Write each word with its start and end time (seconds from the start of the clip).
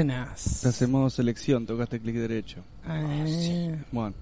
Buenas. 0.00 0.66
Hacemos 0.66 1.14
selección, 1.14 1.64
tocaste 1.64 1.98
clic 1.98 2.16
derecho. 2.16 2.62
Eh, 2.86 3.82
Bueno. 3.90 4.14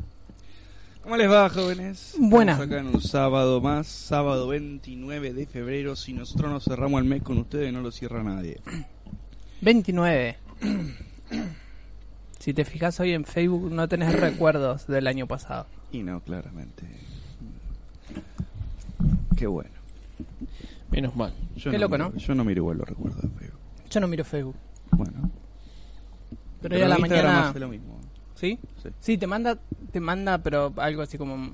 ¿Cómo 1.03 1.17
les 1.17 1.29
va, 1.29 1.49
jóvenes? 1.51 2.15
Buena. 2.17 2.53
Estamos 2.53 2.71
acá 2.73 2.81
en 2.89 2.95
un 2.95 3.01
sábado 3.01 3.61
más, 3.61 3.89
sábado 3.89 4.47
29 4.47 5.33
de 5.33 5.47
febrero. 5.47 5.97
Si 5.97 6.13
nosotros 6.13 6.49
no 6.53 6.61
cerramos 6.61 7.01
el 7.03 7.09
mes 7.09 7.25
con 7.25 7.39
ustedes, 7.39 7.73
no 7.73 7.81
lo 7.81 7.91
cierra 7.91 8.23
nadie. 8.23 8.61
29. 9.63 10.37
Si 12.39 12.55
te 12.55 12.65
fijas 12.65 13.01
hoy 13.01 13.11
en 13.13 13.25
Facebook 13.25 13.73
no 13.73 13.89
tenés 13.89 14.13
recuerdos 14.21 14.87
del 14.87 15.09
año 15.09 15.27
pasado. 15.27 15.67
Y 15.91 16.05
no, 16.05 16.21
claramente. 16.21 16.85
Qué 19.37 19.49
bueno. 19.49 19.71
Menos 20.93 21.17
mal. 21.17 21.35
Yo 21.57 21.73
Qué 21.73 21.79
no 21.79 21.87
loco, 21.87 21.97
miro- 21.99 22.11
¿no? 22.11 22.17
Yo 22.17 22.35
no 22.37 22.45
miro 22.45 22.61
igual 22.61 22.79
los 22.79 22.89
recuerdos 22.89 23.23
de 23.23 23.29
Facebook. 23.29 23.61
Yo 23.91 23.99
no 23.99 24.07
miro 24.07 24.25
Facebook. 24.25 24.55
Bueno. 24.93 25.31
Pero, 26.69 26.77
hoy 26.77 26.83
a 26.83 26.89
la 26.89 26.99
Instagram 26.99 27.25
mañana... 27.27 27.49
hace 27.51 27.61
lo 27.61 27.69
mismo. 27.69 28.01
¿Sí? 28.35 28.59
Sí. 28.83 28.89
Sí, 29.01 29.19
te 29.19 29.27
manda, 29.27 29.59
te 29.93 30.01
manda, 30.01 30.39
pero 30.39 30.73
algo 30.77 31.03
así 31.03 31.17
como... 31.19 31.51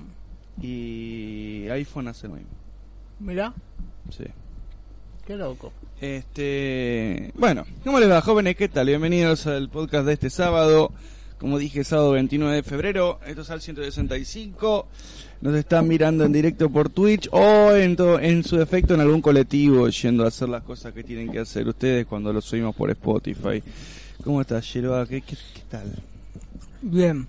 Y 0.61 1.67
iPhone 1.69 2.07
hace 2.07 2.27
lo 2.27 2.35
mismo. 2.35 2.49
Mira, 3.19 3.53
Sí. 4.09 4.23
qué 5.25 5.35
loco. 5.35 5.71
Este, 5.99 7.31
bueno, 7.35 7.65
¿cómo 7.83 7.99
les 7.99 8.09
va, 8.09 8.21
jóvenes? 8.21 8.55
¿Qué 8.55 8.67
tal? 8.67 8.87
Bienvenidos 8.87 9.45
al 9.47 9.69
podcast 9.69 10.05
de 10.07 10.13
este 10.13 10.29
sábado. 10.29 10.91
Como 11.39 11.57
dije, 11.57 11.83
sábado 11.83 12.11
29 12.11 12.55
de 12.55 12.63
febrero. 12.63 13.19
Esto 13.25 13.41
es 13.41 13.49
al 13.49 13.61
165. 13.61 14.87
Nos 15.41 15.55
están 15.55 15.87
mirando 15.87 16.23
en 16.23 16.31
directo 16.31 16.69
por 16.69 16.89
Twitch 16.89 17.27
o 17.31 17.71
en, 17.75 17.95
to- 17.95 18.19
en 18.19 18.43
su 18.43 18.57
defecto 18.57 18.93
en 18.93 19.01
algún 19.01 19.21
colectivo 19.21 19.87
yendo 19.89 20.23
a 20.23 20.27
hacer 20.27 20.49
las 20.49 20.63
cosas 20.63 20.93
que 20.93 21.03
tienen 21.03 21.31
que 21.31 21.39
hacer 21.39 21.67
ustedes 21.67 22.05
cuando 22.05 22.31
los 22.31 22.45
subimos 22.45 22.75
por 22.75 22.89
Spotify. 22.91 23.63
¿Cómo 24.23 24.41
estás, 24.41 24.71
Yeroa? 24.73 25.05
¿Qué, 25.07 25.21
qué, 25.21 25.35
qué 25.35 25.61
tal? 25.69 25.91
Bien. 26.81 27.27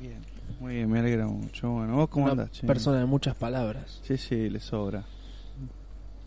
Bien, 0.00 0.18
muy 0.58 0.74
bien, 0.76 0.90
me 0.90 1.00
alegra 1.00 1.26
mucho. 1.26 1.70
Bueno, 1.70 1.96
¿vos 1.96 2.08
cómo 2.08 2.24
Una 2.26 2.32
andás, 2.32 2.52
che? 2.52 2.66
persona 2.66 2.98
de 3.00 3.04
muchas 3.06 3.34
palabras. 3.36 4.00
Sí, 4.02 4.16
sí, 4.16 4.48
le 4.48 4.60
sobra. 4.60 5.04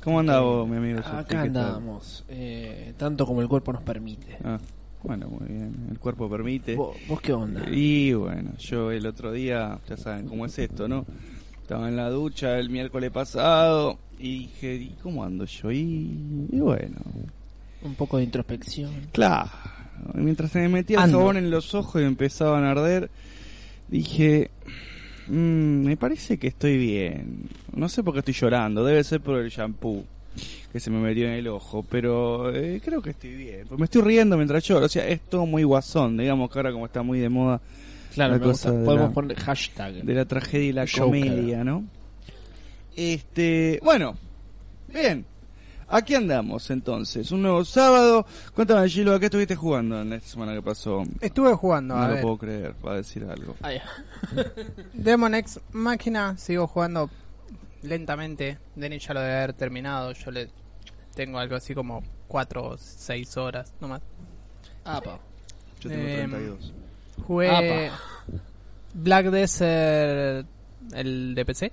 ¿Cómo 0.03 0.19
andás 0.19 0.41
vos, 0.41 0.67
mi 0.67 0.77
amigo? 0.77 0.99
Acá 0.99 1.23
¿Qué 1.25 1.35
tal? 1.35 1.47
andamos, 1.47 2.25
eh, 2.27 2.93
tanto 2.97 3.25
como 3.25 3.41
el 3.41 3.47
cuerpo 3.47 3.73
nos 3.73 3.81
permite. 3.81 4.37
Ah, 4.43 4.59
bueno, 5.01 5.27
muy 5.29 5.47
bien. 5.47 5.87
El 5.89 5.97
cuerpo 5.97 6.29
permite. 6.29 6.75
¿Vos, 6.75 6.95
vos 7.07 7.19
qué 7.21 7.33
onda? 7.33 7.63
Y 7.71 8.13
bueno, 8.13 8.51
yo 8.59 8.91
el 8.91 9.05
otro 9.07 9.31
día, 9.31 9.79
ya 9.89 9.97
saben 9.97 10.27
cómo 10.27 10.45
es 10.45 10.59
esto, 10.59 10.87
¿no? 10.87 11.05
Estaba 11.61 11.87
en 11.87 11.95
la 11.95 12.09
ducha 12.09 12.59
el 12.59 12.69
miércoles 12.69 13.09
pasado 13.11 13.97
y 14.19 14.39
dije, 14.39 14.75
¿y 14.75 14.95
cómo 15.01 15.23
ando 15.23 15.45
yo? 15.45 15.71
Y, 15.71 16.47
y 16.51 16.59
bueno, 16.59 16.97
Un 17.83 17.95
poco 17.95 18.17
de 18.17 18.23
introspección. 18.23 18.91
claro. 19.11 19.49
Mientras 20.15 20.51
se 20.51 20.59
me 20.59 20.67
metía 20.69 20.97
el 20.97 21.03
Ando. 21.03 21.19
jabón 21.19 21.37
en 21.37 21.49
los 21.49 21.73
ojos 21.75 22.01
y 22.01 22.05
empezaban 22.05 22.65
a 22.65 22.71
arder, 22.71 23.09
dije, 23.87 24.49
"Mm, 25.27 25.85
me 25.85 25.95
parece 25.95 26.37
que 26.37 26.47
estoy 26.47 26.77
bien. 26.77 27.47
No 27.75 27.87
sé 27.87 28.03
por 28.03 28.13
qué 28.13 28.19
estoy 28.19 28.33
llorando, 28.33 28.83
debe 28.83 29.03
ser 29.05 29.21
por 29.21 29.37
el 29.39 29.49
shampoo 29.49 30.03
que 30.73 30.79
se 30.79 30.89
me 30.89 30.97
metió 30.99 31.25
en 31.27 31.33
el 31.33 31.47
ojo, 31.47 31.85
pero 31.87 32.53
eh, 32.53 32.81
creo 32.83 33.01
que 33.01 33.11
estoy 33.11 33.33
bien. 33.35 33.65
Pues 33.67 33.79
me 33.79 33.85
estoy 33.85 34.01
riendo 34.01 34.35
mientras 34.35 34.63
lloro, 34.65 34.87
o 34.87 34.89
sea, 34.89 35.07
es 35.07 35.21
todo 35.21 35.45
muy 35.45 35.63
guasón, 35.63 36.17
digamos 36.17 36.49
que 36.51 36.59
ahora 36.59 36.71
como 36.73 36.85
está 36.87 37.01
muy 37.03 37.19
de 37.19 37.29
moda 37.29 37.61
Claro, 38.13 38.33
La 38.33 38.39
me 38.39 38.43
cosa 38.45 38.69
gusta. 38.71 38.79
de 38.79 38.85
Podemos 38.85 39.07
la- 39.09 39.13
poner 39.13 39.39
hashtag. 39.39 39.93
de 40.03 40.13
la 40.13 40.25
tragedia 40.25 40.67
y 40.69 40.73
la 40.73 40.85
Joker. 40.85 41.03
comedia, 41.03 41.63
¿no? 41.63 41.83
Este, 42.95 43.79
bueno, 43.83 44.15
bien. 44.93 45.25
Aquí 45.95 46.15
andamos 46.15 46.69
entonces, 46.71 47.31
un 47.31 47.43
nuevo 47.43 47.63
sábado. 47.63 48.25
Cuéntame, 48.55 48.89
Gilo, 48.89 49.13
¿a 49.13 49.19
qué 49.19 49.25
estuviste 49.25 49.55
jugando 49.55 50.01
en 50.01 50.13
esta 50.13 50.27
semana 50.29 50.53
que 50.53 50.61
pasó? 50.61 51.03
Estuve 51.21 51.53
jugando, 51.53 51.95
No, 51.95 52.01
a 52.01 52.07
lo 52.07 52.13
ver. 52.15 52.21
puedo 52.23 52.37
creer, 52.39 52.75
va 52.85 52.93
a 52.93 52.95
decir 52.95 53.23
algo. 53.29 53.55
Ah, 53.61 53.71
ya. 53.73 53.83
Demon 54.93 55.35
X 55.35 55.59
Máquina, 55.71 56.35
sigo 56.37 56.65
jugando 56.67 57.09
lentamente. 57.83 58.57
Denis 58.75 59.05
ya 59.07 59.13
lo 59.13 59.19
debe 59.21 59.33
haber 59.35 59.53
terminado. 59.53 60.13
Yo 60.13 60.31
le 60.31 60.49
tengo 61.13 61.37
algo 61.37 61.55
así 61.55 61.75
como 61.75 62.01
4 62.27 62.63
o 62.63 62.77
6 62.77 63.37
horas 63.37 63.71
nomás. 63.79 64.01
Apa. 64.85 65.19
Yo 65.79 65.89
tengo 65.89 66.07
Em, 66.07 66.31
32. 66.31 66.73
Jugué 67.27 67.91
Black 68.95 69.27
Desert, 69.27 70.47
el 70.93 71.35
de 71.35 71.45
PC. 71.45 71.71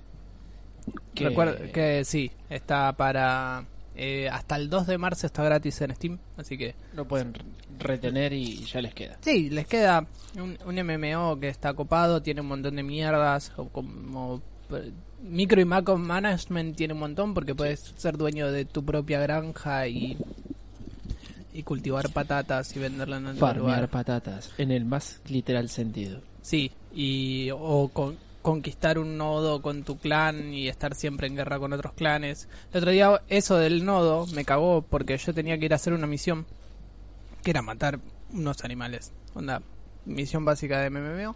Que- 1.15 1.29
Recuerda 1.29 1.71
que 1.71 2.03
sí, 2.05 2.31
está 2.49 2.93
para. 2.93 3.65
Eh, 3.95 4.29
hasta 4.29 4.55
el 4.55 4.69
2 4.69 4.87
de 4.87 4.97
marzo 4.97 5.27
está 5.27 5.43
gratis 5.43 5.81
en 5.81 5.95
Steam. 5.95 6.17
Así 6.37 6.57
que. 6.57 6.75
Lo 6.95 7.05
pueden 7.07 7.33
retener 7.79 8.33
y 8.33 8.63
ya 8.65 8.81
les 8.81 8.93
queda. 8.93 9.17
Sí, 9.21 9.49
les 9.49 9.67
queda 9.67 10.05
un, 10.37 10.57
un 10.65 10.75
MMO 10.75 11.39
que 11.39 11.49
está 11.49 11.73
copado, 11.73 12.21
tiene 12.21 12.41
un 12.41 12.47
montón 12.47 12.75
de 12.75 12.83
mierdas, 12.83 13.51
o 13.57 13.67
como 13.69 14.41
eh, 14.71 14.91
micro 15.23 15.59
y 15.61 15.65
macro 15.65 15.97
management 15.97 16.75
tiene 16.75 16.93
un 16.93 16.99
montón 17.01 17.33
porque 17.33 17.53
puedes 17.55 17.93
ser 17.97 18.17
dueño 18.17 18.51
de 18.51 18.65
tu 18.65 18.83
propia 18.83 19.19
granja 19.19 19.87
y 19.87 20.17
y 21.53 21.63
cultivar 21.63 22.09
patatas 22.13 22.73
y 22.77 22.79
venderlas 22.79 23.19
en 23.21 23.35
Farmear 23.35 23.57
lugar. 23.75 23.89
patatas, 23.89 24.51
en 24.57 24.71
el 24.71 24.85
más 24.85 25.19
literal 25.27 25.67
sentido. 25.69 26.21
Sí, 26.41 26.71
y 26.95 27.49
o 27.51 27.89
con- 27.91 28.15
conquistar 28.41 28.97
un 28.97 29.17
nodo 29.17 29.61
con 29.61 29.83
tu 29.83 29.97
clan 29.97 30.53
y 30.53 30.67
estar 30.67 30.95
siempre 30.95 31.27
en 31.27 31.35
guerra 31.35 31.59
con 31.59 31.73
otros 31.73 31.93
clanes. 31.93 32.47
El 32.71 32.79
otro 32.79 32.91
día 32.91 33.21
eso 33.27 33.57
del 33.57 33.85
nodo 33.85 34.25
me 34.27 34.45
cagó 34.45 34.81
porque 34.81 35.17
yo 35.17 35.33
tenía 35.33 35.57
que 35.57 35.65
ir 35.65 35.73
a 35.73 35.75
hacer 35.77 35.93
una 35.93 36.07
misión 36.07 36.45
que 37.43 37.51
era 37.51 37.61
matar 37.61 37.99
unos 38.33 38.63
animales. 38.63 39.11
Onda, 39.33 39.61
misión 40.05 40.45
básica 40.45 40.79
de 40.81 40.89
MMO. 40.89 41.35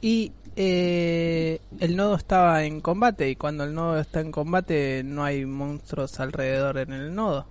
Y 0.00 0.32
eh, 0.56 1.60
el 1.78 1.96
nodo 1.96 2.16
estaba 2.16 2.64
en 2.64 2.80
combate 2.80 3.30
y 3.30 3.36
cuando 3.36 3.64
el 3.64 3.72
nodo 3.72 4.00
está 4.00 4.20
en 4.20 4.32
combate 4.32 5.02
no 5.04 5.24
hay 5.24 5.46
monstruos 5.46 6.18
alrededor 6.18 6.78
en 6.78 6.92
el 6.92 7.14
nodo. 7.14 7.46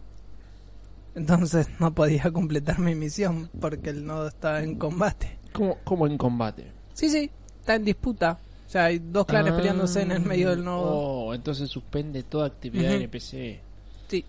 Entonces 1.15 1.67
no 1.79 1.93
podía 1.93 2.23
completar 2.33 2.79
mi 2.79 2.95
misión 2.95 3.49
porque 3.59 3.89
el 3.89 4.05
nodo 4.05 4.27
estaba 4.27 4.61
en 4.61 4.75
combate. 4.75 5.39
Como, 5.53 5.77
como 5.83 6.07
en 6.07 6.17
combate. 6.17 6.71
Sí, 6.93 7.09
sí, 7.09 7.31
está 7.59 7.75
en 7.75 7.85
disputa. 7.85 8.37
O 8.71 8.73
sea, 8.73 8.85
hay 8.85 8.99
dos 8.99 9.25
clanes 9.25 9.51
Ah, 9.51 9.57
peleándose 9.57 10.01
en 10.01 10.11
el 10.13 10.21
medio 10.21 10.49
del 10.51 10.63
nodo. 10.63 10.85
Oh, 10.85 11.33
entonces 11.33 11.69
suspende 11.69 12.23
toda 12.23 12.47
actividad 12.47 12.91
Ujú. 12.93 13.01
NPC. 13.03 13.59
Sí. 14.07 14.23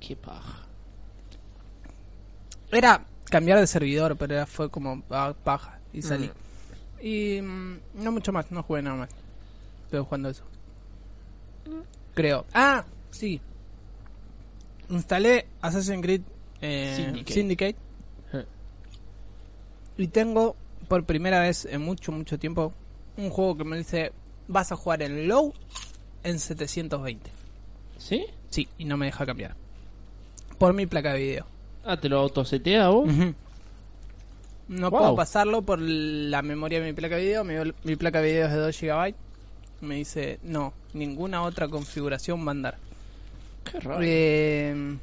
Qué 0.00 0.16
paja. 0.16 0.66
Era 2.72 3.04
cambiar 3.26 3.60
de 3.60 3.68
servidor, 3.68 4.16
pero 4.16 4.34
era- 4.34 4.46
fue 4.46 4.68
como 4.68 5.04
ah, 5.10 5.32
paja 5.44 5.78
y 5.92 6.02
salí. 6.02 6.26
Mm. 6.26 7.06
Y 7.06 7.40
mm, 7.40 7.78
no 8.02 8.10
mucho 8.10 8.32
más, 8.32 8.50
no 8.50 8.64
jugué 8.64 8.82
nada 8.82 8.96
más. 8.96 9.10
Estoy 9.84 10.00
jugando 10.00 10.28
eso. 10.30 10.42
Creo. 12.14 12.44
Ah, 12.52 12.84
sí. 13.12 13.40
Instalé 14.88 15.46
Assassin's 15.60 16.02
Creed 16.02 16.22
eh, 16.60 16.94
Syndicate. 16.96 17.32
Syndicate. 17.32 17.76
Y 19.98 20.08
tengo 20.08 20.56
por 20.88 21.04
primera 21.04 21.38
vez 21.38 21.64
en 21.66 21.82
mucho, 21.82 22.10
mucho 22.10 22.36
tiempo 22.36 22.72
un 23.20 23.30
juego 23.30 23.56
que 23.56 23.64
me 23.64 23.76
dice, 23.78 24.12
vas 24.48 24.72
a 24.72 24.76
jugar 24.76 25.02
en 25.02 25.28
low 25.28 25.52
en 26.24 26.38
720. 26.38 27.30
¿Sí? 27.98 28.24
Sí, 28.48 28.68
y 28.78 28.84
no 28.84 28.96
me 28.96 29.06
deja 29.06 29.24
cambiar. 29.26 29.54
Por 30.58 30.72
mi 30.74 30.86
placa 30.86 31.12
de 31.14 31.20
video. 31.20 31.46
Ah, 31.84 31.96
¿te 31.98 32.08
lo 32.08 32.18
autosetea 32.20 32.88
vos? 32.88 33.08
Ujú. 33.08 33.34
No 34.68 34.90
Wow. 34.90 35.00
puedo 35.00 35.16
pasarlo 35.16 35.62
por 35.62 35.80
la 35.80 36.42
memoria 36.42 36.80
de 36.80 36.86
mi 36.86 36.92
placa 36.92 37.16
de 37.16 37.24
video. 37.24 37.44
Mi, 37.44 37.54
mi 37.84 37.96
placa 37.96 38.20
de 38.20 38.30
video 38.32 38.46
es 38.46 38.52
de 38.52 38.58
2 38.58 38.80
GB. 38.80 39.14
Me 39.80 39.94
dice, 39.96 40.38
no, 40.42 40.72
ninguna 40.92 41.42
otra 41.42 41.66
configuración 41.68 42.44
va 42.44 42.48
a 42.48 42.50
andar. 42.52 42.76
Qué 43.64 43.80
raro. 43.80 44.00
Eh, 44.02 44.96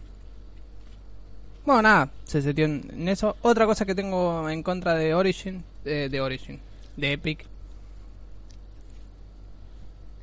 bueno, 1.65 1.81
nada, 1.81 2.09
se 2.23 2.41
setió 2.41 2.65
en, 2.65 2.89
en 2.93 3.09
eso. 3.09 3.35
Otra 3.41 3.65
cosa 3.65 3.85
que 3.85 3.93
tengo 3.95 4.49
en 4.49 4.63
contra 4.63 4.95
de 4.95 5.13
Origin, 5.13 5.63
eh, 5.83 6.07
de 6.09 6.21
Origin, 6.21 6.59
de 6.95 7.11
Epic. 7.13 7.45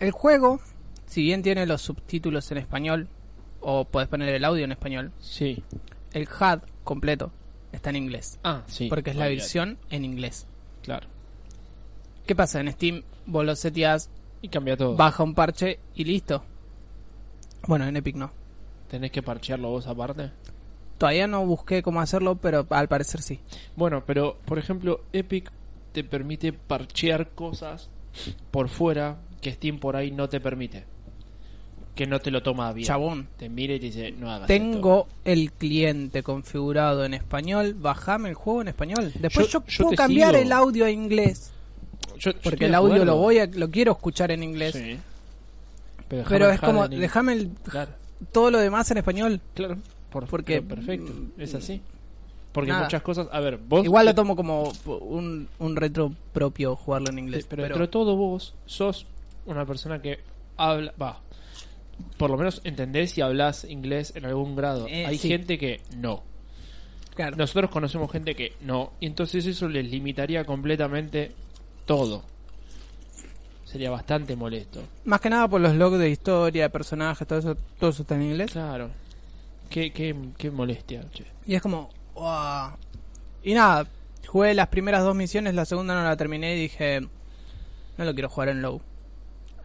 El 0.04 0.10
juego, 0.10 0.60
si 1.06 1.22
bien 1.22 1.42
tiene 1.42 1.64
los 1.66 1.80
subtítulos 1.80 2.50
en 2.52 2.58
español, 2.58 3.08
o 3.60 3.86
puedes 3.86 4.08
poner 4.08 4.28
el 4.34 4.44
audio 4.44 4.64
en 4.64 4.72
español, 4.72 5.12
Sí. 5.18 5.62
el 6.12 6.28
HUD 6.28 6.60
completo 6.84 7.32
está 7.72 7.88
en 7.90 7.96
inglés. 7.96 8.38
Ah, 8.44 8.62
sí. 8.66 8.88
Porque 8.88 9.10
es 9.10 9.16
la 9.16 9.28
versión 9.28 9.78
en 9.88 10.04
inglés. 10.04 10.46
Claro. 10.82 11.08
¿Qué 12.26 12.34
pasa? 12.36 12.60
En 12.60 12.70
Steam 12.70 13.02
vos 13.24 13.44
lo 13.46 13.56
seteás, 13.56 14.10
Y 14.42 14.48
cambia 14.48 14.76
todo. 14.76 14.94
baja 14.94 15.22
un 15.22 15.34
parche 15.34 15.78
y 15.94 16.04
listo. 16.04 16.44
Bueno, 17.66 17.86
en 17.86 17.96
Epic 17.96 18.16
no. 18.16 18.30
¿Tenés 18.90 19.10
que 19.10 19.22
parchearlo 19.22 19.70
vos 19.70 19.86
aparte? 19.86 20.30
Todavía 20.98 21.26
no 21.26 21.44
busqué 21.46 21.82
cómo 21.82 22.00
hacerlo, 22.02 22.36
pero 22.36 22.66
al 22.70 22.88
parecer 22.88 23.22
sí. 23.22 23.40
Bueno, 23.74 24.04
pero 24.06 24.36
por 24.44 24.58
ejemplo, 24.58 25.00
Epic 25.14 25.50
te 25.92 26.04
permite 26.04 26.52
parchear 26.52 27.30
cosas 27.30 27.88
por 28.50 28.68
fuera 28.68 29.16
que 29.44 29.52
Steam 29.52 29.78
por 29.78 29.94
ahí 29.94 30.10
no 30.10 30.28
te 30.28 30.40
permite. 30.40 30.84
Que 31.94 32.06
no 32.08 32.18
te 32.18 32.32
lo 32.32 32.42
toma 32.42 32.72
bien. 32.72 32.86
Chabón, 32.88 33.28
Te 33.36 33.48
mira 33.48 33.74
y 33.74 33.78
te 33.78 33.86
dice, 33.86 34.10
no 34.10 34.28
hagas 34.30 34.48
tengo 34.48 35.06
el 35.24 35.52
cliente 35.52 36.24
configurado 36.24 37.04
en 37.04 37.14
español, 37.14 37.74
bajame 37.74 38.30
el 38.30 38.34
juego 38.34 38.62
en 38.62 38.68
español. 38.68 39.12
Después 39.20 39.46
yo, 39.48 39.60
Yo- 39.60 39.66
yo 39.68 39.84
puedo 39.84 39.96
cambiar 39.96 40.30
sigo. 40.34 40.42
el 40.42 40.50
audio 40.52 40.86
a 40.86 40.90
inglés, 40.90 41.52
esto". 42.02 42.16
Yo- 42.18 42.32
yo 42.32 42.38
porque 42.42 42.66
el 42.66 42.74
audio 42.74 43.04
lo 43.04 43.16
voy 43.16 43.38
a, 43.38 43.46
lo 43.46 43.70
quiero 43.70 43.92
escuchar 43.92 44.32
en 44.32 44.42
inglés. 44.42 44.72
Sí. 44.74 44.98
Pero, 46.08 46.24
Pero 46.28 46.50
es 46.50 46.60
como, 46.60 46.88
déjame 46.88 47.32
el- 47.34 47.50
Claro, 47.68 47.92
todo 48.32 48.50
lo 48.50 48.58
demás 48.58 48.90
en 48.90 48.96
español. 48.98 49.40
claro. 49.54 49.76
Por, 50.10 50.26
Porque- 50.26 50.62
pero 50.62 50.76
perfecto. 50.80 51.12
Es 51.38 51.54
así. 51.54 51.80
Porque 52.52 52.70
Nada. 52.70 52.84
muchas 52.84 53.02
cosas... 53.02 53.26
A 53.32 53.40
ver, 53.40 53.56
vos... 53.56 53.84
Igual 53.84 54.06
lo 54.06 54.14
tomo 54.14 54.36
como 54.36 54.72
un, 54.86 55.48
un 55.58 55.74
retro 55.76 56.12
propio 56.32 56.76
jugarlo 56.76 57.08
en 57.10 57.16
Sí, 57.16 57.20
inglés. 57.22 57.46
pero, 57.50 57.62
pero 57.62 57.74
dentro 57.74 57.86
de 57.86 57.90
todo 57.90 58.14
vos 58.16 58.54
sos 58.64 59.06
una 59.46 59.64
persona 59.66 60.00
que 60.00 60.20
habla, 60.56 60.92
va, 61.00 61.20
por 62.18 62.30
lo 62.30 62.36
menos 62.36 62.60
entendés 62.64 63.16
y 63.18 63.20
hablas 63.20 63.64
inglés 63.64 64.12
en 64.16 64.24
algún 64.24 64.56
grado. 64.56 64.86
Eh, 64.88 65.06
Hay 65.06 65.18
sí. 65.18 65.28
gente 65.28 65.58
que 65.58 65.80
no. 65.96 66.22
claro. 67.14 67.36
Nosotros 67.36 67.70
conocemos 67.70 68.10
gente 68.10 68.34
que 68.34 68.54
no. 68.60 68.92
Y 69.00 69.06
entonces 69.06 69.46
eso 69.46 69.68
les 69.68 69.88
limitaría 69.90 70.44
completamente 70.44 71.32
todo. 71.86 72.22
Sería 73.64 73.90
bastante 73.90 74.36
molesto. 74.36 74.82
Más 75.04 75.20
que 75.20 75.30
nada 75.30 75.48
por 75.48 75.60
los 75.60 75.74
logs 75.74 75.98
de 75.98 76.08
historia, 76.10 76.68
personajes, 76.68 77.26
todo 77.26 77.38
eso, 77.38 77.56
todo 77.78 77.90
eso 77.90 78.02
está 78.02 78.14
en 78.14 78.22
inglés. 78.22 78.52
Claro. 78.52 78.90
Qué, 79.70 79.90
qué, 79.92 80.14
qué 80.36 80.50
molestia, 80.50 81.02
che. 81.12 81.24
Y 81.46 81.54
es 81.54 81.62
como, 81.62 81.90
"Wow". 82.14 82.76
Y 83.42 83.54
nada, 83.54 83.86
jugué 84.26 84.54
las 84.54 84.68
primeras 84.68 85.02
dos 85.02 85.16
misiones, 85.16 85.54
la 85.54 85.64
segunda 85.64 85.94
no 85.94 86.04
la 86.04 86.16
terminé 86.16 86.54
y 86.56 86.60
dije, 86.60 87.00
no 87.00 88.04
lo 88.04 88.14
quiero 88.14 88.28
jugar 88.28 88.50
en 88.50 88.62
low. 88.62 88.80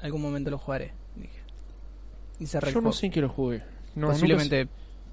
Algún 0.01 0.21
momento 0.21 0.49
lo 0.49 0.57
jugaré. 0.57 0.93
Dije. 1.15 1.39
Y 2.39 2.43
el 2.43 2.73
Yo 2.73 2.81
no 2.81 2.91
sé 2.93 3.07
en 3.07 3.11
qué 3.11 3.21
lo 3.21 3.29
jugué. 3.29 3.61
No, 3.95 4.07
posiblemente. 4.07 4.67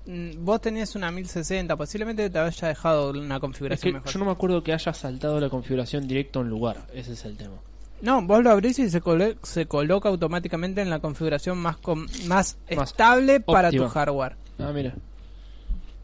Mm, 0.07 0.45
Vos 0.45 0.61
tenías 0.61 0.95
una 0.95 1.11
1060, 1.11 1.77
posiblemente 1.77 2.31
te 2.31 2.39
haya 2.39 2.69
dejado 2.69 3.11
una 3.11 3.35
Es 3.37 3.41
configuración 3.41 3.93
que 3.93 3.99
mejor. 3.99 4.13
yo 4.13 4.19
no 4.21 4.25
me 4.27 4.31
acuerdo 4.31 4.63
que 4.63 4.73
haya 4.73 4.93
saltado 4.95 5.41
la 5.41 5.49
configuración 5.49 6.07
directo 6.07 6.41
en 6.43 6.49
lugar. 6.49 6.87
Ese 6.95 7.15
es 7.15 7.25
el 7.25 7.37
tema. 7.37 7.55
No, 8.03 8.23
vos 8.23 8.45
lo 8.45 8.51
abrís 8.51 8.79
y 8.79 8.89
se, 8.91 9.01
cole- 9.01 9.37
se 9.43 9.67
coloca 9.67 10.09
automáticamente 10.09 10.83
en 10.83 10.91
la 10.91 11.01
configuración 11.01 11.59
más, 11.59 11.79
com- 11.79 12.07
más, 12.27 12.57
Más 12.77 12.91
estable 12.91 13.41
para 13.41 13.71
tu 13.73 13.89
hardware. 13.89 14.37
Ah, 14.59 14.71
mira. 14.73 14.95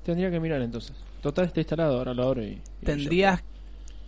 Tendría 0.03 0.31
que 0.31 0.41
mirar 0.41 0.61
entonces. 0.63 0.97
Total 1.21 1.45
está 1.45 1.61
instalado, 1.61 1.99
ahora 1.99 2.15
lo 2.15 2.25
abro 2.25 2.43
y... 2.43 2.61
y 2.81 2.85
Tendrías 2.85 3.45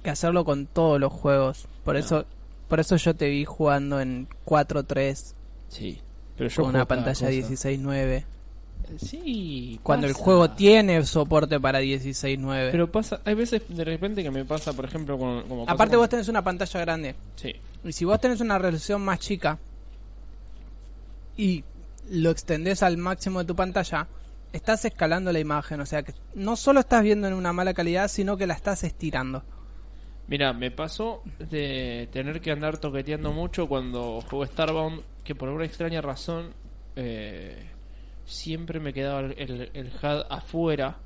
que 0.03 0.11
hacerlo 0.11 0.45
con 0.45 0.67
todos 0.67 0.99
los 0.99 1.13
juegos. 1.13 1.69
Por 1.85 1.95
No. 1.95 2.01
eso 2.01 2.27
por 2.75 2.81
eso 2.81 2.97
yo 2.97 3.15
te 3.15 3.29
vi 3.29 3.45
jugando 3.45 4.01
en 4.01 4.27
4.3 4.45 5.29
yo- 5.31 5.35
Sí. 5.69 6.01
Pero 6.37 6.51
yo 6.51 6.63
con 6.65 6.75
una 6.75 6.85
pantalla 6.89 7.13
cosa. 7.15 7.31
16.9. 7.31 8.25
Sí. 8.99 9.79
Cuando 9.85 10.09
el 10.09 10.13
juego 10.13 10.51
tiene 10.51 11.05
soporte 11.07 11.61
para 11.61 11.81
16.9. 11.81 12.71
Pero 12.73 12.91
pasa... 12.91 13.21
Hay 13.25 13.35
veces 13.35 13.63
de 13.69 13.85
repente 13.85 14.25
que 14.25 14.31
me 14.33 14.45
pasa, 14.45 14.73
por 14.73 14.85
ejemplo, 14.87 15.17
con... 15.17 15.43
Como 15.49 15.63
Aparte 15.69 15.93
con- 15.93 16.01
vos 16.01 16.09
tenés 16.09 16.27
una 16.27 16.43
pantalla 16.43 16.81
grande. 16.81 17.15
Sí. 17.37 17.53
Y 17.85 17.93
si 17.93 18.05
vos 18.05 18.21
tenés 18.21 18.41
una 18.41 18.59
resolución 18.59 19.03
más 19.03 19.21
chica 19.21 19.57
y 21.37 21.63
lo 22.11 22.31
extendés 22.31 22.83
al 22.83 22.97
máximo 22.97 23.39
de 23.39 23.45
tu 23.45 23.55
pantalla, 23.55 24.09
estás 24.53 24.85
escalando 24.85 25.33
la 25.33 25.39
imagen. 25.39 25.81
O 25.81 25.87
sea 25.87 26.03
que 26.03 26.13
no 26.35 26.57
solo 26.57 26.81
estás 26.81 27.05
viendo 27.05 27.29
en 27.29 27.35
una 27.35 27.53
mala 27.53 27.73
calidad, 27.73 28.09
sino 28.09 28.37
que 28.37 28.49
la 28.49 28.55
estás 28.55 28.83
estirando. 28.83 29.45
Mira, 30.27 30.53
me 30.55 30.71
pasó 30.71 31.23
de 31.39 32.09
tener 32.13 32.41
que 32.41 32.51
andar 32.51 32.79
toqueteando 32.79 33.33
mucho 33.33 33.69
cuando 33.69 34.21
jugué 34.23 34.47
Starbound, 34.49 35.03
que 35.23 35.35
por 35.35 35.49
una 35.51 35.65
extraña 35.67 36.01
razón 36.01 36.53
eh, 36.97 37.69
siempre 38.25 38.81
me 38.81 38.93
quedaba 38.95 39.21
el, 39.21 39.35
el, 39.39 39.71
el 39.75 39.87
HUD 39.89 40.23
afuera, 40.31 40.97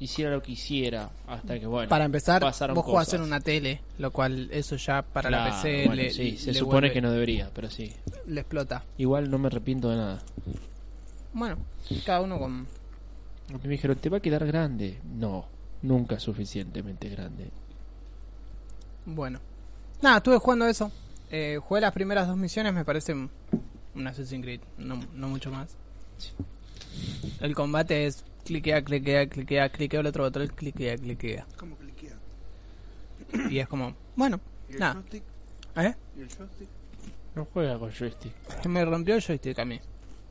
hiciera 0.00 0.32
lo 0.32 0.42
que 0.42 0.52
hiciera, 0.52 1.10
hasta 1.28 1.60
que 1.60 1.66
bueno. 1.66 1.88
para 1.88 2.04
empezar, 2.04 2.42
vos 2.42 2.84
jugás 2.84 3.06
cosas. 3.06 3.14
en 3.14 3.20
una 3.22 3.38
tele, 3.40 3.80
lo 3.98 4.10
cual 4.10 4.48
eso 4.50 4.74
ya 4.74 5.02
para 5.02 5.30
la 5.30 5.44
PC 5.50 5.86
bueno, 5.86 5.94
le, 6.02 6.10
sí, 6.10 6.36
se 6.36 6.52
le 6.52 6.58
supone 6.58 6.88
vuelve- 6.88 6.92
que 6.94 7.00
no 7.00 7.12
debería, 7.12 7.48
pero 7.54 7.70
sí. 7.70 7.92
le 8.26 8.40
explota. 8.40 8.84
Igual 8.98 9.30
no 9.30 9.38
me 9.38 9.46
arrepiento 9.46 9.88
de 9.88 9.96
nada. 9.96 10.18
Bueno, 11.32 11.58
cada 12.04 12.20
uno 12.22 12.38
con... 12.40 12.66
Me 13.62 13.68
dijeron, 13.68 13.96
te 13.98 14.08
va 14.08 14.16
a 14.16 14.20
quedar 14.20 14.44
grande. 14.46 14.98
No, 15.04 15.46
nunca 15.82 16.18
suficientemente 16.18 17.08
grande. 17.08 17.50
Bueno. 19.06 19.40
Nada, 20.00 20.18
estuve 20.18 20.38
jugando 20.38 20.66
eso. 20.66 20.90
Eh, 21.30 21.58
jugué 21.62 21.80
las 21.80 21.92
primeras 21.92 22.26
dos 22.28 22.36
misiones, 22.36 22.72
me 22.74 22.84
parece 22.84 23.14
un 23.14 24.06
Assassin's 24.06 24.42
Creed, 24.44 24.60
no, 24.78 25.00
no 25.14 25.28
mucho 25.28 25.50
más. 25.50 25.76
El 27.40 27.54
combate 27.54 28.06
es 28.06 28.24
cliquea, 28.44 28.82
cliquea, 28.82 29.26
cliquea, 29.28 29.68
cliquea 29.70 30.00
el 30.00 30.06
otro 30.06 30.24
botón, 30.24 30.46
cliquea, 30.48 30.96
cliquea. 30.96 31.46
¿Cómo 31.56 31.76
cliquea? 31.76 32.12
Y 33.50 33.58
es 33.58 33.68
como, 33.68 33.94
bueno, 34.14 34.40
¿Y 34.68 34.74
el 34.74 34.78
nada. 34.80 34.94
joystick? 34.94 35.22
¿Eh? 35.76 35.94
¿Y 36.16 36.20
el 36.20 36.28
joystick? 36.28 36.68
No 37.34 37.46
juega 37.52 37.78
con 37.78 37.90
joystick. 37.90 38.32
Se 38.62 38.68
me 38.68 38.84
rompió 38.84 39.14
el 39.14 39.22
joystick 39.22 39.58
a 39.58 39.64
mí. 39.64 39.80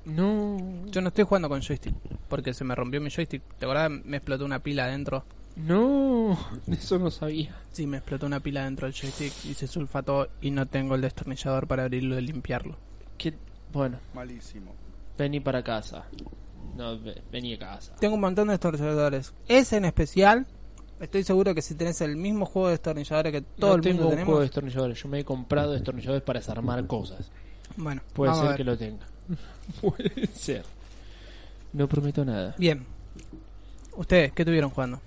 No. 0.05 0.57
Yo 0.87 1.01
no 1.01 1.07
estoy 1.07 1.23
jugando 1.25 1.49
con 1.49 1.61
joystick, 1.61 1.95
porque 2.27 2.53
se 2.53 2.63
me 2.63 2.75
rompió 2.75 3.01
mi 3.01 3.09
joystick. 3.09 3.41
¿Te 3.57 3.65
acordás? 3.65 3.89
Me 3.89 4.17
explotó 4.17 4.45
una 4.45 4.59
pila 4.59 4.85
adentro. 4.85 5.25
No, 5.55 6.37
eso 6.67 6.97
no 6.99 7.11
sabía. 7.11 7.55
Sí, 7.71 7.85
me 7.87 7.97
explotó 7.97 8.25
una 8.25 8.39
pila 8.39 8.63
dentro 8.65 8.87
del 8.87 8.93
joystick 8.95 9.33
y 9.45 9.53
se 9.53 9.67
sulfató 9.67 10.27
y 10.41 10.51
no 10.51 10.65
tengo 10.65 10.95
el 10.95 11.01
destornillador 11.01 11.67
para 11.67 11.83
abrirlo 11.83 12.17
y 12.17 12.21
limpiarlo. 12.21 12.77
Que, 13.17 13.33
bueno, 13.71 13.99
Malísimo. 14.13 14.73
vení 15.17 15.39
para 15.39 15.63
casa. 15.63 16.05
No, 16.75 16.99
ve- 16.99 17.21
vení 17.31 17.53
a 17.53 17.59
casa. 17.59 17.95
Tengo 17.99 18.15
un 18.15 18.21
montón 18.21 18.47
de 18.47 18.53
destornilladores. 18.53 19.33
Ese 19.47 19.77
en 19.77 19.85
especial, 19.85 20.47
estoy 20.99 21.23
seguro 21.23 21.53
que 21.53 21.61
si 21.61 21.75
tenés 21.75 21.99
el 22.01 22.15
mismo 22.15 22.45
juego 22.45 22.67
de 22.69 22.73
destornilladores 22.73 23.31
que 23.33 23.41
todo 23.41 23.71
no 23.71 23.75
el 23.75 23.81
tengo 23.81 23.93
mundo 23.95 24.05
un 24.07 24.11
tenemos, 24.11 24.25
juego 24.27 24.39
de 24.39 24.45
destornilladores. 24.45 25.03
Yo 25.03 25.09
me 25.09 25.19
he 25.19 25.25
comprado 25.25 25.73
destornilladores 25.73 26.23
para 26.23 26.39
desarmar 26.39 26.87
cosas. 26.87 27.29
bueno, 27.75 28.01
Puede 28.13 28.31
vamos 28.31 28.45
a 28.45 28.47
ser 28.47 28.49
ver. 28.51 28.57
que 28.57 28.63
lo 28.63 28.77
tenga. 28.77 29.05
Puede 29.81 30.27
ser. 30.27 30.63
No 31.73 31.87
prometo 31.87 32.23
nada. 32.25 32.55
Bien. 32.57 32.85
¿Ustedes 33.95 34.31
qué 34.33 34.41
estuvieron 34.43 34.69
jugando? 34.69 34.99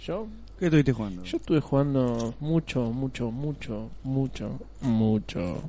Yo, 0.00 0.26
¿Qué 0.58 0.66
estuviste 0.66 0.92
jugando? 0.92 1.22
yo 1.24 1.36
estuve 1.36 1.60
jugando 1.60 2.34
mucho, 2.40 2.82
mucho, 2.90 3.30
mucho, 3.30 3.90
mucho, 4.04 4.58
mucho 4.80 5.62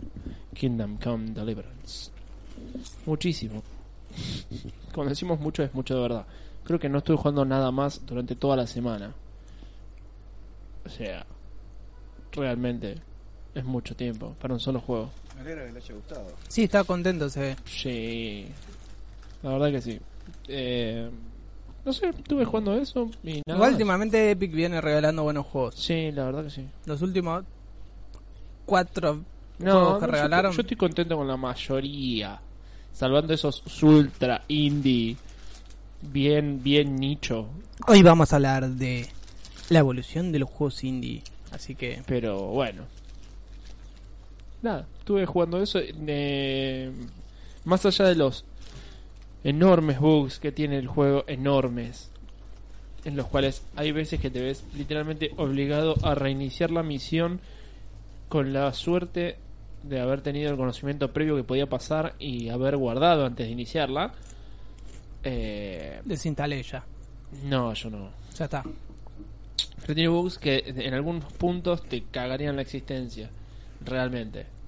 Kingdom 0.54 0.98
Come 0.98 1.32
Deliverance. 1.32 2.12
Muchísimo. 3.06 3.64
Cuando 4.94 5.10
decimos 5.10 5.40
mucho 5.40 5.64
es 5.64 5.74
mucho 5.74 5.96
de 5.96 6.02
verdad. 6.02 6.26
Creo 6.64 6.80
que 6.80 6.90
no 6.90 7.00
estuve 7.00 7.18
jugando 7.18 7.44
nada 7.46 7.72
más 7.72 8.06
durante 8.06 8.36
toda 8.36 8.56
la 8.56 8.68
semana. 8.68 9.14
O 10.86 10.90
sea, 10.90 11.26
realmente 12.32 12.96
es 13.56 13.66
mucho 13.66 13.96
tiempo 13.96 14.36
para 14.40 14.54
un 14.54 14.60
solo 14.60 14.80
juego. 14.80 15.10
Me 15.36 15.42
alegra 15.42 15.66
que 15.66 15.72
le 15.74 15.80
haya 15.80 15.96
gustado. 15.96 16.28
Sí, 16.48 16.64
estaba 16.64 16.84
contento, 16.84 17.30
se 17.30 17.40
ve. 17.40 17.56
Sí, 17.66 18.48
la 19.42 19.50
verdad 19.52 19.72
que 19.72 19.82
sí. 19.82 20.00
Eh, 20.48 21.10
no 21.90 21.94
sé, 21.94 22.10
estuve 22.10 22.46
jugando 22.46 22.76
eso 22.76 23.10
y 23.24 23.42
nada. 23.48 23.58
Igual 23.58 23.72
últimamente 23.72 24.30
Epic 24.32 24.52
viene 24.52 24.80
regalando 24.80 25.24
buenos 25.24 25.46
juegos. 25.48 25.74
Sí, 25.76 26.12
la 26.12 26.26
verdad 26.26 26.44
que 26.44 26.52
sí. 26.52 26.66
Los 26.86 27.02
últimos 27.02 27.44
cuatro 28.66 29.24
No, 29.58 29.72
juegos 29.72 29.94
no, 29.94 30.00
que 30.00 30.06
yo- 30.06 30.12
regalaron. 30.12 30.52
Yo, 30.52 30.62
estoy 30.62 30.78
contento 30.78 31.18
con 31.18 31.28
la 31.28 31.36
mayoría. 31.38 32.40
Salvando 32.94 33.34
esos 33.34 33.64
ultra 33.82 34.44
indie. 34.48 35.18
Bien, 36.02 36.62
bien 36.62 36.96
nicho. 36.96 37.48
Hoy 37.88 38.04
vamos 38.04 38.32
a 38.34 38.36
hablar 38.36 38.70
de 38.70 39.08
la 39.70 39.80
evolución 39.80 40.32
de 40.32 40.40
los 40.40 40.50
juegos 40.50 40.84
indie. 40.84 41.24
Así 41.52 41.74
que 41.74 42.04
Pero 42.06 42.38
bueno. 42.50 42.84
Nada, 44.62 44.86
estuve 45.00 45.26
jugando 45.26 45.62
eso. 45.62 45.80
eh, 45.82 46.92
más 47.66 47.86
allá 47.86 48.06
de 48.06 48.16
los 48.16 48.46
enormes 49.44 50.00
bugs 50.00 50.40
que 50.40 50.52
tiene 50.52 50.78
el 50.78 50.88
juego, 50.88 51.24
enormes. 51.28 52.12
En 53.06 53.16
los 53.16 53.28
cuales 53.28 53.64
hay 53.76 53.92
veces 53.92 54.20
que 54.20 54.30
te 54.30 54.42
ves 54.42 54.64
literalmente 54.76 55.32
obligado 55.38 55.96
a 56.04 56.16
reiniciar 56.16 56.70
la 56.72 56.84
misión 56.84 57.40
con 58.28 58.52
la 58.52 58.74
suerte 58.74 59.38
de 59.84 60.02
haber 60.02 60.22
tenido 60.22 60.52
el 60.52 60.58
conocimiento 60.58 61.12
previo 61.14 61.36
que 61.36 61.44
podía 61.44 61.68
pasar 61.68 62.16
y 62.20 62.50
haber 62.50 62.76
guardado 62.76 63.26
antes 63.26 63.48
de 63.48 63.52
iniciarla. 63.52 64.14
Eh, 65.24 66.02
desinstalé 66.04 66.62
ya. 66.64 66.84
no, 67.46 67.74
yo 67.74 67.90
no. 67.90 68.10
Ya 68.38 68.46
está. 68.46 68.64
Pero 69.82 69.96
tiene 69.96 70.10
bugs 70.10 70.38
que 70.38 70.64
en 70.66 70.94
algunos 70.94 71.26
puntos 71.34 71.84
te 71.84 72.04
cagarían 72.04 72.58
la 72.58 72.62
existencia. 72.62 73.30
Realmente. 73.82 74.59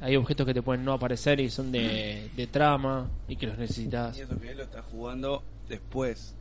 Hay 0.00 0.16
objetos 0.16 0.46
que 0.46 0.54
te 0.54 0.62
pueden 0.62 0.84
no 0.84 0.92
aparecer 0.92 1.38
y 1.40 1.48
son 1.48 1.70
de, 1.70 2.28
de 2.36 2.46
trama 2.48 3.08
y 3.28 3.36
que 3.36 3.46
los 3.46 3.56
necesitas. 3.58 4.16
Y 4.18 4.22
eso 4.22 4.38
que 4.40 4.50
él 4.50 4.56
lo 4.58 4.64
está 4.64 4.82
jugando 4.82 5.42
después. 5.68 6.34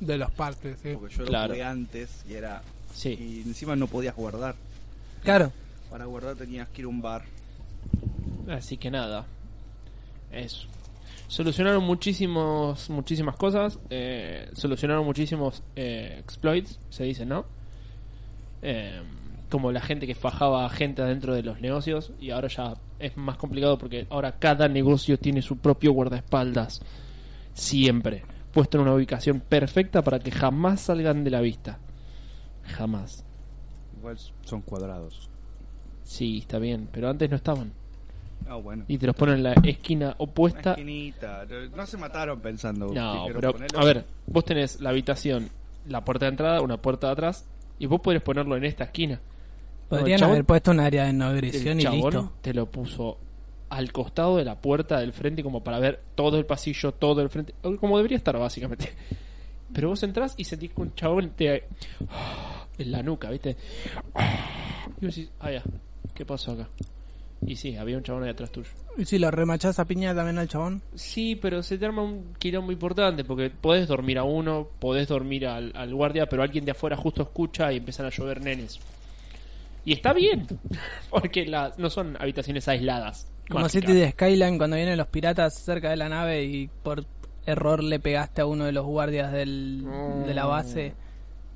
De 0.00 0.18
los 0.18 0.30
partes, 0.32 0.78
sí. 0.82 0.94
Porque 0.98 1.14
yo 1.14 1.24
Claro. 1.24 1.48
lo 1.48 1.54
jugué 1.54 1.62
antes 1.64 2.24
y 2.28 2.34
era. 2.34 2.62
Sí. 2.92 3.10
Y 3.10 3.48
encima 3.48 3.76
no 3.76 3.86
podías 3.86 4.16
guardar. 4.16 4.56
Claro. 5.22 5.52
Para 5.90 6.06
guardar 6.06 6.34
tenías 6.36 6.68
que 6.68 6.82
ir 6.82 6.86
a 6.86 6.88
un 6.88 7.00
bar. 7.00 7.22
Así 8.48 8.76
que 8.76 8.90
nada. 8.90 9.24
Eso. 10.32 10.66
Solucionaron 11.28 11.84
muchísimos, 11.84 12.90
muchísimas 12.90 13.36
cosas. 13.36 13.78
eh, 13.90 14.50
solucionaron 14.54 15.04
muchísimos 15.04 15.62
eh, 15.76 16.16
exploits, 16.20 16.78
se 16.90 17.04
dice, 17.04 17.24
¿no? 17.24 17.44
Eh, 18.62 19.00
como 19.50 19.72
la 19.72 19.80
gente 19.80 20.06
que 20.06 20.14
fajaba 20.14 20.66
a 20.66 20.70
gente 20.70 21.02
adentro 21.02 21.34
de 21.34 21.42
los 21.42 21.60
negocios. 21.60 22.12
Y 22.20 22.30
ahora 22.30 22.48
ya 22.48 22.74
es 22.98 23.16
más 23.16 23.36
complicado 23.36 23.78
porque 23.78 24.06
ahora 24.10 24.32
cada 24.38 24.68
negocio 24.68 25.18
tiene 25.18 25.42
su 25.42 25.58
propio 25.58 25.92
guardaespaldas. 25.92 26.82
Siempre. 27.52 28.24
Puesto 28.52 28.78
en 28.78 28.82
una 28.82 28.94
ubicación 28.94 29.40
perfecta 29.40 30.02
para 30.02 30.18
que 30.18 30.30
jamás 30.30 30.82
salgan 30.82 31.24
de 31.24 31.30
la 31.30 31.40
vista. 31.40 31.78
Jamás. 32.64 33.24
Igual 33.98 34.18
son 34.44 34.60
cuadrados. 34.62 35.28
Sí, 36.02 36.38
está 36.38 36.58
bien. 36.58 36.88
Pero 36.92 37.08
antes 37.08 37.28
no 37.30 37.36
estaban. 37.36 37.72
Ah, 38.46 38.56
bueno. 38.56 38.84
Y 38.88 38.98
te 38.98 39.06
los 39.06 39.16
ponen 39.16 39.36
en 39.36 39.42
la 39.42 39.52
esquina 39.62 40.14
opuesta. 40.18 40.72
esquinita. 40.72 41.46
No 41.74 41.86
se 41.86 41.96
mataron 41.96 42.40
pensando. 42.40 42.92
No, 42.92 43.26
pero 43.32 43.52
ponerlo. 43.52 43.80
a 43.80 43.84
ver, 43.84 44.04
vos 44.26 44.44
tenés 44.44 44.80
la 44.80 44.90
habitación, 44.90 45.48
la 45.88 46.04
puerta 46.04 46.26
de 46.26 46.30
entrada, 46.30 46.60
una 46.60 46.76
puerta 46.76 47.06
de 47.08 47.12
atrás, 47.14 47.46
y 47.78 47.86
vos 47.86 48.00
podés 48.00 48.22
ponerlo 48.22 48.56
en 48.56 48.64
esta 48.64 48.84
esquina. 48.84 49.20
Podrían 49.88 50.18
chabón- 50.20 50.32
haber 50.32 50.44
puesto 50.44 50.70
un 50.70 50.80
área 50.80 51.04
de 51.12 51.24
agresión 51.24 51.80
y 51.80 51.84
listo. 51.86 52.32
te 52.40 52.52
lo 52.54 52.66
puso 52.66 53.18
al 53.70 53.92
costado 53.92 54.36
de 54.36 54.44
la 54.44 54.56
puerta 54.60 55.00
del 55.00 55.12
frente 55.12 55.42
como 55.42 55.62
para 55.64 55.78
ver 55.78 56.00
todo 56.14 56.38
el 56.38 56.46
pasillo, 56.46 56.92
todo 56.92 57.20
el 57.22 57.28
frente, 57.28 57.54
como 57.80 57.96
debería 57.96 58.16
estar 58.16 58.38
básicamente. 58.38 58.92
Pero 59.72 59.88
vos 59.88 60.02
entrás 60.04 60.34
y 60.36 60.44
sentís 60.44 60.72
que 60.72 60.80
un 60.82 60.94
chabón 60.94 61.30
te 61.30 61.64
en 62.78 62.92
la 62.92 63.02
nuca, 63.02 63.30
¿viste? 63.30 63.56
Y 65.00 65.06
vos 65.06 65.14
decís, 65.16 65.30
ah, 65.40 65.50
ya, 65.50 65.62
¿qué 66.14 66.24
pasó 66.24 66.52
acá? 66.52 66.68
Y 67.46 67.56
sí, 67.56 67.76
había 67.76 67.96
un 67.98 68.02
chabón 68.02 68.22
ahí 68.24 68.30
atrás 68.30 68.50
tuyo. 68.50 68.70
¿Y 68.96 69.04
si 69.04 69.18
lo 69.18 69.30
remachás 69.30 69.78
a 69.78 69.84
piña 69.84 70.14
también 70.14 70.38
al 70.38 70.48
chabón? 70.48 70.80
Sí, 70.94 71.36
pero 71.36 71.62
se 71.62 71.76
te 71.76 71.84
arma 71.84 72.02
un 72.02 72.32
quilombo 72.38 72.72
importante 72.72 73.24
porque 73.24 73.50
podés 73.50 73.86
dormir 73.88 74.18
a 74.18 74.24
uno, 74.24 74.68
podés 74.78 75.08
dormir 75.08 75.46
al, 75.46 75.72
al 75.74 75.92
guardia, 75.94 76.26
pero 76.26 76.42
alguien 76.42 76.64
de 76.64 76.70
afuera 76.70 76.96
justo 76.96 77.22
escucha 77.22 77.70
y 77.72 77.78
empiezan 77.78 78.06
a 78.06 78.10
llover 78.10 78.40
nenes. 78.40 78.78
Y 79.84 79.92
está 79.92 80.12
bien, 80.12 80.46
porque 81.10 81.44
la- 81.46 81.72
no 81.78 81.90
son 81.90 82.16
habitaciones 82.20 82.66
aisladas. 82.68 83.30
Como 83.48 83.60
mágicas. 83.64 83.82
City 83.88 83.92
de 84.00 84.10
Skyline 84.12 84.56
cuando 84.58 84.76
vienen 84.76 84.96
los 84.96 85.08
piratas 85.08 85.54
cerca 85.54 85.90
de 85.90 85.96
la 85.96 86.08
nave 86.08 86.44
y 86.44 86.68
por 86.82 87.04
error 87.46 87.82
le 87.84 88.00
pegaste 88.00 88.40
a 88.40 88.46
uno 88.46 88.64
de 88.64 88.72
los 88.72 88.86
guardias 88.86 89.30
del, 89.32 89.84
de 90.26 90.32
la 90.32 90.46
base 90.46 90.94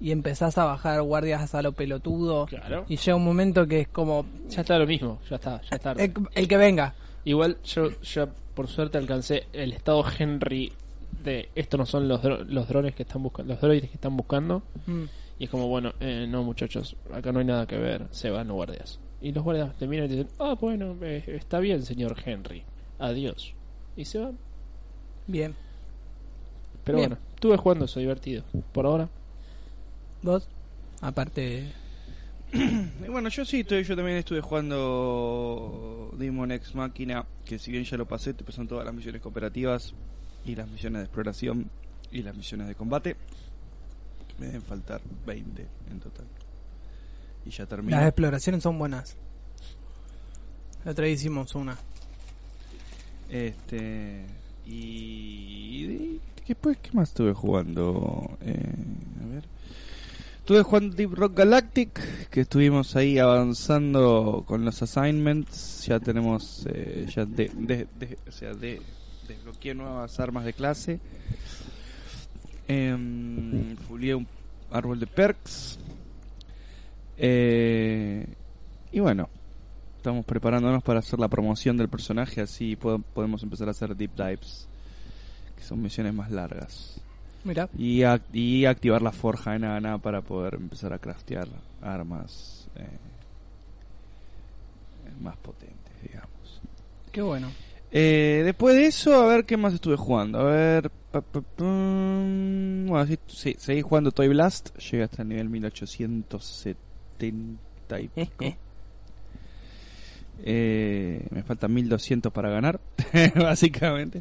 y 0.00 0.10
empezás 0.12 0.58
a 0.58 0.64
bajar 0.66 1.00
guardias 1.00 1.54
a 1.54 1.62
lo 1.62 1.72
pelotudo 1.72 2.44
Claro. 2.46 2.84
y 2.88 2.96
llega 2.98 3.16
un 3.16 3.24
momento 3.24 3.66
que 3.66 3.80
es 3.80 3.88
como 3.88 4.26
Ya 4.50 4.60
está 4.60 4.78
lo 4.78 4.86
mismo, 4.86 5.18
ya 5.30 5.36
está, 5.36 5.62
ya 5.62 5.76
está. 5.76 5.92
el, 5.92 6.12
el 6.34 6.46
que 6.48 6.56
venga. 6.58 6.94
Igual 7.24 7.56
yo 7.64 7.88
ya 8.02 8.28
por 8.54 8.68
suerte 8.68 8.98
alcancé 8.98 9.46
el 9.54 9.72
estado 9.72 10.04
Henry 10.18 10.70
de 11.24 11.48
esto 11.54 11.78
no 11.78 11.86
son 11.86 12.06
los, 12.06 12.22
dro- 12.22 12.44
los 12.44 12.68
drones 12.68 12.94
que 12.94 13.02
están 13.04 13.22
buscando, 13.22 13.54
los 13.54 13.60
droides 13.62 13.88
que 13.88 13.94
están 13.96 14.14
buscando. 14.14 14.62
Mm. 14.86 15.04
Y 15.38 15.44
es 15.44 15.50
como, 15.50 15.68
bueno, 15.68 15.92
eh, 16.00 16.26
no 16.28 16.42
muchachos, 16.42 16.96
acá 17.12 17.32
no 17.32 17.38
hay 17.38 17.44
nada 17.44 17.66
que 17.66 17.78
ver, 17.78 18.08
se 18.10 18.30
van 18.30 18.48
los 18.48 18.56
guardias. 18.56 18.98
Y 19.20 19.32
los 19.32 19.44
guardias 19.44 19.76
te 19.76 19.86
miran 19.86 20.06
y 20.06 20.08
te 20.08 20.16
dicen, 20.16 20.32
ah, 20.38 20.56
bueno, 20.60 20.96
eh, 21.02 21.22
está 21.26 21.60
bien, 21.60 21.82
señor 21.82 22.16
Henry, 22.24 22.64
adiós. 22.98 23.54
Y 23.96 24.04
se 24.04 24.18
van. 24.18 24.38
Bien. 25.26 25.54
Pero 26.84 26.98
Bien. 26.98 27.10
bueno, 27.10 27.24
estuve 27.34 27.56
jugando 27.56 27.84
eso, 27.84 28.00
divertido. 28.00 28.44
Por 28.72 28.86
ahora. 28.86 29.08
¿Vos? 30.22 30.48
Aparte... 31.00 31.72
Y 32.52 33.10
bueno, 33.10 33.28
yo 33.28 33.44
sí, 33.44 33.60
estoy, 33.60 33.84
yo 33.84 33.94
también 33.94 34.16
estuve 34.16 34.40
jugando 34.40 36.10
Demon 36.16 36.50
X 36.52 36.74
Máquina, 36.74 37.26
que 37.44 37.58
si 37.58 37.70
bien 37.70 37.84
ya 37.84 37.96
lo 37.96 38.06
pasé, 38.06 38.32
te 38.32 38.42
pasan 38.42 38.66
todas 38.66 38.86
las 38.86 38.94
misiones 38.94 39.20
cooperativas 39.20 39.94
y 40.46 40.54
las 40.54 40.66
misiones 40.68 41.00
de 41.00 41.04
exploración 41.04 41.70
y 42.10 42.22
las 42.22 42.34
misiones 42.34 42.68
de 42.68 42.74
combate. 42.74 43.16
Me 44.38 44.46
deben 44.46 44.62
faltar 44.62 45.00
20 45.26 45.66
en 45.90 46.00
total. 46.00 46.26
Y 47.44 47.50
ya 47.50 47.66
termino. 47.66 47.96
Las 47.96 48.06
exploraciones 48.08 48.62
son 48.62 48.78
buenas. 48.78 49.16
La 50.84 50.92
otra 50.92 51.04
vez 51.04 51.20
hicimos 51.20 51.54
una. 51.54 51.76
Este. 53.30 54.24
Y. 54.66 54.70
y 54.74 56.20
después, 56.46 56.78
¿qué 56.78 56.90
más 56.92 57.08
estuve 57.10 57.32
jugando? 57.32 58.38
Eh, 58.42 58.72
a 59.24 59.34
ver. 59.34 59.44
Estuve 60.38 60.62
jugando 60.62 60.96
Deep 60.96 61.12
Rock 61.14 61.36
Galactic, 61.36 62.28
que 62.30 62.40
estuvimos 62.42 62.96
ahí 62.96 63.18
avanzando 63.18 64.44
con 64.46 64.64
los 64.64 64.80
assignments. 64.82 65.84
Ya 65.86 66.00
tenemos. 66.00 66.66
eh, 66.70 67.06
ya 67.14 67.24
de, 67.26 67.50
de- 67.54 67.86
de- 67.98 68.18
o 68.26 68.32
sea, 68.32 68.54
de, 68.54 68.80
desbloqueé 69.26 69.74
nuevas 69.74 70.18
armas 70.20 70.44
de 70.46 70.52
clase. 70.54 71.00
Eh, 72.68 73.74
fulié 73.88 74.14
un 74.14 74.26
árbol 74.70 75.00
de 75.00 75.06
perks. 75.06 75.78
Eh, 77.16 78.26
y 78.92 79.00
bueno, 79.00 79.28
estamos 79.96 80.24
preparándonos 80.24 80.82
para 80.82 81.00
hacer 81.00 81.18
la 81.18 81.28
promoción 81.28 81.76
del 81.76 81.88
personaje, 81.88 82.40
así 82.42 82.76
po- 82.76 82.98
podemos 83.14 83.42
empezar 83.42 83.68
a 83.68 83.72
hacer 83.72 83.96
deep 83.96 84.14
dives, 84.14 84.68
que 85.56 85.62
son 85.64 85.82
misiones 85.82 86.14
más 86.14 86.30
largas. 86.30 87.00
Mira. 87.44 87.68
Y, 87.76 88.00
ac- 88.00 88.22
y 88.32 88.66
activar 88.66 89.02
la 89.02 89.12
forja 89.12 89.54
enana 89.56 89.98
para 89.98 90.20
poder 90.22 90.54
empezar 90.54 90.92
a 90.92 90.98
craftear 90.98 91.48
armas 91.82 92.68
eh, 92.76 92.86
más 95.20 95.36
potentes, 95.38 95.92
digamos. 96.02 96.60
Qué 97.10 97.22
bueno. 97.22 97.48
Eh, 97.90 98.42
después 98.44 98.76
de 98.76 98.86
eso, 98.86 99.20
a 99.20 99.26
ver 99.26 99.44
qué 99.44 99.56
más 99.56 99.74
estuve 99.74 99.96
jugando. 99.96 100.38
A 100.40 100.44
ver. 100.44 100.90
pa, 101.10 101.20
pa, 101.22 101.40
pum. 101.40 102.86
Bueno, 102.86 103.06
sí, 103.06 103.18
sí, 103.26 103.56
seguí 103.58 103.82
jugando 103.82 104.12
Toy 104.12 104.28
Blast. 104.28 104.76
Llegué 104.78 105.02
hasta 105.04 105.22
el 105.22 105.28
nivel 105.28 105.48
1870 105.48 108.00
y 108.00 108.08
pico. 108.08 108.56
Eh, 110.44 111.26
me 111.30 111.42
faltan 111.42 111.74
1200 111.74 112.32
para 112.32 112.48
ganar, 112.48 112.78
básicamente. 113.34 114.20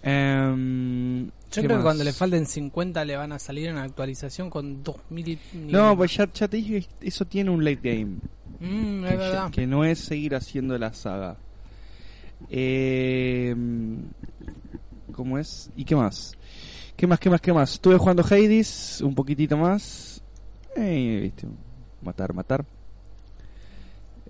Em, 0.00 1.26
Yo 1.26 1.32
¿qué 1.50 1.62
creo 1.64 1.78
que 1.78 1.82
cuando 1.82 2.04
le 2.04 2.12
falten 2.12 2.46
50 2.46 3.04
le 3.04 3.16
van 3.16 3.32
a 3.32 3.40
salir 3.40 3.72
una 3.72 3.82
actualización 3.82 4.50
con 4.50 4.84
2000 4.84 5.40
No, 5.68 5.96
pues 5.96 6.16
ya, 6.16 6.32
ya 6.32 6.46
te 6.46 6.58
dije, 6.58 6.86
eso 7.00 7.24
tiene 7.24 7.50
un 7.50 7.64
late 7.64 7.80
game. 7.82 8.18
Mm, 8.60 9.02
que, 9.02 9.08
es 9.08 9.18
verdad. 9.18 9.50
que 9.50 9.66
no 9.66 9.84
es 9.84 9.98
seguir 9.98 10.36
haciendo 10.36 10.78
la 10.78 10.92
saga. 10.94 11.38
Eh, 12.50 13.54
¿Cómo 15.12 15.38
es? 15.38 15.70
¿Y 15.76 15.84
qué 15.84 15.96
más? 15.96 16.34
¿Qué 16.96 17.06
más, 17.06 17.18
qué 17.18 17.30
más, 17.30 17.40
qué 17.40 17.52
más? 17.52 17.72
Estuve 17.72 17.96
jugando 17.98 18.22
Hades 18.22 19.00
un 19.00 19.14
poquitito 19.14 19.56
más. 19.56 20.22
Eh, 20.76 21.20
viste, 21.22 21.46
matar, 22.02 22.34
matar. 22.34 22.64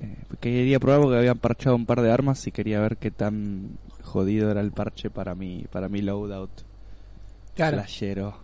Eh, 0.00 0.16
quería 0.40 0.78
probar 0.78 1.00
porque 1.00 1.18
habían 1.18 1.38
parchado 1.38 1.76
un 1.76 1.86
par 1.86 2.00
de 2.02 2.10
armas 2.10 2.46
y 2.46 2.52
quería 2.52 2.80
ver 2.80 2.96
qué 2.98 3.10
tan 3.10 3.78
jodido 4.02 4.50
era 4.50 4.60
el 4.60 4.72
parche 4.72 5.10
para 5.10 5.34
mi, 5.34 5.64
para 5.70 5.88
mi 5.88 6.02
loadout. 6.02 6.50
Claro. 7.54 7.78
flashero. 7.78 8.36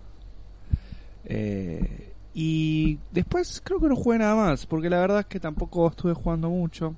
Eh, 1.25 2.13
y 2.35 2.99
después 3.11 3.61
creo 3.63 3.79
que 3.79 3.89
no 3.89 3.97
jugué 3.97 4.19
nada 4.19 4.35
más, 4.35 4.67
porque 4.67 4.89
la 4.89 5.01
verdad 5.01 5.21
es 5.21 5.27
que 5.27 5.39
tampoco 5.39 5.89
estuve 5.89 6.15
jugando 6.15 6.49
mucho. 6.49 6.95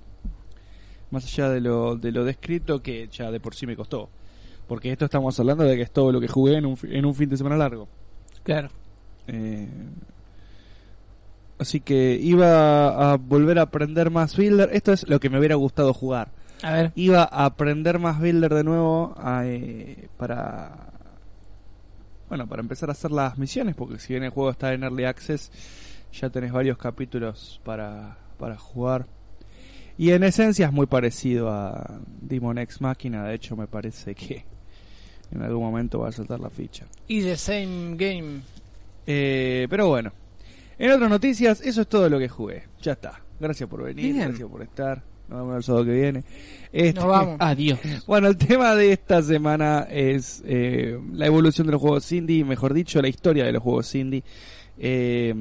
Más 1.10 1.24
allá 1.24 1.48
de 1.50 1.60
lo, 1.60 1.96
de 1.96 2.12
lo 2.12 2.24
descrito, 2.24 2.82
que 2.82 3.08
ya 3.08 3.30
de 3.30 3.40
por 3.40 3.54
sí 3.54 3.66
me 3.66 3.76
costó. 3.76 4.08
Porque 4.66 4.90
esto 4.90 5.04
estamos 5.04 5.38
hablando 5.38 5.64
de 5.64 5.76
que 5.76 5.82
es 5.82 5.90
todo 5.90 6.10
lo 6.10 6.20
que 6.20 6.28
jugué 6.28 6.56
en 6.56 6.66
un, 6.66 6.78
en 6.84 7.04
un 7.04 7.14
fin 7.14 7.28
de 7.28 7.36
semana 7.36 7.56
largo. 7.56 7.88
Claro. 8.42 8.70
Eh, 9.26 9.68
así 11.58 11.80
que 11.80 12.18
iba 12.20 13.12
a 13.12 13.16
volver 13.16 13.58
a 13.58 13.62
aprender 13.62 14.10
más 14.10 14.36
Builder. 14.36 14.70
Esto 14.72 14.92
es 14.92 15.08
lo 15.08 15.20
que 15.20 15.30
me 15.30 15.38
hubiera 15.38 15.54
gustado 15.54 15.92
jugar. 15.92 16.30
A 16.62 16.72
ver. 16.72 16.92
Iba 16.94 17.22
a 17.22 17.44
aprender 17.44 17.98
más 17.98 18.20
Builder 18.20 18.54
de 18.54 18.64
nuevo 18.64 19.14
a, 19.18 19.46
eh, 19.46 20.08
para... 20.16 20.92
Bueno, 22.28 22.46
para 22.48 22.62
empezar 22.62 22.88
a 22.88 22.92
hacer 22.92 23.10
las 23.10 23.36
misiones, 23.36 23.74
porque 23.74 23.98
si 23.98 24.14
bien 24.14 24.24
el 24.24 24.30
juego 24.30 24.50
está 24.50 24.72
en 24.72 24.82
Early 24.82 25.04
Access, 25.04 25.52
ya 26.12 26.30
tenés 26.30 26.52
varios 26.52 26.78
capítulos 26.78 27.60
para, 27.64 28.16
para 28.38 28.56
jugar. 28.56 29.06
Y 29.96 30.10
en 30.10 30.24
esencia 30.24 30.66
es 30.66 30.72
muy 30.72 30.86
parecido 30.86 31.50
a 31.50 32.00
Demon 32.20 32.58
X 32.58 32.80
Máquina, 32.80 33.24
de 33.24 33.34
hecho 33.34 33.56
me 33.56 33.66
parece 33.68 34.14
que 34.14 34.44
en 35.30 35.42
algún 35.42 35.62
momento 35.62 36.00
va 36.00 36.08
a 36.08 36.12
saltar 36.12 36.40
la 36.40 36.50
ficha. 36.50 36.86
Y 37.06 37.22
the 37.22 37.36
same 37.36 37.96
game. 37.96 38.40
Eh, 39.06 39.66
pero 39.70 39.88
bueno, 39.88 40.12
en 40.78 40.90
otras 40.90 41.08
noticias, 41.10 41.60
eso 41.60 41.82
es 41.82 41.86
todo 41.88 42.08
lo 42.08 42.18
que 42.18 42.28
jugué. 42.28 42.64
Ya 42.82 42.92
está. 42.92 43.20
Gracias 43.38 43.68
por 43.68 43.82
venir, 43.84 44.12
Bien. 44.14 44.28
gracias 44.28 44.48
por 44.48 44.62
estar. 44.62 45.02
Nos 45.28 45.38
vemos 45.40 45.56
el 45.56 45.62
sábado 45.62 45.84
que 45.86 45.92
viene. 45.92 46.24
Este- 46.72 47.00
Nos 47.00 47.08
vamos. 47.08 47.36
Adiós. 47.40 47.78
Bueno, 48.06 48.28
el 48.28 48.36
tema 48.36 48.74
de 48.74 48.92
esta 48.92 49.22
semana 49.22 49.86
es 49.90 50.42
eh, 50.46 50.98
la 51.12 51.26
evolución 51.26 51.66
de 51.66 51.72
los 51.72 51.80
juegos 51.80 52.10
indie, 52.12 52.44
mejor 52.44 52.74
dicho, 52.74 53.00
la 53.00 53.08
historia 53.08 53.44
de 53.44 53.52
los 53.52 53.62
juegos 53.62 53.94
indie. 53.94 54.22
Eh, 54.76 55.32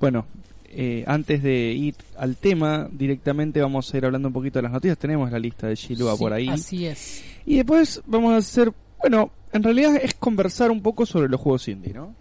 bueno, 0.00 0.26
eh, 0.70 1.04
antes 1.06 1.42
de 1.42 1.72
ir 1.72 1.94
al 2.16 2.36
tema, 2.36 2.88
directamente 2.90 3.60
vamos 3.60 3.92
a 3.92 3.96
ir 3.96 4.04
hablando 4.04 4.28
un 4.28 4.34
poquito 4.34 4.58
de 4.58 4.64
las 4.64 4.72
noticias. 4.72 4.98
Tenemos 4.98 5.30
la 5.30 5.38
lista 5.38 5.66
de 5.66 5.74
Shilua 5.74 6.12
Sí, 6.12 6.18
por 6.18 6.32
ahí. 6.32 6.48
Así 6.48 6.86
es. 6.86 7.24
Y 7.46 7.56
después 7.56 8.02
vamos 8.06 8.32
a 8.32 8.36
hacer, 8.36 8.72
bueno, 9.00 9.30
en 9.52 9.62
realidad 9.62 9.96
es 9.96 10.14
conversar 10.14 10.70
un 10.70 10.82
poco 10.82 11.06
sobre 11.06 11.28
los 11.28 11.40
juegos 11.40 11.66
indie, 11.68 11.94
¿no? 11.94 12.14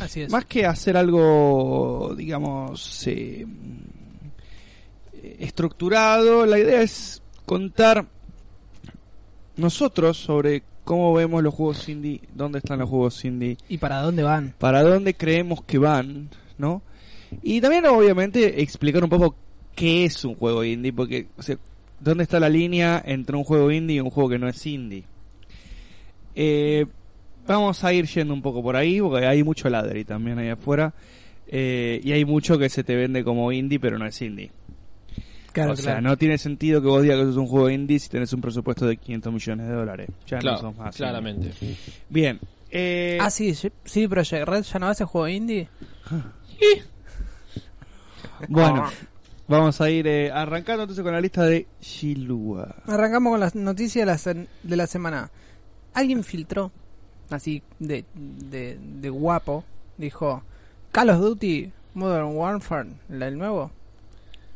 Así 0.00 0.22
es. 0.22 0.30
Más 0.30 0.44
que 0.44 0.66
hacer 0.66 0.96
algo, 0.96 2.14
digamos, 2.16 3.06
eh, 3.06 3.46
estructurado, 5.38 6.46
la 6.46 6.58
idea 6.58 6.82
es 6.82 7.22
contar 7.44 8.06
nosotros 9.56 10.16
sobre 10.18 10.62
cómo 10.84 11.12
vemos 11.14 11.42
los 11.42 11.54
juegos 11.54 11.88
indie, 11.88 12.20
dónde 12.34 12.58
están 12.58 12.78
los 12.78 12.88
juegos 12.88 13.24
indie, 13.24 13.56
¿Y 13.68 13.78
para 13.78 14.00
dónde 14.02 14.22
van? 14.22 14.54
para 14.58 14.82
dónde 14.82 15.14
creemos 15.14 15.62
que 15.62 15.78
van, 15.78 16.28
¿no? 16.58 16.82
Y 17.42 17.60
también, 17.60 17.86
obviamente, 17.86 18.60
explicar 18.62 19.02
un 19.04 19.10
poco 19.10 19.36
qué 19.74 20.04
es 20.04 20.24
un 20.24 20.34
juego 20.34 20.64
indie, 20.64 20.92
porque, 20.92 21.26
o 21.36 21.42
sea, 21.42 21.56
dónde 22.00 22.24
está 22.24 22.40
la 22.40 22.48
línea 22.48 23.02
entre 23.04 23.36
un 23.36 23.44
juego 23.44 23.70
indie 23.70 23.96
y 23.96 24.00
un 24.00 24.10
juego 24.10 24.30
que 24.30 24.38
no 24.38 24.48
es 24.48 24.64
indie. 24.66 25.04
Eh, 26.34 26.86
vamos 27.46 27.82
a 27.84 27.92
ir 27.92 28.06
yendo 28.06 28.34
un 28.34 28.42
poco 28.42 28.62
por 28.62 28.76
ahí, 28.76 29.00
porque 29.00 29.26
hay 29.26 29.42
mucho 29.42 29.68
ladri 29.68 30.04
también 30.04 30.38
ahí 30.38 30.48
afuera. 30.48 30.92
eh, 31.48 32.00
y 32.02 32.10
hay 32.12 32.24
mucho 32.24 32.58
que 32.58 32.68
se 32.68 32.82
te 32.82 32.96
vende 32.96 33.22
como 33.22 33.52
indie, 33.52 33.78
pero 33.78 33.98
no 33.98 34.06
es 34.06 34.20
indie. 34.20 34.50
Claro, 35.52 35.72
o 35.72 35.76
sea, 35.76 36.00
no 36.02 36.18
tiene 36.18 36.36
sentido 36.38 36.82
que 36.82 36.88
vos 36.88 37.02
digas 37.02 37.16
que 37.16 37.22
eso 37.22 37.30
es 37.30 37.36
un 37.36 37.46
juego 37.46 37.70
indie 37.70 37.98
si 37.98 38.08
tenés 38.10 38.32
un 38.32 38.40
presupuesto 38.42 38.84
de 38.86 38.96
500 38.98 39.32
millones 39.32 39.66
de 39.68 39.72
dólares. 39.72 40.08
Ya 40.26 40.36
no 40.38 40.40
Claro, 40.42 40.58
sos 40.58 40.76
más. 40.76 40.86
indie. 40.88 40.98
claramente. 40.98 41.50
Bien. 42.10 42.40
Eh, 42.70 43.16
Ah, 43.20 43.30
sí, 43.30 43.54
sí, 43.54 43.70
sí, 43.84 44.06
Project 44.08 44.46
Red 44.46 44.62
ya 44.64 44.78
no 44.80 44.88
hace 44.88 45.04
juego 45.04 45.28
indie. 45.28 45.68
Bueno, 48.48 48.84
Ah. 48.86 48.90
vamos 49.48 49.80
a 49.80 49.90
ir 49.90 50.06
eh, 50.06 50.30
arrancando 50.30 50.82
entonces 50.84 51.02
con 51.02 51.12
la 51.12 51.20
lista 51.20 51.44
de 51.44 51.66
Shilua. 51.80 52.76
Arrancamos 52.86 53.32
con 53.32 53.40
las 53.40 53.54
noticias 53.54 54.24
de 54.24 54.34
la, 54.34 54.46
de 54.62 54.76
la 54.76 54.86
semana. 54.86 55.30
Alguien 55.94 56.22
filtró, 56.24 56.70
así 57.30 57.62
de, 57.78 58.04
de, 58.14 58.78
de 58.80 59.10
guapo, 59.10 59.64
dijo, 59.96 60.42
Call 60.92 61.10
of 61.10 61.18
Duty 61.20 61.72
Modern 61.94 62.36
Warfare, 62.36 62.90
la- 63.08 63.28
el 63.28 63.38
nuevo, 63.38 63.70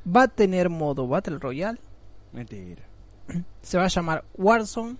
va 0.07 0.25
a 0.25 0.29
tener 0.29 0.69
modo 0.69 1.07
Battle 1.09 1.39
Royale, 1.39 1.79
Mentira. 2.33 2.83
se 3.63 3.79
va 3.79 3.85
a 3.85 3.89
llamar 3.89 4.25
Warzone 4.37 4.97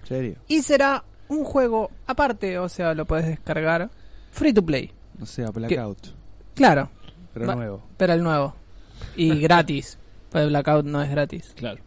¿En 0.00 0.06
serio? 0.06 0.36
y 0.48 0.62
será 0.62 1.04
un 1.28 1.44
juego 1.44 1.90
aparte, 2.06 2.58
o 2.58 2.68
sea, 2.68 2.94
lo 2.94 3.04
puedes 3.06 3.26
descargar 3.26 3.90
free 4.32 4.52
to 4.52 4.62
play. 4.64 4.90
O 5.22 5.26
sea, 5.26 5.50
Blackout. 5.50 6.08
Claro, 6.54 6.90
Pero 7.34 7.46
Va- 7.46 7.54
nuevo. 7.54 7.82
pero 7.96 8.12
el 8.12 8.22
nuevo. 8.22 8.54
Y 9.16 9.38
gratis, 9.40 9.98
pues 10.30 10.46
Blackout 10.48 10.84
no 10.86 11.02
es 11.02 11.10
gratis. 11.10 11.52
Claro. 11.56 11.80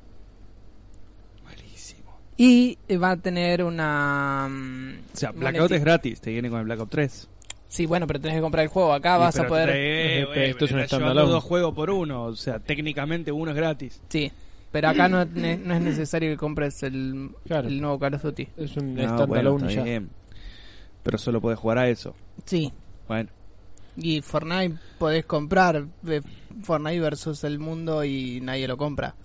Malísimo. 1.44 2.18
Y 2.38 2.78
va 2.98 3.12
a 3.12 3.18
tener 3.18 3.64
una... 3.64 4.48
mm, 4.50 4.94
O 5.14 5.18
sea, 5.18 5.32
Blackout 5.32 5.72
es 5.72 5.82
gratis. 5.84 6.22
Te 6.22 6.32
viene 6.32 6.50
con 6.50 6.60
el 6.60 6.66
Blackout 6.66 6.90
3. 6.90 7.30
Sí, 7.68 7.86
bueno, 7.88 8.06
pero 8.06 8.20
tenés 8.22 8.38
que 8.38 8.42
comprar 8.42 8.64
el 8.64 8.70
juego. 8.70 8.94
Acá 8.94 9.16
Y 9.16 9.20
vas 9.20 9.40
a 9.40 9.48
poder... 9.48 9.70
trae- 9.70 9.76
Eh, 10.36 10.50
esto 10.52 10.66
es 10.66 10.72
un 10.72 10.82
standalone. 10.86 11.30
dos 11.32 11.44
juegos 11.44 11.74
por 11.74 11.90
uno. 11.90 12.26
O 12.26 12.36
sea, 12.36 12.60
técnicamente 12.60 13.32
uno 13.32 13.52
es 13.52 13.58
gratis. 13.58 14.02
Sí, 14.10 14.32
pero 14.72 14.90
acá 14.90 15.08
no, 15.08 15.26
ne- 15.26 15.58
no 15.58 15.74
es 15.76 15.82
necesario 15.82 16.30
que 16.32 16.38
compres 16.38 16.84
el, 16.84 17.32
Claro. 17.48 17.68
el 17.68 17.82
nuevo 17.82 17.98
Call 18.00 18.14
of 18.16 18.22
Duty. 18.24 18.48
Es 18.58 18.78
un 18.78 18.94
No, 18.96 19.04
standalone 19.04 19.50
bueno, 19.50 19.66
y 19.66 19.70
está 19.70 19.82
ya. 19.82 19.84
bien. 19.84 20.10
Pero 21.02 21.18
solo 21.18 21.42
podés 21.42 21.60
jugar 21.60 21.80
a 21.80 21.90
eso. 21.90 22.16
Sí, 22.46 22.72
Bueno. 23.08 23.30
Y 23.98 24.22
Fortnite 24.22 24.78
podés 24.98 25.26
comprar 25.26 25.86
eh, 26.08 26.22
Fortnite 26.64 27.00
versus 27.00 27.44
el 27.44 27.60
mundo 27.60 28.04
y 28.04 28.40
nadie 28.42 28.68
lo 28.68 28.78
compra. 28.78 29.16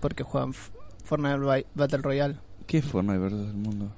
Porque 0.00 0.22
juegan 0.22 0.50
F- 0.50 0.72
Fortnite 1.04 1.36
Ba- 1.38 1.60
Battle 1.74 1.98
Royale. 1.98 2.36
¿Qué 2.66 2.78
es 2.78 2.84
Fortnite 2.84 3.18
versus 3.18 3.48
el 3.48 3.54
mundo? 3.56 3.90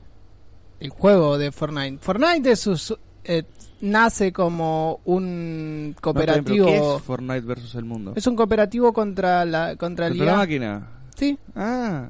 El 0.80 0.90
juego 0.90 1.38
de 1.38 1.52
Fortnite. 1.52 1.98
Fortnite 2.00 2.52
es 2.52 2.60
sus- 2.60 2.96
eh, 3.24 3.44
nace 3.82 4.32
como 4.32 5.00
un 5.04 5.90
No, 5.90 6.00
cooperativo. 6.00 6.44
pero 6.44 6.66
¿Qué 6.66 6.76
es 6.96 7.02
Fortnite 7.02 7.40
versus 7.42 7.74
el 7.76 7.84
mundo? 7.84 8.12
es 8.16 8.26
un 8.26 8.34
cooperativo 8.34 8.92
contra 8.92 9.44
la 9.44 9.76
contra 9.76 10.06
el 10.08 10.12
¿Contra 10.14 10.26
la 10.26 10.32
IA. 10.32 10.36
máquina? 10.38 10.88
Sí, 11.14 11.38
Ah. 11.54 12.08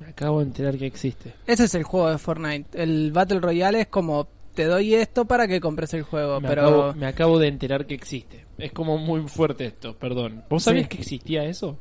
Me 0.00 0.06
acabo 0.06 0.38
de 0.38 0.46
enterar 0.46 0.78
que 0.78 0.86
existe. 0.86 1.34
ese 1.46 1.64
es 1.64 1.74
el 1.74 1.82
juego 1.82 2.08
de 2.08 2.18
Fortnite. 2.18 2.80
El 2.82 3.10
Battle 3.12 3.40
Royale 3.40 3.80
es 3.82 3.88
como 3.88 4.28
te 4.58 4.64
doy 4.64 4.92
esto 4.96 5.24
para 5.24 5.46
que 5.46 5.60
compres 5.60 5.94
el 5.94 6.02
juego, 6.02 6.40
Me, 6.40 6.48
pero 6.48 6.62
acabo, 6.62 6.94
me 6.94 7.06
acabo 7.06 7.38
de 7.38 7.46
enterar 7.46 7.86
que 7.86 7.94
existe. 7.94 8.44
Es 8.58 8.72
como 8.72 8.98
muy 8.98 9.20
fuerte 9.28 9.66
esto, 9.66 9.96
perdón. 9.96 10.42
¿Vos 10.50 10.64
Sí. 10.64 10.70
sabías 10.70 10.88
que 10.88 10.98
existía 10.98 11.44
eso? 11.44 11.78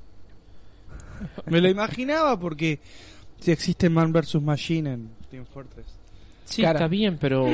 Me 1.47 1.59
lo 1.59 1.69
imaginaba 1.69 2.39
porque 2.39 2.79
si 3.39 3.51
existe 3.51 3.89
Man 3.89 4.13
vs. 4.13 4.35
Machine 4.43 4.93
en 4.93 5.09
Team 5.31 5.45
Fortress. 5.51 5.87
Sí, 6.45 6.63
está 6.63 6.87
bien, 6.87 7.17
pero 7.19 7.47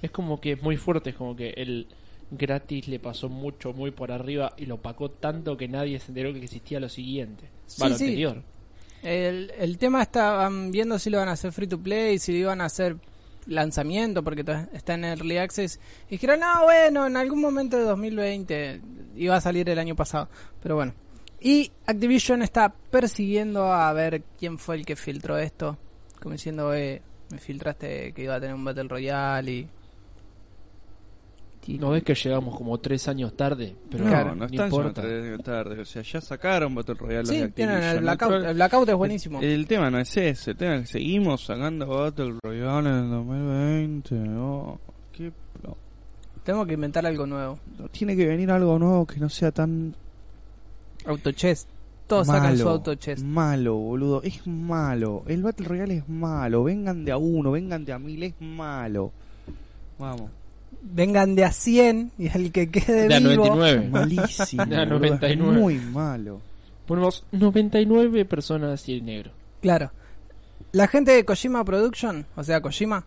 es 0.00 0.10
como 0.12 0.40
que 0.40 0.52
es 0.52 0.62
muy 0.62 0.76
fuerte. 0.76 1.10
Es 1.10 1.16
como 1.16 1.34
que 1.34 1.50
el 1.56 1.88
gratis 2.30 2.86
le 2.86 3.00
pasó 3.00 3.28
mucho, 3.28 3.72
muy 3.72 3.90
por 3.90 4.12
arriba 4.12 4.52
y 4.56 4.66
lo 4.66 4.78
pacó 4.80 5.10
tanto 5.10 5.56
que 5.56 5.66
nadie 5.66 5.98
se 5.98 6.12
enteró 6.12 6.32
que 6.32 6.38
existía 6.44 6.78
lo 6.78 6.88
siguiente. 6.88 7.48
Sí, 7.66 7.82
Va, 7.82 7.88
lo 7.88 7.96
sí. 7.98 8.04
anterior. 8.04 8.42
El, 9.02 9.50
el 9.58 9.76
tema 9.78 10.02
estaban 10.02 10.70
viendo 10.70 10.96
si 11.00 11.10
lo 11.10 11.18
van 11.18 11.28
a 11.28 11.32
hacer 11.32 11.50
free 11.50 11.66
to 11.66 11.78
play, 11.80 12.20
si 12.20 12.30
lo 12.30 12.38
iban 12.38 12.60
a 12.60 12.66
hacer 12.66 12.94
lanzamiento, 13.46 14.22
porque 14.22 14.44
está 14.72 14.94
en 14.94 15.04
Early 15.04 15.38
Access. 15.38 15.80
Y 16.08 16.12
dijeron, 16.12 16.40
no, 16.40 16.62
bueno, 16.64 17.06
en 17.06 17.16
algún 17.16 17.40
momento 17.40 17.76
de 17.76 17.84
2020 17.84 18.80
iba 19.16 19.36
a 19.36 19.40
salir 19.40 19.68
el 19.68 19.78
año 19.78 19.96
pasado. 19.96 20.28
Pero 20.62 20.76
bueno. 20.76 20.94
Y 21.40 21.72
Activision 21.86 22.42
está 22.42 22.72
persiguiendo 22.72 23.72
a 23.72 23.92
ver 23.92 24.22
quién 24.38 24.58
fue 24.58 24.76
el 24.76 24.86
que 24.86 24.94
filtró 24.94 25.38
esto. 25.38 25.76
Como 26.20 26.34
diciendo, 26.34 26.72
eh, 26.72 27.02
me 27.30 27.38
filtraste 27.38 28.12
que 28.12 28.22
iba 28.22 28.36
a 28.36 28.40
tener 28.40 28.54
un 28.54 28.64
Battle 28.64 28.84
Royale 28.84 29.50
y... 29.50 29.68
¿No 31.68 31.90
ves 31.90 32.02
que 32.02 32.14
llegamos 32.14 32.56
como 32.56 32.78
tres 32.78 33.06
años 33.08 33.36
tarde? 33.36 33.76
Pero 33.90 34.04
no, 34.04 34.10
Claro, 34.10 34.34
no 34.34 34.46
están 34.46 34.66
importa. 34.66 35.00
tres 35.02 35.24
años 35.24 35.42
tarde. 35.44 35.80
O 35.80 35.84
sea, 35.84 36.02
ya 36.02 36.20
sacaron 36.20 36.74
Battle 36.74 36.94
Royale. 36.94 37.18
los 37.20 37.28
Sí, 37.28 37.38
de 37.38 37.48
tienen 37.50 37.82
el 37.82 38.00
blackout. 38.00 38.32
El 38.44 38.54
blackout 38.54 38.88
es 38.88 38.94
buenísimo. 38.96 39.40
El 39.40 39.66
tema 39.66 39.90
no 39.90 39.98
es 40.00 40.16
ese, 40.16 40.50
el 40.50 40.56
tema 40.56 40.74
es 40.76 40.80
que 40.82 40.86
seguimos 40.88 41.44
sacando 41.44 41.86
Battle 41.86 42.34
Royale 42.42 42.88
en 42.88 42.94
el 42.96 43.10
2020. 43.10 44.14
Oh, 44.38 44.78
qué 45.12 45.32
Tengo 46.44 46.66
que 46.66 46.74
inventar 46.74 47.06
algo 47.06 47.26
nuevo. 47.26 47.58
Tiene 47.92 48.16
que 48.16 48.26
venir 48.26 48.50
algo 48.50 48.76
nuevo 48.78 49.06
que 49.06 49.20
no 49.20 49.28
sea 49.28 49.52
tan 49.52 49.94
Autochess. 51.06 51.68
Todos 52.08 52.26
malo. 52.26 52.40
sacan 52.42 52.58
su 52.58 52.68
autochess. 52.68 53.22
Malo, 53.22 53.74
boludo. 53.76 54.22
Es 54.24 54.44
malo. 54.46 55.22
El 55.28 55.42
Battle 55.42 55.66
Royale 55.68 55.96
es 55.98 56.08
malo. 56.08 56.64
Vengan 56.64 57.04
de 57.04 57.12
a 57.12 57.16
uno, 57.16 57.52
vengan 57.52 57.84
de 57.84 57.92
a 57.92 57.98
mil, 58.00 58.22
es 58.24 58.34
malo. 58.40 59.12
Vamos. 59.98 60.30
Vengan 60.82 61.34
de 61.34 61.44
a 61.44 61.52
100 61.52 62.12
y 62.18 62.26
el 62.36 62.52
que 62.52 62.70
quede 62.70 63.08
De 63.08 63.14
a 63.14 63.18
vivo 63.20 63.46
99. 63.46 63.88
Malísimo. 63.90 64.64
De 64.66 64.76
a 64.76 64.84
boludo, 64.84 65.04
es 65.06 65.10
99. 65.20 65.58
muy 65.58 65.74
malo. 65.76 66.40
Ponemos 66.86 67.24
99 67.32 68.24
personas 68.24 68.88
y 68.88 68.94
el 68.94 69.04
negro. 69.04 69.30
claro 69.60 69.92
La 70.72 70.88
gente 70.88 71.12
de 71.12 71.24
Kojima 71.24 71.64
Production, 71.64 72.26
o 72.36 72.42
sea, 72.42 72.60
Kojima, 72.60 73.04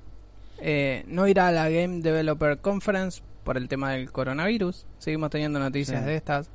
eh, 0.60 1.04
no 1.08 1.28
irá 1.28 1.48
a 1.50 1.52
la 1.52 1.70
Game 1.70 2.02
Developer 2.02 2.58
Conference 2.60 3.22
por 3.44 3.58
el 3.58 3.68
tema 3.68 3.92
del 3.92 4.12
coronavirus. 4.12 4.86
Seguimos 4.98 5.30
teniendo 5.30 5.60
noticias 5.60 6.02
Sí. 6.02 6.06
de 6.08 6.16
estas. 6.16 6.50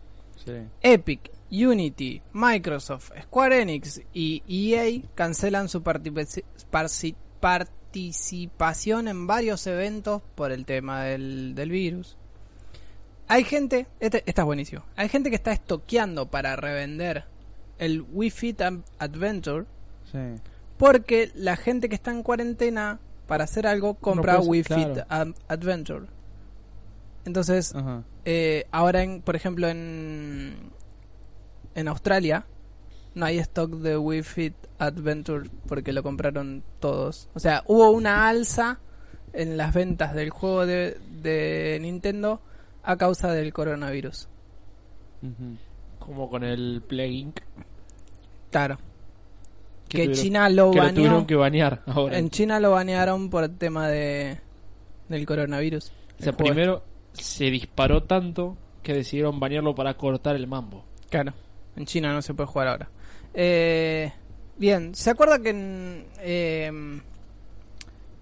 Sí. 0.44 0.52
Epic, 0.82 1.30
Unity, 1.50 2.22
Microsoft, 2.32 3.10
Square 3.24 3.60
Enix 3.62 4.00
y 4.14 4.42
EA 4.48 5.02
cancelan 5.14 5.68
su 5.68 5.82
parci- 5.82 6.44
participación 7.90 9.08
en 9.08 9.26
varios 9.26 9.66
eventos 9.66 10.22
por 10.36 10.52
el 10.52 10.64
tema 10.64 11.02
del, 11.02 11.56
del 11.56 11.70
virus. 11.70 12.16
Hay 13.26 13.42
gente, 13.42 13.88
este, 13.98 14.22
esta 14.26 14.42
es 14.42 14.46
buenísimo, 14.46 14.84
hay 14.96 15.08
gente 15.08 15.28
que 15.30 15.36
está 15.36 15.50
estoqueando 15.52 16.30
para 16.30 16.54
revender 16.54 17.24
el 17.78 18.02
Wii 18.12 18.30
Fit 18.30 18.60
Adventure 18.98 19.66
Sí. 20.10 20.18
porque 20.76 21.30
la 21.34 21.56
gente 21.56 21.88
que 21.88 21.94
está 21.96 22.10
en 22.12 22.22
cuarentena 22.22 22.98
para 23.26 23.44
hacer 23.44 23.66
algo 23.66 23.94
compra 23.94 24.40
ser, 24.40 24.48
Wii 24.48 24.62
claro. 24.64 24.94
Fit 24.94 25.04
Adventure. 25.48 26.06
Entonces, 27.24 27.72
eh, 28.24 28.66
ahora, 28.72 29.02
en, 29.02 29.20
por 29.22 29.36
ejemplo, 29.36 29.68
en, 29.68 30.70
en 31.74 31.88
Australia 31.88 32.46
no 33.14 33.26
hay 33.26 33.38
stock 33.38 33.70
de 33.72 33.96
Wii 33.96 34.22
Fit 34.22 34.54
Adventure 34.78 35.48
porque 35.66 35.92
lo 35.92 36.02
compraron 36.02 36.62
todos. 36.80 37.28
O 37.34 37.40
sea, 37.40 37.62
hubo 37.66 37.90
una 37.90 38.28
alza 38.28 38.78
en 39.32 39.56
las 39.56 39.74
ventas 39.74 40.14
del 40.14 40.30
juego 40.30 40.66
de, 40.66 40.98
de 41.22 41.78
Nintendo 41.80 42.40
a 42.82 42.96
causa 42.96 43.32
del 43.32 43.52
coronavirus. 43.52 44.28
Como 45.98 46.30
con 46.30 46.44
el 46.44 46.82
plugin 46.86 47.32
Claro. 48.50 48.78
que 49.88 49.98
Que 49.98 50.04
tuvieron- 50.06 50.22
China 50.22 50.48
lo 50.48 50.70
que 50.70 50.76
lo 50.78 50.82
baneó. 50.84 50.94
tuvieron 50.94 51.26
que 51.26 51.34
banear 51.36 51.82
ahora. 51.86 52.18
En 52.18 52.30
China 52.30 52.58
lo 52.58 52.70
banearon 52.72 53.28
por 53.30 53.44
el 53.44 53.56
tema 53.56 53.88
de 53.88 54.38
del 55.08 55.26
coronavirus. 55.26 55.92
o 56.20 56.22
sea, 56.22 56.32
primero 56.32 56.84
se 57.12 57.50
disparó 57.50 58.04
tanto 58.04 58.56
que 58.82 58.94
decidieron 58.94 59.40
banearlo 59.40 59.74
para 59.74 59.94
cortar 59.94 60.36
el 60.36 60.46
mambo. 60.46 60.84
Claro, 61.10 61.32
en 61.76 61.84
China 61.86 62.12
no 62.12 62.22
se 62.22 62.32
puede 62.34 62.46
jugar 62.46 62.68
ahora. 62.68 62.88
Eh, 63.34 64.12
bien, 64.56 64.94
¿se 64.94 65.10
acuerda 65.10 65.38
que 65.40 65.50
en 65.50 66.06
eh, 66.18 67.00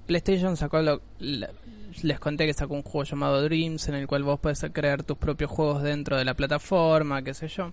PlayStation 0.07 0.57
sacó 0.57 0.81
lo- 0.83 1.03
la- 1.19 1.51
les 2.03 2.21
conté 2.21 2.47
que 2.47 2.55
sacó 2.55 2.75
un 2.75 2.83
juego 2.83 3.05
llamado 3.05 3.43
Dreams 3.43 3.89
en 3.89 3.95
el 3.95 4.07
cual 4.07 4.23
vos 4.23 4.39
podés 4.39 4.65
crear 4.73 5.03
tus 5.03 5.17
propios 5.19 5.51
juegos 5.51 5.83
dentro 5.83 6.17
de 6.17 6.25
la 6.25 6.35
plataforma, 6.35 7.23
qué 7.23 7.35
sé 7.35 7.49
yo? 7.49 7.73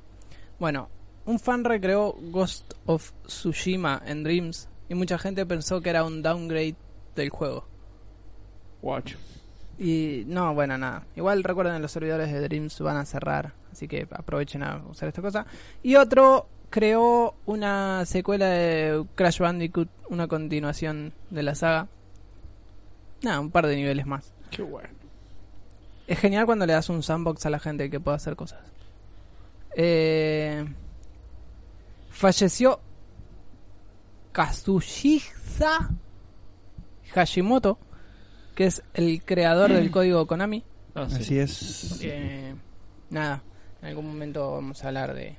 Bueno, 0.60 0.89
un 1.26 1.39
fan 1.39 1.63
recreó 1.63 2.15
Ghost 2.32 2.74
of 2.86 3.12
Tsushima 3.28 4.02
en 4.06 4.24
Dreams 4.24 4.69
y 4.89 4.95
mucha 4.95 5.17
gente 5.17 5.45
pensó 5.45 5.82
que 5.82 5.89
era 5.89 6.04
un 6.04 6.21
downgrade 6.21 6.76
del 7.15 7.30
juego. 7.30 7.67
Guacho. 8.82 9.17
Y 9.78 10.24
no, 10.28 10.54
bueno, 10.54 10.78
nada. 10.78 11.06
Igual 11.15 11.43
recuerden, 11.43 11.82
los 11.82 11.91
servidores 11.91 12.32
de 12.32 12.39
Dreams 12.41 12.80
van 12.80 12.98
a 12.98 13.06
cerrar, 13.06 13.54
así 13.71 13.88
que 13.88 14.08
aprovechen 14.12 14.63
a 14.63 14.82
usar 14.89 15.10
esta 15.10 15.21
cosa. 15.21 15.45
Y 15.84 15.95
otro 15.95 16.48
creó 16.69 17.36
una 17.45 18.06
secuela 18.06 18.47
de 18.47 19.06
Crash 19.15 19.39
Bandicoot, 19.39 19.89
una 20.10 20.28
continuación 20.28 21.13
de 21.30 21.43
la 21.43 21.56
saga. 21.56 21.88
Nada, 23.21 23.39
un 23.39 23.51
par 23.51 23.67
de 23.67 23.75
niveles 23.75 24.06
más. 24.06 24.34
Qué 24.51 24.62
bueno. 24.62 24.89
Es 26.08 26.19
genial 26.19 26.45
cuando 26.45 26.65
le 26.65 26.73
das 26.73 26.89
un 26.89 27.01
sandbox 27.01 27.45
a 27.45 27.49
la 27.49 27.60
gente 27.60 27.89
que 27.89 27.99
pueda 27.99 28.17
hacer 28.17 28.36
cosas. 28.36 28.60
Eh, 29.75 30.65
falleció 32.10 32.80
Kazuhisa 34.32 35.89
Hashimoto, 37.13 37.80
que 38.54 38.65
es 38.65 38.84
el 38.93 39.23
creador 39.23 39.73
del 39.73 39.89
código 39.91 40.28
Konami. 40.28 40.63
Ah, 40.93 41.08
sí. 41.10 41.15
Así 41.15 41.39
es. 41.39 41.99
Eh, 42.04 42.56
nada, 43.10 43.41
en 43.82 43.88
algún 43.89 44.08
momento 44.08 44.51
vamos 44.51 44.84
a 44.84 44.88
hablar 44.88 45.13
de, 45.13 45.38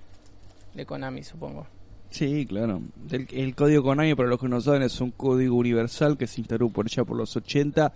de 0.76 0.86
Konami, 0.86 1.22
supongo. 1.22 1.66
Sí, 2.10 2.46
claro. 2.46 2.82
El, 3.10 3.26
el 3.32 3.54
código 3.54 3.82
Konami, 3.82 4.14
para 4.14 4.28
los 4.28 4.40
que 4.40 4.48
no 4.48 4.60
saben, 4.60 4.82
es 4.82 5.00
un 5.00 5.10
código 5.10 5.56
universal 5.56 6.16
que 6.16 6.26
se 6.26 6.40
instaló 6.40 6.68
por 6.70 6.86
allá 6.86 7.04
por 7.04 7.16
los 7.16 7.36
80, 7.36 7.92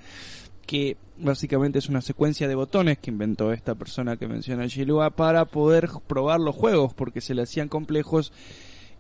que 0.66 0.97
básicamente 1.19 1.79
es 1.79 1.88
una 1.88 2.01
secuencia 2.01 2.49
de 2.49 2.55
botones 2.55 2.99
que 2.99 3.11
inventó 3.11 3.53
esta 3.53 3.75
persona 3.75 4.16
que 4.16 4.27
menciona 4.27 4.69
Gilua 4.69 5.11
para 5.11 5.45
poder 5.45 5.88
probar 6.07 6.40
los 6.40 6.57
juegos, 6.57 6.95
porque 6.95 7.21
se 7.21 7.35
le 7.35 7.43
hacían 7.43 7.69
complejos 7.69 8.33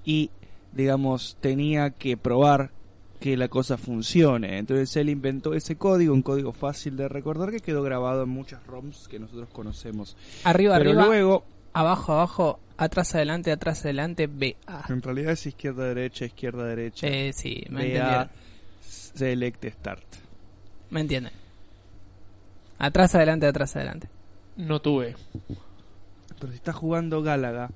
y, 0.04 0.30
digamos, 0.72 1.36
tenía 1.40 1.90
que 1.90 2.16
probar 2.16 2.72
que 3.20 3.36
la 3.36 3.48
cosa 3.48 3.76
funcione. 3.76 4.58
Entonces 4.58 4.96
él 4.96 5.10
inventó 5.10 5.54
ese 5.54 5.76
código, 5.76 6.14
un 6.14 6.22
código 6.22 6.52
fácil 6.52 6.96
de 6.96 7.08
recordar 7.08 7.50
que 7.50 7.60
quedó 7.60 7.82
grabado 7.82 8.22
en 8.22 8.30
muchas 8.30 8.66
ROMs 8.66 9.08
que 9.08 9.18
nosotros 9.18 9.48
conocemos. 9.52 10.16
Arriba, 10.44 10.78
Pero 10.78 10.90
arriba, 10.90 11.06
luego, 11.06 11.44
abajo, 11.72 12.14
abajo, 12.14 12.58
atrás, 12.84 13.14
adelante, 13.14 13.52
atrás, 13.52 13.84
adelante, 13.84 14.26
BA. 14.26 14.84
en 14.88 15.02
realidad 15.02 15.32
es 15.32 15.46
izquierda, 15.46 15.84
derecha, 15.86 16.24
izquierda, 16.24 16.64
derecha. 16.64 17.06
Eh, 17.06 17.32
sí, 17.32 17.64
me 17.70 17.98
BA. 17.98 18.30
Select 18.80 19.64
Start. 19.66 20.04
Me 20.90 21.00
entienden. 21.00 21.32
Atrás, 22.78 23.14
adelante, 23.14 23.46
atrás, 23.46 23.76
adelante. 23.76 24.08
No 24.56 24.80
tuve. 24.80 25.14
Pero 26.38 26.52
si 26.52 26.56
está 26.56 26.72
jugando 26.72 27.22
Gálaga, 27.22 27.70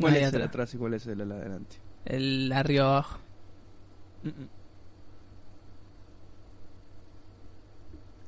¿cuál 0.00 0.14
No 0.14 0.18
es 0.18 0.22
el 0.22 0.28
atrás. 0.28 0.48
atrás 0.48 0.74
y 0.74 0.76
cuál 0.78 0.94
es 0.94 1.06
el 1.06 1.20
adelante? 1.20 1.76
El 2.04 2.50
arriba, 2.52 2.86
abajo. 2.88 3.18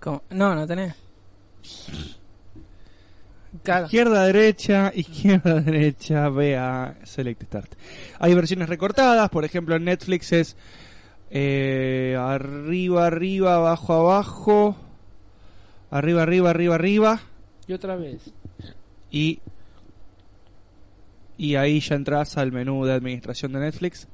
¿Cómo? 0.00 0.22
No, 0.30 0.54
no 0.54 0.66
tenés. 0.66 0.94
Claro. 3.62 3.86
Izquierda, 3.86 4.26
derecha, 4.26 4.92
izquierda, 4.94 5.60
derecha, 5.60 6.28
BA, 6.28 6.96
Select 7.04 7.44
Start. 7.44 7.74
Hay 8.18 8.34
versiones 8.34 8.68
recortadas, 8.68 9.30
por 9.30 9.44
ejemplo 9.44 9.76
en 9.76 9.84
Netflix 9.84 10.32
es 10.32 10.56
eh, 11.30 12.16
arriba, 12.18 13.06
arriba, 13.06 13.54
abajo, 13.56 13.94
abajo, 13.94 14.76
arriba, 15.90 16.22
arriba, 16.22 16.50
arriba, 16.50 16.74
arriba, 16.74 17.20
Y 17.66 17.72
otra 17.72 17.96
vez. 17.96 18.32
y 19.10 19.40
y 21.36 21.56
ahí 21.56 21.80
ya 21.80 21.96
entras 21.96 22.36
al 22.38 22.52
menú 22.52 22.84
de 22.84 22.92
administración 22.92 23.52
de 23.52 23.60
Netflix. 23.60 24.06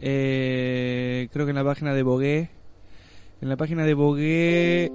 Eh, 0.00 1.28
creo 1.32 1.46
que 1.46 1.50
en 1.50 1.56
la 1.56 1.64
página 1.64 1.92
de 1.94 2.02
Bogué, 2.02 2.50
en 3.40 3.48
la 3.48 3.56
página 3.56 3.84
de 3.84 3.94
Bogué, 3.94 4.92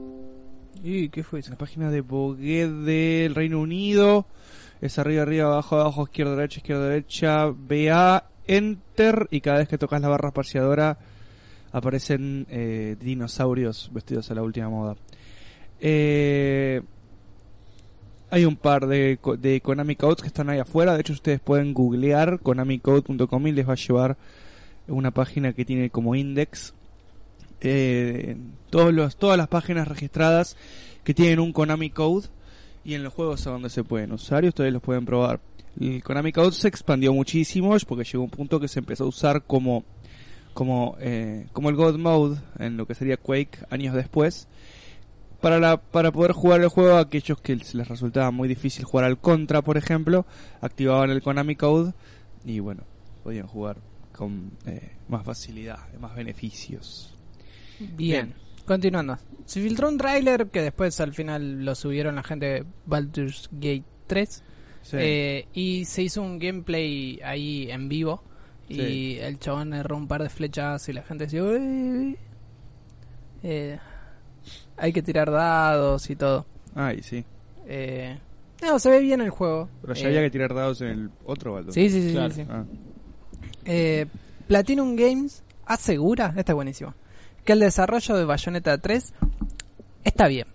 ¿Y 0.84 1.10
qué 1.10 1.24
fue 1.24 1.40
eso? 1.40 1.52
la 1.52 1.58
página 1.58 1.92
de 1.92 2.02
Bogué 2.02 2.68
del 2.68 3.36
Reino 3.36 3.60
Unido 3.60 4.26
es 4.82 4.98
arriba, 4.98 5.24
arriba, 5.24 5.48
abajo, 5.48 5.80
abajo, 5.80 6.04
izquierda, 6.04 6.36
derecha, 6.36 6.60
izquierda, 6.60 6.88
derecha, 6.88 7.48
BA, 7.48 8.30
Enter 8.48 9.28
y 9.30 9.42
cada 9.42 9.60
vez 9.60 9.68
que 9.68 9.78
tocas 9.78 10.02
la 10.02 10.08
barra 10.08 10.30
espaciadora 10.30 10.98
aparecen 11.72 12.48
eh, 12.50 12.96
dinosaurios 13.00 13.92
vestidos 13.94 14.32
a 14.32 14.36
la 14.36 14.42
última 14.42 14.70
moda. 14.70 14.96
Eh, 15.80 16.82
hay 18.32 18.46
un 18.46 18.56
par 18.56 18.88
de, 18.88 19.20
de 19.38 19.62
Konami 19.62 19.96
Codes 19.96 20.22
que 20.22 20.28
están 20.28 20.50
ahí 20.50 20.60
afuera. 20.60 20.94
De 20.94 21.02
hecho, 21.02 21.14
ustedes 21.14 21.40
pueden 21.40 21.74
googlear 21.74 22.40
konamicode.com 22.40 23.48
y 23.48 23.52
les 23.52 23.68
va 23.68 23.74
a 23.74 23.76
llevar 23.76 24.18
una 24.88 25.12
página 25.12 25.54
que 25.54 25.66
tiene 25.66 25.90
como 25.90 26.16
index 26.16 26.74
eh, 27.62 28.38
todos 28.70 28.94
los, 28.94 29.18
todas 29.18 29.38
las 29.38 29.48
páginas 29.48 29.88
registradas 29.88 30.56
que 31.04 31.14
tienen 31.14 31.40
un 31.40 31.54
Konami 31.54 31.90
Code 31.90 32.28
y 32.84 32.94
en 32.94 33.04
los 33.04 33.14
juegos 33.14 33.46
a 33.48 33.52
donde 33.52 33.70
se 33.70 33.84
pueden 33.84 34.12
usar 34.12 34.46
y 34.46 34.50
ustedes 34.50 34.74
los 34.74 34.82
pueden 34.82 35.06
probar. 35.06 35.40
El 35.80 36.04
Konami 36.04 36.32
Code 36.32 36.52
se 36.52 36.68
expandió 36.68 37.14
muchísimo 37.14 37.76
porque 37.88 38.04
llegó 38.04 38.24
un 38.24 38.30
punto 38.30 38.60
que 38.60 38.68
se 38.68 38.80
empezó 38.80 39.06
a 39.06 39.08
usar 39.08 39.44
como 39.44 39.84
como 40.54 40.98
eh, 41.00 41.48
como 41.54 41.70
el 41.70 41.76
God 41.76 41.98
Mode 41.98 42.42
en 42.58 42.76
lo 42.76 42.86
que 42.86 42.96
sería 42.96 43.18
Quake 43.18 43.60
años 43.70 43.94
después 43.94 44.48
para 45.42 45.60
la 45.60 45.78
para 45.78 46.12
poder 46.12 46.32
jugar 46.32 46.62
el 46.62 46.70
juego 46.70 46.98
aquellos 46.98 47.40
que 47.40 47.56
les 47.56 47.88
resultaba 47.88 48.32
muy 48.32 48.48
difícil 48.48 48.84
jugar 48.84 49.06
al 49.06 49.20
Contra 49.20 49.62
por 49.62 49.78
ejemplo 49.78 50.26
activaban 50.60 51.12
el 51.12 51.22
Konami 51.22 51.56
Code 51.56 51.94
y 52.44 52.60
bueno 52.60 52.84
podían 53.24 53.48
jugar 53.48 53.78
con 54.12 54.52
eh, 54.66 54.98
más 55.08 55.24
facilidad 55.24 55.80
más 56.00 56.16
beneficios 56.16 57.16
Bien. 57.80 57.96
Bien. 57.98 58.34
Continuando. 58.66 59.18
Se 59.46 59.62
filtró 59.62 59.88
un 59.90 59.98
tráiler 59.98 60.48
que 60.48 60.62
después 60.62 61.00
al 61.00 61.14
final 61.14 61.66
lo 61.66 61.74
subieron 61.76 62.16
la 62.16 62.24
gente 62.24 62.46
de 62.46 62.66
Baldur's 62.86 63.50
Gate 63.52 63.84
3. 64.08 64.44
Sí. 64.84 64.98
Eh, 65.00 65.48
y 65.54 65.86
se 65.86 66.04
hizo 66.04 66.22
un 66.22 66.38
gameplay 66.40 67.20
ahí 67.24 67.70
en 67.72 67.90
vivo. 67.90 68.24
Y 68.68 69.16
el 69.18 69.40
chabón 69.40 69.74
erró 69.74 69.98
un 69.98 70.08
par 70.08 70.22
de 70.22 70.30
flechas 70.30 70.88
y 70.90 70.94
la 70.94 71.02
gente 71.02 71.24
decía, 71.24 71.44
"Uy". 71.44 72.16
Eh, 73.42 73.80
hay 74.78 74.94
que 74.94 75.02
tirar 75.02 75.32
dados 75.32 76.10
y 76.10 76.16
todo. 76.16 76.46
Ay, 76.76 77.02
sí. 77.02 77.26
Eh, 77.68 78.18
no, 78.62 78.78
se 78.78 78.90
ve 78.92 79.00
bien 79.00 79.22
el 79.22 79.30
juego. 79.32 79.70
Pero 79.82 79.94
ya 79.96 80.04
Eh, 80.04 80.08
había 80.08 80.22
que 80.22 80.30
tirar 80.30 80.54
dados 80.54 80.82
en 80.82 80.88
el 80.90 81.10
otro 81.26 81.54
baldo. 81.54 81.72
Sí, 81.72 81.90
sí, 81.90 82.02
sí. 82.10 82.12
Claro. 82.14 82.34
sí. 82.34 82.46
Ah. 82.50 82.64
Eh, 83.66 84.06
Platinum 84.48 84.96
Games 84.96 85.44
asegura, 85.66 86.34
este 86.38 86.52
es 86.52 86.56
buenísimo, 86.56 86.94
que 87.46 87.54
el 87.54 87.60
desarrollo 87.60 88.16
de 88.18 88.26
Bayonetta 88.26 88.78
3 88.78 89.14
está 90.04 90.28
bien. 90.28 90.48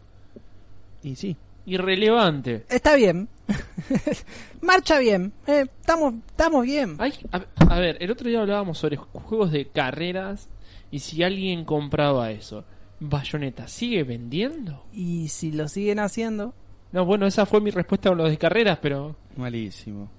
Y 1.03 1.17
sí. 1.17 1.37
Irrelevante. 1.67 2.65
Está 2.69 2.95
bien. 2.95 3.29
Marcha 4.63 4.99
bien. 4.99 5.33
Eh, 5.47 5.67
Estamos 5.81 6.15
estamos 6.29 6.65
bien. 6.65 6.97
Ay, 6.99 7.13
a, 7.33 7.43
a 7.75 7.79
ver, 7.79 7.97
el 8.01 8.11
otro 8.11 8.29
día 8.29 8.41
hablábamos 8.41 8.79
sobre 8.79 8.97
juegos 8.97 9.51
de 9.53 9.67
carreras 9.69 10.49
y 10.91 10.99
si 11.01 11.23
alguien 11.23 11.65
compraba 11.65 12.31
eso. 12.31 12.65
¿Bayonetta 13.01 13.67
sigue 13.69 14.03
vendiendo? 14.05 14.85
Y 14.93 15.29
si 15.29 15.53
lo 15.53 15.69
siguen 15.69 15.99
haciendo, 15.99 16.55
No, 16.93 17.05
bueno, 17.05 17.27
esa 17.27 17.45
fue 17.45 17.61
mi 17.61 17.71
respuesta 17.71 18.09
a 18.11 18.15
los 18.15 18.31
de 18.31 18.39
carreras, 18.39 18.79
pero 18.81 19.17
Malísimo. 19.37 20.11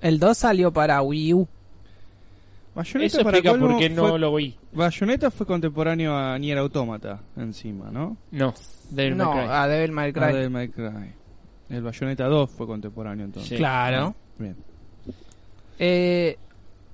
el 0.00 0.18
2 0.18 0.36
salió 0.36 0.72
para 0.72 1.00
Wii 1.00 1.34
U. 1.34 1.48
Bayonetta 2.76 3.06
eso 3.06 3.24
para 3.24 3.38
explica 3.38 3.50
colmo, 3.58 3.68
por 3.74 3.78
qué 3.78 3.90
no 3.90 4.08
fue- 4.08 4.18
lo 4.18 4.32
oí. 4.32 4.56
Bayonetta 4.72 5.30
fue 5.30 5.46
contemporáneo 5.46 6.16
a 6.16 6.38
Nier 6.38 6.58
Automata 6.58 7.20
encima, 7.36 7.90
¿no? 7.90 8.16
No, 8.30 8.54
Devil 8.90 9.16
no, 9.16 9.32
May 9.34 9.44
Cry. 9.46 9.52
a 9.54 9.66
Devil 9.68 9.92
May 9.92 10.12
Cry. 10.12 10.22
Ah, 10.22 10.26
Devil 10.28 10.50
May 10.50 10.68
Cry. 10.68 11.12
El 11.70 11.82
Bayonetta 11.82 12.26
2 12.26 12.50
fue 12.50 12.66
contemporáneo 12.66 13.24
entonces. 13.24 13.48
Sí. 13.50 13.56
Claro. 13.56 14.14
Bien. 14.38 14.56
Eh, 15.78 16.36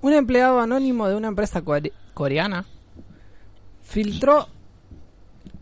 un 0.01 0.13
empleado 0.13 0.61
anónimo 0.61 1.09
de 1.09 1.15
una 1.17 1.29
empresa 1.29 1.63
core- 1.63 1.93
coreana 2.15 2.65
filtró 3.83 4.47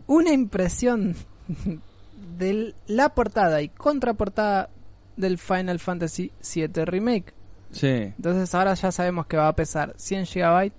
una 0.07 0.31
impresión 0.31 1.15
de 2.37 2.73
la 2.87 3.09
portada 3.09 3.61
y 3.61 3.69
contraportada 3.69 4.69
del 5.17 5.37
Final 5.37 5.79
Fantasy 5.79 6.31
VII 6.41 6.85
Remake. 6.85 7.33
Sí, 7.71 7.87
Entonces 7.87 8.53
ahora 8.53 8.73
ya 8.73 8.91
sabemos 8.91 9.25
que 9.27 9.37
va 9.37 9.47
a 9.47 9.55
pesar 9.55 9.93
100 9.97 10.25
GB 10.25 10.71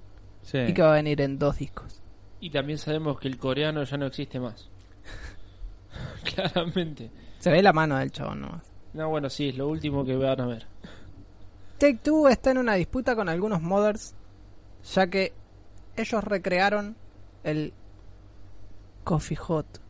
sí. 0.43 0.59
y 0.59 0.75
que 0.75 0.83
va 0.83 0.91
a 0.93 0.95
venir 0.97 1.21
en 1.21 1.39
dos 1.39 1.59
discos. 1.59 2.03
Y 2.41 2.51
también 2.51 2.79
sabemos 2.79 3.19
que 3.19 3.29
el 3.29 3.39
coreano 3.39 3.83
ya 3.85 3.97
no 3.97 4.07
existe 4.07 4.39
más. 4.41 4.69
Claramente. 6.25 7.11
Se 7.39 7.51
ve 7.51 7.63
la 7.63 7.73
mano 7.73 7.97
del 7.97 8.11
chabón 8.13 8.43
nomás. 8.43 8.63
No, 8.93 9.09
bueno, 9.09 9.31
sí, 9.31 9.49
es 9.49 9.57
lo 9.57 9.69
último 9.69 10.05
que 10.05 10.17
van 10.17 10.41
a 10.41 10.47
ver. 10.47 10.67
Take 11.79 11.99
Two 12.03 12.29
está 12.29 12.51
en 12.51 12.59
una 12.59 12.75
disputa 12.75 13.17
con 13.17 13.29
algunos 13.29 13.63
modders, 13.63 14.15
ya 14.95 15.07
que 15.09 15.33
ellos 15.97 16.23
recrearon 16.25 16.97
el 17.43 17.73
Coffee 19.05 19.37
Hot 19.37 19.81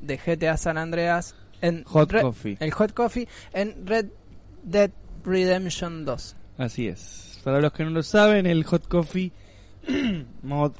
de 0.00 0.16
GTA 0.16 0.56
San 0.56 0.78
Andreas 0.78 1.34
en 1.60 1.82
Hot 1.84 2.12
Coffee. 2.20 2.56
el 2.60 2.70
Hot 2.72 2.92
Coffee 2.92 3.28
en 3.52 3.86
Red 3.86 4.06
Dead 4.62 4.90
Redemption 5.24 6.04
2. 6.04 6.36
Así 6.58 6.88
es. 6.88 7.40
Para 7.44 7.60
los 7.60 7.72
que 7.72 7.84
no 7.84 7.90
lo 7.90 8.02
saben, 8.02 8.46
el 8.46 8.64
Hot 8.64 8.88
Coffee 8.88 9.32
mod 10.42 10.72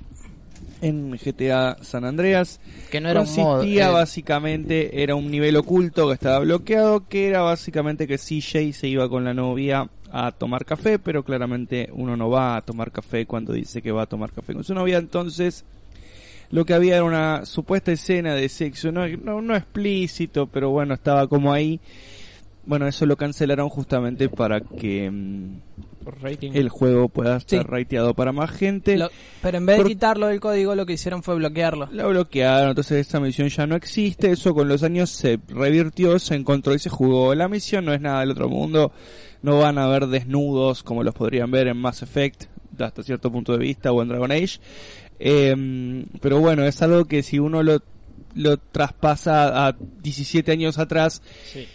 en 0.80 1.12
GTA 1.12 1.78
San 1.82 2.04
Andreas 2.04 2.60
Que 2.90 3.00
no 3.00 3.08
era 3.08 3.20
un 3.22 3.26
mod. 3.26 3.34
consistía 3.56 3.88
eh, 3.88 3.92
básicamente, 3.92 5.02
era 5.02 5.14
un 5.14 5.30
nivel 5.30 5.56
oculto 5.56 6.08
que 6.08 6.14
estaba 6.14 6.40
bloqueado, 6.40 7.08
que 7.08 7.28
era 7.28 7.42
básicamente 7.42 8.06
que 8.06 8.18
CJ 8.18 8.72
se 8.72 8.88
iba 8.88 9.08
con 9.08 9.24
la 9.24 9.34
novia 9.34 9.88
a 10.10 10.32
tomar 10.32 10.64
café, 10.64 10.98
pero 10.98 11.24
claramente 11.24 11.88
uno 11.92 12.16
no 12.16 12.30
va 12.30 12.56
a 12.56 12.62
tomar 12.62 12.92
café 12.92 13.26
cuando 13.26 13.52
dice 13.52 13.82
que 13.82 13.92
va 13.92 14.02
a 14.02 14.06
tomar 14.06 14.32
café 14.32 14.54
con 14.54 14.64
su 14.64 14.74
novia, 14.74 14.98
entonces 14.98 15.64
lo 16.50 16.64
que 16.64 16.74
había 16.74 16.94
era 16.96 17.04
una 17.04 17.44
supuesta 17.44 17.92
escena 17.92 18.34
de 18.34 18.48
sexo, 18.48 18.90
no, 18.90 19.06
no, 19.06 19.42
no 19.42 19.54
explícito, 19.54 20.46
pero 20.46 20.70
bueno, 20.70 20.94
estaba 20.94 21.26
como 21.28 21.52
ahí. 21.52 21.80
Bueno, 22.68 22.86
eso 22.86 23.06
lo 23.06 23.16
cancelaron 23.16 23.68
justamente 23.70 24.28
para 24.28 24.60
que 24.60 25.10
mm, 25.10 26.04
Por 26.04 26.22
rating. 26.22 26.52
el 26.54 26.68
juego 26.68 27.08
pueda 27.08 27.38
estar 27.38 27.62
Sí. 27.62 27.66
rateado 27.66 28.12
para 28.14 28.30
más 28.30 28.50
gente. 28.50 28.98
lo- 28.98 29.10
pero 29.42 29.56
en 29.58 29.64
vez 29.66 29.76
de 29.78 29.82
Por- 29.82 29.90
quitarlo 29.90 30.26
del 30.26 30.38
código, 30.38 30.74
lo 30.74 30.84
que 30.84 30.92
hicieron 30.92 31.22
fue 31.22 31.34
bloquearlo. 31.36 31.88
La 31.92 32.06
bloquearon, 32.06 32.68
entonces 32.68 32.98
esta 33.00 33.20
misión 33.20 33.48
ya 33.48 33.66
no 33.66 33.74
existe. 33.74 34.30
Eso 34.30 34.54
con 34.54 34.68
los 34.68 34.82
años 34.82 35.08
se 35.08 35.40
revirtió, 35.48 36.18
se 36.18 36.34
encontró 36.34 36.74
y 36.74 36.78
se 36.78 36.90
jugó. 36.90 37.34
La 37.34 37.48
misión 37.48 37.86
no 37.86 37.94
es 37.94 38.00
nada 38.02 38.20
del 38.20 38.32
otro 38.32 38.48
mundo. 38.50 38.92
No 39.42 39.58
van 39.60 39.78
a 39.78 39.84
haber 39.84 40.06
desnudos 40.08 40.82
como 40.82 41.02
los 41.02 41.14
podrían 41.14 41.50
ver 41.50 41.68
en 41.68 41.78
Mass 41.78 42.02
Effect, 42.02 42.44
hasta 42.78 43.02
cierto 43.02 43.32
punto 43.32 43.52
de 43.52 43.58
vista, 43.58 43.92
o 43.92 44.02
en 44.02 44.08
Dragon 44.08 44.30
Age. 44.30 44.58
Eh, 45.20 46.04
pero 46.20 46.38
bueno, 46.38 46.64
es 46.64 46.80
algo 46.82 47.06
que 47.06 47.22
si 47.22 47.38
uno 47.38 47.62
lo, 47.62 47.82
lo 48.34 48.56
traspasa 48.58 49.66
a 49.68 49.76
17 50.02 50.52
años 50.52 50.78
atrás, 50.78 51.22
Sí. 51.52 51.66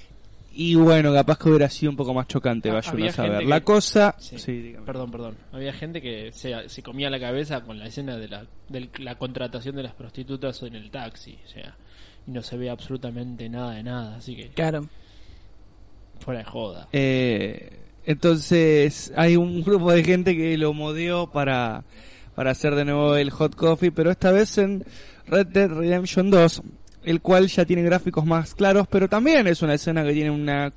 Y 0.54 0.76
bueno, 0.76 1.12
capaz 1.14 1.38
que 1.40 1.50
hubiera 1.50 1.70
sido 1.70 1.90
un 1.92 1.96
poco 1.98 2.14
más 2.14 2.28
chocante, 2.28 2.70
Ah, 2.70 2.74
vaya 2.76 2.92
uno 2.94 3.06
a 3.06 3.12
saber. 3.12 3.46
La 3.46 3.60
que- 3.60 3.66
cosa... 3.66 4.16
Sí. 4.20 4.38
Sí, 4.38 4.52
dígame. 4.62 4.86
Perdón, 4.86 5.12
perdón. 5.12 5.38
Había 5.52 5.74
gente 5.74 6.02
que 6.02 6.32
se, 6.32 6.70
se 6.70 6.84
comía 6.84 7.10
la 7.10 7.20
cabeza 7.20 7.62
con 7.62 7.80
la 7.80 7.88
escena 7.88 8.18
de 8.18 8.28
la, 8.28 8.46
de 8.70 8.90
la 9.00 9.16
contratación 9.18 9.76
de 9.76 9.84
las 9.84 9.94
prostitutas 9.94 10.62
en 10.64 10.76
el 10.76 10.92
taxi. 10.92 11.38
O 11.46 11.48
sea, 11.50 11.76
y 12.28 12.32
no 12.32 12.42
se 12.42 12.58
ve 12.58 12.70
absolutamente 12.70 13.50
nada 13.50 13.72
de 13.74 13.84
nada. 13.84 14.16
Así 14.18 14.36
que 14.36 14.50
Claro. 14.50 14.88
fuera 16.20 16.40
de 16.40 16.46
joda. 16.46 16.88
Eh, 16.94 17.80
entonces 18.06 19.12
hay 19.16 19.36
un 19.36 19.64
grupo 19.64 19.92
de 19.92 20.04
gente 20.04 20.36
que 20.36 20.58
lo 20.58 20.74
modeó 20.74 21.32
para, 21.32 21.84
para 22.36 22.52
hacer 22.52 22.76
de 22.76 22.86
nuevo 22.86 23.16
el 23.16 23.30
Hot 23.32 23.56
Coffee, 23.56 23.92
pero 23.92 24.12
esta 24.12 24.32
vez 24.32 24.58
en 24.58 24.84
Red 25.28 25.48
Dead 25.48 25.70
Redemption 25.70 26.30
2, 26.30 26.62
el 27.04 27.22
cual 27.22 27.48
ya 27.48 27.66
tiene 27.66 27.84
gráficos 27.84 28.26
más 28.26 28.56
claros, 28.56 28.88
pero 28.90 29.08
también 29.08 29.48
es 29.48 29.62
una 29.62 29.74
escena 29.74 30.04
que 30.04 30.14
tiene 30.14 30.32
una, 30.32 30.72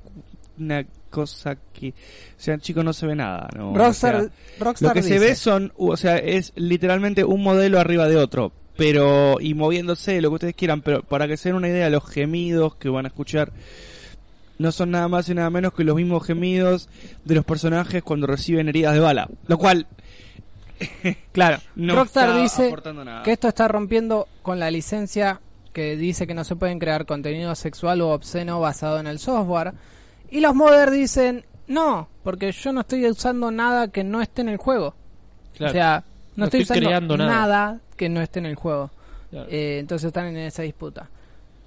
una 0.59 0.85
cosa 1.09 1.57
que, 1.73 1.89
o 1.89 1.93
sea, 2.37 2.57
chicos, 2.57 2.83
no 2.83 2.93
se 2.93 3.07
ve 3.07 3.15
nada, 3.15 3.49
¿no? 3.55 3.75
Rockstar, 3.75 4.15
O 4.15 4.19
sea, 4.21 4.29
Rockstar 4.59 4.89
lo 4.89 4.93
que 4.93 5.03
se 5.03 5.19
ve 5.19 5.35
son, 5.35 5.71
o 5.77 5.97
sea, 5.97 6.17
es 6.17 6.53
literalmente 6.55 7.23
un 7.23 7.43
modelo 7.43 7.79
arriba 7.79 8.07
de 8.07 8.17
otro, 8.17 8.51
pero, 8.75 9.37
y 9.39 9.53
moviéndose, 9.53 10.21
lo 10.21 10.29
que 10.29 10.35
ustedes 10.35 10.55
quieran, 10.55 10.81
pero 10.81 11.03
para 11.03 11.27
que 11.27 11.37
se 11.37 11.49
den 11.49 11.55
una 11.55 11.69
idea, 11.69 11.89
los 11.89 12.05
gemidos 12.05 12.75
que 12.75 12.89
van 12.89 13.05
a 13.05 13.09
escuchar 13.09 13.51
no 14.59 14.71
son 14.71 14.91
nada 14.91 15.07
más 15.07 15.29
y 15.29 15.35
nada 15.35 15.49
menos 15.49 15.73
que 15.73 15.83
los 15.83 15.95
mismos 15.95 16.25
gemidos 16.25 16.89
de 17.25 17.35
los 17.35 17.45
personajes 17.45 18.01
cuando 18.03 18.27
reciben 18.27 18.67
heridas 18.69 18.93
de 18.93 18.99
bala, 18.99 19.29
lo 19.47 19.57
cual 19.57 19.87
Claro, 21.31 21.59
no 21.75 21.95
Rockstar 21.95 22.29
está 22.29 22.41
dice 22.41 22.73
nada. 22.93 23.23
que 23.23 23.31
esto 23.31 23.47
está 23.47 23.67
rompiendo 23.67 24.27
con 24.41 24.59
la 24.59 24.69
licencia 24.71 25.41
que 25.77 25.95
dice 25.95 26.25
que 26.25 26.33
no 26.33 26.43
se 26.43 26.55
pueden 26.55 26.79
crear 26.79 27.05
contenido 27.05 27.53
sexual 27.53 28.01
o 28.01 28.09
obsceno 28.09 28.59
basado 28.59 28.99
en 28.99 29.05
el 29.05 29.19
software. 29.19 29.75
Y 30.31 30.39
los 30.39 30.55
modders 30.55 30.91
dicen, 30.91 31.45
no, 31.67 32.09
porque 32.23 32.51
yo 32.51 32.73
no 32.73 32.81
estoy 32.81 33.05
usando 33.07 33.51
nada 33.51 33.89
que 33.89 34.03
no 34.03 34.19
esté 34.19 34.41
en 34.41 34.49
el 34.49 34.57
juego. 34.57 34.95
Claro. 35.55 35.69
O 35.69 35.73
sea, 35.73 36.03
no, 36.35 36.35
No 36.37 36.45
estoy, 36.45 36.61
estoy 36.61 36.77
usando 36.77 36.87
creando 36.89 37.17
nada. 37.17 37.31
nada. 37.31 37.81
que 37.95 38.09
no 38.09 38.21
esté 38.23 38.39
en 38.39 38.47
el 38.47 38.55
juego. 38.55 38.89
Claro. 39.29 39.47
Eh, 39.51 39.77
entonces 39.77 40.07
están 40.07 40.25
en 40.25 40.37
esa 40.37 40.63
disputa. 40.63 41.11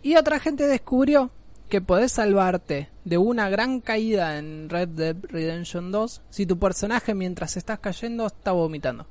Y 0.03 0.17
otra 0.17 0.41
gente 0.41 0.67
descubrió 0.67 1.31
que 1.69 1.81
podés 1.81 2.11
salvarte 2.11 2.89
de 3.05 3.17
una 3.17 3.49
gran 3.49 3.81
caída 3.81 4.39
en 4.39 4.69
Red 4.71 4.89
Dead 4.89 5.17
Redemption 5.23 5.93
2 5.93 6.21
si 6.31 6.47
tu 6.47 6.59
personaje 6.59 7.15
mientras 7.15 7.57
estás 7.57 7.79
cayendo 7.79 8.27
está 8.27 8.51
vomitando. 8.51 9.07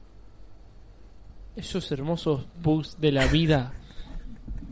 Esos 1.55 1.89
hermosos 1.93 2.45
bugs 2.61 2.97
de 2.99 3.13
la 3.13 3.27
vida 3.27 3.71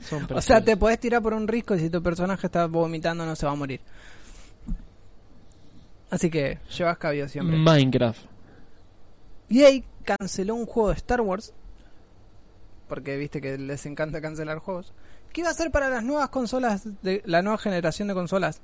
son 0.01 0.27
O 0.33 0.41
sea, 0.41 0.63
te 0.63 0.77
podés 0.77 0.99
tirar 0.99 1.21
por 1.21 1.33
un 1.33 1.47
risco 1.47 1.75
y 1.75 1.79
si 1.79 1.89
tu 1.89 2.01
personaje 2.01 2.47
está 2.47 2.67
vomitando 2.67 3.25
no 3.25 3.36
se 3.36 3.45
va 3.45 3.51
a 3.51 3.55
morir. 3.55 3.81
Así 6.10 6.29
que 6.29 6.60
llevas 6.77 6.97
cabello 6.97 7.27
siempre. 7.27 7.57
Minecraft. 7.57 8.19
EA 9.49 9.81
canceló 10.03 10.55
un 10.55 10.65
juego 10.65 10.89
de 10.89 10.95
Star 10.95 11.21
Wars. 11.21 11.53
Porque 12.88 13.17
viste 13.17 13.41
que 13.41 13.57
les 13.57 13.86
encanta 13.86 14.21
cancelar 14.21 14.60
juegos. 14.60 14.93
Que 15.33 15.41
iba 15.41 15.49
a 15.49 15.53
ser 15.53 15.71
para 15.71 15.89
las 15.89 16.03
nuevas 16.03 16.29
consolas, 16.29 16.88
de 17.01 17.21
la 17.25 17.41
nueva 17.41 17.57
generación 17.57 18.07
de 18.07 18.13
consolas. 18.13 18.62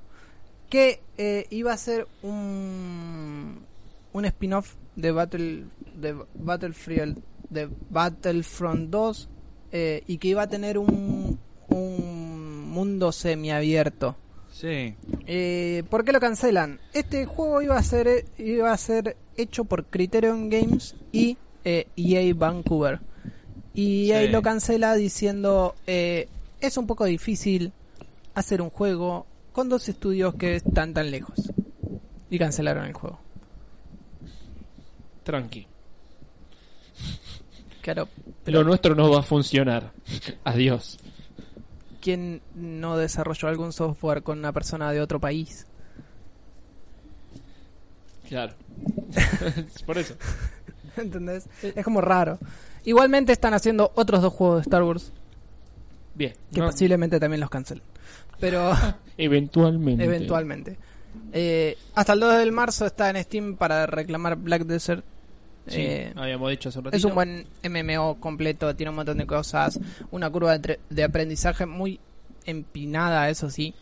Que 0.70 1.02
eh, 1.18 1.46
iba 1.50 1.72
a 1.72 1.76
ser 1.76 2.08
un, 2.22 3.66
un 4.12 4.24
spin-off 4.24 4.74
de 4.96 5.10
Battle 5.10 5.64
de 5.94 6.16
Battlefield 6.34 7.22
de 7.50 7.68
Battlefront 7.90 8.90
2 8.90 9.28
eh, 9.76 10.02
y 10.06 10.18
que 10.18 10.28
iba 10.28 10.42
a 10.42 10.46
tener 10.48 10.78
un, 10.78 11.38
un 11.68 12.68
mundo 12.70 13.10
semiabierto. 13.12 14.16
Sí. 14.52 14.94
Eh, 15.26 15.82
¿Por 15.90 16.04
qué 16.04 16.12
lo 16.12 16.20
cancelan? 16.20 16.78
Este 16.92 17.26
juego 17.26 17.60
iba 17.60 17.76
a 17.76 17.82
ser 17.82 18.24
iba 18.38 18.72
a 18.72 18.76
ser 18.78 19.16
hecho 19.36 19.64
por 19.64 19.86
Criterion 19.86 20.48
Games 20.48 20.94
y 21.10 21.36
eh, 21.64 21.88
EA 21.96 22.32
Vancouver. 22.34 23.00
Y 23.74 24.10
EA 24.12 24.22
Sí. 24.22 24.28
lo 24.28 24.42
cancela 24.42 24.94
diciendo 24.94 25.74
eh, 25.88 26.28
es 26.60 26.76
un 26.76 26.86
poco 26.86 27.04
difícil 27.04 27.72
hacer 28.34 28.62
un 28.62 28.70
juego 28.70 29.26
con 29.52 29.68
dos 29.68 29.88
estudios 29.88 30.34
que 30.36 30.54
están 30.54 30.94
tan 30.94 31.10
lejos. 31.10 31.52
Y 32.30 32.38
cancelaron 32.38 32.84
el 32.86 32.92
juego. 32.92 33.18
Tranqui. 35.24 35.66
Claro, 37.84 38.08
Lo 38.46 38.64
nuestro 38.64 38.94
no 38.94 39.10
va 39.10 39.18
a 39.18 39.22
funcionar. 39.22 39.92
Adiós. 40.42 40.98
¿quién 42.00 42.40
no 42.54 42.96
desarrolló 42.98 43.48
algún 43.48 43.72
software 43.72 44.22
con 44.22 44.38
una 44.38 44.52
persona 44.52 44.90
de 44.90 45.00
otro 45.00 45.20
país? 45.20 45.66
Claro. 48.28 48.54
Por 49.86 49.98
eso. 49.98 50.14
¿Entendés? 50.96 51.46
Es 51.62 51.84
como 51.84 52.00
raro. 52.00 52.38
Igualmente 52.84 53.32
están 53.32 53.52
haciendo 53.54 53.92
otros 53.94 54.22
dos 54.22 54.32
juegos 54.32 54.56
de 54.56 54.62
Star 54.62 54.82
Wars 54.82 55.12
Bien. 56.14 56.34
que 56.52 56.60
no, 56.60 56.66
posiblemente 56.66 57.18
también 57.20 57.40
los 57.40 57.50
cancelen. 57.50 57.82
Pero 58.40 58.72
eventualmente. 59.18 60.04
eventualmente. 60.04 60.78
Eh, 61.32 61.76
hasta 61.94 62.14
el 62.14 62.20
2 62.20 62.38
de 62.38 62.50
marzo 62.50 62.86
está 62.86 63.10
en 63.10 63.22
Steam 63.22 63.56
para 63.56 63.86
reclamar 63.86 64.36
Black 64.36 64.64
Desert. 64.64 65.04
Sí, 65.66 65.80
Eh, 65.80 66.12
habíamos 66.16 66.50
dicho 66.50 66.68
hace 66.68 66.78
un 66.78 66.84
ratito. 66.86 66.96
es 66.98 67.04
un 67.04 67.14
buen 67.14 67.46
MMO 67.62 68.20
completo, 68.20 68.74
tiene 68.76 68.90
un 68.90 68.96
montón 68.96 69.18
de 69.18 69.26
cosas, 69.26 69.80
una 70.10 70.30
curva 70.30 70.58
de, 70.58 71.04
aprendizaje 71.04 71.64
muy 71.64 72.00
empinada, 72.44 73.28
eso 73.30 73.48
sí. 73.48 73.74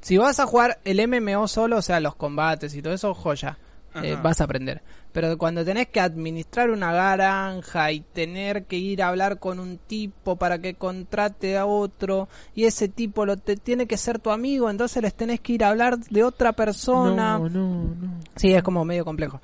Si 0.00 0.18
vas 0.18 0.38
a 0.38 0.46
jugar 0.46 0.78
el 0.84 1.06
MMO 1.08 1.48
solo, 1.48 1.78
o 1.78 1.82
sea, 1.82 1.98
los 1.98 2.14
combates 2.14 2.74
y 2.74 2.82
todo 2.82 2.92
eso, 2.92 3.14
joya, 3.14 3.58
eh, 4.02 4.16
vas 4.22 4.40
a 4.40 4.44
aprender. 4.44 4.82
Pero 5.12 5.38
cuando 5.38 5.64
tenés 5.64 5.88
que 5.88 6.00
administrar 6.00 6.70
una 6.70 6.92
granja 6.92 7.92
y 7.92 8.00
tener 8.00 8.64
que 8.64 8.76
ir 8.76 9.02
a 9.02 9.08
hablar 9.08 9.38
con 9.38 9.60
un 9.60 9.78
tipo 9.78 10.36
para 10.36 10.58
que 10.58 10.74
contrate 10.74 11.56
a 11.56 11.66
otro 11.66 12.28
y 12.54 12.64
ese 12.64 12.88
tipo 12.88 13.24
lo 13.24 13.36
te 13.36 13.56
tiene 13.56 13.86
que 13.86 13.96
ser 13.96 14.18
tu 14.18 14.30
amigo, 14.30 14.68
entonces 14.68 15.02
les 15.02 15.14
tenés 15.14 15.40
que 15.40 15.52
ir 15.52 15.64
a 15.64 15.70
hablar 15.70 15.98
de 15.98 16.24
otra 16.24 16.52
persona. 16.52 17.38
No, 17.38 17.48
no, 17.48 17.94
no. 17.94 18.20
Sí, 18.36 18.52
es 18.52 18.62
como 18.62 18.84
medio 18.84 19.04
complejo. 19.04 19.40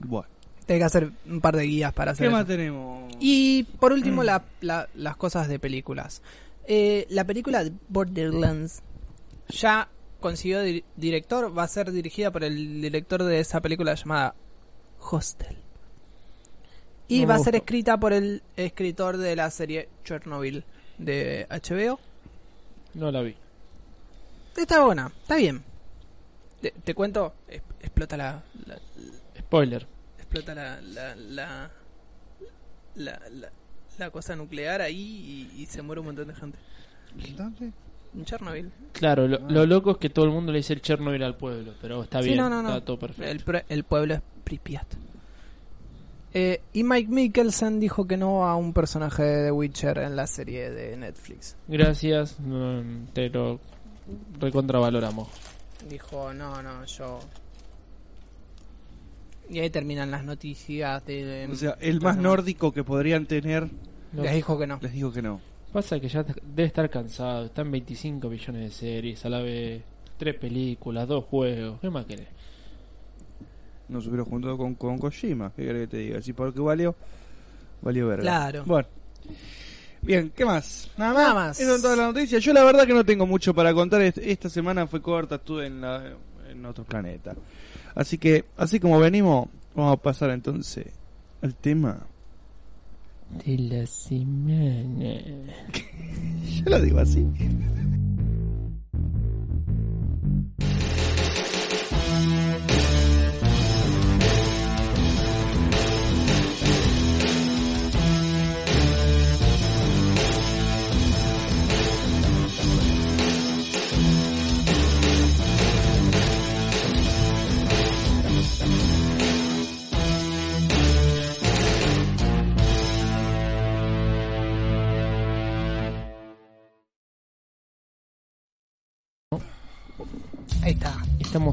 Bueno. 0.00 0.28
Tenés 0.66 0.80
que 0.80 0.84
hacer 0.84 1.10
un 1.28 1.40
par 1.40 1.56
de 1.56 1.62
guías 1.64 1.92
para 1.92 2.10
hacer 2.10 2.24
¿Qué 2.24 2.28
eso. 2.28 2.36
más 2.36 2.46
tenemos? 2.46 3.12
Y 3.20 3.62
por 3.78 3.92
último, 3.92 4.24
la- 4.24 4.44
la- 4.60 4.88
las 4.96 5.16
cosas 5.16 5.46
de 5.48 5.58
películas. 5.60 6.22
Eh, 6.66 7.06
la 7.10 7.24
película 7.24 7.62
de 7.62 7.72
Borderlands 7.88 8.82
ya 9.48 9.88
consiguió 10.18 10.62
di- 10.62 10.82
director, 10.96 11.56
va 11.56 11.62
a 11.62 11.68
ser 11.68 11.92
dirigida 11.92 12.32
por 12.32 12.42
el 12.42 12.80
director 12.82 13.22
de 13.22 13.38
esa 13.38 13.60
película 13.60 13.94
llamada 13.94 14.34
Hostel. 15.08 15.56
Y 17.06 17.20
No 17.22 17.28
va 17.28 17.34
a 17.36 17.38
ser 17.38 17.54
escrita 17.54 17.96
por 18.00 18.12
el 18.12 18.42
escritor 18.56 19.16
de 19.18 19.36
la 19.36 19.48
serie 19.52 19.88
Chernobyl 20.04 20.64
de 20.98 21.46
HBO. 21.48 22.00
No 22.94 23.12
la 23.12 23.22
vi. 23.22 23.36
Está 24.56 24.84
buena, 24.84 25.12
está 25.22 25.36
bien. 25.36 25.62
Te, 26.60 26.72
te 26.72 26.94
cuento, 26.94 27.34
explota 27.80 28.16
la, 28.16 28.42
la- 28.66 28.80
Spoiler. 29.46 29.86
explota 30.18 30.54
la 30.54 30.80
la, 30.80 31.14
la, 31.16 31.70
la, 32.96 33.20
la- 33.30 33.50
la 33.98 34.10
cosa 34.10 34.36
nuclear 34.36 34.82
ahí 34.82 35.50
y, 35.56 35.62
y 35.62 35.66
se 35.66 35.80
muere 35.80 36.00
un 36.00 36.06
montón 36.06 36.28
de 36.28 36.34
gente. 36.34 36.58
¿Dónde? 37.36 37.72
En 38.14 38.24
Chernobyl. 38.26 38.70
Claro, 38.92 39.26
lo, 39.26 39.38
lo 39.48 39.64
loco 39.66 39.92
es 39.92 39.96
que 39.98 40.10
todo 40.10 40.26
el 40.26 40.30
mundo 40.32 40.52
le 40.52 40.58
dice 40.58 40.72
el 40.74 40.82
Chernobyl 40.82 41.22
al 41.22 41.36
pueblo, 41.36 41.72
pero 41.80 42.02
está 42.02 42.20
Sí, 42.22 42.28
bien, 42.28 42.40
no, 42.40 42.50
no, 42.50 42.62
no. 42.62 42.68
está 42.70 42.84
todo 42.84 42.98
perfecto. 42.98 43.62
El, 43.68 43.84
pueblo 43.84 44.14
es 44.14 44.20
Pripyat. 44.44 44.86
Eh, 46.34 46.60
y 46.74 46.84
Mike 46.84 47.10
Mikkelsen 47.10 47.80
dijo 47.80 48.06
que 48.06 48.18
no 48.18 48.46
a 48.46 48.56
un 48.56 48.74
personaje 48.74 49.22
de 49.22 49.44
The 49.46 49.50
Witcher 49.52 49.98
en 49.98 50.16
la 50.16 50.26
serie 50.26 50.70
de 50.70 50.94
Netflix. 50.96 51.56
Gracias, 51.68 52.38
no, 52.40 52.82
te 53.14 53.30
lo 53.30 53.58
recontravaloramos. 54.38 55.28
Dijo, 55.88 56.34
no, 56.34 56.62
no, 56.62 56.84
yo... 56.84 57.20
Y 59.48 59.58
ahí 59.60 59.70
terminan 59.70 60.10
las 60.10 60.24
noticias 60.24 61.04
de... 61.06 61.48
O 61.50 61.54
sea, 61.54 61.76
el 61.80 62.00
más 62.00 62.16
nórdico 62.16 62.72
que 62.72 62.82
podrían 62.84 63.26
tener. 63.26 63.68
Les 64.12 64.34
dijo 64.34 64.58
que 64.58 64.66
no. 64.66 64.78
les 64.82 64.92
digo 64.92 65.12
que 65.12 65.22
no. 65.22 65.40
Pasa 65.72 66.00
que 66.00 66.08
ya 66.08 66.22
debe 66.22 66.64
estar 66.64 66.88
cansado, 66.90 67.46
están 67.46 67.70
25 67.70 68.28
millones 68.30 68.62
de 68.62 68.70
series, 68.70 69.24
a 69.24 69.28
la 69.28 69.40
vez 69.40 69.82
tres 70.16 70.34
películas, 70.36 71.06
dos 71.06 71.24
juegos, 71.26 71.78
¿qué 71.80 71.90
más 71.90 72.06
querés? 72.06 72.28
No 73.88 74.00
se 74.00 74.08
hubiera 74.08 74.24
juntado 74.24 74.56
con, 74.56 74.74
con 74.74 74.98
Kojima. 74.98 75.52
¿Qué 75.54 75.64
querés 75.64 75.82
que 75.82 75.96
te 75.96 75.96
diga? 75.98 76.22
Si 76.22 76.32
porque 76.32 76.60
valió, 76.60 76.94
valió 77.82 78.08
verga. 78.08 78.22
Claro. 78.22 78.64
Bueno. 78.64 78.88
Bien, 80.02 80.32
¿qué 80.34 80.44
más? 80.44 80.90
Nada 80.96 81.12
más. 81.12 81.22
Nada 81.22 81.34
más. 81.34 81.60
Eso 81.60 81.74
en 81.76 81.82
todas 81.82 81.98
las 81.98 82.12
noticias. 82.14 82.42
Yo 82.42 82.52
la 82.52 82.64
verdad 82.64 82.86
que 82.86 82.94
no 82.94 83.04
tengo 83.04 83.26
mucho 83.26 83.54
para 83.54 83.72
contar. 83.74 84.00
Est- 84.02 84.18
Esta 84.18 84.48
semana 84.48 84.86
fue 84.86 85.00
corta, 85.02 85.36
estuve 85.36 85.66
en, 85.66 85.80
la, 85.80 86.14
en 86.50 86.64
otro 86.64 86.84
planeta. 86.84 87.34
Así 87.96 88.18
que, 88.18 88.44
así 88.58 88.78
como 88.78 89.00
venimos, 89.00 89.48
vamos 89.74 89.94
a 89.94 90.02
pasar 90.02 90.30
entonces 90.30 90.86
al 91.42 91.54
tema. 91.54 92.06
De 93.44 93.58
la 93.58 93.86
semana. 93.86 95.18
Yo 96.64 96.70
lo 96.70 96.80
digo 96.80 97.00
así. 97.00 97.26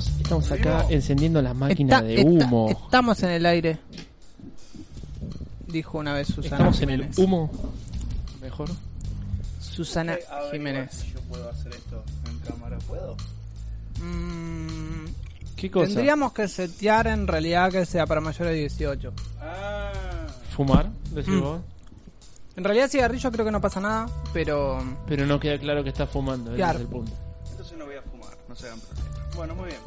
Estamos, 0.08 0.44
estamos 0.46 0.52
acá 0.52 0.86
encendiendo 0.90 1.42
la 1.42 1.54
máquina 1.54 1.96
Está- 1.98 2.08
de 2.08 2.16
está- 2.16 2.30
humo. 2.46 2.70
estamos 2.70 3.24
en 3.24 3.30
el 3.30 3.46
aire. 3.46 3.78
Dijo 5.68 5.98
una 5.98 6.14
vez 6.14 6.28
Susana 6.28 6.56
Estamos 6.56 6.82
en 6.82 6.90
el 6.90 7.10
humo. 7.18 7.52
Mejor. 8.42 8.70
Susana 9.60 10.18
Jiménez. 10.52 11.06
Yo 11.14 11.20
puedo 11.22 11.50
hacer 11.50 11.74
esto 11.74 12.04
en 12.30 12.40
cámara, 12.40 12.78
¿puedo? 12.88 13.16
Mm, 14.00 15.06
¿Qué 15.56 15.72
cosa? 15.72 15.88
tendríamos 15.88 16.34
que 16.34 16.48
setear 16.48 17.08
en 17.08 17.26
realidad 17.28 17.72
que 17.72 17.86
sea 17.86 18.06
para 18.06 18.22
mayores 18.22 18.54
de 18.54 18.60
18. 18.60 19.14
Ah. 19.42 19.92
¿Fumar? 20.56 20.90
Decís 21.12 21.34
Mm. 21.34 21.42
vos. 21.42 21.62
En 22.56 22.64
realidad 22.64 22.88
cigarrillo 22.88 23.32
creo 23.32 23.46
que 23.46 23.52
no 23.52 23.62
pasa 23.62 23.80
nada, 23.80 24.08
pero 24.32 24.78
Pero 25.08 25.26
no 25.26 25.40
queda 25.40 25.58
claro 25.58 25.84
que 25.84 25.90
está 25.90 26.06
fumando, 26.06 26.54
ese 26.54 26.62
es 26.64 26.76
el 26.82 26.86
punto. 26.88 27.12
Entonces 27.50 27.76
no 27.80 27.86
voy 27.86 27.96
a 27.96 28.02
fumar, 28.04 28.13
no 28.54 28.60
se 28.60 28.68
hagan 28.68 28.80
problema. 28.80 29.10
Bueno, 29.36 29.56
muy 29.56 29.66
bien. 29.68 29.80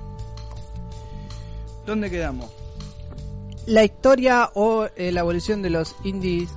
¿Dónde 1.87 2.11
quedamos? 2.11 2.51
la 3.67 3.83
historia 3.83 4.49
o 4.55 4.87
eh, 4.95 5.11
la 5.11 5.21
evolución 5.21 5.61
de 5.61 5.71
los 5.71 5.97
indies 6.05 6.49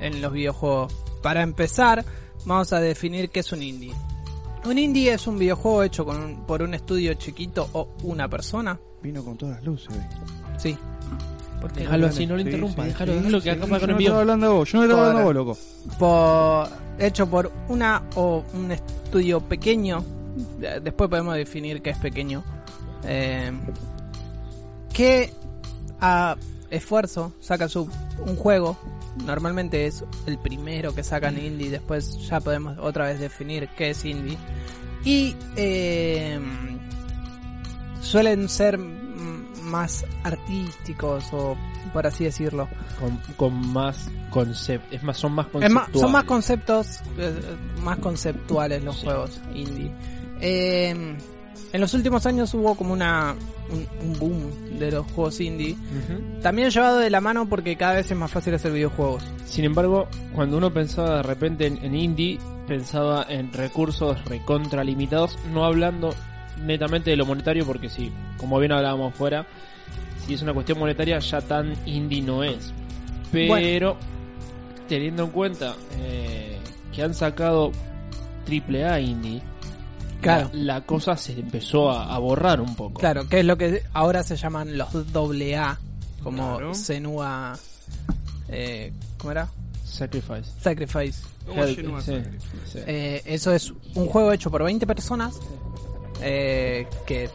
en 0.00 0.22
los 0.22 0.32
videojuegos. 0.32 0.92
Para 1.20 1.42
empezar, 1.42 2.04
vamos 2.44 2.72
a 2.72 2.78
definir 2.78 3.30
qué 3.30 3.40
es 3.40 3.50
un 3.50 3.64
indie. 3.64 3.92
Un 4.64 4.78
indie 4.78 5.12
es 5.12 5.26
un 5.26 5.38
videojuego 5.40 5.82
hecho 5.82 6.04
con 6.04 6.22
un- 6.22 6.46
por 6.46 6.62
un 6.62 6.74
estudio 6.74 7.14
chiquito 7.14 7.68
o 7.72 7.88
una 8.04 8.28
persona. 8.28 8.78
Vino 9.02 9.24
con 9.24 9.36
todas 9.36 9.56
las 9.56 9.64
luces. 9.64 9.96
Sí. 10.56 10.78
Porque 11.60 11.80
Déjalo 11.80 12.06
así, 12.06 12.26
no 12.26 12.34
lo 12.36 12.40
interrumpa, 12.42 12.84
déjalo, 12.84 13.14
déjalo 13.14 13.40
que 13.40 13.50
acá 13.50 13.66
yo 13.66 13.72
va 13.72 13.80
con 13.80 13.90
no 13.90 13.98
estaba 13.98 14.20
hablando 14.20 14.46
de 14.46 14.52
vos, 14.52 14.70
yo 14.72 14.78
no 14.78 14.84
estaba 14.84 15.02
hablando 15.08 15.18
de 15.18 15.24
vos, 15.24 15.34
loco. 15.34 15.58
por, 15.98 16.68
hecho 17.04 17.26
por 17.28 17.50
una 17.68 18.02
o 18.14 18.44
un 18.54 18.70
estudio 18.70 19.40
pequeño. 19.40 20.04
De- 20.58 20.80
Después 20.80 21.08
podemos 21.10 21.34
definir 21.34 21.82
qué 21.82 21.90
es 21.90 21.98
pequeño. 21.98 22.44
Eh, 23.04 23.52
que 24.92 25.32
a 26.00 26.36
esfuerzo 26.70 27.32
saca 27.40 27.68
su, 27.68 27.88
un 28.24 28.36
juego. 28.36 28.76
Normalmente 29.24 29.86
es 29.86 30.04
el 30.26 30.38
primero 30.38 30.94
que 30.94 31.02
sacan 31.02 31.38
indie. 31.38 31.70
Después 31.70 32.18
ya 32.28 32.40
podemos 32.40 32.78
otra 32.78 33.06
vez 33.06 33.18
definir 33.20 33.68
qué 33.76 33.90
es 33.90 34.04
indie. 34.04 34.36
Y 35.04 35.34
eh, 35.56 36.38
suelen 38.02 38.48
ser 38.48 38.78
más 38.78 40.04
artísticos 40.22 41.24
o 41.32 41.56
por 41.92 42.06
así 42.06 42.24
decirlo. 42.24 42.68
Con, 43.00 43.16
con 43.36 43.72
más 43.72 44.08
concepto. 44.30 44.94
Es 44.94 45.02
más, 45.02 45.16
son 45.16 45.32
más 45.32 45.46
Es 45.46 45.52
conceptuales. 45.52 45.92
más- 45.92 46.00
son 46.00 46.12
más 46.12 46.24
conceptos, 46.24 47.00
eh, 47.18 47.56
más 47.82 47.98
conceptuales 47.98 48.84
los 48.84 48.96
Sí. 48.98 49.06
juegos 49.06 49.40
indie. 49.54 49.92
Eh, 50.40 51.16
en 51.72 51.80
los 51.80 51.94
últimos 51.94 52.26
años 52.26 52.52
hubo 52.54 52.74
como 52.74 52.92
una 52.92 53.34
un, 53.70 53.86
un 54.00 54.18
boom 54.18 54.78
de 54.78 54.92
los 54.92 55.06
juegos 55.12 55.40
indie. 55.40 55.72
Ujú. 55.72 56.40
También 56.40 56.70
llevado 56.70 56.98
de 56.98 57.10
la 57.10 57.20
mano 57.20 57.48
porque 57.48 57.76
cada 57.76 57.94
vez 57.94 58.10
es 58.10 58.16
más 58.16 58.30
fácil 58.30 58.54
hacer 58.54 58.72
videojuegos. 58.72 59.24
Sin 59.44 59.64
embargo, 59.64 60.08
cuando 60.34 60.56
uno 60.56 60.72
pensaba 60.72 61.16
de 61.16 61.22
repente 61.22 61.66
en, 61.66 61.84
en 61.84 61.94
indie, 61.94 62.38
pensaba 62.66 63.26
en 63.28 63.52
recursos 63.52 64.24
recontralimitados, 64.24 65.38
no 65.52 65.64
hablando 65.64 66.14
netamente 66.64 67.10
de 67.10 67.16
lo 67.16 67.26
monetario, 67.26 67.66
porque 67.66 67.88
sí, 67.88 68.12
como 68.38 68.58
bien 68.58 68.72
hablábamos 68.72 69.14
fuera, 69.14 69.46
si 70.26 70.34
es 70.34 70.42
una 70.42 70.52
cuestión 70.54 70.78
monetaria, 70.78 71.18
ya 71.18 71.40
tan 71.40 71.74
indie 71.86 72.22
no 72.22 72.42
es. 72.42 72.72
Pero, 73.30 73.96
teniendo 74.88 75.24
en 75.24 75.30
cuenta 75.30 75.74
eh, 75.98 76.58
que 76.92 77.02
han 77.02 77.14
sacado 77.14 77.72
AAA 78.48 79.00
indie, 79.00 79.42
Claro. 80.20 80.50
la, 80.52 80.74
la 80.74 80.80
cosa 80.86 81.16
se 81.16 81.32
empezó 81.38 81.90
a, 81.90 82.14
a 82.14 82.18
borrar 82.18 82.60
un 82.60 82.74
poco. 82.74 83.00
Claro, 83.00 83.28
que 83.28 83.40
es 83.40 83.44
lo 83.44 83.56
que 83.56 83.82
ahora 83.92 84.22
se 84.22 84.36
llaman 84.36 84.76
los 84.76 84.94
AA, 84.94 85.78
como 86.22 86.56
Claro. 86.56 86.74
Senua... 86.74 87.58
Eh, 88.48 88.92
¿Cómo 89.18 89.32
era? 89.32 89.48
Sacrifice. 89.84 90.44
Sacrifice. 90.60 91.22
Eh, 92.86 93.22
eso 93.24 93.52
es 93.52 93.72
un 93.94 94.06
juego 94.06 94.32
hecho 94.32 94.50
por 94.50 94.62
20 94.64 94.86
personas 94.86 95.38
eh, 96.20 96.86
que 97.06 97.30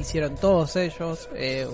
hicieron 0.00 0.34
todos 0.36 0.76
ellos. 0.76 1.28
Eh, 1.34 1.66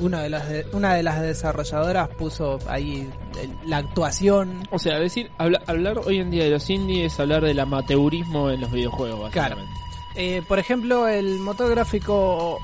una, 0.00 0.22
de 0.22 0.30
las 0.30 0.48
de- 0.48 0.66
una 0.72 0.94
de 0.94 1.02
las 1.02 1.20
desarrolladoras 1.20 2.08
puso 2.10 2.58
ahí 2.68 3.08
el- 3.40 3.56
la 3.70 3.78
actuación. 3.78 4.66
O 4.70 4.78
sea, 4.78 4.98
decir, 4.98 5.30
habla- 5.38 5.62
hablar 5.66 5.98
hoy 5.98 6.18
en 6.20 6.30
día 6.30 6.44
de 6.44 6.50
los 6.50 6.68
indies 6.70 7.12
es 7.14 7.20
hablar 7.20 7.42
del 7.44 7.58
amateurismo 7.60 8.50
en 8.50 8.60
los 8.60 8.70
videojuegos, 8.70 9.30
Claro. 9.30 9.56
básicamente. 9.56 9.80
Eh, 10.16 10.42
por 10.48 10.58
ejemplo, 10.58 11.08
el 11.08 11.38
motor 11.40 11.70
gráfico 11.70 12.58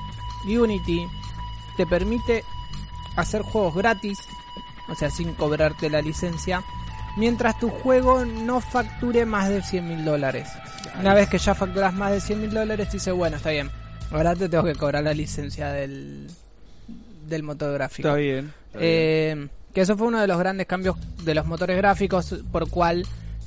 Unity 0.45 1.07
te 1.77 1.85
permite 1.85 2.43
hacer 3.15 3.41
juegos 3.43 3.75
gratis, 3.75 4.19
o 4.89 4.95
sea, 4.95 5.09
sin 5.09 5.33
cobrarte 5.33 5.89
la 5.89 6.01
licencia, 6.01 6.63
mientras 7.15 7.59
tu 7.59 7.69
juego 7.69 8.25
no 8.25 8.59
facture 8.59 9.25
más 9.25 9.49
de 9.49 9.61
100 9.61 9.87
mil 9.87 10.03
dólares. 10.03 10.49
Una 10.99 11.13
vez 11.13 11.29
que 11.29 11.37
ya 11.37 11.53
facturas 11.55 11.93
más 11.93 12.11
de 12.11 12.21
100 12.21 12.41
mil 12.41 12.51
dólares, 12.51 12.91
dice, 12.91 13.11
bueno, 13.11 13.37
está 13.37 13.51
bien, 13.51 13.69
ahora 14.13 14.35
te 14.35 14.47
tengo 14.49 14.63
que 14.63 14.75
cobrar 14.75 15.03
la 15.03 15.13
licencia 15.13 15.69
del, 15.71 16.27
del 17.27 17.43
motor 17.43 17.73
gráfico. 17.73 18.07
Está 18.07 18.17
bien. 18.19 18.53
está 18.67 18.79
bien. 18.79 18.89
Eh, 18.91 19.47
que 19.73 19.81
eso 19.81 19.97
fue 19.97 20.07
uno 20.07 20.21
de 20.21 20.27
los 20.27 20.37
grandes 20.37 20.67
cambios 20.67 20.95
de 21.23 21.33
los 21.35 21.45
motores 21.45 21.75
gráficos, 21.77 22.35
por 22.51 22.69
cual 22.69 23.05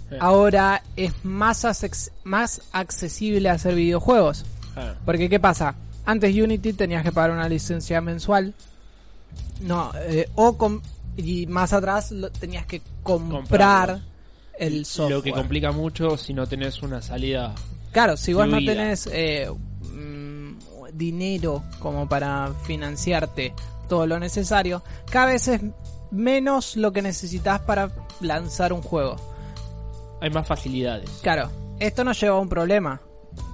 Sí. 0.08 0.14
ahora 0.20 0.82
es 0.94 1.12
más, 1.24 1.64
asex- 1.64 2.10
más 2.22 2.62
accesible 2.72 3.48
hacer 3.48 3.74
videojuegos. 3.74 4.44
Ah, 4.76 4.94
Porque 5.04 5.28
¿qué 5.28 5.40
pasa? 5.40 5.74
Antes 6.04 6.32
Unity 6.36 6.72
tenías 6.74 7.02
que 7.02 7.10
pagar 7.10 7.32
una 7.32 7.48
licencia 7.48 8.00
mensual. 8.00 8.54
No, 9.60 9.90
eh, 9.96 10.28
o 10.36 10.56
com- 10.56 10.80
y 11.16 11.46
más 11.46 11.72
atrás 11.72 12.12
lo- 12.12 12.30
tenías 12.30 12.66
que 12.66 12.82
comprar 13.02 13.40
Comprarlo. 13.88 14.00
el 14.58 14.84
software. 14.86 15.16
Lo 15.16 15.22
que 15.22 15.32
complica 15.32 15.72
mucho 15.72 16.16
si 16.16 16.32
no 16.34 16.46
tenés 16.46 16.82
una 16.82 17.02
salida. 17.02 17.52
Claro, 17.90 18.16
si 18.16 18.32
vos 18.32 18.46
no 18.46 18.58
tenés 18.58 19.08
eh, 19.12 19.48
dinero 20.97 21.62
como 21.78 22.09
para 22.09 22.53
financiarte 22.64 23.55
todo 23.88 24.07
lo 24.07 24.18
necesario, 24.18 24.82
cada 25.11 25.26
vez 25.26 25.49
es 25.49 25.61
menos 26.11 26.76
lo 26.76 26.92
que 26.92 27.03
necesitas 27.03 27.61
para 27.61 27.90
lanzar 28.20 28.72
un 28.72 28.82
juego. 28.82 29.16
Hay 30.20 30.30
más 30.30 30.47
facilidades. 30.47 31.11
Claro, 31.22 31.51
esto 31.78 32.05
nos 32.05 32.20
lleva 32.20 32.36
a 32.36 32.40
un 32.40 32.49
problema, 32.49 33.01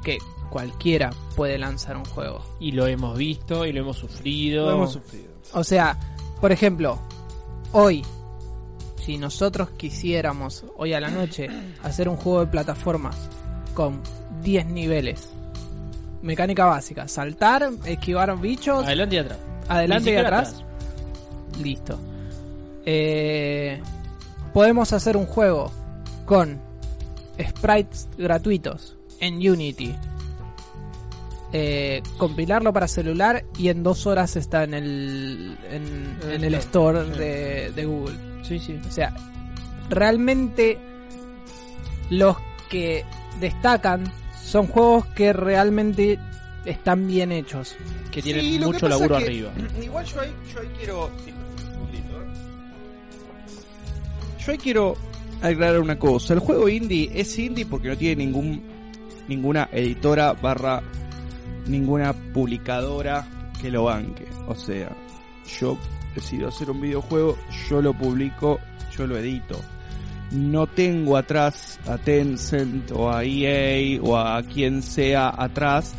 que 0.05 0.19
cualquiera 0.51 1.11
puede 1.35 1.59
lanzar 1.59 1.97
un 1.97 2.05
juego. 2.05 2.45
Y 2.61 2.73
lo 2.73 2.87
hemos 2.87 3.17
visto 3.17 3.67
y 3.67 3.73
lo 3.73 3.81
hemos 3.81 3.97
sufrido. 3.97 4.67
Lo 4.67 4.73
hemos 4.73 4.93
sufrido. 4.93 5.33
O 5.55 5.65
sea, 5.65 5.99
por 6.41 6.53
ejemplo, 6.53 6.99
hoy, 7.73 8.05
si 8.97 9.19
nosotros 9.19 9.71
quisiéramos, 9.71 10.65
hoy 10.77 10.93
a 10.93 11.01
la 11.01 11.11
noche, 11.11 11.49
hacer 11.83 12.09
un 12.09 12.17
juego 12.17 12.41
de 12.41 12.47
plataformas 12.47 13.17
con 13.75 14.01
10 14.43 14.67
niveles, 14.67 15.31
mecánica 16.23 16.65
básica, 16.67 17.09
saltar, 17.09 17.71
esquivar 17.85 18.39
bichos, 18.41 18.85
Adelante 18.85 19.17
y 19.17 19.19
atrás. 19.19 19.39
adelante 19.69 20.13
y 20.13 20.17
atrás, 20.17 20.65
listo. 21.61 21.99
Eh, 22.87 23.81
podemos 24.53 24.93
hacer 24.93 25.17
un 25.17 25.27
juego 25.27 25.71
con 26.27 26.61
sprites 27.41 28.09
gratuitos 28.17 28.97
en 29.21 29.35
Unity. 29.37 29.95
Eh, 31.55 32.03
compilarlo 32.17 32.73
para 32.73 32.89
celular 32.89 33.45
y 33.59 33.69
en 33.69 33.83
dos 33.83 34.07
horas 34.07 34.37
está 34.37 34.65
en 34.65 34.73
el 34.73 35.59
en, 35.71 36.19
el 36.31 36.45
el 36.45 36.55
store, 36.55 37.01
store 37.01 37.13
sí. 37.15 37.19
de, 37.21 37.73
de 37.73 37.85
Google. 37.85 38.17
Sí, 38.43 38.59
sí. 38.59 38.81
O 38.89 38.91
sea, 38.91 39.15
realmente 39.91 40.79
los 42.09 42.37
que 42.71 43.05
destacan 43.39 44.05
son 44.53 44.67
juegos 44.67 45.07
que 45.07 45.33
realmente 45.33 46.19
están 46.67 47.07
bien 47.07 47.33
hechos. 47.33 47.75
Que 48.11 48.21
tienen 48.21 48.45
Sí, 48.45 48.59
lo 48.59 48.67
que 48.67 48.73
mucho 48.75 48.89
laburo 48.89 49.17
es 49.17 49.25
que- 49.25 49.27
arriba. 49.31 49.51
Igual 49.83 50.05
yo 50.05 50.21
ahí, 50.21 50.35
yo 50.53 50.61
ahí 50.61 50.69
quiero. 50.79 51.11
Yo 54.45 54.53
ahí 54.53 54.59
quiero 54.59 54.97
aclarar 55.41 55.81
una 55.81 55.99
cosa. 55.99 56.35
El 56.35 56.41
juego 56.41 56.69
indie 56.69 57.11
es 57.15 57.39
indie 57.39 57.65
porque 57.65 57.89
no 57.89 57.97
tiene 57.97 58.25
ningún 58.27 58.63
ninguna 59.29 59.69
editora 59.73 60.33
barra 60.35 60.83
ninguna 61.67 62.13
publicadora 62.13 63.25
que 63.61 63.71
lo 63.71 63.85
banque. 63.85 64.27
O 64.49 64.55
sea, 64.55 64.95
yo 65.61 65.79
decido 66.15 66.49
hacer 66.49 66.71
un 66.71 66.81
videojuego, 66.81 67.39
yo 67.71 67.81
lo 67.81 67.95
publico, 67.95 68.59
yo 68.97 69.07
lo 69.07 69.17
edito. 69.17 69.59
No 70.33 70.67
tengo 70.67 71.17
atrás 71.17 71.79
a 71.87 71.99
Tencent 71.99 72.91
o 72.93 73.13
a 73.13 73.25
EA 73.25 74.01
o 74.03 74.17
a 74.17 74.43
quien 74.43 74.83
sea 74.83 75.33
atrás 75.37 75.95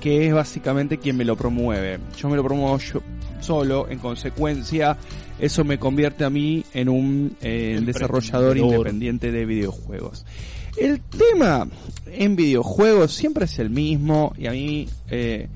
que 0.00 0.26
es 0.26 0.32
básicamente 0.32 0.98
quien 0.98 1.16
me 1.16 1.24
lo 1.24 1.36
promueve. 1.36 1.98
Yo 2.16 2.28
me 2.28 2.36
lo 2.36 2.44
promuevo 2.44 2.78
yo 2.78 3.02
solo, 3.40 3.88
en 3.88 3.98
consecuencia, 3.98 4.96
eso 5.38 5.64
me 5.64 5.78
convierte 5.78 6.24
a 6.24 6.30
mí 6.30 6.64
en 6.72 6.88
un 6.88 7.36
eh, 7.40 7.80
desarrollador 7.84 8.58
independiente 8.58 9.30
de 9.30 9.44
videojuegos. 9.46 10.24
El 10.76 11.00
tema 11.00 11.66
en 12.06 12.36
videojuegos 12.36 13.12
siempre 13.12 13.46
es 13.46 13.58
el 13.58 13.70
mismo 13.70 14.32
y 14.36 14.46
a 14.46 14.52
mí, 14.52 14.88
eh, 15.10 15.48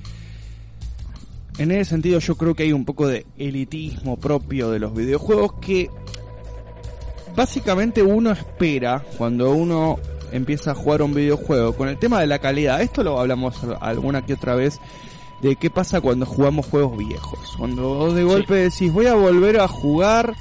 en 1.59 1.71
ese 1.71 1.91
sentido, 1.91 2.19
yo 2.19 2.37
creo 2.37 2.55
que 2.55 2.65
hay 2.65 2.73
un 2.73 2.85
poco 2.85 3.07
de 3.07 3.27
elitismo 3.37 4.17
propio 4.17 4.71
de 4.71 4.79
los 4.79 4.95
videojuegos 4.95 5.55
que 5.61 5.91
básicamente 7.35 8.03
uno 8.03 8.31
espera 8.31 9.03
cuando 9.19 9.53
uno 9.53 9.99
empieza 10.33 10.73
a 10.73 10.75
jugar 10.75 11.03
un 11.03 11.15
videojuego 11.15 11.75
con 11.75 11.89
el 11.89 11.99
tema 11.99 12.21
de 12.21 12.27
la 12.27 12.39
calidad. 12.39 12.81
Esto 12.81 13.03
lo 13.03 13.21
hablamos 13.21 13.61
alguna 13.81 14.25
que 14.25 14.35
otra 14.35 14.55
vez 14.55 14.81
de 15.41 15.57
qué 15.57 15.71
pasa 15.71 16.01
cuando 16.01 16.27
jugamos 16.27 16.67
juegos 16.67 16.97
viejos. 16.97 17.39
Cuando 17.59 17.95
vos 17.95 18.15
de 18.15 18.25
golpe 18.25 18.55
decís 18.55 18.93
voy 18.93 19.07
a 19.07 19.15
volver 19.15 19.61
a 19.61 19.69
jugar 19.69 20.35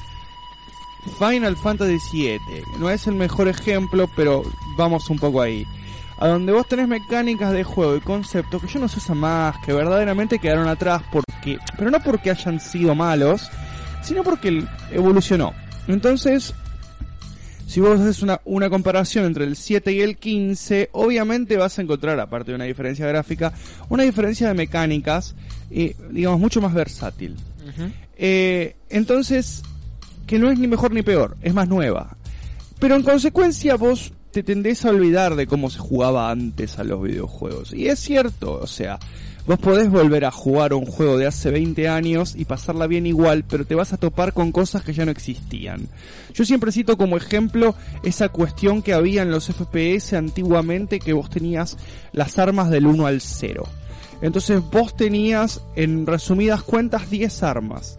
Final 1.17 1.57
Fantasy 1.57 1.99
VII. 2.11 2.39
No 2.79 2.89
es 2.89 3.07
el 3.07 3.15
mejor 3.15 3.47
ejemplo, 3.47 4.09
pero 4.15 4.43
vamos 4.77 5.09
un 5.09 5.17
poco 5.17 5.41
ahí. 5.41 5.65
A 6.17 6.27
donde 6.27 6.51
vos 6.51 6.67
tenés 6.67 6.87
mecánicas 6.87 7.51
de 7.51 7.63
juego 7.63 7.95
y 7.95 8.01
conceptos 8.01 8.61
que 8.61 8.67
yo 8.67 8.79
no 8.79 8.85
usan 8.85 9.17
más, 9.17 9.55
que 9.65 9.73
verdaderamente 9.73 10.37
quedaron 10.37 10.67
atrás 10.67 11.01
porque, 11.11 11.57
pero 11.75 11.89
no 11.89 11.99
porque 11.99 12.29
hayan 12.29 12.59
sido 12.59 12.93
malos, 12.93 13.49
sino 14.03 14.23
porque 14.23 14.63
evolucionó. 14.91 15.53
Entonces, 15.87 16.53
si 17.71 17.79
vos 17.79 17.97
haces 18.01 18.21
una, 18.21 18.41
una 18.43 18.69
comparación 18.69 19.23
entre 19.23 19.45
el 19.45 19.55
7 19.55 19.93
y 19.93 20.01
el 20.01 20.17
15, 20.17 20.89
obviamente 20.91 21.55
vas 21.55 21.79
a 21.79 21.81
encontrar, 21.81 22.19
aparte 22.19 22.51
de 22.51 22.55
una 22.55 22.65
diferencia 22.65 23.07
gráfica, 23.07 23.53
una 23.87 24.03
diferencia 24.03 24.49
de 24.49 24.53
mecánicas, 24.53 25.35
eh, 25.69 25.95
digamos, 26.09 26.37
mucho 26.37 26.59
más 26.59 26.73
versátil. 26.73 27.37
Eh, 28.17 28.75
entonces, 28.89 29.61
que 30.27 30.37
no 30.37 30.51
es 30.51 30.59
ni 30.59 30.67
mejor 30.67 30.91
ni 30.91 31.01
peor, 31.01 31.37
es 31.41 31.53
más 31.53 31.69
nueva. 31.69 32.17
Pero 32.77 32.97
en 32.97 33.03
consecuencia 33.03 33.75
vos 33.75 34.11
te 34.31 34.43
tendés 34.43 34.83
a 34.83 34.89
olvidar 34.89 35.35
de 35.37 35.47
cómo 35.47 35.69
se 35.69 35.79
jugaba 35.79 36.29
antes 36.29 36.77
a 36.77 36.83
los 36.83 37.01
videojuegos. 37.01 37.71
Y 37.71 37.87
es 37.87 37.99
cierto, 37.99 38.59
o 38.61 38.67
sea, 38.67 38.99
vos 39.45 39.59
podés 39.59 39.89
volver 39.89 40.25
a 40.25 40.31
jugar 40.31 40.73
un 40.73 40.85
juego 40.85 41.17
de 41.17 41.27
hace 41.27 41.51
20 41.51 41.87
años 41.87 42.35
y 42.35 42.45
pasarla 42.45 42.87
bien 42.87 43.05
igual, 43.05 43.43
pero 43.47 43.65
te 43.65 43.75
vas 43.75 43.93
a 43.93 43.97
topar 43.97 44.33
con 44.33 44.51
cosas 44.51 44.83
que 44.83 44.93
ya 44.93 45.05
no 45.05 45.11
existían. 45.11 45.87
Yo 46.33 46.45
siempre 46.45 46.71
cito 46.71 46.97
como 46.97 47.17
ejemplo 47.17 47.75
esa 48.03 48.29
cuestión 48.29 48.81
que 48.81 48.93
había 48.93 49.21
en 49.21 49.31
los 49.31 49.47
FPS 49.47 50.13
antiguamente 50.13 50.99
que 50.99 51.13
vos 51.13 51.29
tenías 51.29 51.77
las 52.13 52.39
armas 52.39 52.69
del 52.69 52.87
1 52.87 53.05
al 53.05 53.21
0. 53.21 53.63
Entonces 54.21 54.61
vos 54.71 54.95
tenías, 54.95 55.61
en 55.75 56.05
resumidas 56.05 56.61
cuentas, 56.61 57.09
10 57.09 57.43
armas. 57.43 57.97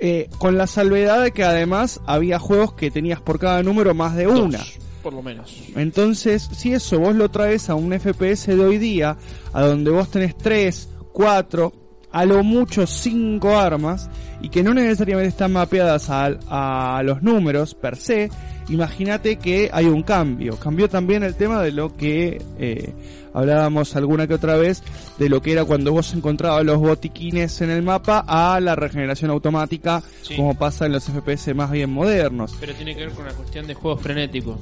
Eh, 0.00 0.28
con 0.38 0.58
la 0.58 0.66
salvedad 0.66 1.22
de 1.22 1.30
que 1.30 1.44
además 1.44 2.00
había 2.06 2.40
juegos 2.40 2.74
que 2.74 2.90
tenías 2.90 3.20
por 3.20 3.38
cada 3.38 3.62
número 3.62 3.94
más 3.94 4.16
de 4.16 4.26
una. 4.26 4.58
Dos, 4.58 4.78
por 5.02 5.12
lo 5.12 5.22
menos. 5.22 5.54
Entonces, 5.76 6.48
si 6.52 6.72
eso 6.72 6.98
vos 6.98 7.14
lo 7.14 7.30
traes 7.30 7.68
a 7.68 7.74
un 7.74 7.92
FPS 7.98 8.46
de 8.46 8.64
hoy 8.64 8.78
día, 8.78 9.16
a 9.52 9.62
donde 9.62 9.90
vos 9.90 10.10
tenés 10.10 10.36
3, 10.36 10.88
4, 11.12 11.72
a 12.10 12.24
lo 12.24 12.42
mucho 12.42 12.86
5 12.86 13.58
armas, 13.58 14.08
y 14.40 14.48
que 14.48 14.62
no 14.62 14.74
necesariamente 14.74 15.28
están 15.28 15.52
mapeadas 15.52 16.10
a, 16.10 16.96
a 16.96 17.02
los 17.02 17.22
números 17.22 17.74
per 17.74 17.96
se, 17.96 18.30
imagínate 18.68 19.36
que 19.36 19.70
hay 19.72 19.86
un 19.86 20.02
cambio. 20.02 20.56
Cambió 20.56 20.88
también 20.88 21.22
el 21.22 21.34
tema 21.34 21.62
de 21.62 21.72
lo 21.72 21.96
que 21.96 22.40
eh, 22.58 22.92
hablábamos 23.34 23.94
alguna 23.96 24.26
que 24.26 24.34
otra 24.34 24.56
vez, 24.56 24.82
de 25.18 25.28
lo 25.28 25.40
que 25.42 25.52
era 25.52 25.64
cuando 25.64 25.92
vos 25.92 26.12
encontrabas 26.14 26.64
los 26.64 26.78
botiquines 26.78 27.60
en 27.60 27.70
el 27.70 27.82
mapa 27.82 28.24
a 28.26 28.60
la 28.60 28.74
regeneración 28.76 29.30
automática, 29.30 30.02
Sí. 30.22 30.36
como 30.36 30.56
pasa 30.56 30.86
en 30.86 30.92
los 30.92 31.04
FPS 31.04 31.54
más 31.54 31.70
bien 31.70 31.90
modernos. 31.90 32.54
Pero 32.60 32.74
tiene 32.74 32.94
que 32.94 33.02
ver 33.06 33.10
con 33.12 33.24
una 33.24 33.34
cuestión 33.34 33.66
de 33.66 33.74
juego 33.74 33.96
frenético. 33.98 34.58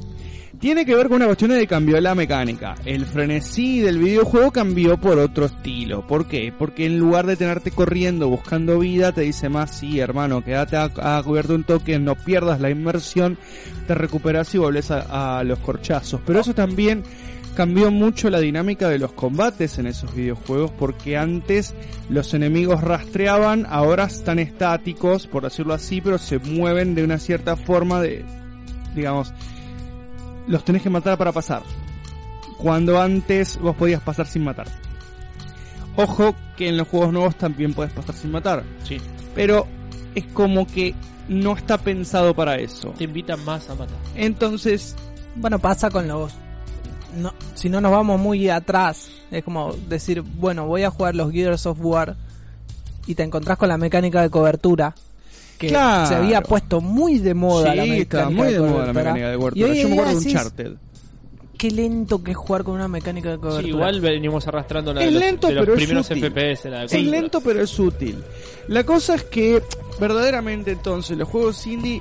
tiene 0.59 0.85
que 0.85 0.95
ver 0.95 1.07
con 1.09 1.17
una 1.17 1.27
cuestión 1.27 1.53
de 1.53 1.67
cambió 1.67 1.99
la 2.03 2.15
mecánica. 2.15 2.75
El 2.85 3.07
frenesí 3.07 3.81
del 3.81 3.99
videojuego 3.99 4.51
cambió 4.51 4.99
por 4.99 5.19
otro 5.19 5.47
estilo. 5.47 6.07
¿Por 6.07 6.29
qué? 6.29 6.53
Porque 6.57 6.85
en 6.85 6.99
lugar 6.99 7.25
de 7.27 7.37
tenerte 7.37 7.71
corriendo 7.71 8.29
buscando 8.29 8.79
vida, 8.79 9.13
te 9.13 9.23
dice 9.23 9.49
más, 9.49 9.71
sí, 9.79 10.01
hermano, 10.01 10.45
quédate 10.45 10.77
a, 10.77 10.91
a 10.97 11.23
cubierto 11.23 11.55
un 11.55 11.65
toque, 11.65 11.99
no 11.99 12.15
pierdas 12.15 12.61
la 12.61 12.69
inmersión, 12.69 13.39
te 13.87 13.95
recuperas 13.95 14.55
y 14.55 14.59
volvés 14.59 14.91
a, 14.91 15.39
a 15.39 15.45
los 15.45 15.59
corchazos. 15.61 16.21
Pero 16.27 16.41
eso 16.41 16.53
también 16.55 17.05
cambió 17.55 17.91
mucho 17.91 18.31
la 18.31 18.41
dinámica 18.41 18.89
de 18.89 18.99
los 18.99 19.13
combates 19.13 19.79
en 19.79 19.87
esos 19.87 20.15
videojuegos 20.15 20.71
porque 20.73 21.17
antes 21.17 21.75
los 22.09 22.35
enemigos 22.35 22.83
rastreaban, 22.83 23.67
ahora 23.69 24.05
están 24.05 24.39
estáticos, 24.39 25.27
por 25.27 25.45
decirlo 25.45 25.75
así, 25.75 26.01
pero 26.01 26.19
se 26.19 26.39
mueven 26.39 26.95
de 26.95 27.05
una 27.05 27.19
cierta 27.19 27.57
forma 27.57 28.01
de, 28.01 28.25
digamos, 28.95 29.33
los 30.47 30.65
tenés 30.65 30.83
que 30.83 30.91
matar 30.91 31.19
para 31.19 31.33
pasar. 31.33 31.63
Cuando 32.59 33.01
antes 33.01 33.59
vos 33.59 33.77
podías 33.77 34.03
pasar 34.03 34.27
sin 34.27 34.45
matar. 34.45 34.67
Ojo 35.97 36.35
que 36.57 36.69
en 36.69 36.77
los 36.77 36.89
juegos 36.89 37.13
nuevos 37.13 37.37
también 37.37 37.75
puedes 37.75 37.93
pasar 37.93 38.15
sin 38.15 38.31
matar. 38.31 38.65
Sí. 38.85 38.99
Pero 39.35 39.67
es 40.15 40.25
como 40.27 40.67
que 40.67 40.95
no 41.29 41.57
está 41.57 41.79
pensado 41.79 42.35
para 42.35 42.57
eso. 42.57 42.91
Te 42.99 43.05
invitan 43.05 43.45
más 43.45 43.69
a 43.71 43.75
matar. 43.75 43.97
Entonces, 44.15 44.97
Bueno, 45.37 45.59
pasa 45.59 45.91
con 45.91 46.09
los... 46.09 46.33
No, 47.17 47.33
si 47.55 47.69
no 47.69 47.81
nos 47.81 47.91
vamos 47.91 48.21
muy 48.21 48.49
atrás, 48.49 49.11
es 49.31 49.43
como 49.45 49.73
decir, 49.89 50.23
bueno, 50.23 50.67
voy 50.67 50.83
a 50.85 50.91
jugar 50.91 51.15
los 51.17 51.33
Gears 51.33 51.67
of 51.67 51.79
War 51.81 52.17
y 53.07 53.15
te 53.15 53.23
encontrás 53.23 53.59
con 53.59 53.69
la 53.69 53.77
mecánica 53.77 54.23
de 54.23 54.31
cobertura. 54.31 54.95
Que 55.59 55.69
Claro. 55.69 56.07
se 56.09 56.15
había 56.15 56.41
puesto 56.41 56.81
muy 56.81 57.19
de 57.19 57.35
moda 57.35 57.75
la 57.75 57.85
mecánica 57.85 58.31
muy 58.31 58.53
de 58.53 58.61
moda 58.61 58.71
la 58.71 58.73
cobertura. 58.73 58.93
mecánica 58.95 59.29
de 59.29 59.35
Y 59.35 59.39
cobertura. 59.39 59.67
hoy 59.71 59.83
Yo 59.83 59.89
me 59.89 59.95
acuerdo 59.95 60.11
de 60.21 60.27
Uncharted. 60.27 60.73
Qué 61.59 61.71
lento 61.71 62.23
que 62.25 62.31
es 62.31 62.37
jugar 62.39 62.65
con 62.65 62.75
una 62.77 62.89
mecánica 62.89 63.29
de 63.31 63.37
cobertura. 63.37 63.63
Sí, 63.63 63.69
igual 63.69 64.01
venimos 64.01 64.47
arrastrando 64.49 64.95
la 64.95 65.01
Es 65.01 65.07
de 65.09 65.13
los, 65.13 65.21
lento, 65.23 65.47
de 65.49 65.53
los 65.55 65.63
pero 65.63 65.75
es 65.75 65.79
primeros 65.85 66.11
útil. 66.11 66.25
FPS. 66.25 66.71
La 66.71 66.79
de 66.81 66.85
Es 66.87 67.05
lento 67.05 67.41
pero 67.43 67.61
es 67.63 67.79
útil. 67.79 68.25
La 68.69 68.85
cosa 68.85 69.15
es 69.17 69.25
que 69.25 69.63
verdaderamente 70.01 70.71
entonces 70.71 71.19
los 71.19 71.29
juegos 71.29 71.67
indie 71.67 72.01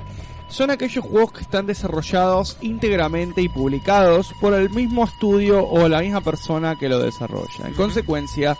son 0.50 0.70
aquellos 0.70 1.04
juegos 1.04 1.32
que 1.32 1.42
están 1.42 1.66
desarrollados 1.66 2.58
íntegramente 2.60 3.40
y 3.40 3.48
publicados 3.48 4.34
por 4.40 4.52
el 4.54 4.68
mismo 4.70 5.04
estudio 5.04 5.66
o 5.66 5.88
la 5.88 6.00
misma 6.00 6.20
persona 6.20 6.76
que 6.76 6.88
lo 6.88 6.98
desarrolla. 6.98 7.66
En 7.66 7.74
consecuencia, 7.74 8.58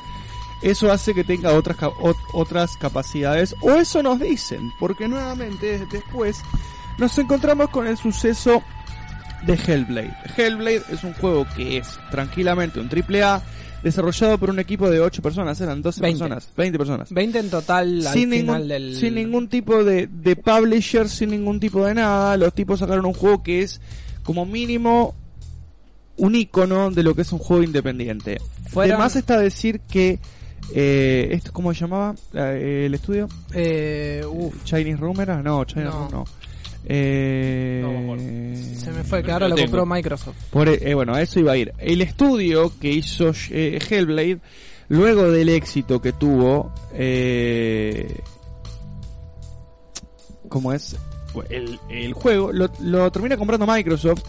eso 0.63 0.91
hace 0.91 1.15
que 1.15 1.25
tenga 1.25 1.53
otras 1.53 1.77
otras 2.33 2.77
capacidades 2.77 3.55
o 3.61 3.73
eso 3.73 4.03
nos 4.03 4.21
dicen, 4.21 4.73
porque 4.79 5.09
nuevamente 5.09 5.87
después 5.91 6.43
nos 6.99 7.19
encontramos 7.19 7.71
con 7.71 7.87
el 7.87 7.97
suceso 7.97 8.63
de 9.43 9.55
Hellblade. 9.55 10.15
Hellblade 10.37 10.83
es 10.91 11.03
un 11.03 11.15
juego 11.15 11.47
que 11.57 11.79
es 11.79 11.99
tranquilamente 12.11 12.79
un 12.79 12.89
triple 12.89 13.23
A 13.23 13.43
desarrollado 13.83 14.39
por 14.39 14.51
un 14.51 14.59
equipo 14.59 14.91
de 14.91 15.01
8 15.01 15.23
personas, 15.23 15.61
eran 15.61 15.81
12 15.83 16.01
Veinte. 16.01 16.19
personas, 16.19 16.49
20 16.57 16.79
personas. 16.79 17.11
20 17.13 17.39
en 17.39 17.51
total 17.51 18.07
al 18.07 18.13
Sin 18.13 18.31
final 18.31 18.47
ningún, 18.59 18.69
del... 18.69 18.97
sin 18.97 19.15
ningún 19.15 19.49
tipo 19.49 19.83
de, 19.85 20.07
de 20.07 20.37
publisher, 20.37 21.09
sin 21.09 21.31
ningún 21.31 21.61
tipo 21.61 21.85
de 21.85 21.95
nada, 21.95 22.37
los 22.37 22.53
tipos 22.55 22.81
sacaron 22.81 23.07
un 23.07 23.15
juego 23.15 23.43
que 23.43 23.63
es 23.63 23.81
como 24.23 24.45
mínimo 24.47 25.15
un 26.17 26.35
icono 26.35 26.91
de 26.91 27.03
lo 27.03 27.15
que 27.15 27.23
es 27.23 27.33
un 27.33 27.39
juego 27.39 27.63
independiente. 27.63 28.39
Fueron- 28.69 28.93
Además 28.97 29.17
está 29.17 29.39
decir 29.39 29.81
que 29.81 30.19
eh, 30.75 31.29
esto 31.33 31.51
cómo 31.53 31.73
se 31.73 31.81
llamaba 31.81 32.15
Eh, 32.35 32.85
el 32.87 32.95
estudio 32.95 33.27
Eh, 33.55 34.23
uf, 34.31 34.55
Chinese 34.65 34.99
Room 34.99 35.21
era 35.21 35.43
no 35.43 35.65
Chinese 35.65 35.89
No. 35.91 36.09
No 36.11 36.25
Eh, 36.87 37.85
se 38.77 38.91
me 38.93 39.05
fue, 39.05 39.21
que 39.23 39.29
Lo 39.29 39.33
ahora 39.35 39.49
lo 39.49 39.57
compró 39.57 39.87
Microsoft. 39.87 40.37
por, 40.51 40.69
eh, 40.69 40.95
bueno, 40.95 41.15
a 41.15 41.23
eso 41.23 41.39
iba 41.41 41.53
a 41.53 41.57
ir. 41.57 41.73
El 41.79 42.01
estudio 42.03 42.73
que 42.81 42.91
hizo 42.91 43.33
eh, 43.51 43.79
Hellblade, 43.89 44.39
luego 44.89 45.31
del 45.31 45.49
éxito 45.51 46.01
que 46.01 46.13
tuvo, 46.13 46.73
eh, 46.95 48.21
¿cómo 50.49 50.73
es? 50.73 50.97
El, 51.49 51.79
el 51.89 52.13
juego, 52.13 52.53
lo, 52.53 52.71
lo 52.81 53.11
termina 53.13 53.37
comprando 53.37 53.67
Microsoft. 53.67 54.23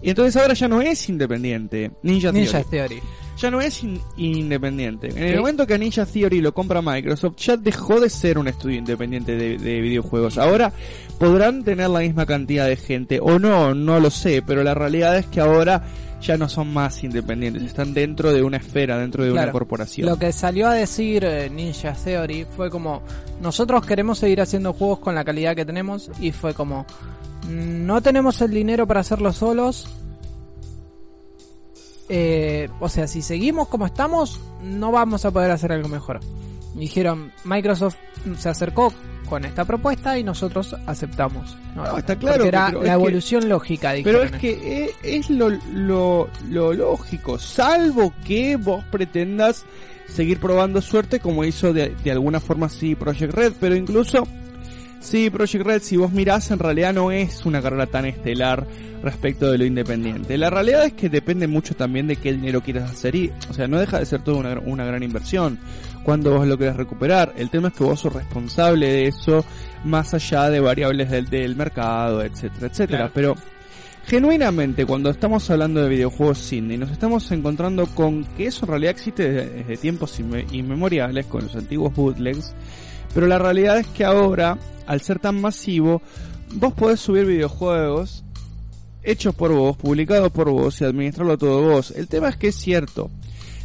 Y 0.00 0.10
entonces 0.10 0.40
ahora 0.40 0.54
ya 0.54 0.68
no 0.68 0.80
es 0.80 1.08
independiente. 1.08 1.90
Ninja, 2.02 2.30
Ninja 2.30 2.62
Theory. 2.62 3.00
Theory. 3.00 3.02
Ya 3.40 3.50
no 3.52 3.60
es 3.60 3.84
in- 3.84 4.00
independiente. 4.16 5.10
En 5.10 5.18
el 5.18 5.32
¿Qué? 5.32 5.38
momento 5.38 5.66
que 5.66 5.78
Ninja 5.78 6.04
Theory 6.04 6.40
lo 6.40 6.52
compra 6.52 6.82
Microsoft, 6.82 7.36
ya 7.36 7.56
dejó 7.56 8.00
de 8.00 8.10
ser 8.10 8.36
un 8.38 8.48
estudio 8.48 8.78
independiente 8.78 9.36
de, 9.36 9.56
de 9.58 9.80
videojuegos. 9.80 10.38
Ahora 10.38 10.72
podrán 11.18 11.62
tener 11.62 11.88
la 11.88 12.00
misma 12.00 12.26
cantidad 12.26 12.66
de 12.66 12.76
gente, 12.76 13.20
o 13.22 13.38
no, 13.38 13.74
no 13.74 14.00
lo 14.00 14.10
sé, 14.10 14.42
pero 14.44 14.64
la 14.64 14.74
realidad 14.74 15.16
es 15.18 15.26
que 15.26 15.40
ahora 15.40 15.84
ya 16.20 16.36
no 16.36 16.48
son 16.48 16.72
más 16.74 17.04
independientes, 17.04 17.62
están 17.62 17.94
dentro 17.94 18.32
de 18.32 18.42
una 18.42 18.56
esfera, 18.56 18.98
dentro 18.98 19.22
de 19.22 19.30
una 19.30 19.52
corporación. 19.52 20.08
Lo 20.08 20.18
que 20.18 20.32
salió 20.32 20.66
a 20.66 20.74
decir 20.74 21.22
eh, 21.24 21.48
Ninja 21.48 21.92
Theory 21.92 22.44
fue 22.56 22.70
como, 22.70 23.02
nosotros 23.40 23.86
queremos 23.86 24.18
seguir 24.18 24.40
haciendo 24.40 24.72
juegos 24.72 24.98
con 24.98 25.14
la 25.14 25.24
calidad 25.24 25.54
que 25.54 25.64
tenemos 25.64 26.10
y 26.20 26.32
fue 26.32 26.54
como, 26.54 26.86
no 27.48 28.00
tenemos 28.00 28.40
el 28.42 28.50
dinero 28.50 28.84
para 28.84 28.98
hacerlo 28.98 29.32
solos. 29.32 29.86
Eh, 32.08 32.68
o 32.80 32.88
sea, 32.88 33.06
si 33.06 33.22
seguimos 33.22 33.68
como 33.68 33.86
estamos, 33.86 34.40
no 34.62 34.90
vamos 34.92 35.24
a 35.24 35.30
poder 35.30 35.50
hacer 35.50 35.72
algo 35.72 35.88
mejor. 35.88 36.20
Dijeron, 36.74 37.32
Microsoft 37.44 37.96
se 38.38 38.48
acercó 38.48 38.92
con 39.28 39.44
esta 39.44 39.64
propuesta 39.66 40.18
y 40.18 40.24
nosotros 40.24 40.74
aceptamos. 40.86 41.56
No, 41.74 41.98
está 41.98 42.16
claro 42.16 42.44
era 42.44 42.66
pero 42.68 42.82
la 42.82 42.86
es 42.86 42.88
que- 42.90 42.94
evolución 42.94 43.48
lógica. 43.48 43.92
Pero 44.02 44.22
es 44.22 44.32
que 44.32 44.84
es, 44.84 44.90
es 45.02 45.30
lo, 45.30 45.50
lo, 45.72 46.28
lo 46.50 46.72
lógico, 46.72 47.38
salvo 47.38 48.12
que 48.26 48.56
vos 48.56 48.84
pretendas 48.90 49.64
seguir 50.08 50.40
probando 50.40 50.80
suerte 50.80 51.20
como 51.20 51.44
hizo 51.44 51.74
de, 51.74 51.94
de 52.02 52.10
alguna 52.10 52.40
forma 52.40 52.70
sí 52.70 52.94
Project 52.94 53.34
Red, 53.34 53.52
pero 53.60 53.76
incluso 53.76 54.26
sí 55.00 55.30
Project 55.30 55.64
Red, 55.64 55.82
si 55.82 55.96
vos 55.96 56.12
mirás, 56.12 56.50
en 56.50 56.58
realidad 56.58 56.92
no 56.92 57.10
es 57.10 57.44
una 57.46 57.62
carrera 57.62 57.86
tan 57.86 58.04
estelar 58.06 58.66
respecto 59.02 59.50
de 59.50 59.58
lo 59.58 59.64
independiente. 59.64 60.36
La 60.36 60.50
realidad 60.50 60.84
es 60.84 60.92
que 60.92 61.08
depende 61.08 61.46
mucho 61.46 61.74
también 61.76 62.06
de 62.08 62.16
qué 62.16 62.32
dinero 62.32 62.60
quieras 62.60 62.90
hacer 62.90 63.14
y, 63.14 63.30
o 63.48 63.54
sea, 63.54 63.68
no 63.68 63.78
deja 63.78 64.00
de 64.00 64.06
ser 64.06 64.22
toda 64.22 64.38
una, 64.38 64.54
gr- 64.54 64.62
una 64.66 64.84
gran 64.84 65.02
inversión 65.02 65.58
cuando 66.02 66.32
vos 66.36 66.46
lo 66.46 66.58
querés 66.58 66.76
recuperar. 66.76 67.32
El 67.36 67.48
tema 67.48 67.68
es 67.68 67.74
que 67.74 67.84
vos 67.84 68.00
sos 68.00 68.12
responsable 68.12 68.88
de 68.88 69.06
eso 69.06 69.44
más 69.84 70.14
allá 70.14 70.50
de 70.50 70.58
variables 70.58 71.10
del, 71.10 71.26
del 71.26 71.54
mercado, 71.54 72.22
etcétera, 72.22 72.66
etcétera. 72.66 72.98
Claro. 72.98 73.12
Pero 73.14 73.34
genuinamente 74.06 74.84
cuando 74.86 75.10
estamos 75.10 75.48
hablando 75.50 75.82
de 75.82 75.88
videojuegos 75.90 76.52
indie 76.52 76.78
nos 76.78 76.90
estamos 76.90 77.30
encontrando 77.30 77.86
con 77.86 78.24
que 78.36 78.46
eso 78.46 78.64
en 78.64 78.70
realidad 78.70 78.90
existe 78.92 79.30
desde, 79.30 79.50
desde 79.50 79.76
tiempos 79.76 80.18
inme- 80.20 80.46
inmemoriales 80.50 81.26
con 81.26 81.42
los 81.44 81.54
antiguos 81.54 81.94
bootlegs 81.94 82.54
pero 83.14 83.26
la 83.26 83.38
realidad 83.38 83.78
es 83.78 83.86
que 83.88 84.04
ahora 84.04 84.58
al 84.86 85.00
ser 85.00 85.18
tan 85.18 85.40
masivo 85.40 86.00
vos 86.54 86.72
podés 86.74 87.00
subir 87.00 87.26
videojuegos 87.26 88.24
hechos 89.02 89.34
por 89.34 89.52
vos, 89.52 89.76
publicados 89.76 90.30
por 90.32 90.50
vos 90.50 90.80
y 90.80 90.84
administrarlo 90.84 91.38
todo 91.38 91.62
vos 91.62 91.90
el 91.92 92.08
tema 92.08 92.28
es 92.28 92.36
que 92.36 92.48
es 92.48 92.56
cierto 92.56 93.10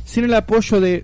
sin 0.05 0.25
el 0.25 0.33
apoyo 0.33 0.79
de 0.81 1.03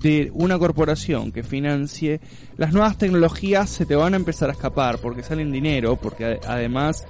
de 0.00 0.30
una 0.34 0.58
corporación 0.58 1.32
que 1.32 1.42
financie, 1.42 2.20
las 2.58 2.72
nuevas 2.74 2.98
tecnologías 2.98 3.70
se 3.70 3.86
te 3.86 3.94
van 3.94 4.12
a 4.12 4.16
empezar 4.16 4.50
a 4.50 4.52
escapar 4.52 4.98
porque 4.98 5.22
salen 5.22 5.50
dinero, 5.50 5.96
porque 5.96 6.24
ade- 6.26 6.40
además, 6.46 7.06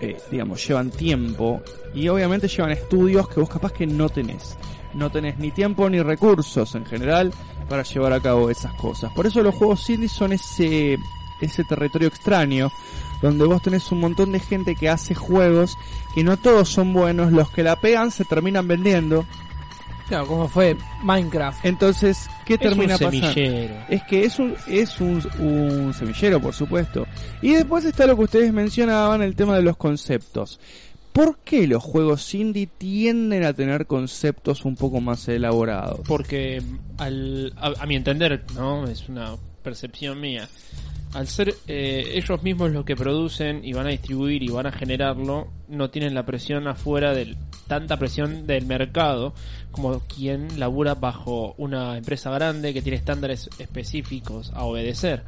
eh, 0.00 0.16
digamos, 0.30 0.66
llevan 0.66 0.90
tiempo 0.90 1.60
y 1.94 2.08
obviamente 2.08 2.48
llevan 2.48 2.72
estudios 2.72 3.28
que 3.28 3.38
vos 3.38 3.48
capaz 3.48 3.70
que 3.72 3.86
no 3.86 4.08
tenés. 4.08 4.56
No 4.96 5.10
tenés 5.10 5.38
ni 5.38 5.50
tiempo 5.50 5.88
ni 5.90 6.00
recursos 6.02 6.74
en 6.74 6.84
general 6.86 7.32
para 7.68 7.82
llevar 7.82 8.12
a 8.12 8.20
cabo 8.20 8.50
esas 8.50 8.72
cosas. 8.74 9.12
Por 9.12 9.26
eso 9.26 9.42
los 9.42 9.54
juegos 9.54 9.88
indie 9.90 10.08
son 10.08 10.32
ese, 10.32 10.98
ese 11.40 11.64
territorio 11.64 12.08
extraño 12.08 12.70
donde 13.22 13.44
vos 13.44 13.62
tenés 13.62 13.90
un 13.92 14.00
montón 14.00 14.32
de 14.32 14.40
gente 14.40 14.74
que 14.74 14.88
hace 14.88 15.14
juegos 15.14 15.76
que 16.14 16.24
no 16.24 16.36
todos 16.36 16.68
son 16.68 16.92
buenos, 16.92 17.32
los 17.32 17.50
que 17.50 17.62
la 17.62 17.76
pegan 17.76 18.10
se 18.10 18.24
terminan 18.24 18.66
vendiendo. 18.68 19.26
Claro, 20.08 20.26
como 20.28 20.48
fue 20.48 20.76
Minecraft. 21.02 21.64
Entonces, 21.64 22.28
¿qué 22.44 22.54
Es 22.54 22.60
termina 22.60 22.94
un 22.94 23.00
pasando? 23.00 23.32
semillero. 23.32 23.74
Es 23.88 24.02
que 24.04 24.24
es 24.24 24.38
un, 24.38 24.54
es 24.68 25.00
un, 25.00 25.20
un 25.40 25.92
semillero, 25.94 26.40
por 26.40 26.54
supuesto. 26.54 27.06
Y 27.42 27.54
después 27.54 27.84
está 27.84 28.06
lo 28.06 28.16
que 28.16 28.22
ustedes 28.22 28.52
mencionaban, 28.52 29.20
el 29.22 29.34
tema 29.34 29.56
de 29.56 29.62
los 29.62 29.76
conceptos. 29.76 30.60
¿Por 31.16 31.38
qué 31.38 31.66
los 31.66 31.82
juegos 31.82 32.34
indie 32.34 32.66
tienden 32.66 33.42
a 33.44 33.54
tener 33.54 33.86
conceptos 33.86 34.66
un 34.66 34.76
poco 34.76 35.00
más 35.00 35.26
elaborados? 35.28 36.00
Porque 36.06 36.62
al, 36.98 37.54
a, 37.56 37.86
mi 37.86 37.96
entender, 37.96 38.44
no, 38.54 38.84
es 38.86 39.08
una 39.08 39.34
percepción 39.62 40.20
mía. 40.20 40.46
Al 41.14 41.26
ser 41.26 41.54
eh, 41.68 42.12
ellos 42.16 42.42
mismos 42.42 42.70
los 42.70 42.84
que 42.84 42.96
producen 42.96 43.64
y 43.64 43.72
van 43.72 43.86
a 43.86 43.92
distribuir 43.92 44.42
y 44.42 44.48
van 44.48 44.66
a 44.66 44.72
generarlo, 44.72 45.48
no 45.68 45.88
tienen 45.88 46.12
la 46.12 46.26
presión 46.26 46.68
afuera 46.68 47.14
del 47.14 47.38
tanta 47.66 47.96
presión 47.98 48.46
del 48.46 48.66
mercado 48.66 49.32
como 49.70 50.00
quien 50.00 50.60
labura 50.60 50.96
bajo 50.96 51.54
una 51.56 51.96
empresa 51.96 52.30
grande 52.30 52.74
que 52.74 52.82
tiene 52.82 52.98
estándares 52.98 53.48
específicos 53.58 54.52
a 54.52 54.64
obedecer. 54.64 55.22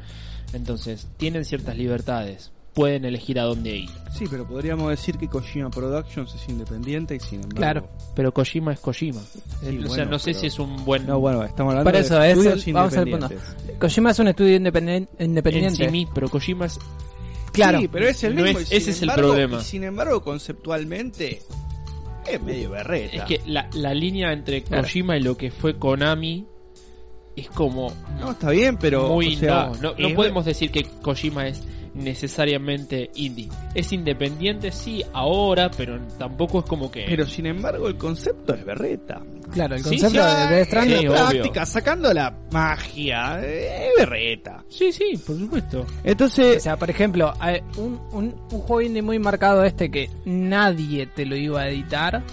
Entonces, 0.53 1.07
tienen 1.17 1.45
ciertas 1.45 1.75
libertades. 1.75 2.51
Pueden 2.73 3.03
elegir 3.05 3.39
a 3.39 3.43
dónde 3.43 3.75
ir. 3.77 3.89
Sí, 4.15 4.25
pero 4.29 4.47
podríamos 4.47 4.89
decir 4.89 5.17
que 5.17 5.27
Kojima 5.27 5.69
Productions 5.69 6.33
es 6.35 6.47
independiente 6.49 7.15
y 7.15 7.19
sin 7.19 7.35
embargo... 7.43 7.57
Claro. 7.57 7.89
Pero 8.15 8.33
Kojima 8.33 8.73
es 8.73 8.79
Kojima. 8.79 9.21
Sí, 9.21 9.37
o 9.63 9.71
sea, 9.81 9.87
bueno, 9.87 10.05
no 10.11 10.19
sé 10.19 10.33
si 10.33 10.47
es 10.47 10.59
un 10.59 10.85
buen 10.85 11.05
No, 11.05 11.19
bueno, 11.19 11.43
estamos 11.43 11.71
hablando 11.71 11.91
Por 11.91 11.99
eso, 11.99 12.17
de 12.19 12.31
es 12.31 12.37
estudios 12.37 12.73
vamos 12.73 12.97
al 12.97 13.03
punto. 13.09 13.25
independientes. 13.27 13.77
Kojima 13.79 14.11
es 14.11 14.19
un 14.19 14.27
estudio 14.29 14.57
independen- 14.57 15.07
en 15.17 15.25
independiente. 15.29 15.85
sí 15.85 15.91
mismo, 15.91 16.13
pero 16.13 16.29
Kojima 16.29 16.65
es 16.65 16.79
Claro. 17.51 17.79
Sí, 17.79 17.87
pero 17.87 18.07
es 18.07 18.23
el 18.23 18.35
No 18.35 18.43
mismo. 18.43 18.59
es- 18.59 18.65
y 18.65 18.69
sin 18.69 18.77
ese 18.77 18.91
es 18.91 19.01
el 19.01 19.11
problema. 19.11 19.57
y 19.59 19.63
sin 19.63 19.83
embargo, 19.83 20.21
conceptualmente, 20.21 21.41
es 22.27 22.41
medio 22.43 22.69
berreta. 22.69 23.17
Es 23.17 23.23
que 23.23 23.41
la, 23.47 23.67
la 23.73 23.93
línea 23.93 24.31
entre 24.31 24.61
Claro. 24.63 24.83
Kojima 24.83 25.17
y 25.17 25.21
lo 25.21 25.35
que 25.35 25.49
fue 25.49 25.77
Konami 25.77 26.45
es 27.35 27.49
como 27.49 27.91
No, 28.19 28.31
está 28.31 28.51
bien, 28.51 28.77
pero... 28.77 29.09
muy 29.09 29.35
o 29.35 29.39
sea, 29.39 29.71
no, 29.81 29.91
no, 29.93 29.95
no 29.97 30.07
es- 30.09 30.13
podemos 30.15 30.45
decir 30.45 30.71
que 30.71 30.83
Kojima 31.01 31.47
es 31.47 31.63
necesariamente 31.99 33.09
indie. 33.15 33.49
Es 33.75 33.91
independiente 33.93 34.71
sí 34.71 35.03
ahora, 35.13 35.69
pero 35.75 35.99
tampoco 36.17 36.59
es 36.59 36.65
como 36.65 36.89
que 36.91 37.05
Pero 37.07 37.25
sin 37.25 37.45
embargo, 37.45 37.87
el 37.87 37.95
concepto 37.97 38.53
es 38.53 38.65
berreta. 38.65 39.21
Claro, 39.51 39.75
el 39.75 39.83
Sí, 39.83 39.99
concepto 39.99 40.25
de 40.25 40.47
Death 40.55 40.67
Stranding. 40.67 41.07
práctica, 41.09 41.65
sacando 41.65 42.13
la 42.13 42.35
magia, 42.51 43.39
es 43.43 43.89
berreta. 43.97 44.63
Sí, 44.69 44.91
sí, 44.91 45.19
por 45.25 45.37
supuesto. 45.37 45.81
O 45.81 45.85
Entonces, 46.03 46.61
sea, 46.63 46.77
por 46.77 46.89
ejemplo, 46.89 47.33
hay 47.39 47.61
un, 47.77 47.99
un, 48.11 48.35
un 48.51 48.59
juego 48.59 48.81
indie 48.81 49.01
muy 49.01 49.17
marcado 49.19 49.63
este 49.63 49.89
que 49.89 50.09
nadie 50.25 51.07
te 51.07 51.25
lo 51.25 51.35
iba 51.35 51.61
a 51.61 51.69
editar 51.69 52.23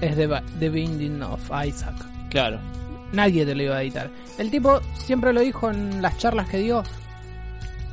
es 0.00 0.16
The, 0.16 0.28
The 0.58 0.68
Binding 0.68 1.22
of 1.22 1.50
Isaac. 1.66 1.94
Claro. 2.30 2.58
Nadie 3.12 3.44
te 3.44 3.54
lo 3.54 3.62
iba 3.64 3.76
a 3.76 3.82
editar. 3.82 4.10
El 4.38 4.50
tipo 4.50 4.80
siempre 4.94 5.32
lo 5.32 5.40
dijo 5.40 5.70
en 5.70 6.00
las 6.00 6.16
charlas 6.18 6.48
que 6.48 6.58
dio. 6.58 6.82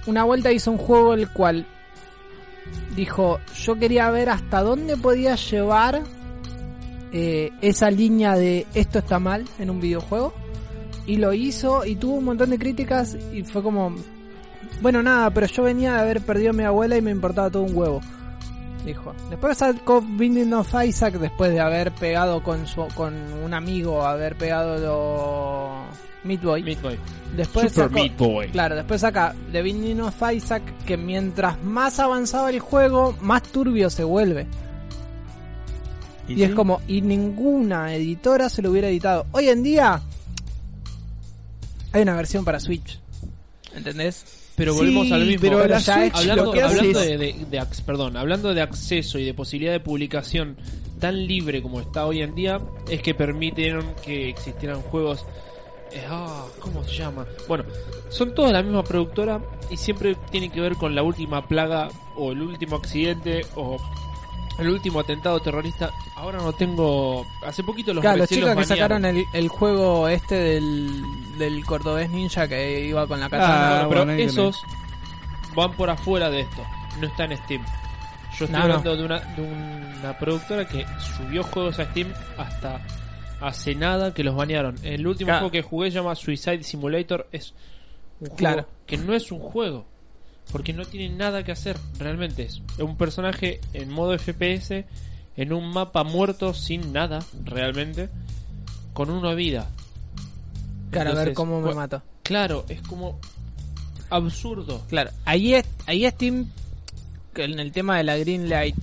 Una 0.08 0.24
vuelta 0.24 0.51
hizo 0.51 0.72
un 0.72 0.78
juego 0.78 1.14
el 1.14 1.30
cual 1.30 1.66
dijo, 2.95 3.39
yo 3.55 3.76
quería 3.76 4.10
ver 4.10 4.30
hasta 4.30 4.62
dónde 4.62 4.97
podía 4.97 5.36
llevar 5.36 6.01
eh, 7.12 7.51
esa 7.62 7.91
línea 7.91 8.36
de 8.36 8.66
esto 8.74 8.99
está 8.99 9.20
mal 9.20 9.45
en 9.60 9.70
un 9.70 9.80
videojuego. 9.80 10.34
Y 11.05 11.18
lo 11.18 11.34
hizo 11.34 11.86
y 11.86 11.95
tuvo 11.95 12.16
un 12.16 12.26
montón 12.26 12.49
de 12.49 12.60
críticas 12.60 13.18
y 13.34 13.43
fue 13.43 13.62
como, 13.62 13.95
bueno 14.82 15.03
nada, 15.03 15.30
pero 15.30 15.47
yo 15.47 15.64
venía 15.64 15.93
de 15.93 15.99
haber 15.99 16.22
perdido 16.22 16.49
a 16.49 16.53
mi 16.53 16.64
abuela 16.64 16.97
y 16.97 17.01
me 17.01 17.12
importaba 17.12 17.49
todo 17.49 17.64
un 17.64 17.76
huevo. 17.76 18.01
Dijo. 18.86 19.13
Después 19.30 19.57
sacó 19.57 20.01
Binding 20.01 20.53
of 20.53 20.73
Isaac 20.86 21.15
después 21.15 21.51
de 21.51 21.59
haber 21.59 21.91
pegado 21.93 22.41
con 22.41 22.65
su, 22.67 22.88
con 22.95 23.13
un 23.43 23.53
amigo, 23.53 24.05
haber 24.05 24.36
pegado 24.38 24.78
lo 24.78 25.86
Meat 26.23 26.41
Boy. 26.41 26.63
Meat 26.63 26.82
Boy. 26.82 26.99
Después 27.36 27.69
Super 27.73 27.86
sacó- 27.89 27.93
Meat 27.95 28.17
Boy. 28.17 28.47
Claro, 28.49 28.75
después 28.75 29.01
saca 29.01 29.36
The 29.51 29.61
Binding 29.61 30.01
of 30.01 30.15
Isaac, 30.34 30.63
que 30.86 30.95
mientras 30.97 31.61
más 31.63 31.99
avanzaba 31.99 32.49
el 32.49 32.59
juego, 32.59 33.15
más 33.21 33.43
turbio 33.43 33.89
se 33.89 34.03
vuelve. 34.03 34.47
Y, 36.30 36.41
es 36.43 36.49
sí, 36.49 36.55
como, 36.55 36.82
y 36.88 37.01
ninguna 37.01 37.93
editora 37.93 38.49
se 38.49 38.61
lo 38.61 38.71
hubiera 38.71 38.89
editado. 38.89 39.25
Hoy 39.32 39.47
en 39.49 39.63
día, 39.63 40.01
hay 41.93 42.01
una 42.01 42.15
versión 42.15 42.43
para 42.45 42.59
Switch. 42.59 42.99
¿Entendés? 43.73 44.25
Pero 44.58 44.74
Sí, 44.74 44.80
volvemos 44.80 45.12
al 45.12 45.26
mismo. 45.26 45.41
pero 45.41 45.78
ya 45.78 46.10
hablando, 46.14 46.51
hablando 46.51 46.99
de, 46.99 47.18
de- 47.18 47.66
perdón, 47.86 48.18
hablando 48.18 48.53
de 48.55 48.62
acceso 48.62 49.20
y 49.20 49.24
de 49.24 49.34
posibilidad 49.36 49.72
de 49.72 49.80
publicación 49.80 50.58
tan 50.99 51.28
libre 51.28 51.62
como 51.62 51.80
está 51.80 52.08
hoy 52.08 52.22
en 52.24 52.34
día, 52.34 52.60
es 52.89 53.01
que 53.03 53.14
permitieron 53.14 53.86
que 54.03 54.30
existieran 54.30 54.82
juegos. 54.82 55.26
eh, 55.93 56.03
ah, 56.10 56.45
¿cómo 56.60 56.84
se 56.84 56.95
llama? 56.97 57.26
Bueno, 57.47 57.64
son 58.10 58.34
todas 58.36 58.51
la 58.51 58.62
misma 58.64 58.84
productora 58.84 59.39
y 59.72 59.78
siempre 59.78 60.18
tienen 60.32 60.51
que 60.51 60.60
ver 60.60 60.74
con 60.74 60.95
la 60.95 61.03
última 61.03 61.47
plaga 61.47 61.88
o 62.18 62.32
el 62.34 62.41
último 62.41 62.76
accidente 62.78 63.45
o 63.55 63.78
el 64.60 64.70
último 64.70 64.99
atentado 64.99 65.39
terrorista. 65.39 65.91
Ahora 66.16 66.39
no 66.39 66.51
tengo. 66.53 67.26
Hace 67.45 67.64
poquito 67.64 67.93
los 67.93 68.01
claro, 68.01 68.18
los 68.18 68.30
chicos 68.30 68.55
que 68.55 68.64
sacaron 68.66 69.05
el, 69.05 69.26
el 69.34 69.47
juego 69.49 70.08
este 70.08 70.36
del, 70.36 71.01
del 71.38 71.66
cordobés 71.66 72.10
ninja 72.10 72.47
que 72.47 72.86
iba 72.88 73.05
con 73.08 73.20
la 73.20 73.30
katana. 73.30 73.82
Ah, 73.82 73.86
pero 73.89 74.05
bueno, 74.05 74.14
esos 74.22 74.62
van 75.55 75.74
por 75.74 75.89
afuera 75.89 76.30
de 76.30 76.41
esto. 76.41 76.64
No 76.99 77.08
está 77.08 77.26
en 77.26 77.38
Steam. 77.38 77.66
Yo 78.38 78.45
estoy 78.45 78.60
No, 78.60 78.68
no. 78.68 78.74
hablando 78.76 78.95
De, 78.95 79.05
una, 79.05 79.20
de 79.20 79.41
una 79.41 80.18
productora 80.18 80.66
que 80.68 80.86
subió 81.18 81.43
juegos 81.43 81.80
a 81.80 81.86
Steam 81.86 82.12
hasta 82.38 82.82
hace 83.41 83.76
nada 83.76 84.14
que 84.14 84.24
los 84.24 84.36
banearon. 84.36 84.76
El 84.84 85.05
último 85.08 85.28
Claro. 85.28 85.39
juego 85.41 85.51
que 85.51 85.62
jugué 85.62 85.91
se 85.91 85.97
llama 85.97 86.16
Suicide 86.16 86.64
Simulator. 86.64 87.28
Es 87.32 87.53
un 88.20 88.28
juego 88.28 88.36
Claro. 88.38 88.68
que 88.86 88.97
no 88.97 89.14
es 89.14 89.32
un 89.32 89.39
juego. 89.39 89.86
Porque 90.52 90.74
no 90.74 90.86
tiene 90.86 91.16
nada 91.16 91.43
que 91.43 91.52
hacer. 91.52 91.78
Realmente 92.00 92.43
es 92.43 92.62
un 92.80 92.98
personaje 92.98 93.60
en 93.74 93.89
modo 93.89 94.18
FPS. 94.18 94.86
En 95.36 95.54
un 95.54 95.70
mapa 95.72 96.04
muerto 96.04 96.54
sin 96.54 96.93
nada. 96.93 97.20
Realmente. 97.43 98.10
Con 98.93 99.10
una 99.10 99.34
vida. 99.34 99.70
Claro, 100.91 101.12
a 101.12 101.14
ver 101.14 101.34
cómo 101.34 101.62
me 101.62 101.74
mato. 101.74 102.02
Claro, 102.24 102.66
es 102.70 102.82
como 102.82 103.20
absurdo. 104.10 104.84
Claro, 104.89 105.12
ahí 105.26 105.54
es, 105.54 105.66
ahí 105.86 106.06
Steam, 106.10 106.48
que 107.34 107.43
en 107.43 107.60
el 107.60 107.72
tema 107.72 107.98
de 107.98 108.04
la 108.04 108.18
Greenlight, 108.18 108.76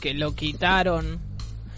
que 0.00 0.14
lo 0.14 0.34
quitaron. 0.34 1.18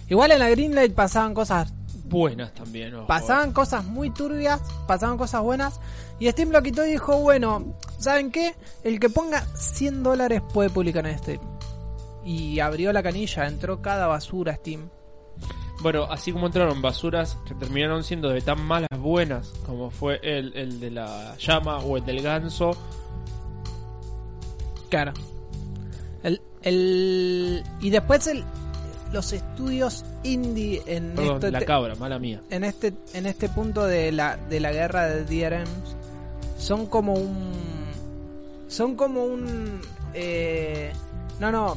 Igual 0.08 0.32
en 0.32 0.38
la 0.40 0.50
Greenlight 0.50 0.92
pasaban 0.92 1.34
cosas, 1.34 1.72
Buenas 2.10 2.52
también, 2.52 2.92
ojo. 2.94 3.06
pasaban 3.06 3.52
cosas 3.52 3.84
muy 3.84 4.10
turbias, 4.10 4.60
pasaban 4.88 5.16
cosas 5.16 5.42
buenas. 5.42 5.80
Y 6.18 6.28
Steam 6.28 6.50
lo 6.50 6.60
quitó 6.60 6.84
y 6.84 6.90
dijo, 6.90 7.16
bueno, 7.18 7.74
¿saben 7.98 8.32
qué? 8.32 8.54
El 8.82 8.98
que 8.98 9.08
ponga 9.08 9.42
100 9.54 10.02
dólares 10.02 10.42
puede 10.52 10.70
publicar 10.70 11.06
en 11.06 11.18
Steam. 11.18 11.40
Y 12.24 12.58
abrió 12.58 12.92
la 12.92 13.02
canilla, 13.02 13.46
entró 13.46 13.80
cada 13.80 14.08
basura 14.08 14.56
Steam. 14.56 14.90
Bueno, 15.82 16.04
así 16.10 16.32
como 16.32 16.46
entraron 16.46 16.82
basuras 16.82 17.38
que 17.46 17.54
terminaron 17.54 18.04
siendo 18.04 18.28
de 18.28 18.42
tan 18.42 18.60
malas 18.60 18.88
buenas 18.98 19.48
como 19.64 19.90
fue 19.90 20.20
el, 20.22 20.54
el 20.54 20.78
de 20.78 20.90
la 20.90 21.36
llama 21.38 21.78
o 21.78 21.96
el 21.96 22.04
del 22.04 22.22
ganso. 22.22 22.72
Claro. 24.90 25.12
El, 26.22 26.42
el, 26.62 27.64
y 27.80 27.88
después 27.88 28.26
el, 28.26 28.44
los 29.12 29.32
estudios 29.32 30.04
indie 30.22 30.82
en 30.86 31.12
Perdón, 31.14 31.34
esto 31.36 31.50
la 31.50 31.58
te- 31.60 31.64
cabra, 31.66 31.94
mala 31.96 32.18
mía. 32.18 32.40
en 32.50 32.64
este 32.64 32.92
en 33.14 33.26
este 33.26 33.48
punto 33.48 33.84
de 33.86 34.12
la 34.12 34.36
de 34.36 34.60
la 34.60 34.72
guerra 34.72 35.06
de 35.08 35.24
DRMs 35.24 35.96
son 36.58 36.86
como 36.86 37.14
un 37.14 37.50
son 38.68 38.94
como 38.94 39.24
un 39.24 39.80
eh, 40.14 40.92
no 41.40 41.50
no 41.50 41.76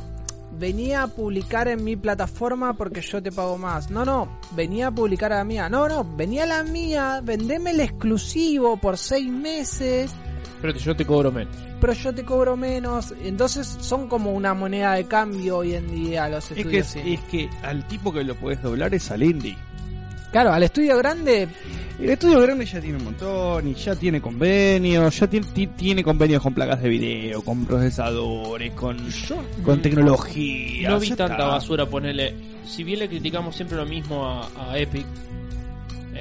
venía 0.60 1.02
a 1.04 1.08
publicar 1.08 1.68
en 1.68 1.84
mi 1.84 1.96
plataforma 1.96 2.74
porque 2.74 3.02
yo 3.02 3.24
te 3.24 3.32
pago 3.32 3.58
más 3.58 3.90
no 3.90 4.06
no 4.06 4.28
venía 4.52 4.88
a 4.88 4.92
publicar 4.92 5.34
a 5.34 5.38
la 5.38 5.44
mía 5.44 5.68
no 5.70 5.88
no 5.90 6.04
venía 6.04 6.44
a 6.44 6.46
la 6.46 6.64
mía 6.64 7.22
vendeme 7.24 7.72
el 7.72 7.80
exclusivo 7.80 8.78
por 8.78 8.98
seis 9.00 9.28
meses 9.32 10.12
Pero 10.64 10.80
yo 10.80 10.96
te 10.96 11.06
cobro 11.06 11.32
menos. 11.32 11.54
pero 11.80 11.94
yo 11.94 12.12
te 12.16 12.24
cobro 12.24 12.58
menos 12.58 13.14
entonces 13.24 13.68
son 13.82 14.08
como 14.08 14.32
una 14.32 14.54
moneda 14.56 14.94
de 14.94 15.06
cambio 15.06 15.58
hoy 15.58 15.76
en 15.76 15.88
día 15.94 16.28
los 16.30 16.50
es 16.52 16.66
que, 16.66 16.80
estudios 16.80 16.96
es, 17.20 17.20
que 17.30 17.50
al 17.62 17.86
tipo 17.88 18.12
que 18.12 18.24
lo 18.24 18.34
puedes 18.36 18.62
doblar 18.64 18.94
es 18.96 19.12
al 19.12 19.22
indie. 19.24 19.56
claro 20.32 20.52
al 20.54 20.64
estudio 20.64 20.98
grande 20.98 21.48
El 22.00 22.10
estudio 22.10 22.40
grande 22.42 22.66
ya 22.66 22.82
tiene 22.82 22.98
un 22.98 23.04
montón 23.04 23.68
y 23.68 23.76
ya 23.76 23.96
tiene 23.96 24.20
convenios, 24.20 25.20
ya 25.20 25.28
tiene, 25.28 25.46
ti- 25.54 25.68
tiene 25.68 26.04
convenios 26.04 26.42
con 26.42 26.54
placas 26.54 26.82
de 26.82 26.90
video, 26.90 27.42
con 27.44 27.66
procesadores, 27.66 28.72
con, 28.74 28.98
con 29.64 29.80
tecnología. 29.82 30.90
No 30.90 31.00
vi 31.00 31.10
tanta 31.10 31.34
está. 31.36 31.46
basura, 31.46 31.86
ponele. 31.86 32.34
Si 32.66 32.84
bien 32.84 32.98
le 33.00 33.08
criticamos 33.10 33.56
siempre 33.56 33.78
lo 33.78 33.86
mismo 33.86 34.26
a, 34.28 34.50
a 34.72 34.78
Epic, 34.80 35.06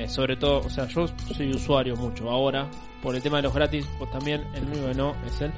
eh, 0.04 0.08
sobre 0.08 0.36
todo, 0.36 0.58
o 0.60 0.70
sea, 0.70 0.86
yo 0.88 1.06
soy 1.36 1.50
usuario 1.50 1.96
mucho 1.96 2.30
ahora, 2.30 2.68
por 3.02 3.14
el 3.16 3.22
tema 3.22 3.38
de 3.38 3.44
los 3.44 3.54
gratis, 3.54 3.86
pues 3.98 4.10
también 4.10 4.42
el 4.54 4.64
único 4.64 4.86
que 4.88 4.94
no 4.94 5.14
es 5.26 5.40
él. 5.40 5.50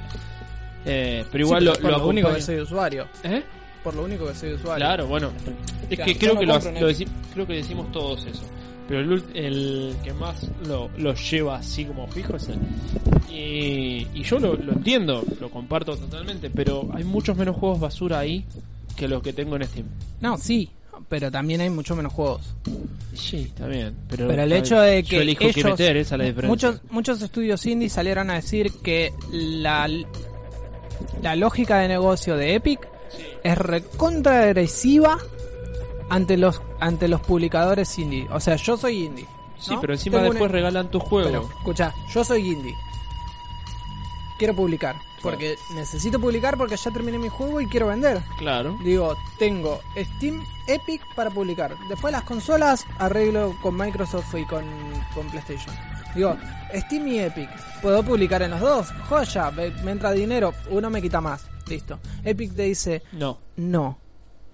Eh, 0.85 1.25
pero 1.31 1.43
igual 1.45 1.61
Sí, 1.61 1.65
lo, 1.65 1.73
por 1.73 1.91
lo 1.91 1.97
lo 1.97 2.07
único 2.07 2.31
que 2.33 2.41
soy 2.41 2.59
usuario 2.59 3.07
¿Eh? 3.23 3.41
por 3.83 3.95
lo 3.95 4.03
único 4.03 4.27
que 4.27 4.35
soy 4.35 4.53
usuario 4.53 4.85
Claro, 4.85 5.07
bueno. 5.07 5.31
Es 5.89 5.95
Claro, 5.97 6.11
que 6.11 6.17
creo 6.19 6.39
que 6.39 6.45
lo, 6.45 6.53
lo 6.53 6.89
deci- 6.89 7.07
creo 7.33 7.45
que 7.47 7.53
decimos 7.53 7.91
todos 7.91 8.25
eso. 8.25 8.43
Pero 8.87 8.99
el, 9.01 9.09
ult- 9.09 9.31
el 9.33 9.95
que 10.03 10.13
más 10.13 10.47
lo, 10.67 10.89
lo 10.97 11.13
lleva 11.15 11.57
así 11.57 11.85
como 11.85 12.07
fijo 12.07 12.35
es 12.35 12.49
él. 12.49 12.59
Y, 13.31 14.07
y 14.13 14.23
yo 14.23 14.39
lo, 14.39 14.55
lo 14.55 14.73
entiendo, 14.73 15.23
lo 15.39 15.49
comparto 15.49 15.95
totalmente, 15.97 16.49
pero 16.49 16.87
hay 16.93 17.03
muchos 17.03 17.35
menos 17.35 17.55
juegos 17.57 17.79
basura 17.79 18.19
ahí 18.19 18.45
que 18.95 19.07
los 19.07 19.21
que 19.21 19.33
tengo 19.33 19.55
en 19.55 19.63
Steam. 19.65 19.87
No, 20.21 20.37
sí, 20.37 20.69
pero 21.09 21.31
también 21.31 21.61
hay 21.61 21.69
mucho 21.69 21.95
menos 21.95 22.11
juegos. 22.13 22.41
Sí, 23.13 23.43
está 23.49 23.67
bien. 23.67 23.95
Pero, 24.09 24.27
Pero 24.27 24.43
el 24.43 24.51
hecho 24.51 24.79
de 24.79 25.03
que 25.03 25.15
Yo 25.15 25.21
elijo 25.21 25.43
ellos, 25.45 25.63
meter, 25.65 25.97
esa 25.97 26.15
es 26.15 26.19
la 26.19 26.25
diferencia. 26.25 26.49
muchos 26.49 26.81
muchos 26.91 27.21
estudios 27.21 27.65
indie 27.65 27.89
salieron 27.89 28.29
a 28.29 28.35
decir 28.35 28.71
que 28.83 29.13
la 29.31 29.87
la 31.21 31.35
lógica 31.35 31.79
de 31.79 31.87
negocio 31.87 32.35
de 32.35 32.55
Epic 32.55 32.87
es 33.43 33.57
recontra 33.57 34.43
agresiva 34.43 35.17
ante 36.09 36.37
los 36.37 36.61
ante 36.79 37.07
los 37.07 37.21
publicadores 37.21 37.97
indie. 37.99 38.27
O 38.31 38.39
sea, 38.39 38.55
yo 38.57 38.75
soy 38.77 39.05
indie. 39.05 39.25
Sí, 39.57 39.75
pero 39.79 39.93
encima 39.93 40.17
Tengo 40.17 40.31
después 40.33 40.49
una- 40.49 40.57
regalan 40.57 40.91
tu 40.91 40.99
juego. 40.99 41.27
Pero, 41.29 41.49
escucha, 41.59 41.93
yo 42.13 42.23
soy 42.23 42.49
indie. 42.51 42.73
quiero 44.37 44.53
publicar. 44.55 44.95
Porque 45.31 45.55
necesito 45.73 46.19
publicar 46.19 46.57
porque 46.57 46.77
ya 46.77 46.91
terminé 46.91 47.17
mi 47.17 47.29
juego 47.29 47.59
y 47.61 47.67
quiero 47.67 47.87
vender. 47.87 48.21
Claro. 48.37 48.77
Digo, 48.83 49.15
tengo 49.39 49.79
Steam, 50.17 50.43
Epic 50.67 51.01
para 51.15 51.29
publicar. 51.29 51.75
Después 51.89 52.11
las 52.11 52.23
consolas 52.23 52.85
arreglo 52.99 53.55
con 53.61 53.75
Microsoft 53.77 54.33
y 54.35 54.45
con, 54.45 54.63
con 55.13 55.27
PlayStation. 55.29 55.75
Digo, 56.15 56.37
Steam 56.73 57.07
y 57.07 57.19
Epic. 57.19 57.49
Puedo 57.81 58.01
publicar 58.03 58.41
en 58.41 58.51
los 58.51 58.61
dos. 58.61 58.87
Joya, 59.09 59.51
me, 59.51 59.69
me 59.83 59.91
entra 59.91 60.11
dinero. 60.11 60.53
Uno 60.69 60.89
me 60.89 61.01
quita 61.01 61.19
más. 61.21 61.43
Listo. 61.67 61.99
Epic 62.23 62.53
te 62.55 62.63
dice, 62.63 63.03
No. 63.11 63.39
no. 63.57 63.99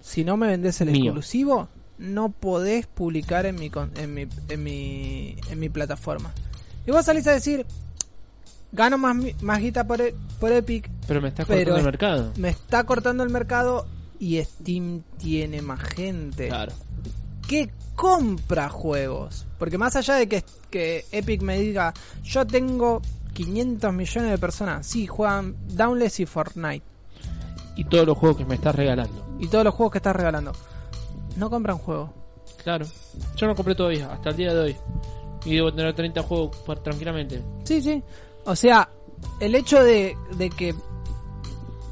Si 0.00 0.24
no 0.24 0.36
me 0.36 0.48
vendes 0.48 0.80
el 0.80 0.90
Mío. 0.90 1.04
exclusivo, 1.12 1.68
no 1.98 2.30
podés 2.30 2.86
publicar 2.88 3.46
en 3.46 3.54
mi, 3.54 3.70
con- 3.70 3.92
en 3.96 4.12
mi, 4.14 4.26
en 4.48 4.62
mi, 4.64 5.36
en 5.48 5.60
mi 5.60 5.68
plataforma. 5.68 6.32
Y 6.84 6.90
vos 6.90 7.04
salís 7.04 7.26
a 7.28 7.32
decir, 7.32 7.64
gano 8.72 8.98
más, 8.98 9.16
más 9.42 9.60
guita 9.60 9.86
por, 9.86 10.00
e- 10.00 10.14
por 10.40 10.50
Epic, 10.52 10.90
Pero 11.06 11.20
me 11.20 11.28
estás 11.28 11.46
Pero 11.46 11.58
cortando 11.72 11.78
el 11.78 11.84
mercado. 11.84 12.32
me 12.36 12.48
está 12.48 12.84
cortando 12.84 13.22
el 13.22 13.30
mercado 13.30 13.86
y 14.18 14.42
Steam 14.42 15.02
tiene 15.18 15.62
más 15.62 15.80
gente 15.80 16.48
Claro. 16.48 16.72
que 17.46 17.70
compra 17.94 18.68
juegos. 18.68 19.46
Porque 19.58 19.78
más 19.78 19.94
allá 19.96 20.14
de 20.14 20.28
que, 20.28 20.44
que 20.70 21.04
Epic 21.12 21.42
me 21.42 21.58
diga, 21.58 21.92
yo 22.24 22.46
tengo 22.46 23.02
500 23.34 23.92
millones 23.92 24.30
de 24.30 24.38
personas, 24.38 24.86
sí, 24.86 25.06
juegan 25.06 25.56
Downless 25.68 26.20
y 26.20 26.26
Fortnite. 26.26 26.84
Y 27.76 27.84
todos 27.84 28.06
los 28.06 28.18
juegos 28.18 28.38
que 28.38 28.44
me 28.44 28.54
estás 28.56 28.74
regalando. 28.74 29.36
Y 29.38 29.48
todos 29.48 29.64
los 29.64 29.74
juegos 29.74 29.92
que 29.92 29.98
estás 29.98 30.14
regalando. 30.14 30.52
No 31.36 31.48
compran 31.48 31.78
juegos. 31.78 32.10
Claro. 32.62 32.86
Yo 33.36 33.46
no 33.46 33.54
compré 33.54 33.74
todavía, 33.74 34.12
hasta 34.12 34.30
el 34.30 34.36
día 34.36 34.52
de 34.54 34.60
hoy. 34.60 34.76
Y 35.44 35.56
debo 35.56 35.72
tener 35.72 35.94
30 35.94 36.22
juegos 36.22 36.56
pa- 36.58 36.76
tranquilamente. 36.76 37.42
Sí, 37.64 37.80
sí. 37.80 38.02
O 38.44 38.56
sea, 38.56 38.88
el 39.40 39.54
hecho 39.54 39.82
de, 39.82 40.16
de 40.36 40.50
que 40.50 40.74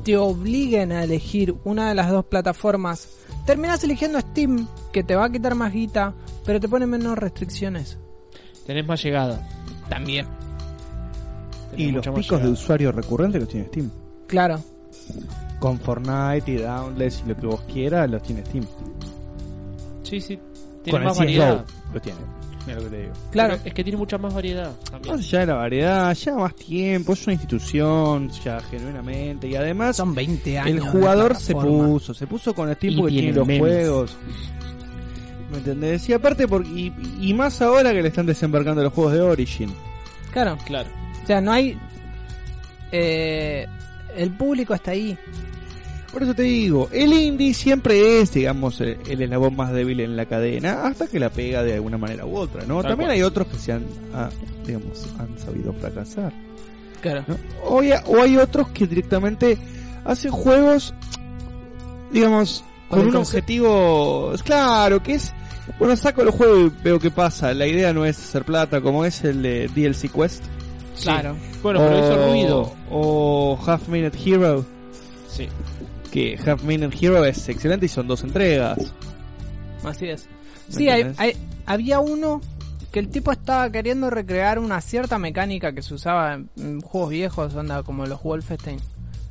te 0.05 0.17
obliguen 0.17 0.93
a 0.93 1.05
elegir 1.05 1.55
una 1.65 1.89
de 1.89 1.95
las 1.95 2.11
dos 2.11 2.25
plataformas, 2.25 3.09
terminas 3.47 3.85
eligiendo 3.85 4.21
Steam, 4.21 4.67
que 4.93 5.03
te 5.05 5.15
va 5.15 5.27
a 5.27 5.31
quitar 5.33 5.55
más 5.55 5.73
guita, 5.73 6.15
pero 6.45 6.59
te 6.61 6.69
pone 6.69 6.87
menos 6.87 7.17
restricciones. 7.19 7.99
Tenés 8.67 8.87
más 8.87 9.03
llegada. 9.03 9.47
También. 9.89 10.27
Tenés 11.71 11.87
Y 11.89 11.93
los 11.93 12.07
picos 12.09 12.43
de 12.43 12.49
usuario 12.49 12.93
recurrentes 12.93 13.41
los 13.41 13.49
tiene 13.51 13.67
Steam. 13.69 13.91
Claro. 14.27 14.61
Con 15.59 15.79
Fortnite 15.79 16.51
y 16.51 16.57
Downless 16.57 17.23
y 17.25 17.29
lo 17.29 17.37
que 17.37 17.47
vos 17.47 17.61
quieras, 17.73 18.11
los 18.11 18.23
tiene 18.23 18.45
Steam. 18.47 18.67
Sí, 20.03 20.21
sí. 20.21 20.37
Con 20.37 20.83
Tiene 20.83 20.99
el 20.99 21.05
más 21.05 21.13
CSGO 21.13 21.19
variedad. 21.21 21.65
lo 21.93 22.01
tiene. 22.01 22.19
Mira 22.67 22.79
lo 22.79 22.85
que 22.85 22.91
te 22.91 23.03
digo. 23.03 23.13
Claro. 23.31 23.55
Pero 23.57 23.69
es 23.69 23.75
que 23.75 23.85
tiene 23.85 23.97
mucha 23.99 24.19
más 24.19 24.35
variedad. 24.35 24.73
También. 24.91 25.15
Más 25.17 25.25
allá 25.27 25.39
de 25.41 25.47
la 25.47 25.55
variedad, 25.55 26.15
lleva 26.15 26.39
más 26.39 26.55
tiempo, 26.55 27.13
es 27.15 27.27
una 27.27 27.33
institución, 27.35 28.29
ya 28.45 28.61
genuinamente. 28.61 29.49
Y 29.49 29.57
además, 29.57 29.97
Son 29.97 30.15
20 30.15 30.59
años. 30.59 30.71
el 30.77 30.81
jugador 30.81 31.37
se 31.37 31.55
puso, 31.55 32.13
se 32.15 32.27
puso 32.27 32.55
con 32.55 32.69
el 32.69 32.75
Y 32.77 32.79
tiempo 32.79 33.05
que 33.05 33.09
tiene 33.11 33.23
tiene 33.29 33.39
los 33.39 33.47
memes. 33.47 33.61
juegos. 33.61 34.17
¿Me 35.51 35.59
entendés? 35.59 36.09
Y 36.09 36.13
aparte, 36.13 36.47
por, 36.47 36.65
y, 36.67 36.93
y 37.21 37.35
más 37.35 37.61
ahora 37.63 37.93
que 37.93 38.03
le 38.03 38.09
están 38.09 38.27
desembarcando 38.27 38.83
los 38.83 38.93
juegos 38.93 39.15
de 39.15 39.21
Origin. 39.21 39.75
Claro. 40.33 40.57
Claro. 40.67 40.89
O 41.25 41.27
sea, 41.27 41.41
no 41.41 41.51
hay. 41.53 41.77
Eh, 42.93 43.67
el 44.17 44.31
público 44.33 44.75
está 44.75 44.91
ahí. 44.93 45.17
Por 46.13 46.23
eso 46.25 46.35
te 46.35 46.43
digo, 46.43 46.89
el 46.93 47.13
indie 47.13 47.55
siempre 47.55 48.21
es, 48.21 48.33
digamos, 48.33 48.81
el, 48.81 48.99
el 49.09 49.23
eslabón 49.23 49.55
más 49.55 49.73
débil 49.73 50.01
en 50.01 50.17
la 50.17 50.27
cadena, 50.27 50.85
hasta 50.85 51.07
que 51.07 51.21
la 51.21 51.31
pega 51.31 51.63
de 51.63 51.75
alguna 51.75 51.99
manera 51.99 52.27
u 52.27 52.37
otra, 52.37 52.65
¿no? 52.67 52.83
Tal 52.83 52.91
También 52.93 53.09
cual. 53.09 53.17
hay 53.17 53.23
otros 53.23 53.47
que 53.47 53.57
se 53.59 53.73
han, 53.73 53.85
ah, 54.13 54.29
digamos, 54.67 55.07
han 55.19 55.39
sabido 55.39 55.73
fracasar. 55.75 56.33
Claro. 57.01 57.25
¿no? 57.29 57.37
O, 57.65 57.81
hay, 57.81 57.93
o 58.07 58.21
hay 58.23 58.37
otros 58.37 58.69
que 58.71 58.87
directamente 58.89 59.57
hacen 60.05 60.33
juegos, 60.33 60.93
digamos, 62.13 62.65
Con 62.89 63.07
un 63.07 63.17
objetivo, 63.17 64.33
claro, 64.45 65.01
que 65.03 65.15
es, 65.15 65.33
bueno, 65.79 65.97
saco 65.97 66.23
el 66.23 66.31
juego 66.31 66.59
y 66.67 66.73
veo 66.83 66.99
qué 66.99 67.13
pasa. 67.13 67.55
La 67.55 67.69
idea 67.69 67.93
no 67.93 68.05
es 68.05 68.19
hacer 68.19 68.45
plata, 68.45 68.81
como 68.81 69.05
es 69.05 69.23
el 69.23 69.43
de 69.43 69.69
DLC 69.69 70.11
Quest. 70.13 70.43
Sí. 70.97 71.05
Claro. 71.05 71.37
Bueno, 71.63 71.79
pero 71.81 71.99
hizo 71.99 72.27
ruido. 72.33 72.73
O 72.91 73.57
Half 73.65 73.87
Minute 73.89 74.19
Hero, 74.27 74.65
Sí. 75.29 75.47
Que 76.11 76.39
Half 76.45 76.63
Minute 76.65 76.97
Hero 77.01 77.25
es 77.25 77.49
excelente 77.49 77.87
y 77.87 77.89
son 77.89 78.07
dos 78.09 78.23
entregas. 78.23 78.79
Así 79.85 80.07
es. 80.09 80.29
¿Me 80.69 80.75
Sí, 80.75 80.89
hay, 80.89 81.13
hay- 81.17 81.37
había 81.67 82.01
uno 82.01 82.41
que 82.93 82.99
el 82.99 83.09
tipo 83.09 83.31
estaba 83.33 83.71
queriendo 83.71 84.11
recrear 84.11 84.59
una 84.59 84.81
cierta 84.81 85.19
mecánica 85.19 85.73
que 85.73 85.83
se 85.83 85.95
usaba 85.95 86.35
en, 86.35 86.51
en 86.57 86.81
juegos 86.81 87.11
viejos, 87.11 87.55
onda 87.55 87.83
como 87.83 88.05
los 88.07 88.23
Wolfenstein. 88.23 88.79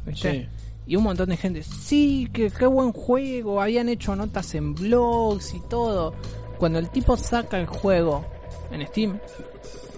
¿Viste? 0.06 0.32
Sí. 0.32 0.48
Y 0.88 0.96
un 0.96 1.04
montón 1.04 1.30
de 1.30 1.38
gente, 1.38 1.62
sí, 1.62 2.28
que 2.34 2.50
qué 2.50 2.66
buen 2.66 2.94
juego, 2.94 3.62
habían 3.62 3.90
hecho 3.90 4.16
notas 4.16 4.56
en 4.56 4.74
blogs 4.74 5.54
y 5.54 5.60
todo. 5.70 6.16
Cuando 6.58 6.80
el 6.80 6.90
tipo 6.90 7.16
saca 7.16 7.60
el 7.60 7.68
juego 7.68 8.26
en 8.72 8.86
Steam, 8.88 9.20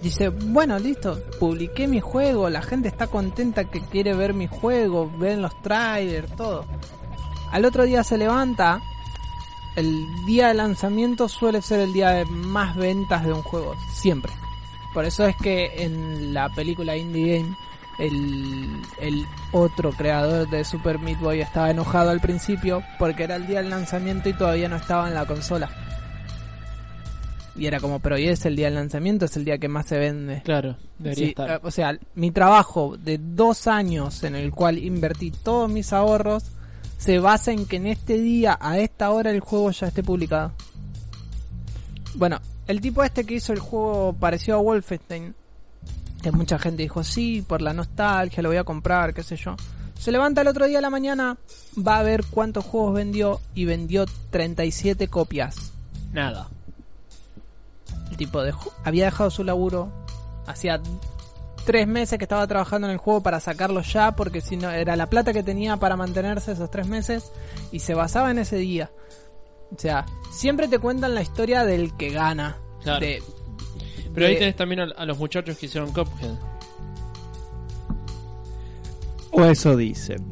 dice, 0.02 0.28
bueno, 0.28 0.78
listo, 0.78 1.18
publiqué 1.38 1.86
mi 1.86 2.00
juego, 2.00 2.50
la 2.50 2.62
gente 2.62 2.88
está 2.88 3.06
contenta 3.06 3.64
que 3.64 3.80
quiere 3.80 4.14
ver 4.14 4.34
mi 4.34 4.48
juego, 4.48 5.10
ven 5.18 5.40
los 5.40 5.60
trailers, 5.62 6.34
todo. 6.36 6.66
Al 7.50 7.64
otro 7.64 7.84
día 7.84 8.02
se 8.02 8.18
levanta, 8.18 8.80
el 9.76 10.06
día 10.26 10.48
de 10.48 10.54
lanzamiento 10.54 11.28
suele 11.28 11.62
ser 11.62 11.80
el 11.80 11.92
día 11.92 12.10
de 12.10 12.24
más 12.24 12.76
ventas 12.76 13.24
de 13.24 13.32
un 13.32 13.42
juego, 13.42 13.74
siempre. 13.92 14.32
Por 14.92 15.04
eso 15.04 15.26
es 15.26 15.36
que 15.36 15.84
en 15.84 16.34
la 16.34 16.48
película 16.50 16.96
Indie 16.96 17.38
Game, 17.38 17.56
el, 17.98 18.82
el 18.98 19.26
otro 19.52 19.92
creador 19.92 20.48
de 20.50 20.64
Super 20.64 20.98
Meat 20.98 21.20
Boy 21.20 21.40
estaba 21.40 21.70
enojado 21.70 22.10
al 22.10 22.20
principio 22.20 22.82
porque 22.98 23.24
era 23.24 23.36
el 23.36 23.46
día 23.46 23.60
del 23.60 23.70
lanzamiento 23.70 24.28
y 24.28 24.34
todavía 24.34 24.68
no 24.68 24.76
estaba 24.76 25.08
en 25.08 25.14
la 25.14 25.26
consola. 25.26 25.70
Y 27.54 27.66
era 27.66 27.80
como, 27.80 27.98
pero 28.00 28.14
hoy 28.16 28.28
es 28.28 28.46
el 28.46 28.56
día 28.56 28.66
del 28.66 28.76
lanzamiento, 28.76 29.26
es 29.26 29.36
el 29.36 29.44
día 29.44 29.58
que 29.58 29.68
más 29.68 29.86
se 29.86 29.98
vende. 29.98 30.42
Claro. 30.42 30.76
Debería 30.98 31.24
Sí, 31.24 31.30
estar. 31.30 31.50
eh, 31.50 31.60
o 31.62 31.70
sea, 31.70 31.98
mi 32.14 32.30
trabajo 32.30 32.96
de 32.96 33.18
dos 33.18 33.66
años 33.66 34.22
en 34.24 34.36
el 34.36 34.52
cual 34.52 34.78
invertí 34.78 35.30
todos 35.30 35.70
mis 35.70 35.92
ahorros 35.92 36.44
se 36.96 37.18
basa 37.18 37.52
en 37.52 37.66
que 37.66 37.76
en 37.76 37.88
este 37.88 38.18
día, 38.18 38.56
a 38.60 38.78
esta 38.78 39.10
hora, 39.10 39.30
el 39.30 39.40
juego 39.40 39.70
ya 39.72 39.88
esté 39.88 40.02
publicado. 40.02 40.52
Bueno, 42.14 42.38
el 42.68 42.80
tipo 42.80 43.02
este 43.02 43.24
que 43.24 43.34
hizo 43.34 43.52
el 43.52 43.58
juego 43.58 44.12
parecido 44.18 44.58
a 44.58 44.60
Wolfenstein, 44.62 45.34
que 46.22 46.30
mucha 46.32 46.58
gente 46.58 46.82
dijo, 46.82 47.02
sí, 47.02 47.42
por 47.42 47.60
la 47.60 47.72
nostalgia, 47.72 48.42
lo 48.42 48.48
voy 48.50 48.58
a 48.58 48.64
comprar, 48.64 49.12
qué 49.14 49.22
sé 49.22 49.36
yo. 49.36 49.56
Se 49.98 50.12
levanta 50.12 50.40
el 50.42 50.48
otro 50.48 50.66
día 50.66 50.78
a 50.78 50.82
la 50.82 50.90
mañana, 50.90 51.36
va 51.76 51.98
a 51.98 52.02
ver 52.02 52.24
cuántos 52.30 52.64
juegos 52.64 52.94
vendió 52.94 53.40
y 53.54 53.64
vendió 53.64 54.04
37 54.30 55.08
copias. 55.08 55.72
Nada. 56.12 56.48
Tipo 58.24 58.40
dejó, 58.42 58.72
había 58.84 59.06
dejado 59.06 59.30
su 59.30 59.42
laburo. 59.42 59.90
Hacía 60.46 60.80
tres 61.64 61.88
meses 61.88 62.18
que 62.18 62.24
estaba 62.24 62.46
trabajando 62.46 62.86
en 62.86 62.92
el 62.92 62.98
juego 62.98 63.20
para 63.20 63.40
sacarlo 63.40 63.80
ya, 63.82 64.12
porque 64.14 64.40
si 64.40 64.56
no 64.56 64.70
era 64.70 64.94
la 64.94 65.06
plata 65.10 65.32
que 65.32 65.42
tenía 65.42 65.76
para 65.76 65.96
mantenerse 65.96 66.52
esos 66.52 66.70
tres 66.70 66.86
meses 66.86 67.32
y 67.72 67.80
se 67.80 67.94
basaba 67.94 68.30
en 68.30 68.38
ese 68.38 68.58
día. 68.58 68.92
O 69.74 69.78
sea, 69.78 70.06
siempre 70.30 70.68
te 70.68 70.78
cuentan 70.78 71.14
la 71.16 71.22
historia 71.22 71.64
del 71.64 71.96
que 71.96 72.10
gana. 72.10 72.58
Claro. 72.84 73.00
De- 73.00 73.20
Pero 74.14 74.26
ahí 74.28 74.38
tenés 74.38 74.54
también 74.54 74.82
a, 74.82 74.84
a 74.96 75.04
los 75.04 75.18
muchachos 75.18 75.58
que 75.58 75.66
hicieron 75.66 75.92
Cuphead. 75.92 76.34
O 79.32 79.44
eso 79.44 79.76
dicen. 79.76 80.24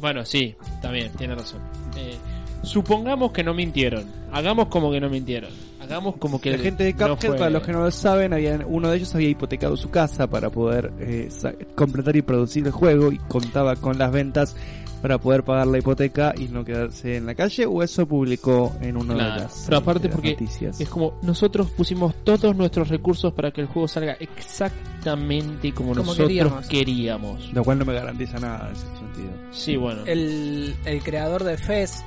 Bueno, 0.00 0.24
sí, 0.24 0.56
también, 0.82 1.12
tiene 1.12 1.36
razón. 1.36 1.60
Eh, 1.96 2.16
supongamos 2.64 3.30
que 3.32 3.44
no 3.44 3.54
mintieron. 3.54 4.04
Hagamos 4.32 4.66
como 4.66 4.90
que 4.90 5.00
no 5.00 5.08
mintieron. 5.08 5.50
Hagamos 5.88 6.16
como 6.18 6.40
que 6.40 6.50
la 6.52 6.58
gente 6.58 6.84
de 6.84 6.92
no 6.92 7.10
Cuphead, 7.16 7.30
fue- 7.30 7.38
para 7.38 7.50
los 7.50 7.62
que 7.62 7.72
no 7.72 7.80
lo 7.80 7.90
saben, 7.90 8.32
habían, 8.32 8.64
uno 8.66 8.90
de 8.90 8.96
ellos 8.98 9.14
había 9.14 9.28
hipotecado 9.30 9.76
su 9.76 9.90
casa 9.90 10.26
para 10.28 10.50
poder 10.50 10.92
eh, 11.00 11.28
sa- 11.30 11.54
completar 11.74 12.14
y 12.16 12.22
producir 12.22 12.66
el 12.66 12.72
juego 12.72 13.10
y 13.10 13.18
contaba 13.18 13.74
con 13.76 13.98
las 13.98 14.12
ventas 14.12 14.54
para 15.00 15.16
poder 15.18 15.44
pagar 15.44 15.68
la 15.68 15.78
hipoteca 15.78 16.34
y 16.36 16.48
no 16.48 16.64
quedarse 16.64 17.16
en 17.18 17.24
la 17.26 17.34
calle, 17.36 17.66
o 17.66 17.84
eso 17.84 18.04
publicó 18.06 18.74
en 18.80 18.96
una 18.96 19.14
Claro, 19.14 19.34
de 19.34 19.40
las, 19.42 19.62
pero 19.66 19.76
aparte 19.78 20.02
de 20.02 20.08
las 20.08 20.14
porque 20.16 20.30
noticias. 20.32 20.80
Es 20.80 20.88
como 20.88 21.14
nosotros 21.22 21.70
pusimos 21.70 22.14
todos 22.24 22.56
nuestros 22.56 22.88
recursos 22.88 23.32
para 23.32 23.52
que 23.52 23.60
el 23.60 23.68
juego 23.68 23.86
salga 23.86 24.16
exactamente 24.18 25.72
como, 25.72 25.90
Como 25.90 26.02
nosotros 26.02 26.26
queríamos. 26.28 26.66
queríamos. 26.66 27.52
Lo 27.52 27.62
cual 27.64 27.78
no 27.78 27.84
me 27.84 27.94
garantiza 27.94 28.38
nada 28.40 28.68
en 28.68 28.74
ese 28.74 28.86
sentido. 28.86 29.30
Sí, 29.52 29.76
bueno. 29.76 30.02
el, 30.04 30.74
el 30.84 31.02
creador 31.02 31.44
de 31.44 31.56
Fez 31.56 32.02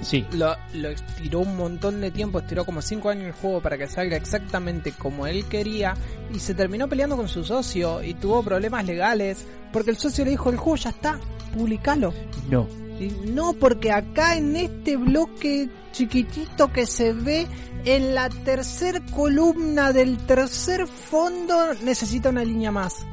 Sí, 0.00 0.26
lo, 0.32 0.56
lo 0.74 0.88
estiró 0.90 1.40
un 1.40 1.56
montón 1.56 2.00
de 2.00 2.10
tiempo, 2.10 2.38
estiró 2.38 2.64
como 2.64 2.82
5 2.82 3.08
años 3.10 3.24
el 3.26 3.32
juego 3.32 3.60
para 3.60 3.78
que 3.78 3.86
salga 3.86 4.16
exactamente 4.16 4.92
como 4.92 5.26
él 5.26 5.44
quería 5.46 5.94
y 6.32 6.38
se 6.38 6.54
terminó 6.54 6.88
peleando 6.88 7.16
con 7.16 7.28
su 7.28 7.44
socio 7.44 8.02
y 8.02 8.14
tuvo 8.14 8.42
problemas 8.42 8.84
legales 8.86 9.46
porque 9.72 9.90
el 9.90 9.96
socio 9.96 10.24
le 10.24 10.32
dijo 10.32 10.50
el 10.50 10.56
juego 10.56 10.76
ya 10.76 10.90
está, 10.90 11.18
publicalo. 11.52 12.12
no. 12.48 12.66
Y 12.98 13.08
no, 13.08 13.54
porque 13.54 13.90
acá 13.90 14.36
en 14.36 14.54
este 14.54 14.96
bloque 14.96 15.68
chiquitito 15.90 16.72
que 16.72 16.86
se 16.86 17.12
ve 17.12 17.48
en 17.84 18.14
la 18.14 18.28
tercer 18.28 19.02
columna 19.10 19.92
del 19.92 20.16
tercer 20.18 20.86
fondo 20.86 21.74
necesita 21.82 22.28
una 22.28 22.44
línea 22.44 22.70
más. 22.70 23.04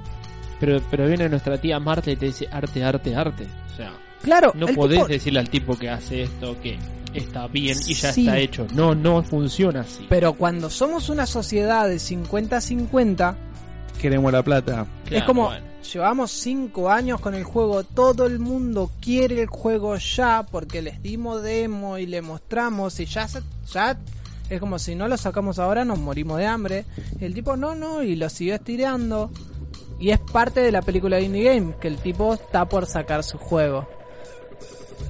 Pero, 0.60 0.80
pero 0.92 1.08
viene 1.08 1.28
nuestra 1.30 1.60
tía 1.60 1.80
Marta 1.80 2.12
y 2.12 2.16
te 2.16 2.28
dice 2.28 2.48
arte, 2.52 2.84
arte, 2.84 3.16
arte. 3.16 3.48
O 3.74 3.76
sea, 3.76 3.94
Claro, 4.24 4.52
no 4.56 4.68
podés 4.68 5.00
tipo- 5.00 5.08
decirle 5.08 5.40
al 5.40 5.50
tipo 5.50 5.76
que 5.78 5.90
hace 5.90 6.24
esto 6.24 6.56
que 6.62 6.78
está 7.14 7.48
bien 7.48 7.78
y 7.88 7.94
ya 7.94 8.14
Sí. 8.14 8.22
está 8.28 8.38
hecho. 8.40 8.68
No, 8.74 8.94
no 8.96 9.22
funciona 9.24 9.82
así. 9.82 10.06
Pero 10.10 10.34
cuando 10.34 10.70
somos 10.70 11.10
una 11.10 11.26
sociedad 11.26 11.88
de 11.88 12.00
50-50, 12.00 13.36
Queremos 14.00 14.32
la 14.32 14.44
plata. 14.44 14.86
es 15.10 15.24
como, 15.24 15.46
bueno. 15.48 15.66
llevamos 15.94 16.32
5 16.32 16.90
años 16.90 17.20
con 17.20 17.36
el 17.36 17.44
juego, 17.44 17.84
todo 17.84 18.26
el 18.26 18.40
mundo 18.40 18.92
quiere 19.02 19.42
el 19.42 19.48
juego 19.48 19.96
ya 19.98 20.46
porque 20.50 20.82
les 20.82 21.02
dimos 21.02 21.42
demo 21.44 21.98
y 21.98 22.06
le 22.06 22.22
mostramos 22.22 23.00
y 23.00 23.06
ya, 23.06 23.28
se- 23.28 23.42
ya 23.72 23.98
es 24.50 24.60
como 24.60 24.80
si 24.80 24.96
no 24.96 25.08
lo 25.08 25.18
sacamos 25.18 25.60
ahora 25.60 25.86
nos 25.86 26.00
morimos 26.00 26.38
de 26.38 26.46
hambre. 26.46 26.86
Y 27.20 27.26
el 27.26 27.34
tipo 27.34 27.56
no, 27.58 27.74
no, 27.76 28.04
y 28.04 28.16
lo 28.16 28.30
siguió 28.30 28.56
estirando. 28.56 29.32
Y 30.00 30.10
es 30.10 30.20
parte 30.20 30.62
de 30.62 30.72
la 30.72 30.82
película 30.82 31.18
de 31.18 31.24
Indie 31.24 31.44
Game, 31.44 31.76
que 31.80 31.88
el 31.88 31.98
tipo 31.98 32.34
está 32.34 32.66
por 32.68 32.86
sacar 32.88 33.24
su 33.24 33.38
juego. 33.38 33.88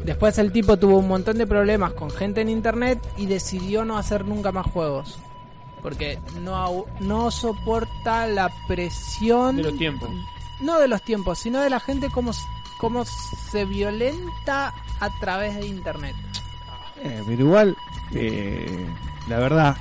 Después 0.04 0.38
el 0.40 0.52
tipo 0.52 0.78
tuvo 0.78 0.98
un 0.98 1.08
montón 1.08 1.38
de 1.38 1.46
problemas 1.48 1.94
con 1.94 2.10
gente 2.10 2.42
en 2.42 2.50
internet 2.50 3.00
y 3.18 3.26
decidió 3.28 3.86
no 3.86 3.98
hacer 3.98 4.26
nunca 4.26 4.52
más 4.52 4.66
juegos. 4.68 5.20
Porque 5.82 6.20
no, 6.42 6.86
no 7.00 7.32
soporta 7.32 8.28
la 8.28 8.52
presión 8.68 9.58
De 9.58 9.64
los 9.64 9.78
tiempos. 9.78 10.10
no 10.62 10.80
de 10.80 10.88
los 10.88 11.02
tiempos, 11.02 11.40
sino 11.40 11.60
de 11.60 11.70
la 11.72 11.80
gente 11.80 12.10
como, 12.12 12.32
como 12.80 13.04
se 13.06 13.66
violenta 13.66 14.74
a 15.00 15.10
través 15.20 15.56
de 15.56 15.66
internet. 15.66 16.16
Eh, 17.04 17.24
pero 17.26 17.42
igual, 17.42 17.76
eh, 18.14 18.88
la 19.28 19.40
verdad, 19.40 19.76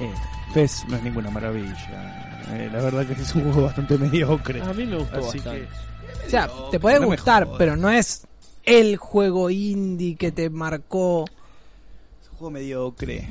eh, 0.00 0.12
PES 0.54 0.86
no 0.88 0.96
es 0.96 1.02
ninguna 1.04 1.30
maravilla. 1.30 2.42
Eh, 2.52 2.68
la 2.72 2.80
verdad 2.80 3.06
que 3.06 3.12
es 3.12 3.34
un 3.36 3.44
juego 3.44 3.62
bastante 3.66 3.96
mediocre. 3.98 4.60
A 4.62 4.72
mí 4.72 4.86
me 4.86 4.96
gustó 4.96 5.18
Así 5.18 5.38
bastante. 5.38 5.68
que, 5.68 6.26
O 6.26 6.30
sea, 6.30 6.48
te 6.70 6.80
puede 6.80 6.98
no 7.00 7.06
gustar, 7.06 7.46
pero 7.58 7.76
no 7.76 7.90
es 7.90 8.26
el 8.66 8.96
juego 8.96 9.48
indie 9.48 10.16
que 10.16 10.32
te 10.32 10.50
marcó. 10.50 11.24
Es 12.20 12.28
un 12.30 12.36
juego 12.36 12.50
mediocre. 12.50 13.28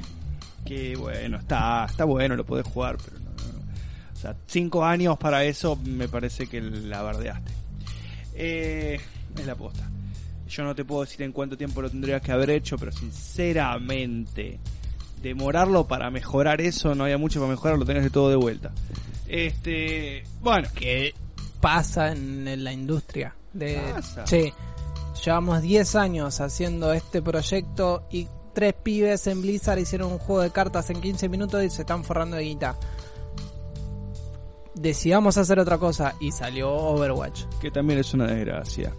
Que 0.65 0.95
bueno, 0.95 1.37
está, 1.37 1.85
está 1.85 2.05
bueno, 2.05 2.35
lo 2.35 2.45
podés 2.45 2.65
jugar, 2.65 2.97
pero 2.97 3.19
no, 3.19 3.29
no, 3.29 3.59
no. 3.59 3.73
O 4.13 4.15
sea, 4.15 4.35
cinco 4.47 4.83
años 4.83 5.15
para 5.19 5.43
eso 5.43 5.75
me 5.75 6.07
parece 6.07 6.47
que 6.47 6.59
la 6.59 7.03
bardeaste. 7.03 7.51
Eh, 8.33 8.99
es 9.37 9.45
la 9.45 9.55
posta. 9.55 9.87
Yo 10.47 10.63
no 10.63 10.73
te 10.73 10.85
puedo 10.85 11.01
decir 11.01 11.21
en 11.21 11.31
cuánto 11.31 11.57
tiempo 11.57 11.81
lo 11.81 11.89
tendrías 11.89 12.21
que 12.21 12.31
haber 12.31 12.49
hecho, 12.49 12.77
pero 12.77 12.91
sinceramente, 12.91 14.59
demorarlo 15.21 15.87
para 15.87 16.09
mejorar 16.09 16.61
eso, 16.61 16.95
no 16.95 17.03
había 17.03 17.17
mucho 17.17 17.39
para 17.39 17.51
mejorar, 17.51 17.77
lo 17.77 17.85
tenés 17.85 18.03
de 18.03 18.09
todo 18.09 18.29
de 18.29 18.35
vuelta. 18.35 18.71
Este, 19.27 20.23
bueno, 20.41 20.67
que 20.73 21.13
pasa 21.59 22.11
en, 22.11 22.63
la 22.63 22.71
industria. 22.71 23.35
De, 23.53 23.79
Pasa. 23.93 24.25
Llevamos 25.23 25.61
10 25.61 25.95
años 25.95 26.41
haciendo 26.41 26.93
este 26.93 27.21
proyecto 27.21 28.03
y 28.09 28.27
tres 28.53 28.73
pibes 28.73 29.27
en 29.27 29.41
Blizzard 29.41 29.79
hicieron 29.79 30.11
un 30.11 30.17
juego 30.17 30.41
de 30.41 30.51
cartas 30.51 30.89
en 30.89 31.01
15 31.01 31.29
minutos 31.29 31.63
y 31.63 31.69
se 31.69 31.81
están 31.81 32.03
forrando 32.03 32.37
de 32.37 32.43
guita. 32.43 32.77
Decidamos 34.73 35.37
hacer 35.37 35.59
otra 35.59 35.77
cosa 35.77 36.15
y 36.19 36.31
salió 36.31 36.73
Overwatch. 36.73 37.43
que 37.61 37.71
también 37.71 37.99
es 37.99 38.13
una 38.13 38.27
desgracia. 38.27 38.93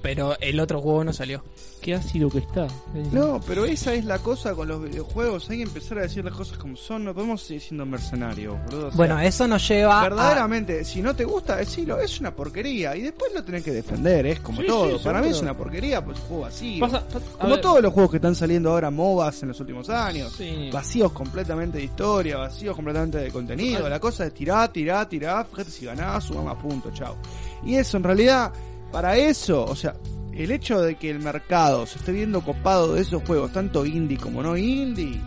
Pero 0.00 0.36
el 0.40 0.60
otro 0.60 0.80
juego 0.80 1.04
no 1.04 1.12
salió. 1.12 1.42
Qué 1.82 1.94
ácido 1.94 2.30
que 2.30 2.38
está. 2.38 2.68
No, 3.10 3.40
pero 3.44 3.64
esa 3.64 3.92
es 3.92 4.04
la 4.04 4.18
cosa 4.20 4.54
con 4.54 4.68
los 4.68 4.80
videojuegos. 4.82 5.50
Hay 5.50 5.56
que 5.56 5.62
empezar 5.64 5.98
a 5.98 6.02
decir 6.02 6.24
las 6.24 6.32
cosas 6.32 6.56
como 6.56 6.76
son. 6.76 7.04
No 7.04 7.12
podemos 7.12 7.42
seguir 7.42 7.60
siendo 7.60 7.84
mercenarios, 7.84 8.56
boludo. 8.66 8.86
O 8.86 8.90
sea, 8.90 8.96
Bueno, 8.96 9.18
eso 9.18 9.48
nos 9.48 9.66
lleva 9.68 10.00
a... 10.00 10.02
verdaderamente, 10.04 10.84
si 10.84 11.02
no 11.02 11.14
te 11.16 11.24
gusta, 11.24 11.56
decilo. 11.56 11.98
Es 11.98 12.20
una 12.20 12.32
porquería. 12.34 12.94
Y 12.96 13.02
después 13.02 13.32
lo 13.34 13.42
tenés 13.42 13.64
que 13.64 13.72
defender. 13.72 14.24
Es 14.26 14.38
como 14.38 14.60
Sí, 14.60 14.66
todo. 14.68 14.96
sí, 14.96 15.04
Para 15.04 15.20
mí 15.20 15.28
es 15.30 15.42
una 15.42 15.56
porquería, 15.56 16.04
pues 16.04 16.18
un 16.20 16.24
juego 16.26 16.46
así. 16.46 16.78
Pasa- 16.78 17.02
como 17.38 17.50
ver, 17.54 17.60
todos 17.60 17.82
los 17.82 17.92
juegos 17.92 18.10
que 18.12 18.16
están 18.18 18.36
saliendo 18.36 18.70
ahora, 18.70 18.90
MOBAs 18.92 19.42
en 19.42 19.48
los 19.48 19.58
últimos 19.60 19.88
años. 19.90 20.32
sí. 20.38 20.70
Vacíos 20.72 21.10
completamente 21.10 21.78
de 21.78 21.84
historia, 21.84 22.36
vacíos 22.36 22.76
completamente 22.76 23.18
de 23.18 23.30
contenido. 23.32 23.88
La 23.88 23.98
cosa 23.98 24.24
es 24.26 24.32
tirar, 24.32 24.72
tirar, 24.72 25.08
tirar. 25.08 25.46
Fíjate 25.50 25.70
si 25.72 25.84
ganás, 25.86 26.22
suma 26.24 26.42
más 26.42 26.62
puntos, 26.62 26.94
chao. 26.94 27.16
Y 27.64 27.74
eso, 27.74 27.96
en 27.96 28.04
realidad, 28.04 28.52
para 28.92 29.16
eso, 29.16 29.64
o 29.64 29.74
sea, 29.74 29.94
el 30.34 30.50
hecho 30.50 30.80
de 30.80 30.96
que 30.96 31.10
el 31.10 31.18
mercado 31.18 31.86
se 31.86 31.98
esté 31.98 32.12
viendo 32.12 32.40
copado 32.40 32.94
de 32.94 33.02
esos 33.02 33.22
juegos, 33.22 33.52
tanto 33.52 33.84
indie 33.84 34.16
como 34.16 34.42
no 34.42 34.56
indie, 34.56 35.20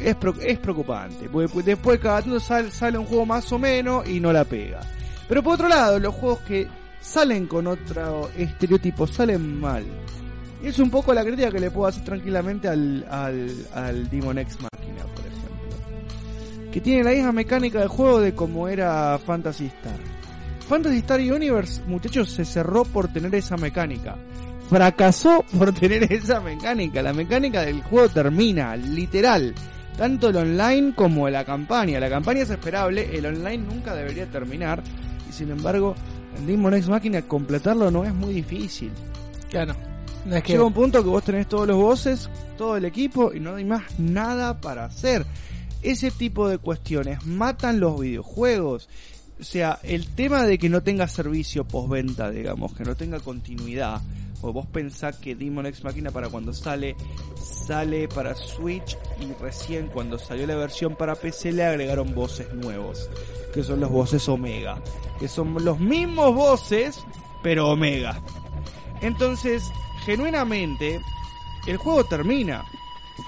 es, 0.00 0.16
es 0.42 0.58
preocupante. 0.58 1.28
Porque 1.28 1.62
después 1.62 1.98
cada 2.00 2.22
tanto 2.22 2.40
sale, 2.40 2.70
sale 2.70 2.98
un 2.98 3.06
juego 3.06 3.26
más 3.26 3.50
o 3.52 3.58
menos 3.58 4.08
y 4.08 4.20
no 4.20 4.32
la 4.32 4.44
pega. 4.44 4.80
Pero 5.28 5.42
por 5.42 5.54
otro 5.54 5.68
lado, 5.68 5.98
los 5.98 6.14
juegos 6.14 6.40
que 6.40 6.68
salen 7.00 7.46
con 7.46 7.66
otro 7.66 8.28
estereotipo 8.36 9.06
salen 9.06 9.60
mal. 9.60 9.84
Y 10.62 10.68
es 10.68 10.78
un 10.78 10.90
poco 10.90 11.14
la 11.14 11.24
crítica 11.24 11.50
que 11.50 11.60
le 11.60 11.70
puedo 11.70 11.86
hacer 11.86 12.04
tranquilamente 12.04 12.68
al, 12.68 13.06
al, 13.10 13.50
al 13.72 14.10
Demon 14.10 14.38
X 14.38 14.58
Machina, 14.60 15.04
por 15.14 15.24
ejemplo. 15.26 16.70
Que 16.70 16.80
tiene 16.80 17.04
la 17.04 17.12
misma 17.12 17.32
mecánica 17.32 17.80
de 17.80 17.86
juego 17.86 18.20
de 18.20 18.34
como 18.34 18.68
era 18.68 19.18
Fantasy 19.18 19.66
Star. 19.66 20.19
Fantasy 20.70 20.98
Star 20.98 21.18
Universe, 21.18 21.82
muchachos, 21.88 22.30
se 22.30 22.44
cerró 22.44 22.84
por 22.84 23.08
tener 23.08 23.34
esa 23.34 23.56
mecánica. 23.56 24.16
Fracasó 24.68 25.44
por 25.58 25.72
tener 25.80 26.12
esa 26.12 26.38
mecánica. 26.38 27.02
La 27.02 27.12
mecánica 27.12 27.62
del 27.62 27.82
juego 27.82 28.08
termina, 28.08 28.76
literal. 28.76 29.52
Tanto 29.98 30.28
el 30.28 30.36
online 30.36 30.94
como 30.94 31.28
la 31.28 31.44
campaña. 31.44 31.98
La 31.98 32.08
campaña 32.08 32.42
es 32.42 32.50
esperable, 32.50 33.18
el 33.18 33.26
online 33.26 33.58
nunca 33.58 33.96
debería 33.96 34.26
terminar. 34.26 34.80
Y 35.28 35.32
sin 35.32 35.50
embargo, 35.50 35.96
en 36.38 36.46
Demon 36.46 36.74
X 36.74 36.88
Machina 36.88 37.22
completarlo 37.22 37.90
no 37.90 38.04
es 38.04 38.14
muy 38.14 38.32
difícil. 38.32 38.92
Claro. 39.50 39.74
No 40.24 40.36
es 40.36 40.44
que... 40.44 40.52
Llega 40.52 40.62
un 40.62 40.72
punto 40.72 41.02
que 41.02 41.10
vos 41.10 41.24
tenés 41.24 41.48
todos 41.48 41.66
los 41.66 41.78
bosses, 41.78 42.30
todo 42.56 42.76
el 42.76 42.84
equipo 42.84 43.34
y 43.34 43.40
no 43.40 43.56
hay 43.56 43.64
más 43.64 43.98
nada 43.98 44.60
para 44.60 44.84
hacer. 44.84 45.26
Ese 45.82 46.12
tipo 46.12 46.48
de 46.48 46.58
cuestiones 46.58 47.26
matan 47.26 47.80
los 47.80 47.98
videojuegos. 47.98 48.88
O 49.40 49.44
sea, 49.44 49.78
el 49.82 50.06
tema 50.08 50.44
de 50.44 50.58
que 50.58 50.68
no 50.68 50.82
tenga 50.82 51.08
servicio 51.08 51.64
postventa, 51.64 52.30
digamos, 52.30 52.74
que 52.74 52.84
no 52.84 52.94
tenga 52.94 53.20
continuidad. 53.20 54.02
O 54.42 54.52
vos 54.52 54.66
pensás 54.66 55.16
que 55.16 55.34
Demon 55.34 55.66
X 55.66 55.82
Machina 55.82 56.10
para 56.10 56.28
cuando 56.28 56.52
sale, 56.52 56.94
sale 57.66 58.08
para 58.08 58.34
Switch 58.34 58.98
y 59.20 59.32
recién 59.42 59.88
cuando 59.88 60.18
salió 60.18 60.46
la 60.46 60.56
versión 60.56 60.94
para 60.96 61.14
PC 61.14 61.52
le 61.52 61.64
agregaron 61.64 62.14
voces 62.14 62.52
nuevos. 62.54 63.08
Que 63.54 63.62
son 63.62 63.80
los 63.80 63.90
voces 63.90 64.28
Omega. 64.28 64.78
Que 65.18 65.28
son 65.28 65.54
los 65.64 65.78
mismos 65.80 66.34
voces, 66.34 67.00
pero 67.42 67.70
Omega. 67.70 68.20
Entonces, 69.00 69.62
genuinamente, 70.04 71.00
el 71.66 71.78
juego 71.78 72.04
termina. 72.04 72.64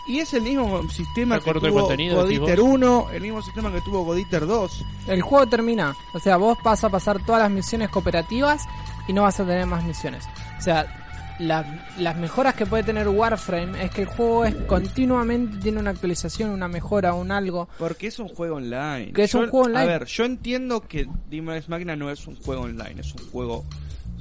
Y 0.06 0.18
es 0.18 0.32
el 0.34 0.42
mismo 0.42 0.88
sistema 0.90 1.36
que 1.40 1.44
tuvo 1.70 1.86
Goditer 2.22 2.60
1, 2.60 3.10
el 3.12 3.22
mismo 3.22 3.42
sistema 3.42 3.72
que 3.72 3.80
tuvo 3.80 4.04
Goditer 4.04 4.46
2. 4.46 4.84
El 5.08 5.22
juego 5.22 5.46
termina. 5.46 5.94
O 6.14 6.18
sea, 6.18 6.36
vos 6.36 6.58
vas 6.64 6.82
a 6.84 6.88
pasar 6.90 7.24
todas 7.24 7.42
las 7.42 7.50
misiones 7.50 7.88
cooperativas 7.90 8.62
y 9.08 9.12
no 9.12 9.22
vas 9.22 9.38
a 9.40 9.44
tener 9.44 9.66
más 9.66 9.84
misiones. 9.84 10.24
O 10.58 10.62
sea, 10.62 10.98
la- 11.38 11.86
las 11.98 12.16
mejoras 12.16 12.54
que 12.54 12.66
puede 12.66 12.82
tener 12.84 13.08
Warframe 13.08 13.82
es 13.84 13.90
que 13.90 14.02
el 14.02 14.06
juego 14.08 14.44
es 14.44 14.54
continuamente 14.66 15.56
tiene 15.58 15.80
una 15.80 15.90
actualización, 15.90 16.50
una 16.50 16.68
mejora, 16.68 17.14
un 17.14 17.32
algo. 17.32 17.68
Porque 17.78 18.06
es 18.08 18.18
un 18.18 18.28
juego 18.28 18.56
online. 18.56 19.12
Que 19.12 19.24
es 19.24 19.34
un 19.34 19.48
juego 19.48 19.66
online. 19.66 19.80
A 19.80 19.86
ver, 19.98 20.04
yo 20.06 20.24
entiendo 20.24 20.82
que 20.82 21.08
X 21.30 21.68
Machina 21.68 21.96
no 21.96 22.10
es 22.10 22.26
un 22.26 22.36
juego 22.36 22.62
online, 22.62 23.00
es 23.00 23.12
un 23.14 23.30
juego 23.30 23.64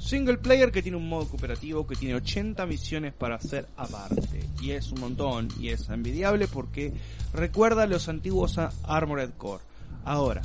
single 0.02 0.38
player 0.38 0.72
que 0.72 0.82
tiene 0.82 0.96
un 0.96 1.08
modo 1.08 1.28
cooperativo 1.28 1.86
que 1.86 1.96
tiene 1.96 2.14
80 2.16 2.66
misiones 2.66 3.12
para 3.12 3.36
hacer 3.36 3.66
aparte. 3.76 4.48
Y 4.60 4.72
es 4.72 4.90
un 4.92 5.00
montón, 5.00 5.48
y 5.60 5.68
es 5.68 5.88
envidiable 5.88 6.48
porque 6.48 6.92
recuerda 7.32 7.86
los 7.86 8.08
antiguos 8.08 8.58
Armored 8.84 9.30
Core. 9.38 9.62
Ahora, 10.04 10.42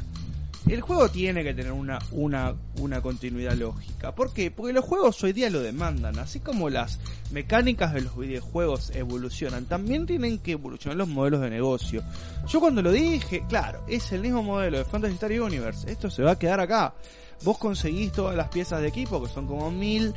el 0.67 0.81
juego 0.81 1.09
tiene 1.09 1.43
que 1.43 1.53
tener 1.53 1.71
una, 1.71 1.97
una, 2.11 2.53
una 2.79 3.01
continuidad 3.01 3.53
lógica. 3.53 4.13
¿Por 4.13 4.33
qué? 4.33 4.51
Porque 4.51 4.73
los 4.73 4.83
juegos 4.83 5.23
hoy 5.23 5.31
día 5.31 5.49
lo 5.49 5.61
demandan. 5.61 6.19
Así 6.19 6.41
como 6.41 6.69
las 6.69 6.99
mecánicas 7.31 7.93
de 7.93 8.01
los 8.01 8.17
videojuegos 8.17 8.91
evolucionan, 8.93 9.65
también 9.65 10.05
tienen 10.05 10.39
que 10.39 10.53
evolucionar 10.53 10.97
los 10.97 11.07
modelos 11.07 11.41
de 11.41 11.49
negocio. 11.49 12.03
Yo 12.47 12.59
cuando 12.59 12.81
lo 12.81 12.91
dije, 12.91 13.43
claro, 13.47 13.83
es 13.87 14.11
el 14.11 14.21
mismo 14.21 14.43
modelo 14.43 14.77
de 14.77 14.85
Fantasy 14.85 15.13
Star 15.13 15.31
Universe. 15.31 15.89
Esto 15.89 16.09
se 16.09 16.23
va 16.23 16.31
a 16.31 16.39
quedar 16.39 16.59
acá. 16.59 16.93
Vos 17.43 17.57
conseguís 17.57 18.11
todas 18.11 18.35
las 18.35 18.49
piezas 18.49 18.81
de 18.81 18.87
equipo, 18.87 19.21
que 19.21 19.29
son 19.29 19.47
como 19.47 19.69
mil, 19.71 20.13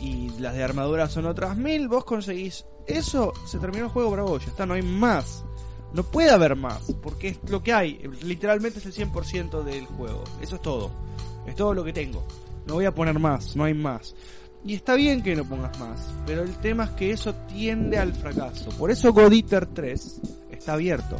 y 0.00 0.30
las 0.38 0.54
de 0.54 0.62
armadura 0.62 1.08
son 1.08 1.26
otras 1.26 1.56
mil. 1.56 1.88
Vos 1.88 2.04
conseguís 2.04 2.66
eso, 2.86 3.32
se 3.46 3.58
terminó 3.58 3.84
el 3.84 3.90
juego 3.90 4.10
para 4.10 4.22
vos. 4.22 4.44
Ya 4.44 4.50
está, 4.50 4.66
no 4.66 4.74
hay 4.74 4.82
más. 4.82 5.44
No 5.92 6.02
puede 6.02 6.30
haber 6.30 6.56
más, 6.56 6.94
porque 7.02 7.28
es 7.28 7.38
lo 7.48 7.62
que 7.62 7.72
hay. 7.72 7.98
Literalmente 8.22 8.78
es 8.78 8.86
el 8.86 8.94
100% 8.94 9.62
del 9.62 9.86
juego. 9.86 10.24
Eso 10.40 10.56
es 10.56 10.62
todo. 10.62 10.90
Es 11.46 11.54
todo 11.54 11.74
lo 11.74 11.84
que 11.84 11.92
tengo. 11.92 12.24
No 12.66 12.74
voy 12.74 12.84
a 12.84 12.94
poner 12.94 13.18
más, 13.18 13.56
no 13.56 13.64
hay 13.64 13.74
más. 13.74 14.14
Y 14.64 14.74
está 14.74 14.94
bien 14.94 15.22
que 15.22 15.36
no 15.36 15.44
pongas 15.44 15.78
más, 15.78 16.12
pero 16.26 16.42
el 16.42 16.56
tema 16.56 16.84
es 16.84 16.90
que 16.90 17.12
eso 17.12 17.32
tiende 17.46 17.98
al 17.98 18.12
fracaso. 18.12 18.70
Por 18.70 18.90
eso 18.90 19.12
Goditer 19.12 19.66
3 19.66 20.20
está 20.50 20.72
abierto. 20.72 21.16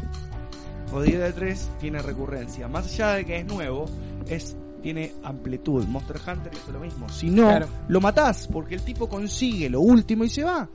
Goditer 0.91 1.33
3 1.33 1.71
tiene 1.79 2.03
recurrencia. 2.03 2.67
Más 2.67 2.87
allá 2.87 3.15
de 3.15 3.25
que 3.25 3.39
es 3.39 3.47
nuevo, 3.47 3.87
es 4.27 4.57
tiene 4.87 5.15
amplitud. 5.25 5.85
Monster 5.87 6.17
Hunter 6.29 6.53
hizo 6.55 6.71
lo 6.71 6.79
mismo. 6.79 7.09
Si 7.09 7.29
no, 7.29 7.43
Claro. 7.43 7.67
lo 7.89 8.01
matás 8.01 8.47
porque 8.47 8.77
el 8.77 8.83
tipo 8.83 9.09
consigue 9.09 9.69
lo 9.69 9.81
último 9.81 10.23
y 10.23 10.29
se 10.29 10.45
va. 10.45 10.69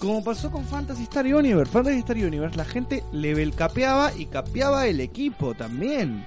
Como 0.00 0.24
pasó 0.24 0.50
con 0.50 0.64
Fantasy 0.64 1.02
Star 1.02 1.26
Universe. 1.26 1.70
Fantasy 1.70 1.98
Star 1.98 2.16
Universe, 2.16 2.56
la 2.56 2.64
gente 2.64 3.04
level 3.12 3.54
capeaba 3.54 4.12
y 4.16 4.24
capeaba 4.24 4.86
el 4.86 4.98
equipo 4.98 5.52
también. 5.52 6.24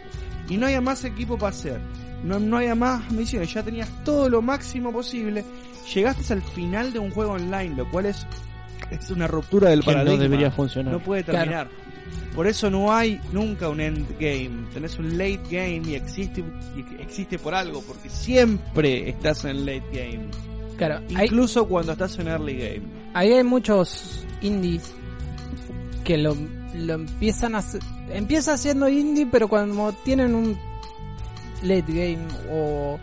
Y 0.48 0.58
no 0.58 0.68
había 0.68 0.80
más 0.80 1.04
equipo 1.06 1.40
para 1.40 1.50
hacer. 1.50 1.82
No, 2.24 2.40
no 2.40 2.58
había 2.58 2.76
más 2.76 3.12
misiones. 3.12 3.52
Ya 3.52 3.64
tenías 3.64 3.90
todo 4.04 4.30
lo 4.30 4.44
máximo 4.44 4.92
posible. 4.92 5.44
Llegaste 5.92 6.34
al 6.34 6.44
final 6.44 6.94
de 6.94 7.00
un 7.00 7.10
juego 7.10 7.32
online, 7.32 7.76
lo 7.76 7.90
cual 7.90 8.06
es, 8.06 8.28
es 8.92 9.10
una 9.12 9.28
ruptura 9.28 9.70
del 9.70 9.82
Que 9.82 9.88
no 9.92 9.94
paradigma. 9.98 10.24
debería 10.24 10.52
funcionar. 10.52 10.94
No 10.94 11.00
puede 11.00 11.24
Claro. 11.24 11.40
terminar. 11.40 11.68
Por 12.36 12.48
eso 12.48 12.70
no 12.70 12.94
hay 12.94 13.20
nunca 13.32 13.68
un 13.70 13.80
endgame. 13.82 14.68
Tenés 14.74 14.98
un 15.00 15.18
late 15.18 15.42
game 15.50 15.82
y 15.88 15.96
existe, 15.96 16.44
y 16.76 17.02
existe 17.02 17.40
por 17.40 17.54
algo, 17.56 17.82
porque 17.82 18.10
siempre 18.10 19.10
estás 19.10 19.44
en 19.46 19.66
late 19.66 19.84
game. 19.92 20.30
Claro, 20.78 21.02
hay, 21.16 21.26
Incluso 21.26 21.68
cuando 21.68 21.94
estás 21.94 22.18
en 22.20 22.28
early 22.28 22.54
game. 22.58 22.82
ahí 23.16 23.34
hay 23.34 23.44
muchos 23.44 24.24
indies 24.42 24.94
que 26.04 26.18
lo, 26.18 26.38
lo 26.76 26.94
empiezan 26.94 27.56
a 27.56 27.60
hacer- 27.60 27.82
empieza 28.14 28.56
siendo 28.58 28.88
indie 28.88 29.26
pero 29.30 29.48
cuando 29.48 29.92
tienen 30.06 30.36
un 30.36 30.56
late 31.64 31.86
game 31.92 32.20
o, 32.52 33.00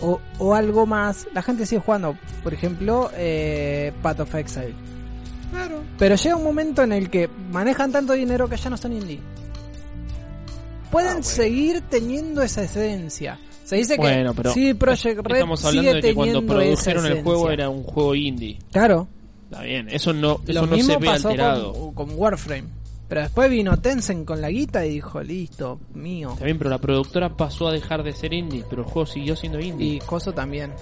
o, 0.00 0.20
o 0.38 0.54
algo 0.54 0.86
más 0.86 1.26
la 1.34 1.42
gente 1.42 1.66
sigue 1.66 1.80
jugando 1.80 2.16
por 2.42 2.52
ejemplo 2.54 3.10
eh, 3.14 3.92
Path 4.02 4.20
of 4.20 4.34
Exile 4.34 4.74
Claro. 5.50 5.82
pero 5.98 6.16
llega 6.16 6.34
un 6.36 6.42
momento 6.44 6.82
en 6.82 6.92
el 6.92 7.08
que 7.10 7.28
manejan 7.52 7.92
tanto 7.92 8.12
dinero 8.14 8.48
que 8.48 8.56
ya 8.56 8.70
no 8.70 8.76
son 8.76 8.92
indie 8.92 9.20
pueden 10.90 11.08
Ah, 11.08 11.12
bueno. 11.14 11.24
seguir 11.24 11.80
teniendo 11.82 12.42
esa 12.42 12.62
esencia 12.62 13.38
se 13.64 13.76
dice 13.76 13.96
Bueno, 13.96 14.32
que 14.34 14.36
pero 14.42 14.52
sí 14.52 14.74
Project 14.74 15.20
Red 15.26 15.34
Estamos 15.36 15.64
hablando 15.64 15.90
sigue 15.90 16.02
de 16.02 16.08
que 16.08 16.14
cuando 16.14 16.44
produjeron 16.44 17.06
el 17.06 17.22
juego 17.22 17.50
era 17.50 17.68
un 17.70 17.82
juego 17.82 18.14
indie. 18.14 18.58
claro 18.72 19.08
Está 19.50 19.62
bien, 19.62 19.88
eso 19.90 20.12
no, 20.12 20.40
Lo 20.46 20.52
eso 20.52 20.66
no 20.66 20.76
mismo 20.76 20.92
se 20.94 20.98
ve 20.98 21.06
pasó 21.06 21.28
alterado. 21.28 21.72
con, 21.72 21.94
con 21.94 22.10
Warframe. 22.18 22.64
Pero 23.08 23.20
después 23.20 23.50
vino 23.50 23.76
Tencent 23.78 24.24
con 24.26 24.40
la 24.40 24.48
guita 24.50 24.84
y 24.86 24.90
dijo, 24.94 25.22
listo, 25.22 25.78
mío. 25.92 26.30
Está 26.32 26.46
bien, 26.46 26.58
pero 26.58 26.70
la 26.70 26.78
productora 26.78 27.36
pasó 27.36 27.68
a 27.68 27.72
dejar 27.72 28.02
de 28.02 28.12
ser 28.12 28.32
indie, 28.32 28.64
pero 28.68 28.82
el 28.82 28.88
juego 28.88 29.06
siguió 29.06 29.36
siendo 29.36 29.60
indie. 29.60 29.94
Y 29.96 29.98
Coso 30.00 30.32
también. 30.32 30.72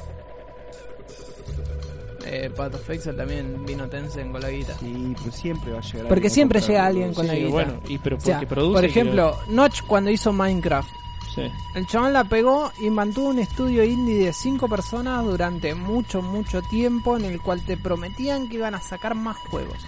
Eh, 2.25 2.51
Path 2.57 2.75
of 2.77 2.89
Exile 2.91 3.17
también 3.17 3.65
vino 3.67 3.89
Tencent 3.89 4.31
con 4.33 4.41
la 4.41 4.49
guita. 4.51 4.75
Sí, 4.79 5.15
pero 5.19 5.33
siempre 5.33 5.73
va 5.73 5.79
a 5.79 5.83
llegar 5.83 6.07
Porque 6.09 6.15
alguien 6.15 6.31
a 6.31 6.35
siempre 6.35 6.61
llega 6.61 6.87
alguien 6.87 7.15
con 7.15 7.27
la 7.27 7.33
Sí, 7.35 7.39
guita. 7.41 7.51
bueno, 7.53 7.73
y 7.89 7.99
pero 7.99 8.17
O 8.17 8.19
porque 8.21 8.39
sea, 8.39 8.49
produce. 8.49 8.75
por 8.75 8.85
ejemplo, 8.85 9.39
Notch 9.49 9.83
cuando 9.87 10.11
hizo 10.11 10.33
Minecraft. 10.33 10.89
Sí. 11.35 11.41
el 11.75 11.87
chabón 11.87 12.13
la 12.13 12.25
pegó 12.25 12.71
y 12.83 12.91
mantuvo 12.91 13.31
un 13.31 13.39
estudio 13.39 13.83
indie 13.83 14.27
de 14.27 14.33
5 14.35 14.69
personas 14.69 15.25
durante 15.25 15.75
mucho, 15.75 16.21
mucho 16.21 16.61
tiempo 16.61 17.17
en 17.17 17.25
el 17.25 17.41
cual 17.41 17.65
te 17.65 17.79
prometían 17.79 18.49
que 18.51 18.57
iban 18.57 18.75
a 18.75 18.81
sacar 18.83 19.15
más 19.15 19.39
juegos. 19.39 19.79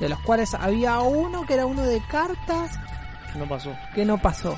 De 0.00 0.08
los 0.08 0.18
cuales 0.20 0.54
había 0.54 0.98
uno 1.00 1.46
que 1.46 1.54
era 1.54 1.66
uno 1.66 1.82
de 1.82 2.00
cartas 2.10 2.72
No 3.38 3.46
pasó. 3.48 3.72
que 3.94 4.04
no 4.04 4.18
pasó. 4.18 4.56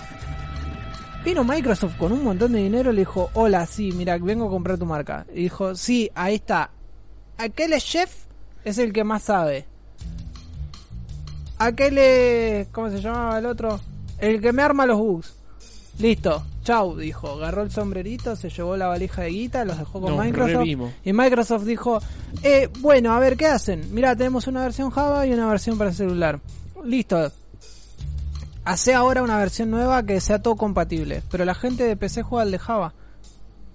Vino 1.24 1.44
Microsoft 1.44 1.96
con 1.98 2.12
un 2.12 2.24
montón 2.24 2.52
de 2.52 2.60
dinero 2.60 2.90
y 2.90 2.94
le 2.94 3.00
dijo, 3.02 3.30
hola, 3.34 3.66
sí, 3.66 3.92
mira, 3.92 4.18
vengo 4.18 4.46
a 4.46 4.50
comprar 4.50 4.78
tu 4.78 4.86
marca. 4.86 5.24
Y 5.32 5.42
dijo, 5.44 5.74
sí, 5.74 6.10
ahí 6.14 6.36
está. 6.36 6.70
Aquel 7.38 7.72
chef, 7.80 8.24
es 8.64 8.78
el 8.78 8.92
que 8.92 9.04
más 9.04 9.22
sabe. 9.24 9.66
Aquel 11.58 11.98
es... 11.98 12.68
¿Cómo 12.68 12.90
se 12.90 13.00
llamaba 13.00 13.38
el 13.38 13.46
otro? 13.46 13.78
El 14.18 14.40
que 14.40 14.52
me 14.52 14.62
arma 14.62 14.84
los 14.86 14.98
bugs. 14.98 15.34
Listo, 15.98 16.44
chau, 16.64 16.96
dijo. 16.96 17.28
Agarró 17.32 17.62
el 17.62 17.70
sombrerito, 17.70 18.34
se 18.36 18.50
llevó 18.50 18.76
la 18.76 18.86
valija 18.86 19.22
de 19.22 19.30
guita, 19.30 19.64
los 19.64 19.78
dejó 19.78 20.00
con 20.00 20.16
Nos 20.16 20.24
Microsoft. 20.24 20.66
Y 21.04 21.12
Microsoft 21.12 21.64
dijo, 21.64 22.00
eh, 22.42 22.68
bueno, 22.80 23.12
a 23.12 23.18
ver, 23.18 23.36
¿qué 23.36 23.46
hacen? 23.46 23.92
Mira, 23.92 24.16
tenemos 24.16 24.46
una 24.46 24.62
versión 24.62 24.90
Java 24.90 25.26
y 25.26 25.32
una 25.32 25.46
versión 25.46 25.78
para 25.78 25.92
celular. 25.92 26.40
Listo. 26.84 27.30
Hace 28.64 28.94
ahora 28.94 29.22
una 29.22 29.38
versión 29.38 29.70
nueva 29.70 30.04
que 30.04 30.20
sea 30.20 30.40
todo 30.40 30.56
compatible. 30.56 31.22
Pero 31.30 31.44
la 31.44 31.54
gente 31.54 31.84
de 31.84 31.96
PC 31.96 32.22
juega 32.22 32.42
al 32.42 32.50
de 32.50 32.58
Java. 32.58 32.94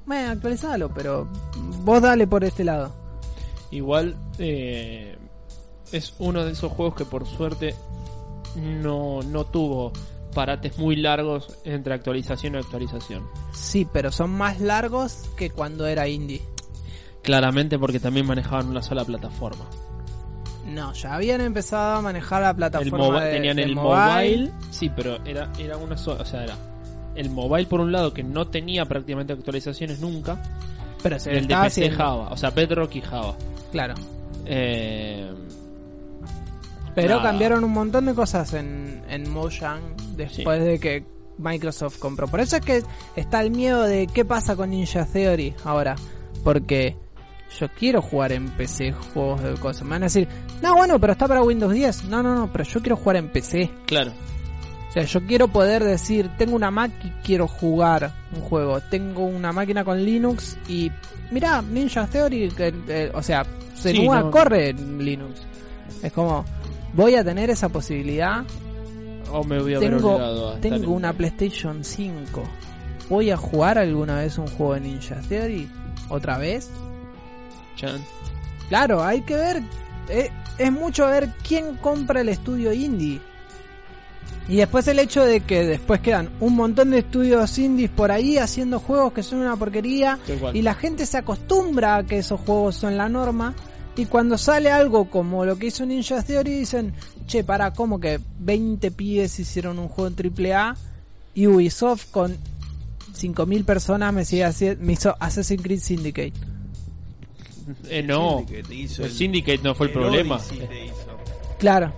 Bueno, 0.05 0.31
actualizalo, 0.31 0.89
pero 0.93 1.27
vos 1.83 2.01
dale 2.01 2.27
por 2.27 2.45
este 2.45 2.63
lado. 2.63 2.93
Igual 3.71 4.15
eh, 4.39 5.17
es 5.91 6.13
uno 6.19 6.45
de 6.45 6.53
esos 6.53 6.71
juegos 6.71 6.95
que 6.95 7.03
por 7.03 7.27
suerte 7.27 7.75
no, 8.55 9.21
no 9.23 9.45
tuvo 9.45 9.91
parates 10.37 10.77
muy 10.77 10.95
largos 10.95 11.57
entre 11.65 11.95
actualización 11.95 12.53
y 12.53 12.57
actualización. 12.59 13.27
Sí, 13.51 13.87
pero 13.91 14.11
son 14.11 14.29
más 14.29 14.61
largos 14.61 15.23
que 15.35 15.49
cuando 15.49 15.87
era 15.87 16.07
indie. 16.07 16.43
Claramente 17.23 17.79
porque 17.79 17.99
también 17.99 18.27
manejaban 18.27 18.67
una 18.69 18.83
sola 18.83 19.03
plataforma. 19.03 19.65
No, 20.67 20.93
ya 20.93 21.15
habían 21.15 21.41
empezado 21.41 21.95
a 21.97 22.01
manejar 22.03 22.43
la 22.43 22.49
El 22.51 22.55
plataforma 22.55 22.97
mobi- 23.19 23.23
de- 23.23 23.31
tenían 23.31 23.55
de 23.55 23.63
el 23.63 23.75
mobile. 23.75 24.51
sí, 24.69 24.91
pero 24.95 25.17
era, 25.25 25.51
era 25.57 25.75
una 25.77 25.97
sola, 25.97 26.21
o 26.21 26.25
sea, 26.25 26.43
era 26.43 26.55
el 27.15 27.31
mobile 27.31 27.65
por 27.65 27.79
un 27.79 27.91
lado 27.91 28.13
que 28.13 28.21
no 28.23 28.45
tenía 28.47 28.85
prácticamente 28.85 29.33
actualizaciones 29.33 29.99
nunca, 30.01 30.39
Pero 31.01 31.17
se 31.19 31.33
y 31.33 31.37
el 31.37 31.47
de 31.47 31.55
PC 31.55 31.65
haciendo. 31.67 31.97
Java, 31.97 32.29
o 32.31 32.37
sea, 32.37 32.51
Bedrock 32.51 32.95
y 32.95 33.01
Java. 33.01 33.33
Claro. 33.71 33.95
Eh, 34.45 35.31
Pero 37.01 37.21
cambiaron 37.21 37.63
un 37.63 37.71
montón 37.71 38.05
de 38.05 38.13
cosas 38.13 38.53
en, 38.53 39.03
en 39.07 39.29
Mojang 39.31 39.95
después 40.15 40.63
de 40.63 40.79
que 40.79 41.05
Microsoft 41.37 41.99
compró. 41.99 42.27
Por 42.27 42.39
eso 42.39 42.57
es 42.57 42.61
que 42.65 42.83
está 43.15 43.41
el 43.41 43.51
miedo 43.51 43.83
de 43.83 44.07
qué 44.07 44.25
pasa 44.25 44.55
con 44.55 44.71
Ninja 44.71 45.05
Theory 45.05 45.53
ahora. 45.63 45.95
Porque 46.43 46.95
yo 47.59 47.67
quiero 47.77 48.01
jugar 48.01 48.31
en 48.31 48.49
PC 48.49 48.91
juegos 48.91 49.43
de 49.43 49.53
cosas. 49.55 49.83
Me 49.83 49.91
van 49.91 50.03
a 50.03 50.05
decir, 50.07 50.27
no, 50.61 50.75
bueno, 50.75 50.99
pero 50.99 51.13
está 51.13 51.27
para 51.27 51.43
Windows 51.43 51.73
10. 51.73 52.05
No, 52.05 52.23
no, 52.23 52.35
no, 52.35 52.51
pero 52.51 52.63
yo 52.63 52.79
quiero 52.81 52.95
jugar 52.95 53.17
en 53.17 53.31
PC. 53.31 53.69
claro, 53.85 54.11
O 54.89 54.91
sea, 54.91 55.03
yo 55.03 55.25
quiero 55.25 55.47
poder 55.47 55.83
decir, 55.83 56.31
tengo 56.37 56.55
una 56.55 56.71
Mac 56.71 56.91
y 57.03 57.09
quiero 57.23 57.47
jugar 57.47 58.11
un 58.35 58.41
juego. 58.41 58.81
Tengo 58.81 59.25
una 59.25 59.51
máquina 59.51 59.83
con 59.83 60.03
Linux 60.03 60.57
y 60.67 60.91
mira, 61.31 61.61
Ninja 61.61 62.07
Theory, 62.07 62.51
eh, 62.57 63.11
o 63.13 63.21
sea, 63.21 63.45
Senua 63.75 64.21
no. 64.21 64.31
corre 64.31 64.69
en 64.69 64.97
Linux. 65.03 65.41
Es 66.03 66.11
como, 66.11 66.45
voy 66.93 67.15
a 67.15 67.23
tener 67.23 67.49
esa 67.49 67.69
posibilidad. 67.69 68.43
o 69.31 69.43
me 69.43 69.59
voy 69.61 69.75
a 69.75 69.79
ver 69.79 69.89
Tengo, 69.91 70.11
obligado 70.13 70.51
a 70.53 70.59
tengo 70.61 70.75
en- 70.77 70.89
una 70.89 71.13
PlayStation 71.13 71.83
5. 71.83 72.43
¿Voy 73.09 73.29
a 73.31 73.37
jugar 73.37 73.77
alguna 73.77 74.15
vez 74.15 74.37
un 74.37 74.47
juego 74.47 74.73
de 74.75 74.81
Ninja 74.81 75.15
Theory? 75.27 75.69
¿Otra 76.09 76.37
vez? 76.37 76.69
Chan. 77.75 78.01
Claro, 78.69 79.03
hay 79.03 79.21
que 79.21 79.35
ver. 79.35 79.61
eh, 80.09 80.29
es 80.57 80.71
mucho 80.71 81.05
ver 81.07 81.29
quién 81.45 81.75
compra 81.77 82.21
el 82.21 82.29
estudio 82.29 82.71
indie. 82.73 83.19
Y 84.49 84.55
después 84.55 84.87
el 84.87 84.99
hecho 84.99 85.23
de 85.25 85.41
que 85.41 85.65
después 85.65 85.99
quedan 85.99 86.29
un 86.39 86.55
montón 86.55 86.91
de 86.91 86.99
estudios 86.99 87.57
indies 87.59 87.89
por 87.89 88.11
ahí 88.13 88.37
haciendo 88.37 88.79
juegos 88.79 89.11
que 89.11 89.21
son 89.23 89.39
una 89.39 89.57
porquería. 89.57 90.17
Y 90.53 90.61
la 90.61 90.73
gente 90.73 91.05
se 91.05 91.17
acostumbra 91.17 91.97
a 91.97 92.03
que 92.05 92.19
esos 92.19 92.39
juegos 92.39 92.75
son 92.77 92.95
la 92.97 93.09
norma. 93.09 93.53
Y 93.97 94.05
cuando 94.05 94.37
sale 94.37 94.71
algo 94.71 95.09
como 95.09 95.43
lo 95.43 95.57
que 95.57 95.67
hizo 95.67 95.85
Ninja 95.85 96.21
Theory, 96.21 96.51
dicen, 96.59 96.93
che, 97.25 97.43
para, 97.43 97.73
¿cómo 97.73 97.99
que 97.99 98.19
20 98.39 98.91
pibes 98.91 99.39
hicieron 99.39 99.79
un 99.79 99.87
juego 99.87 100.13
en 100.15 100.53
AAA? 100.55 100.75
Y 101.33 101.47
Ubisoft 101.47 102.11
con 102.11 102.37
5.000 103.15 103.65
personas 103.65 104.13
me, 104.13 104.23
sigue 104.23 104.45
haci- 104.45 104.77
me 104.77 104.93
hizo 104.93 105.15
Assassin's 105.19 105.61
Creed 105.63 105.79
Syndicate. 105.79 106.33
Eh, 107.89 108.03
no, 108.03 108.39
Syndicate 108.45 108.75
hizo 108.75 109.03
el 109.03 109.11
Syndicate 109.11 109.59
no 109.63 109.73
fue 109.75 109.87
el, 109.87 109.93
el 109.93 109.99
problema. 109.99 110.39
Claro, 111.57 111.91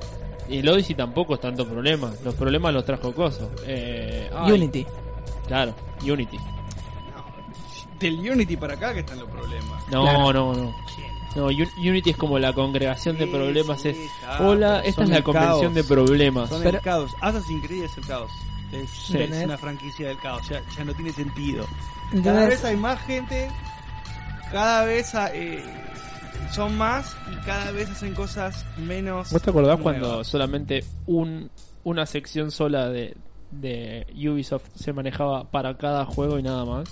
Y 0.49 0.59
el 0.59 0.69
Odyssey 0.69 0.95
tampoco 0.95 1.35
es 1.35 1.41
tanto 1.41 1.67
problema. 1.67 2.13
Los 2.23 2.33
problemas 2.35 2.73
los 2.73 2.85
trajo 2.85 3.13
Coso. 3.13 3.51
Eh, 3.67 4.29
Unity. 4.47 4.85
Claro, 5.47 5.75
Unity. 6.01 6.37
Del 7.99 8.13
Unity 8.19 8.55
para 8.55 8.75
acá 8.75 8.93
que 8.93 9.01
están 9.01 9.19
los 9.19 9.29
problemas. 9.29 9.83
No, 9.91 10.03
Claro. 10.03 10.31
no, 10.33 10.53
no. 10.55 10.75
No, 11.35 11.45
Un- 11.45 11.67
Unity 11.77 12.09
es 12.11 12.17
como 12.17 12.39
la 12.39 12.53
congregación 12.53 13.17
de 13.17 13.27
problemas. 13.27 13.81
sí, 13.81 13.89
es, 13.89 13.97
hola, 14.39 14.79
esta 14.81 15.03
es 15.03 15.09
la 15.09 15.23
convención 15.23 15.59
caos. 15.61 15.73
de 15.75 15.83
problemas. 15.83 16.49
Son 16.49 16.61
Pero- 16.63 16.77
el 16.77 16.83
caos. 16.83 17.11
Assassin's 17.21 17.65
Creed 17.67 17.83
es 17.83 17.97
el 17.97 18.05
caos. 18.07 18.31
Es, 18.71 18.89
Sí. 18.89 19.17
es 19.17 19.45
una 19.45 19.57
franquicia 19.57 20.07
del 20.07 20.17
caos. 20.19 20.47
Ya, 20.49 20.61
ya 20.77 20.83
no 20.83 20.93
tiene 20.93 21.11
sentido. 21.11 21.65
Cada 21.65 22.17
Entonces, 22.17 22.49
vez 22.49 22.65
hay 22.65 22.77
más 22.77 22.99
gente. 23.01 23.49
Cada 24.51 24.85
vez 24.85 25.13
ha- 25.15 25.33
eh, 25.35 25.63
son 26.51 26.75
más 26.77 27.15
y 27.31 27.35
cada 27.45 27.71
vez 27.71 27.89
hacen 27.89 28.13
cosas 28.15 28.65
menos. 28.77 29.31
¿Vos 29.31 29.41
te 29.41 29.49
acordás 29.51 29.77
nuevas. 29.79 29.83
cuando 30.01 30.23
solamente 30.23 30.83
un, 31.05 31.49
una 31.83 32.05
sección 32.07 32.49
sola 32.51 32.89
de, 32.89 33.15
de 33.51 34.07
Ubisoft 34.27 34.65
se 34.75 34.93
manejaba 34.93 35.43
para 35.49 35.77
cada 35.77 36.05
juego 36.05 36.39
y 36.39 36.43
nada 36.43 36.65
más? 36.65 36.89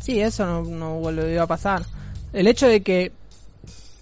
sí, 0.00 0.20
eso 0.20 0.44
no, 0.44 0.62
no 0.62 0.94
volvió 0.96 1.42
a 1.42 1.46
pasar. 1.46 1.82
El 2.34 2.46
hecho 2.48 2.66
de 2.68 2.82
que 2.82 3.12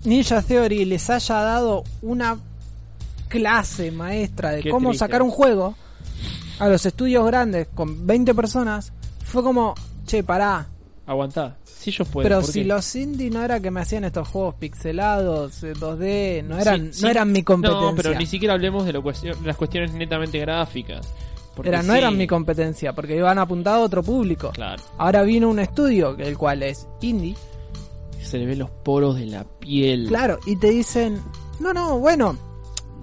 Ninja 0.05 0.43
Theory 0.43 0.85
les 0.85 1.09
haya 1.11 1.37
dado 1.43 1.85
una 2.03 2.39
clase 3.28 3.93
maestra 3.93 4.51
de 4.51 4.62
Qué 4.62 4.70
cómo 4.70 4.89
triste. 4.91 5.05
sacar 5.05 5.22
un 5.22 5.30
juego 5.30 5.74
a 6.59 6.68
los 6.68 6.85
estudios 6.85 7.24
grandes 7.26 7.68
con 7.74 8.07
20 8.07 8.35
personas 8.35 8.93
fue 9.24 9.43
como, 9.43 9.74
che, 10.07 10.22
pará. 10.24 10.66
Aguantá. 11.07 11.57
Si 11.64 11.91
ellos 11.91 12.07
pueden. 12.09 12.28
Pero 12.28 12.41
¿por 12.43 12.51
si 12.53 12.61
qué? 12.61 12.64
los 12.66 12.95
indie 12.95 13.30
no 13.30 13.43
era 13.43 13.59
que 13.61 13.70
me 13.70 13.80
hacían 13.80 14.05
estos 14.05 14.28
juegos 14.28 14.55
pixelados, 14.57 15.62
eh, 15.64 15.72
2D, 15.74 16.45
no 16.45 16.59
eran, 16.59 16.87
Sí, 16.93 16.99
sí. 16.99 17.03
no 17.05 17.11
eran 17.11 17.33
mi 17.33 17.43
competencia. 17.43 17.91
No, 17.91 17.97
pero 17.97 18.14
ni 18.14 18.26
siquiera 18.26 18.55
hablemos 18.55 18.85
de 18.87 18.93
lo 18.93 19.03
las 19.45 19.57
cuestiones 19.57 19.93
netamente 19.93 20.39
gráficas. 20.39 21.07
Porque 21.55 21.68
Era, 21.68 21.83
no 21.83 21.93
sí, 21.93 21.99
eran 21.99 22.16
mi 22.16 22.26
competencia, 22.26 22.93
porque 22.95 23.16
iban 23.16 23.39
apuntados 23.39 23.80
a 23.83 23.85
otro 23.85 24.03
público. 24.03 24.51
Claro. 24.53 24.83
Ahora 24.97 25.22
vino 25.22 25.49
un 25.51 25.59
estudio, 25.59 26.16
el 26.18 26.39
cual 26.39 26.62
es 26.62 26.87
indie, 27.03 27.35
Se 28.24 28.38
le 28.38 28.46
ven 28.46 28.58
los 28.58 28.70
poros 28.70 29.16
de 29.16 29.26
la 29.26 29.44
piel. 29.44 30.06
claro, 30.08 30.38
y 30.46 30.56
te 30.56 30.70
dicen, 30.70 31.20
no, 31.60 31.72
no, 31.72 31.98
bueno. 31.98 32.36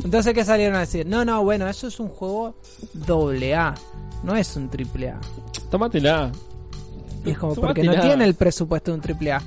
Entonces, 0.04 0.34
¿qué 0.34 0.46
salieron 0.46 0.76
a 0.78 0.80
decir? 0.82 1.06
No, 1.06 1.26
no, 1.26 1.44
bueno, 1.44 1.68
eso 1.68 1.88
es 1.88 2.00
un 2.00 2.08
juego 2.08 2.56
doble 2.94 3.54
A, 3.56 3.76
no 4.24 4.36
es 4.36 4.56
un 4.56 4.70
triple 4.70 5.10
A. 5.10 5.20
Tómatela. 5.70 6.32
Y 7.26 7.32
es 7.32 7.38
como, 7.38 7.54
porque 7.56 7.84
no 7.84 8.00
tiene 8.00 8.24
el 8.24 8.34
presupuesto 8.36 8.92
de 8.92 8.96
un 8.96 9.02
triple 9.02 9.34
A. 9.34 9.42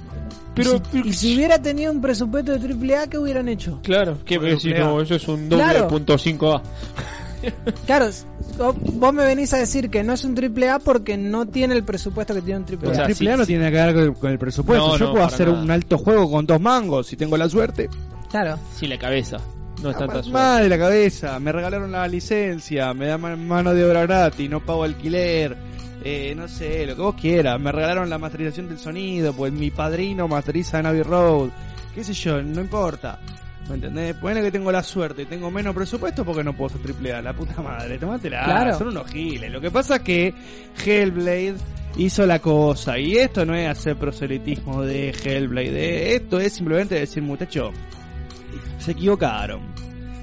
Pero- 0.54 0.76
y, 0.92 1.02
si, 1.02 1.08
y 1.08 1.12
si 1.14 1.36
hubiera 1.36 1.60
tenido 1.62 1.90
un 1.90 2.02
presupuesto 2.02 2.52
de 2.52 2.58
triple 2.58 2.96
A, 2.98 3.06
¿qué 3.06 3.16
hubieran 3.16 3.48
hecho? 3.48 3.80
Claro, 3.82 4.18
¿qué 4.26 4.38
me 4.38 4.48
decís? 4.50 4.66
Nuclear. 4.66 4.84
No, 4.86 5.00
eso 5.00 5.14
es 5.14 5.26
un 5.26 5.48
doble 5.48 5.64
Claro. 5.64 5.88
punto 5.88 6.14
5A. 6.18 6.60
Claro, 7.86 8.07
vos- 8.59 8.76
vos 8.95 9.12
me 9.14 9.24
venís 9.24 9.53
a 9.55 9.59
decir 9.59 9.90
que 9.90 10.03
no 10.05 10.12
es 10.12 10.24
un 10.24 10.34
triple 10.34 10.68
A 10.70 10.78
porque 10.78 11.16
no 11.16 11.47
tiene 11.47 11.74
el 11.74 11.84
presupuesto 11.84 12.34
que 12.34 12.43
tiene 12.43 12.61
un 12.61 12.66
triple 12.66 12.88
O 12.88 12.93
A. 12.93 12.95
sea, 12.95 13.05
el 13.07 13.14
triple 13.14 13.30
A 13.30 13.34
sí, 13.34 13.38
no 13.38 13.45
sí. 13.45 13.53
tiene 13.53 13.70
que 13.70 13.76
ver 13.76 14.12
con, 14.14 14.30
el 14.30 14.38
presupuesto. 14.38 14.86
No, 14.88 14.97
Yo 14.99 15.07
no, 15.07 15.12
puedo 15.12 15.24
hacer 15.24 15.49
nada. 15.49 15.62
un 15.62 15.70
alto 15.70 15.99
juego 15.99 16.30
con 16.30 16.47
dos 16.47 16.61
mangos 16.61 17.07
si 17.07 17.16
tengo 17.16 17.36
la 17.36 17.49
suerte. 17.49 17.88
Claro. 18.30 18.59
Sí, 18.74 18.86
la 18.86 18.99
cabeza. 18.99 19.36
No 19.82 19.90
es 19.90 19.97
tanta 19.97 20.14
suerte. 20.22 20.30
Más 20.30 20.61
de 20.62 20.68
la 20.68 20.78
cabeza, 20.78 21.38
me 21.40 21.51
regalaron 21.53 21.90
la 21.90 22.07
licencia, 22.07 22.95
me 22.95 23.07
dan 23.07 23.20
ma- 23.20 23.36
mano 23.36 23.74
de 23.74 23.84
obra 23.84 24.03
gratis, 24.03 24.49
no 24.49 24.61
pago 24.64 24.84
alquiler, 24.84 25.57
eh, 26.05 26.34
no 26.36 26.47
sé, 26.47 26.86
lo 26.86 26.95
que 26.95 27.03
vos 27.03 27.14
quieras. 27.20 27.59
Me 27.61 27.72
regalaron 27.72 28.09
la 28.09 28.18
masterización 28.18 28.68
del 28.68 28.78
sonido, 28.78 29.32
pues 29.32 29.53
mi 29.53 29.70
padrino 29.72 30.28
masteriza 30.28 30.78
en 30.78 30.86
Abbey 30.86 31.03
Road, 31.03 31.49
qué 31.95 32.05
sé 32.05 32.12
yo, 32.12 32.40
no 32.43 32.61
importa. 32.61 33.18
¿Me 33.68 33.76
entendés? 33.76 34.14
Ponele 34.16 34.42
que 34.42 34.50
tengo 34.52 34.72
la 34.72 34.82
suerte 34.82 35.22
y 35.22 35.26
tengo 35.26 35.50
menos 35.50 35.74
presupuesto 35.74 36.24
porque 36.24 36.42
no 36.44 36.52
puedo 36.54 36.70
ser 36.70 36.82
triple 36.82 37.12
A, 37.14 37.22
la 37.22 37.32
puta 37.32 37.62
madre, 37.62 37.96
tomátela, 37.98 38.44
Claro. 38.44 38.76
son 38.78 38.88
unos 38.88 39.08
giles. 39.10 39.50
Lo 39.50 39.60
que 39.60 39.70
pasa 39.70 39.96
es 39.96 40.02
que 40.02 40.34
Hellblade 40.84 41.54
hizo 41.96 42.26
la 42.26 42.38
cosa 42.40 42.98
y 42.98 43.16
esto 43.16 43.44
no 43.46 43.54
es 43.54 43.68
hacer 43.68 43.96
proselitismo 43.96 44.82
de 44.82 45.10
Hellblade, 45.10 46.16
esto 46.16 46.40
es 46.40 46.52
simplemente 46.54 46.96
decir, 46.96 47.22
muchacho, 47.22 47.70
se 48.78 48.92
equivocaron. 48.92 49.60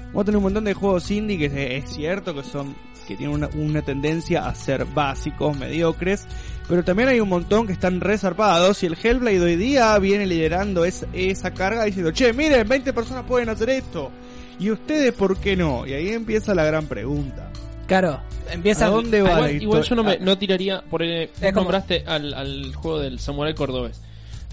Vamos 0.08 0.22
a 0.22 0.24
tener 0.24 0.36
un 0.38 0.42
montón 0.44 0.64
de 0.64 0.74
juegos 0.74 1.10
indie 1.10 1.38
que 1.38 1.76
es 1.78 1.88
cierto 1.90 2.34
que 2.34 2.42
son 2.42 2.74
que 3.10 3.16
tienen 3.16 3.34
una, 3.34 3.48
una 3.54 3.82
tendencia 3.82 4.46
a 4.46 4.54
ser 4.54 4.84
básicos, 4.84 5.56
mediocres, 5.56 6.26
pero 6.68 6.84
también 6.84 7.08
hay 7.08 7.20
un 7.20 7.28
montón 7.28 7.66
que 7.66 7.72
están 7.72 8.00
resarpados 8.00 8.82
y 8.82 8.86
el 8.86 8.96
Hellblade 9.02 9.40
hoy 9.40 9.56
día 9.56 9.98
viene 9.98 10.26
liderando 10.26 10.84
es- 10.84 11.06
esa 11.12 11.52
carga 11.52 11.84
diciendo, 11.84 12.12
che, 12.12 12.32
miren, 12.32 12.68
20 12.68 12.92
personas 12.92 13.24
pueden 13.24 13.48
hacer 13.48 13.70
esto. 13.70 14.10
¿Y 14.58 14.70
ustedes 14.70 15.12
por 15.12 15.38
qué 15.38 15.56
no? 15.56 15.86
Y 15.86 15.94
ahí 15.94 16.10
empieza 16.10 16.54
la 16.54 16.64
gran 16.64 16.86
pregunta. 16.86 17.50
Claro, 17.86 18.20
empieza 18.52 18.86
¿A 18.86 18.90
dónde 18.90 19.20
va 19.22 19.30
la 19.40 19.50
Igual, 19.50 19.62
igual 19.62 19.82
yo 19.82 19.94
no, 19.96 20.04
me, 20.04 20.18
no 20.18 20.38
tiraría, 20.38 20.82
por 20.82 21.02
el, 21.02 21.26
vos 21.28 21.36
como- 21.40 21.52
nombraste 21.62 22.04
al, 22.06 22.32
al 22.34 22.74
juego 22.74 23.00
del 23.00 23.18
Samurai 23.18 23.54
Cordobés. 23.54 24.00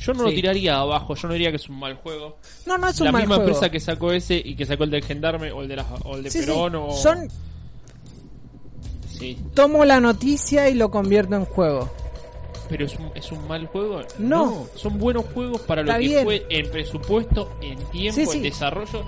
Yo 0.01 0.14
no 0.14 0.24
lo 0.24 0.30
tiraría 0.30 0.78
abajo, 0.78 1.16
yo 1.16 1.28
no 1.28 1.34
diría 1.34 1.49
que 1.49 1.55
es 1.58 1.70
un 1.70 1.78
mal 1.80 1.95
juego. 1.95 2.38
No, 2.68 2.78
no 2.78 2.88
es 2.88 2.99
un 2.99 3.05
La 3.05 3.12
mal 3.12 3.22
misma 3.24 3.36
juego. 3.36 3.49
empresa 3.49 3.70
que 3.72 3.80
sacó 3.80 4.12
ese 4.12 4.41
y 4.43 4.55
que 4.55 4.66
sacó 4.66 4.84
el 4.86 4.91
del 4.91 5.03
Gendarme 5.03 5.51
o 5.51 5.62
el 5.64 5.68
de, 5.68 5.76
la, 5.76 5.84
o 6.03 6.16
el 6.18 6.24
de 6.24 6.30
Sí, 6.32 6.39
sí, 6.39 6.45
Perón 6.45 6.76
o... 6.76 6.91
Son, 6.95 7.28
Sí, 9.18 9.38
tomo 9.53 9.84
la 9.86 9.99
noticia 9.99 10.70
y 10.70 10.74
lo 10.76 10.89
convierto 10.91 11.36
en 11.36 11.45
juego. 11.45 11.89
pero 12.70 12.86
es 12.86 12.95
un, 12.99 13.11
es 13.15 13.32
un 13.32 13.47
mal 13.47 13.65
juego. 13.68 14.01
No. 14.20 14.68
son 14.76 14.97
buenos 14.99 15.26
juegos 15.34 15.61
para 15.61 15.82
lo 15.84 15.89
Está 15.91 15.99
que 16.01 16.07
bien. 16.07 16.24
fue 16.26 16.45
en 16.49 16.70
presupuesto, 16.70 17.49
en 17.61 17.78
tiempo, 17.86 18.20
Sí, 18.20 18.26
sí. 18.28 18.38
en 18.38 18.43
desarrollo. 18.43 19.05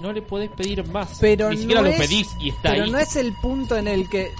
No 0.00 0.12
le 0.12 0.20
podés 0.22 0.50
pedir 0.50 0.86
más. 0.88 1.16
Pero 1.20 1.48
Ni 1.50 1.56
siquiera 1.56 1.80
no 1.80 1.86
lo 1.88 1.92
es- 1.94 2.00
pedís 2.00 2.28
y 2.40 2.50
está 2.50 2.70
Pero 2.72 2.84
ahí. 2.84 2.90
no 2.90 2.98
es 2.98 3.16
el 3.16 3.32
punto 3.40 3.76
en 3.76 3.88
el 3.88 4.08
que 4.10 4.30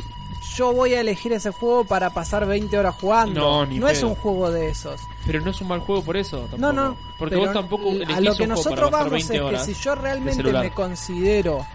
yo 0.56 0.72
voy 0.74 0.92
a 0.92 1.00
elegir 1.00 1.32
ese 1.32 1.50
juego 1.50 1.84
para 1.86 2.10
pasar 2.10 2.46
20 2.46 2.76
horas 2.78 2.94
jugando. 3.00 3.40
No, 3.40 3.64
ni 3.66 3.78
es 3.78 3.98
pedo. 4.00 4.08
un 4.08 4.14
juego 4.16 4.50
de 4.50 4.68
esos. 4.68 5.00
Pero 5.26 5.40
no 5.40 5.50
es 5.50 5.60
un 5.62 5.68
mal 5.68 5.80
juego 5.80 6.02
por 6.02 6.16
eso. 6.18 6.40
Tampoco. 6.40 6.58
No, 6.58 6.72
no. 6.74 6.96
Porque 7.18 7.36
vos 7.36 7.52
tampoco 7.54 7.88
a 8.06 8.20
lo 8.20 8.36
que 8.36 8.42
un 8.42 8.48
nosotros 8.50 8.90
vamos 8.90 9.10
20 9.10 9.36
es 9.36 9.42
que 9.66 9.74
si 9.74 9.82
yo 9.82 9.94
realmente 9.94 10.42
me 10.42 10.70
considero 10.72 11.66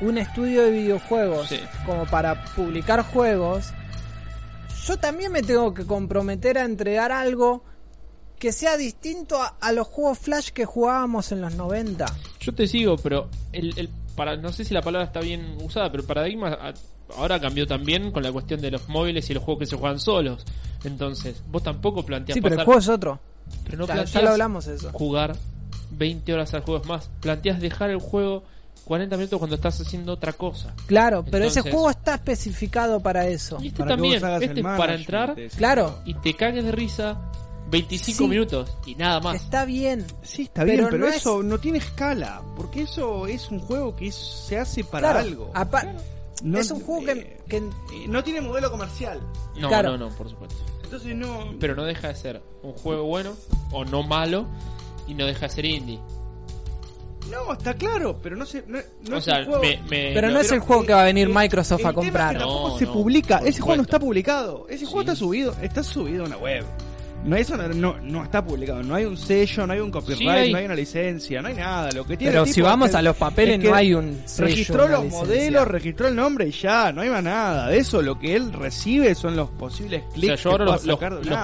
un 0.00 0.18
estudio 0.18 0.62
de 0.64 0.70
videojuegos 0.70 1.48
Sí. 1.48 1.60
como 1.86 2.06
para 2.06 2.44
publicar 2.54 3.02
juegos, 3.04 3.72
yo 4.86 4.96
también 4.98 5.32
me 5.32 5.42
tengo 5.42 5.74
que 5.74 5.84
comprometer 5.86 6.58
a 6.58 6.64
entregar 6.64 7.12
algo 7.12 7.62
que 8.38 8.52
sea 8.52 8.76
distinto 8.78 9.40
a, 9.42 9.56
a 9.60 9.72
los 9.72 9.86
juegos 9.86 10.18
Flash 10.18 10.50
que 10.50 10.64
jugábamos 10.64 11.30
en 11.32 11.42
los 11.42 11.54
90. 11.54 12.06
Yo 12.40 12.54
te 12.54 12.66
sigo, 12.66 12.96
pero 12.96 13.28
el, 13.52 13.78
el 13.78 13.90
para 14.16 14.36
no 14.36 14.52
sé 14.52 14.64
si 14.64 14.72
la 14.74 14.80
palabra 14.82 15.06
está 15.06 15.20
bien 15.20 15.56
usada, 15.62 15.90
pero 15.90 16.02
el 16.02 16.06
paradigma 16.06 16.58
ahora 17.16 17.38
cambió 17.40 17.66
también 17.66 18.10
con 18.12 18.22
la 18.22 18.32
cuestión 18.32 18.60
de 18.60 18.70
los 18.70 18.88
móviles 18.88 19.28
y 19.30 19.34
los 19.34 19.42
juegos 19.44 19.60
que 19.60 19.66
se 19.66 19.76
juegan 19.76 19.98
solos. 20.00 20.44
Entonces, 20.84 21.42
vos 21.50 21.62
tampoco 21.62 22.04
planteás 22.06 22.34
Sí, 22.34 22.40
pero 22.40 22.54
el 22.56 22.64
juego 22.64 22.80
es 22.80 22.88
otro. 22.88 23.20
pero 23.64 23.78
no 23.78 23.86
ya, 23.86 23.88
ya 23.88 23.94
planteás 24.02 24.24
lo 24.24 24.30
hablamos 24.30 24.66
eso. 24.66 24.90
jugar 24.92 25.36
20 25.90 26.32
horas 26.32 26.54
al 26.54 26.62
juego 26.62 26.80
es 26.80 26.86
más. 26.88 27.10
Planteas 27.20 27.60
dejar 27.60 27.90
el 27.90 27.98
juego 27.98 28.44
40 28.84 29.16
minutos 29.16 29.38
cuando 29.38 29.56
estás 29.56 29.80
haciendo 29.80 30.12
otra 30.12 30.32
cosa. 30.32 30.74
Claro, 30.86 31.24
pero 31.30 31.44
ese 31.44 31.62
juego 31.62 31.90
está 31.90 32.14
especificado 32.14 33.00
para 33.00 33.26
eso. 33.28 33.58
Y 33.60 33.68
este 33.68 33.78
Para 33.78 33.90
que 33.90 33.94
también, 33.96 34.14
vos 34.20 34.22
hagas 34.24 34.42
este 34.42 34.52
el 34.60 34.66
es 34.66 34.76
para 34.78 34.94
entrar 34.94 35.36
Claro. 35.56 35.98
y 36.04 36.14
te 36.14 36.34
cagues 36.34 36.64
de 36.64 36.72
risa 36.72 37.20
25 37.70 38.18
Sí. 38.18 38.26
minutos 38.28 38.76
y 38.86 38.96
nada 38.96 39.20
más. 39.20 39.36
Está 39.36 39.64
bien. 39.64 40.04
Sí, 40.22 40.42
está 40.42 40.62
Pero 40.64 40.72
bien, 40.78 40.84
pero 40.90 40.98
no 40.98 41.06
eso 41.06 41.42
no 41.42 41.58
tiene 41.58 41.78
escala, 41.78 42.42
porque 42.56 42.82
eso 42.82 43.28
es 43.28 43.48
un 43.50 43.60
juego 43.60 43.94
que 43.94 44.08
es- 44.08 44.14
se 44.16 44.58
hace 44.58 44.82
para 44.82 45.12
Claro, 45.12 45.18
algo. 45.20 45.50
apa- 45.54 45.84
No- 46.42 46.58
es 46.58 46.70
un 46.70 46.80
juego 46.80 47.04
que, 47.04 47.12
eh, 47.12 47.40
que 47.48 47.58
eh, 47.58 47.62
no 48.08 48.24
tiene 48.24 48.40
modelo 48.40 48.70
comercial. 48.72 49.20
No, 49.58 49.68
Claro. 49.68 49.90
no, 49.96 50.08
no, 50.08 50.16
por 50.16 50.28
supuesto. 50.28 50.56
Entonces 50.82 51.14
no. 51.14 51.54
Pero 51.60 51.76
no 51.76 51.84
deja 51.84 52.08
de 52.08 52.14
ser 52.16 52.42
un 52.64 52.72
juego 52.72 53.04
bueno 53.04 53.34
o 53.70 53.84
no 53.84 54.02
malo 54.02 54.46
y 55.06 55.14
no 55.14 55.26
deja 55.26 55.46
de 55.46 55.52
ser 55.54 55.64
indie. 55.66 56.00
No, 57.30 57.52
está 57.52 57.74
claro, 57.74 58.18
pero 58.22 58.36
no 58.36 58.46
se. 58.46 58.64
No, 58.66 58.78
no 59.08 59.16
o 59.16 59.18
es 59.18 59.26
un 59.28 59.44
juego. 59.44 59.60
me, 59.62 59.76
me- 59.88 60.12
Pero 60.14 60.30
no 60.30 60.40
es 60.40 60.50
el 60.52 60.60
juego 60.60 60.84
que 60.84 60.92
va 60.92 61.02
a 61.02 61.04
venir 61.04 61.28
el- 61.28 61.34
Microsoft 61.34 61.80
el 61.80 61.86
a 61.86 61.90
tema 61.90 62.00
es 62.02 62.06
comprar. 62.06 62.32
que 62.32 62.38
tampoco 62.38 62.68
No, 62.70 62.78
se 62.78 62.86
publica. 62.86 63.38
Ese 63.44 63.60
juego 63.60 63.76
no 63.76 63.82
está 63.82 63.98
publicado. 63.98 64.66
Ese 64.68 64.84
juego 64.86 65.00
está 65.02 65.14
subido. 65.16 65.54
Está 65.62 65.82
subido 65.82 66.24
a 66.24 66.26
una 66.26 66.36
web. 66.38 66.64
No, 67.22 67.36
eso 67.36 67.54
no, 67.54 67.68
no, 67.68 67.98
no 68.00 68.24
está 68.24 68.42
publicado. 68.42 68.82
No 68.82 68.94
hay 68.94 69.04
un 69.04 69.16
sello, 69.16 69.66
no 69.66 69.74
hay 69.74 69.80
un 69.80 69.90
copyright, 69.90 70.18
Sí 70.20 70.26
hay. 70.28 70.52
no 70.52 70.58
hay 70.58 70.64
una 70.64 70.74
licencia, 70.74 71.42
no 71.42 71.48
hay 71.48 71.54
nada. 71.54 71.90
Lo 71.92 72.06
que 72.06 72.16
tiene 72.16 72.32
Pero 72.32 72.44
el 72.44 72.52
si 72.52 72.62
vamos 72.62 72.88
es- 72.88 72.94
a 72.94 73.02
los 73.02 73.14
papeles 73.14 73.56
es 73.58 73.62
que 73.62 73.68
no 73.68 73.74
hay 73.74 73.92
un 73.92 74.22
sello, 74.24 74.48
Registró 74.48 74.88
los 74.88 75.04
licencia. 75.04 75.18
modelos, 75.20 75.68
registró 75.68 76.08
el 76.08 76.16
nombre 76.16 76.48
y 76.48 76.50
ya, 76.50 76.92
no 76.92 77.02
hay 77.02 77.10
más 77.10 77.22
nada. 77.22 77.68
De 77.68 77.76
eso 77.76 78.00
lo 78.00 78.18
que 78.18 78.34
él 78.36 78.50
recibe 78.54 79.14
son 79.14 79.36
los 79.36 79.50
posibles 79.50 80.02
O 80.08 80.12
clics 80.14 80.26
sea, 80.40 80.44
yo 80.44 80.50
ahora 80.52 80.64
los, 80.64 80.84
los- 80.86 80.98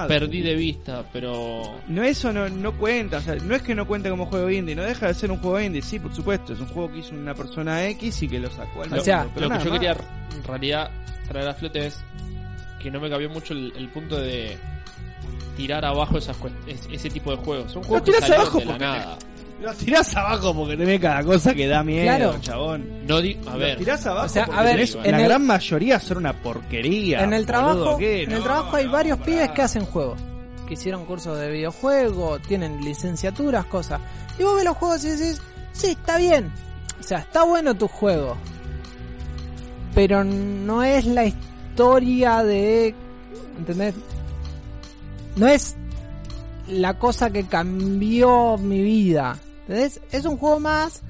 perdí 0.07 0.41
de 0.41 0.55
vista, 0.55 1.05
pero... 1.13 1.75
No, 1.87 2.03
eso 2.03 2.33
no, 2.33 2.49
no 2.49 2.71
cuenta, 2.75 3.17
o 3.17 3.21
sea, 3.21 3.35
no 3.35 3.53
es 3.53 3.61
que 3.61 3.75
no 3.75 3.85
cuente 3.85 4.09
como 4.09 4.25
juego 4.25 4.49
indie, 4.49 4.75
no 4.75 4.81
deja 4.81 5.07
de 5.07 5.13
ser 5.13 5.29
un 5.31 5.37
juego 5.37 5.59
indie, 5.61 5.83
sí, 5.83 5.99
por 5.99 6.11
supuesto, 6.13 6.53
es 6.53 6.59
un 6.59 6.67
juego 6.69 6.91
que 6.91 6.99
hizo 6.99 7.13
una 7.13 7.35
persona 7.35 7.85
X 7.89 8.23
y 8.23 8.27
que 8.27 8.39
lo 8.39 8.49
sacó 8.49 8.81
al 8.81 8.93
O 8.93 8.99
sea, 9.03 9.27
pero 9.35 9.47
lo 9.47 9.57
que 9.59 9.63
yo 9.63 9.69
más. 9.69 9.79
quería 9.79 9.97
en 10.35 10.43
realidad 10.43 10.89
traer 11.27 11.49
a 11.49 11.53
flote 11.53 11.85
es 11.85 12.03
que 12.81 12.89
no 12.89 12.99
me 12.99 13.09
cabió 13.11 13.29
mucho 13.29 13.53
el, 13.53 13.73
el 13.77 13.89
punto 13.89 14.19
de 14.19 14.57
tirar 15.55 15.83
abajo 15.85 16.17
esas 16.17 16.35
ese 16.67 17.09
tipo 17.09 17.31
de 17.31 17.37
juegos. 17.37 17.71
Son 17.71 17.83
juegos 17.83 18.03
que 18.09 18.33
abajo 18.33 18.59
de 18.59 18.65
la 18.65 18.71
porque 18.73 18.79
nada. 18.85 19.17
Lo 19.59 19.73
tirás 19.73 20.15
abajo 20.15 20.53
porque 20.53 20.77
tenés 20.77 20.99
cada 21.01 21.23
cosa 21.23 21.55
que 21.55 21.67
da 21.67 21.83
miedo, 21.83 22.03
Claro. 22.03 22.37
chabón. 22.41 23.07
No 23.07 23.19
di- 23.21 23.39
a 23.47 23.53
Lo 23.53 23.57
ver, 23.57 23.77
tirás 23.79 24.05
abajo 24.05 24.27
O 24.27 24.29
sea, 24.29 24.45
porque 24.45 24.59
a 24.59 24.63
ver, 24.63 24.75
tenés- 24.79 24.95
en 25.03 25.11
la 25.11 25.17
el- 25.17 25.23
gran 25.25 25.45
mayoría 25.47 25.99
son 25.99 26.17
una 26.17 26.33
porquería. 26.33 27.23
En 27.23 27.33
el 27.33 27.45
trabajo, 27.47 27.97
en 27.99 28.31
el 28.31 28.37
No, 28.37 28.43
trabajo 28.43 28.75
hay 28.75 28.85
no, 28.85 28.91
varios 28.91 29.17
pará. 29.17 29.25
pibes 29.31 29.49
que 29.51 29.61
hacen 29.63 29.85
juegos, 29.85 30.19
que 30.67 30.75
hicieron 30.75 31.05
cursos 31.05 31.39
de 31.39 31.49
videojuego, 31.49 32.37
tienen 32.39 32.83
licenciaturas, 32.85 33.65
cosas. 33.65 33.99
Y 34.37 34.43
vos 34.43 34.55
ves 34.57 34.63
los 34.65 34.77
juegos 34.77 35.03
y 35.05 35.09
decís, 35.09 35.41
sí, 35.71 35.87
está 35.87 36.17
bien. 36.19 36.51
O 36.99 37.03
sea, 37.03 37.17
está 37.19 37.41
bueno 37.43 37.73
tu 37.75 37.87
juego. 37.87 38.37
Pero 39.95 40.23
no 40.23 40.83
es 40.83 41.05
la 41.05 41.25
historia 41.25 42.43
de... 42.43 42.93
¿Entendés? 43.57 43.95
No 45.37 45.47
es 45.47 45.75
la 46.67 46.97
cosa 46.99 47.29
que 47.31 47.45
cambió 47.45 48.57
mi 48.57 48.81
vida. 48.81 49.37
¿Entendés? 49.61 50.01
Es 50.11 50.25
un 50.25 50.37
juego 50.37 50.59
más 50.59 51.01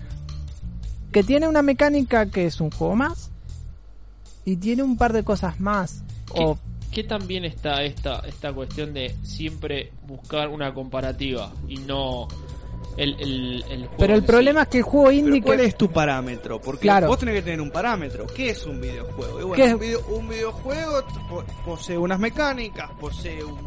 que 1.11 1.23
tiene 1.23 1.47
una 1.47 1.61
mecánica 1.61 2.25
que 2.27 2.45
es 2.45 2.59
un 2.61 2.69
juego 2.71 2.95
más 2.95 3.31
y 4.45 4.57
tiene 4.57 4.83
un 4.83 4.97
par 4.97 5.13
de 5.13 5.23
cosas 5.23 5.59
más. 5.59 6.03
¿qué, 6.33 6.43
O 6.43 6.57
qué 6.91 7.03
también 7.03 7.45
está 7.45 7.83
esta, 7.83 8.19
esta 8.27 8.51
cuestión 8.53 8.93
de 8.93 9.15
siempre 9.23 9.91
buscar 10.07 10.49
una 10.49 10.73
comparativa 10.73 11.51
y 11.67 11.77
no 11.77 12.27
el, 12.97 13.13
el, 13.19 13.63
el 13.69 13.81
juego 13.83 13.95
Pero 13.97 14.15
el 14.15 14.23
problema 14.23 14.63
es 14.63 14.67
que 14.69 14.77
el 14.79 14.83
juego 14.83 15.11
indie 15.11 15.41
¿cuál 15.41 15.57
que- 15.59 15.65
es 15.65 15.77
tu 15.77 15.89
parámetro? 15.91 16.59
Porque 16.59 16.81
Claro. 16.81 17.07
vos 17.07 17.19
tenés 17.19 17.35
que 17.35 17.41
tener 17.43 17.61
un 17.61 17.71
parámetro. 17.71 18.25
¿Qué 18.27 18.49
es 18.49 18.65
un 18.65 18.81
videojuego? 18.81 19.39
Y 19.39 19.43
bueno, 19.43 19.55
¿Qué 19.55 19.65
es? 19.69 19.73
Un, 19.73 19.79
video- 19.79 20.05
un 20.09 20.29
videojuego 20.29 21.03
posee 21.65 21.97
unas 21.97 22.19
mecánicas, 22.19 22.89
posee 22.99 23.43
un, 23.43 23.57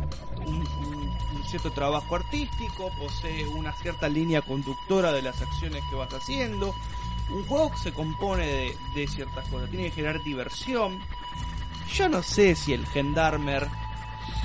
un- 0.51 0.67
un- 0.87 1.11
un 1.37 1.45
cierto 1.45 1.71
trabajo 1.73 2.17
artístico, 2.17 2.91
posee 2.99 3.47
una 3.47 3.73
cierta 3.73 4.09
línea 4.09 4.43
conductora 4.43 5.13
de 5.13 5.23
las 5.23 5.41
acciones 5.41 5.83
que 5.91 5.97
vas 5.97 6.13
haciendo. 6.13 6.75
Un 7.31 7.45
juego 7.47 7.71
que 7.71 7.79
se 7.79 7.93
compone 7.93 8.47
de, 8.47 8.77
de 8.95 9.07
ciertas 9.07 9.47
cosas. 9.49 9.71
Tiene 9.71 9.85
que 9.87 9.93
generar 9.93 10.23
diversión. 10.25 10.99
Yo 11.95 12.09
no 12.09 12.23
sé 12.23 12.55
si 12.57 12.73
el 12.73 12.85
Gendarmer 12.87 13.67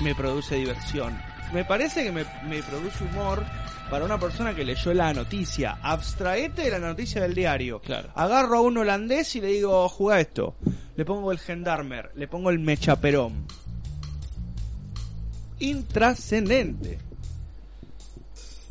me 0.00 0.14
produce 0.14 0.56
diversión. 0.56 1.20
Me 1.52 1.64
parece 1.64 2.02
que 2.04 2.12
me, 2.12 2.24
me 2.44 2.62
produce 2.62 3.04
humor 3.04 3.44
para 3.90 4.04
una 4.04 4.18
persona 4.18 4.54
que 4.54 4.64
leyó 4.64 4.92
la 4.94 5.12
noticia. 5.12 5.78
Abstraete 5.82 6.62
de 6.62 6.70
la 6.70 6.78
noticia 6.80 7.22
del 7.22 7.34
diario. 7.34 7.80
Claro. 7.80 8.10
Agarro 8.16 8.58
a 8.58 8.60
un 8.62 8.76
holandés 8.78 9.34
y 9.36 9.40
le 9.40 9.48
digo, 9.48 9.88
juega 9.88 10.20
esto. 10.20 10.56
Le 10.96 11.04
pongo 11.04 11.30
el 11.32 11.38
Gendarmer, 11.38 12.10
le 12.16 12.26
pongo 12.26 12.50
el 12.50 12.58
Mechaperón. 12.58 13.46
Intrascendente. 15.60 16.98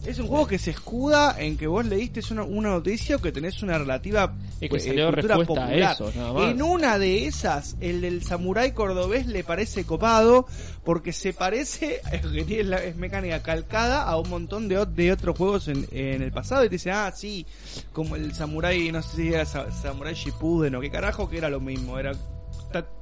Es 0.05 0.19
un 0.19 0.27
juego 0.27 0.45
que 0.45 0.59
se 0.59 0.69
escuda 0.69 1.35
en 1.39 1.57
que 1.57 1.65
vos 1.65 1.83
leíste 1.83 2.21
una, 2.29 2.43
una 2.43 2.69
noticia 2.69 3.15
o 3.15 3.19
que 3.19 3.31
tenés 3.31 3.63
una 3.63 3.79
relativa 3.79 4.35
Y 4.61 4.69
que 4.69 4.75
eh, 4.77 4.79
salió 4.79 5.07
cultura 5.11 5.35
respuesta 5.37 5.63
a 5.63 5.67
popular. 5.67 5.93
eso, 5.93 6.11
nada 6.15 6.33
más. 6.33 6.51
En 6.51 6.61
una 6.61 6.99
de 6.99 7.25
esas, 7.25 7.75
el 7.81 8.01
del 8.01 8.21
samurái 8.21 8.73
cordobés 8.73 9.25
le 9.25 9.43
parece 9.43 9.83
copado 9.83 10.45
porque 10.83 11.11
se 11.11 11.33
parece, 11.33 12.01
que 12.33 12.43
tiene 12.43 12.65
la, 12.65 12.83
es 12.83 12.95
mecánica 12.97 13.41
calcada 13.41 14.03
a 14.03 14.15
un 14.19 14.29
montón 14.29 14.67
de, 14.67 14.85
de 14.85 15.11
otros 15.11 15.35
juegos 15.35 15.69
en, 15.69 15.87
en 15.91 16.21
el 16.21 16.31
pasado 16.31 16.63
y 16.63 16.69
te 16.69 16.75
dice, 16.75 16.91
ah, 16.91 17.11
sí, 17.15 17.47
como 17.91 18.15
el 18.15 18.31
samurái, 18.35 18.91
no 18.91 19.01
sé 19.01 19.15
si 19.15 19.27
era 19.33 19.45
sa- 19.45 19.71
samurái 19.71 20.13
Shippuden 20.13 20.75
o 20.75 20.81
qué 20.81 20.91
carajo, 20.91 21.27
que 21.27 21.39
era 21.39 21.49
lo 21.49 21.59
mismo, 21.59 21.97
era 21.97 22.11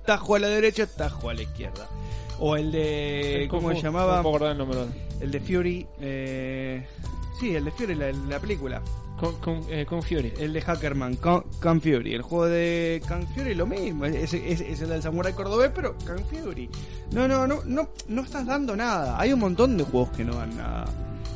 tajo 0.06 0.36
a 0.36 0.40
la 0.40 0.48
derecha, 0.48 0.86
tajo 0.88 1.30
a 1.30 1.34
la 1.34 1.42
izquierda. 1.44 1.88
O 2.40 2.56
el 2.56 2.72
de, 2.72 3.48
¿cómo 3.50 3.70
se 3.74 3.82
llamaba? 3.82 4.18
No 4.18 4.24
puedo 4.32 4.50
el 4.52 4.58
nombre. 4.58 4.80
El 5.22 5.32
de 5.32 5.40
Fury, 5.40 5.88
eh, 6.02 6.86
sí, 7.40 7.56
el 7.56 7.66
de 7.66 7.72
Fury, 7.72 7.96
la, 7.96 8.12
la 8.12 8.40
película. 8.40 8.82
Con, 9.20 9.36
con, 9.40 9.62
eh, 9.70 9.86
con 9.86 10.02
Fury. 10.02 10.34
El 10.40 10.52
de 10.52 10.62
Hackerman, 10.62 11.16
Con, 11.18 11.44
Kung 11.62 11.80
Fury. 11.80 12.14
El 12.16 12.24
juego 12.24 12.48
de 12.48 13.02
Kung 13.08 13.26
Fury 13.34 13.54
lo 13.54 13.66
mismo. 13.68 14.06
Es, 14.06 14.34
es- 14.34 14.60
es 14.60 14.82
el 14.82 14.90
del 14.90 15.02
Samurai 15.02 15.32
Cordobés, 15.34 15.72
pero 15.74 15.96
Kung 16.06 16.26
Fury. 16.26 16.70
No, 17.12 17.28
no, 17.28 17.48
no, 17.48 17.60
no, 17.64 17.90
no 18.10 18.22
estás 18.24 18.46
dando 18.46 18.76
nada. 18.76 19.18
Hay 19.20 19.32
un 19.32 19.40
montón 19.40 19.78
de 19.78 19.84
juegos 19.86 20.10
que 20.10 20.26
no 20.26 20.36
dan 20.36 20.58
nada. 20.58 20.86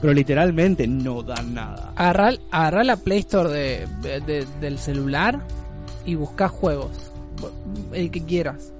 Pero 0.01 0.11
literalmente 0.13 0.85
no 0.87 1.23
dan 1.23 1.53
nada. 1.53 1.93
agarrá, 1.95 2.33
agarrá 2.51 2.83
la 2.83 2.97
Play 2.97 3.19
Store 3.19 3.49
de, 3.51 3.87
de- 4.21 4.45
del 4.59 4.77
celular 4.79 5.39
y 6.05 6.15
buscá 6.15 6.49
juegos. 6.49 6.91
El 7.93 8.11
que 8.11 8.23
quieras. 8.23 8.71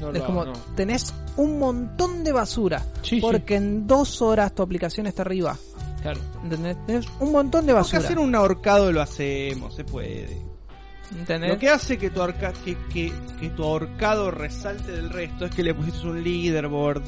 No 0.00 0.10
es 0.10 0.22
como, 0.22 0.44
no. 0.44 0.52
tenés 0.74 1.14
un 1.36 1.58
montón 1.58 2.24
de 2.24 2.32
basura. 2.32 2.84
Sí, 3.02 3.16
sí. 3.16 3.20
porque 3.20 3.56
en 3.56 3.86
dos 3.86 4.20
horas 4.22 4.54
tu 4.54 4.62
aplicación 4.62 5.06
está 5.06 5.22
arriba. 5.22 5.56
Claro. 6.02 6.20
¿Entendés? 6.42 6.76
Tenés 6.86 7.06
un 7.20 7.32
montón 7.32 7.62
de 7.62 7.68
Tenemos 7.72 7.90
que 7.90 7.96
basura. 7.96 8.08
hacer 8.08 8.18
un 8.18 8.34
ahorcado 8.34 8.92
lo 8.92 9.00
hacemos, 9.02 9.74
se 9.74 9.84
puede. 9.84 10.42
¿Entendés? 11.16 11.50
Lo 11.50 11.58
que 11.58 11.68
hace 11.68 11.96
que 11.98 12.10
tu, 12.10 12.20
arca- 12.22 12.52
que, 12.64 12.76
que, 12.92 13.12
que 13.40 13.50
tu 13.50 13.64
ahorcado 13.64 14.30
resalte 14.30 14.92
del 14.92 15.10
resto 15.10 15.46
es 15.46 15.54
que 15.54 15.62
le 15.62 15.74
pusiste 15.74 16.06
un 16.06 16.22
leaderboard, 16.22 17.02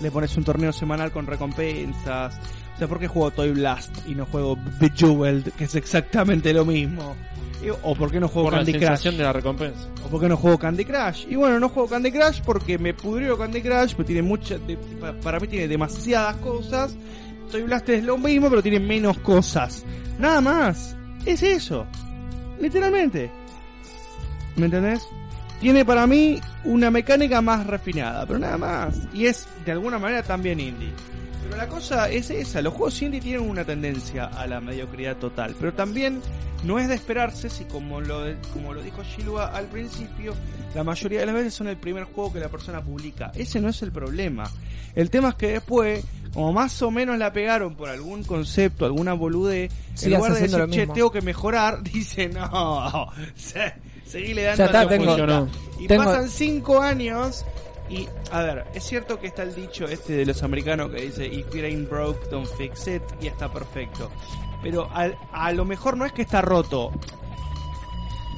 le 0.00 0.10
pones 0.10 0.36
un 0.36 0.44
torneo 0.44 0.72
semanal 0.72 1.12
con 1.12 1.26
recompensas. 1.26 2.34
O 2.74 2.78
sea, 2.78 2.88
¿por 2.88 2.98
qué 2.98 3.08
juego 3.08 3.30
Toy 3.30 3.50
Blast 3.52 3.90
y 4.06 4.14
no 4.14 4.26
juego 4.26 4.58
Bejeweled, 4.80 5.52
que 5.52 5.64
es 5.64 5.74
exactamente 5.74 6.52
lo 6.52 6.64
mismo? 6.64 7.14
O 7.82 7.94
¿por 7.94 8.10
qué 8.10 8.18
no 8.18 8.26
juego 8.28 8.48
Por 8.48 8.58
la 8.58 8.64
Candy 8.64 8.78
Crush? 8.84 9.16
de 9.16 9.22
la 9.22 9.32
recompensa. 9.32 9.88
¿O 10.04 10.08
por 10.08 10.20
qué 10.20 10.28
no 10.28 10.36
juego 10.36 10.58
Candy 10.58 10.84
Crush? 10.84 11.26
Y 11.28 11.36
bueno, 11.36 11.60
no 11.60 11.68
juego 11.68 11.88
Candy 11.88 12.10
Crush 12.10 12.40
porque 12.44 12.76
me 12.78 12.92
pudrió 12.92 13.38
Candy 13.38 13.62
Crush, 13.62 13.92
pero 13.92 14.04
tiene 14.04 14.22
mucha, 14.22 14.56
para 15.22 15.38
mí 15.38 15.46
tiene 15.46 15.68
demasiadas 15.68 16.36
cosas. 16.38 16.96
Toy 17.50 17.62
Blast 17.62 17.88
es 17.90 18.02
lo 18.04 18.18
mismo, 18.18 18.48
pero 18.48 18.62
tiene 18.62 18.80
menos 18.80 19.18
cosas. 19.18 19.84
Nada 20.18 20.40
más. 20.40 20.96
Es 21.24 21.42
eso. 21.42 21.86
Literalmente. 22.58 23.30
¿Me 24.56 24.66
entendés? 24.66 25.06
Tiene 25.60 25.84
para 25.84 26.06
mí 26.06 26.40
una 26.64 26.90
mecánica 26.90 27.40
más 27.40 27.66
refinada, 27.66 28.26
pero 28.26 28.38
nada 28.38 28.58
más. 28.58 28.98
Y 29.14 29.26
es 29.26 29.46
de 29.64 29.72
alguna 29.72 29.98
manera 29.98 30.22
también 30.24 30.58
indie. 30.58 30.92
Pero 31.52 31.64
la 31.64 31.68
cosa 31.68 32.08
es 32.08 32.30
esa, 32.30 32.62
los 32.62 32.72
juegos 32.72 33.02
indie 33.02 33.20
tienen 33.20 33.42
una 33.48 33.62
tendencia 33.62 34.24
a 34.24 34.46
la 34.46 34.58
mediocridad 34.62 35.16
total, 35.18 35.54
pero 35.60 35.74
también 35.74 36.22
no 36.64 36.78
es 36.78 36.88
de 36.88 36.94
esperarse 36.94 37.50
si 37.50 37.64
como 37.64 38.00
lo, 38.00 38.22
como 38.54 38.72
lo 38.72 38.80
dijo 38.80 39.02
Shilua 39.02 39.48
al 39.48 39.66
principio, 39.66 40.32
la 40.74 40.82
mayoría 40.82 41.20
de 41.20 41.26
las 41.26 41.34
veces 41.34 41.52
son 41.52 41.68
el 41.68 41.76
primer 41.76 42.04
juego 42.04 42.32
que 42.32 42.40
la 42.40 42.48
persona 42.48 42.80
publica. 42.80 43.32
Ese 43.34 43.60
no 43.60 43.68
es 43.68 43.82
el 43.82 43.92
problema. 43.92 44.44
El 44.94 45.10
tema 45.10 45.28
es 45.30 45.34
que 45.34 45.48
después, 45.52 46.02
como 46.32 46.54
más 46.54 46.80
o 46.80 46.90
menos 46.90 47.18
la 47.18 47.34
pegaron 47.34 47.74
por 47.74 47.90
algún 47.90 48.24
concepto, 48.24 48.86
alguna 48.86 49.12
boludez, 49.12 49.70
en 50.02 50.14
lugar 50.14 50.32
de 50.32 50.40
decir, 50.40 50.58
che, 50.70 50.80
mismo". 50.80 50.94
tengo 50.94 51.10
que 51.12 51.20
mejorar, 51.20 51.82
dice, 51.92 52.28
no, 52.30 53.10
se- 53.36 53.74
seguile 54.06 54.44
dando 54.44 54.56
Ya 54.58 54.64
está, 54.66 54.88
tengo- 54.88 55.04
bolita". 55.16 55.46
Y 55.78 55.86
tengo- 55.86 56.04
pasan 56.04 56.30
cinco 56.30 56.80
años 56.80 57.44
y, 57.88 58.08
a 58.30 58.42
ver, 58.42 58.66
es 58.74 58.84
cierto 58.84 59.18
que 59.18 59.26
está 59.26 59.42
el 59.42 59.54
dicho 59.54 59.84
este 59.86 60.14
de 60.14 60.26
los 60.26 60.42
americanos 60.42 60.90
que 60.90 61.02
dice, 61.02 61.26
if 61.26 61.54
it 61.54 61.64
ain't 61.64 61.88
broke, 61.88 62.28
don't 62.30 62.46
fix 62.56 62.86
it, 62.88 63.02
y 63.20 63.26
está 63.26 63.52
perfecto. 63.52 64.10
Pero 64.62 64.88
al- 64.92 65.18
a, 65.32 65.52
lo 65.52 65.64
mejor 65.64 65.96
no 65.96 66.06
es 66.06 66.12
que 66.12 66.22
está 66.22 66.40
roto, 66.40 66.92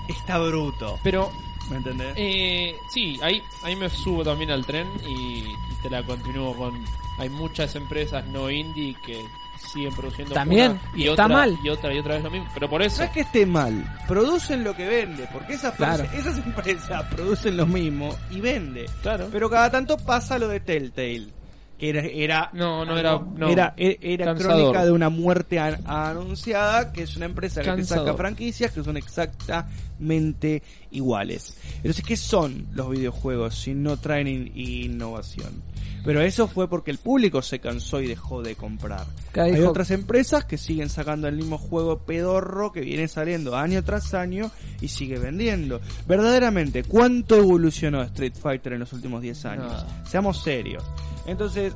está 0.09 0.39
bruto. 0.39 0.99
Pero, 1.03 1.31
¿Me 1.71 1.77
entendés? 1.77 2.15
eh, 2.17 2.75
sí, 2.93 3.19
ahí, 3.23 3.43
ahí 3.63 3.77
me 3.77 3.89
subo 3.91 4.25
también 4.25 4.51
al 4.51 4.65
tren 4.67 4.89
y, 5.07 5.39
y 5.45 5.57
te 5.83 5.91
la 5.91 6.03
continúo 6.05 6.55
con... 6.57 6.85
Hay 7.19 7.29
muchas 7.31 7.77
empresas 7.77 8.27
no 8.27 8.51
indie 8.51 8.97
que 9.07 9.25
siguen 9.73 9.95
produciendo 9.95 10.35
También, 10.35 10.73
una 10.73 10.81
y 10.97 11.09
está 11.09 11.25
otra, 11.25 11.29
mal. 11.37 11.57
y 11.65 11.69
otra 11.69 11.95
y 11.95 11.99
otra 11.99 12.15
vez 12.15 12.25
lo 12.25 12.31
mismo 12.31 12.49
pero 12.55 12.69
por 12.71 12.83
eso 12.83 12.99
No 12.99 13.05
es 13.05 13.11
que 13.11 13.21
esté 13.21 13.47
mal, 13.47 13.85
producen 14.07 14.63
lo 14.65 14.75
que 14.77 14.87
vende, 14.87 15.29
porque 15.33 15.55
esas, 15.55 15.75
Claro. 15.75 16.05
esas 16.15 16.37
empresas 16.39 17.03
producen 17.15 17.57
lo 17.57 17.67
mismo 17.67 18.15
y 18.31 18.41
vende. 18.41 18.87
claro 19.03 19.29
Pero 19.33 19.49
cada 19.51 19.71
tanto 19.71 19.97
pasa 19.97 20.39
lo 20.39 20.49
de 20.49 20.61
Telltale. 20.61 21.29
Que 21.77 21.89
era, 21.91 22.03
era 22.07 22.51
No, 22.53 22.85
no 22.85 22.97
era- 22.97 23.19
no. 23.19 23.49
era, 23.49 23.75
e- 23.77 23.99
era 24.01 24.27
Cansador. 24.27 24.57
crónica 24.61 24.85
de 24.85 24.93
una 24.93 25.09
muerte 25.09 25.59
an- 25.59 25.81
anunciada, 25.85 26.93
que 26.93 27.03
es 27.03 27.17
una 27.17 27.27
empresa 27.27 27.63
que 27.63 27.73
te 27.73 27.85
saca 27.85 28.15
franquicias 28.15 28.71
que 28.71 28.85
son 28.85 28.97
exactamente 28.97 30.63
iguales. 30.93 31.57
Entonces, 31.79 32.05
¿qué 32.05 32.17
son 32.17 32.69
los 32.75 32.91
videojuegos 32.91 33.57
si 33.57 33.75
no 33.75 33.97
traen 33.97 34.29
in- 34.29 34.53
innovación? 34.55 35.63
Pero 36.05 36.21
eso 36.21 36.47
fue 36.49 36.69
porque 36.69 36.91
el 36.91 36.99
público 36.99 37.41
se 37.41 37.61
cansó 37.61 38.01
y 38.01 38.07
dejó 38.07 38.43
de 38.43 38.57
comprar. 38.57 39.07
Hay 39.35 39.59
otras 39.61 39.91
empresas 39.91 40.45
que 40.45 40.59
siguen 40.59 40.91
sacando 40.91 41.29
el 41.29 41.37
mismo 41.37 41.57
juego 41.59 42.01
pedorro 42.01 42.73
que 42.73 42.83
viene 42.83 43.09
saliendo 43.09 43.57
año 43.57 43.83
tras 43.83 44.13
año 44.15 44.51
y 44.81 44.89
sigue 44.89 45.19
vendiendo. 45.19 45.81
Verdaderamente, 46.07 46.85
¿cuánto 46.85 47.37
evolucionó 47.37 48.03
Street 48.03 48.35
Fighter 48.41 48.75
en 48.75 48.81
los 48.81 48.93
últimos 48.93 49.23
10 49.23 49.45
años? 49.47 49.85
Seamos 50.07 50.43
serios. 50.43 50.85
Entonces, 51.27 51.75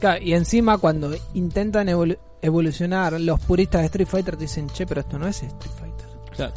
Claro, 0.00 0.22
y 0.22 0.34
encima 0.34 0.76
cuando 0.78 1.14
intentan 1.34 1.88
evolu- 1.88 2.18
evolucionar, 2.42 3.18
los 3.20 3.40
puristas 3.40 3.80
de 3.80 3.86
Street 3.86 4.08
Fighter 4.08 4.36
dicen, 4.36 4.68
che, 4.70 4.86
pero 4.86 5.00
esto 5.00 5.18
no 5.18 5.26
es 5.26 5.42
Street 5.42 5.74
Fighter. 5.78 6.06
claro 6.34 6.52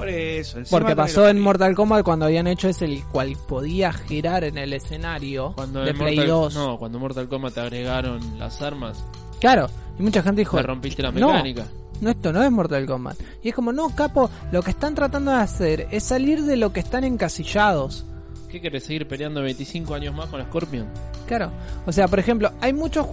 por 0.00 0.08
eso. 0.08 0.58
encima 0.58 0.78
Porque 0.78 0.96
pasó 0.96 1.28
en 1.28 1.38
Mortal 1.38 1.74
Kombat 1.74 2.02
cuando 2.02 2.26
habían 2.26 2.46
hecho 2.46 2.68
ese 2.68 2.86
el 2.86 3.04
cual 3.04 3.36
podía 3.46 3.92
girar 3.92 4.44
en 4.44 4.58
el 4.58 4.72
escenario 4.72 5.52
cuando 5.54 5.80
de 5.80 5.90
en 5.90 5.98
Play 5.98 6.16
Mortal, 6.16 6.28
2. 6.28 6.54
no 6.54 6.78
cuando 6.78 6.98
en 6.98 7.02
Mortal 7.02 7.28
Kombat 7.28 7.54
te 7.54 7.60
agregaron 7.60 8.38
las 8.38 8.60
armas 8.62 9.04
Claro, 9.40 9.68
y 9.98 10.02
mucha 10.02 10.22
gente 10.22 10.40
dijo, 10.40 10.56
te 10.56 10.62
rompiste 10.62 11.02
la 11.02 11.12
no, 11.12 11.28
mecánica 11.28 11.66
no, 12.00 12.10
esto 12.10 12.32
no 12.32 12.42
es 12.42 12.50
Mortal 12.50 12.86
Kombat. 12.86 13.18
Y 13.42 13.50
es 13.50 13.54
como, 13.54 13.72
no, 13.72 13.94
capo, 13.94 14.30
lo 14.52 14.62
que 14.62 14.70
están 14.70 14.94
tratando 14.94 15.32
de 15.32 15.36
hacer 15.36 15.86
es 15.90 16.04
salir 16.04 16.42
de 16.42 16.56
lo 16.56 16.72
que 16.72 16.80
están 16.80 17.04
encasillados. 17.04 18.06
¿qué 18.50 18.60
querés 18.60 18.84
seguir 18.84 19.06
peleando 19.06 19.42
25 19.42 19.94
años 19.94 20.14
más 20.14 20.28
con 20.28 20.42
Scorpion? 20.42 20.88
Claro, 21.26 21.52
o 21.86 21.92
sea, 21.92 22.08
por 22.08 22.18
ejemplo, 22.18 22.50
hay 22.60 22.72
muchos 22.72 23.06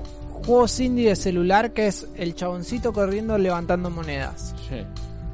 juegos 0.46 0.80
indie 0.80 1.10
de 1.10 1.16
celular 1.16 1.74
que 1.74 1.88
es 1.88 2.08
el 2.16 2.34
chaboncito 2.36 2.92
corriendo 2.94 3.38
levantando 3.38 3.90
monedas. 3.90 4.56
Sí. 4.70 4.78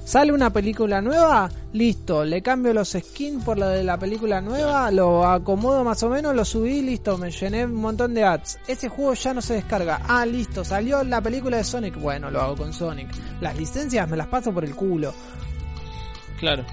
Sale 0.05 0.33
una 0.33 0.51
película 0.51 1.01
nueva, 1.01 1.49
listo, 1.71 2.25
le 2.25 2.41
cambio 2.41 2.73
los 2.73 2.89
skins 2.89 3.43
por 3.43 3.57
la 3.57 3.69
de 3.69 3.83
la 3.83 3.97
película 3.97 4.41
nueva, 4.41 4.91
lo 4.91 5.25
acomodo 5.25 5.83
más 5.83 6.03
o 6.03 6.09
menos, 6.09 6.35
lo 6.35 6.43
subí, 6.43 6.81
listo, 6.81 7.17
me 7.17 7.31
llené 7.31 7.65
un 7.65 7.75
montón 7.75 8.13
de 8.13 8.23
ads. 8.23 8.59
Ese 8.67 8.89
juego 8.89 9.13
ya 9.13 9.33
no 9.33 9.41
se 9.41 9.53
descarga. 9.55 10.01
Ah, 10.07 10.25
listo, 10.25 10.65
salió 10.65 11.03
la 11.03 11.21
película 11.21 11.57
de 11.57 11.63
Sonic, 11.63 11.97
bueno, 11.97 12.29
lo 12.29 12.41
hago 12.41 12.57
con 12.57 12.73
Sonic. 12.73 13.07
Las 13.39 13.57
licencias 13.57 14.09
me 14.09 14.17
las 14.17 14.27
paso 14.27 14.53
por 14.53 14.65
el 14.65 14.75
culo, 14.75 15.13
claro 16.37 16.65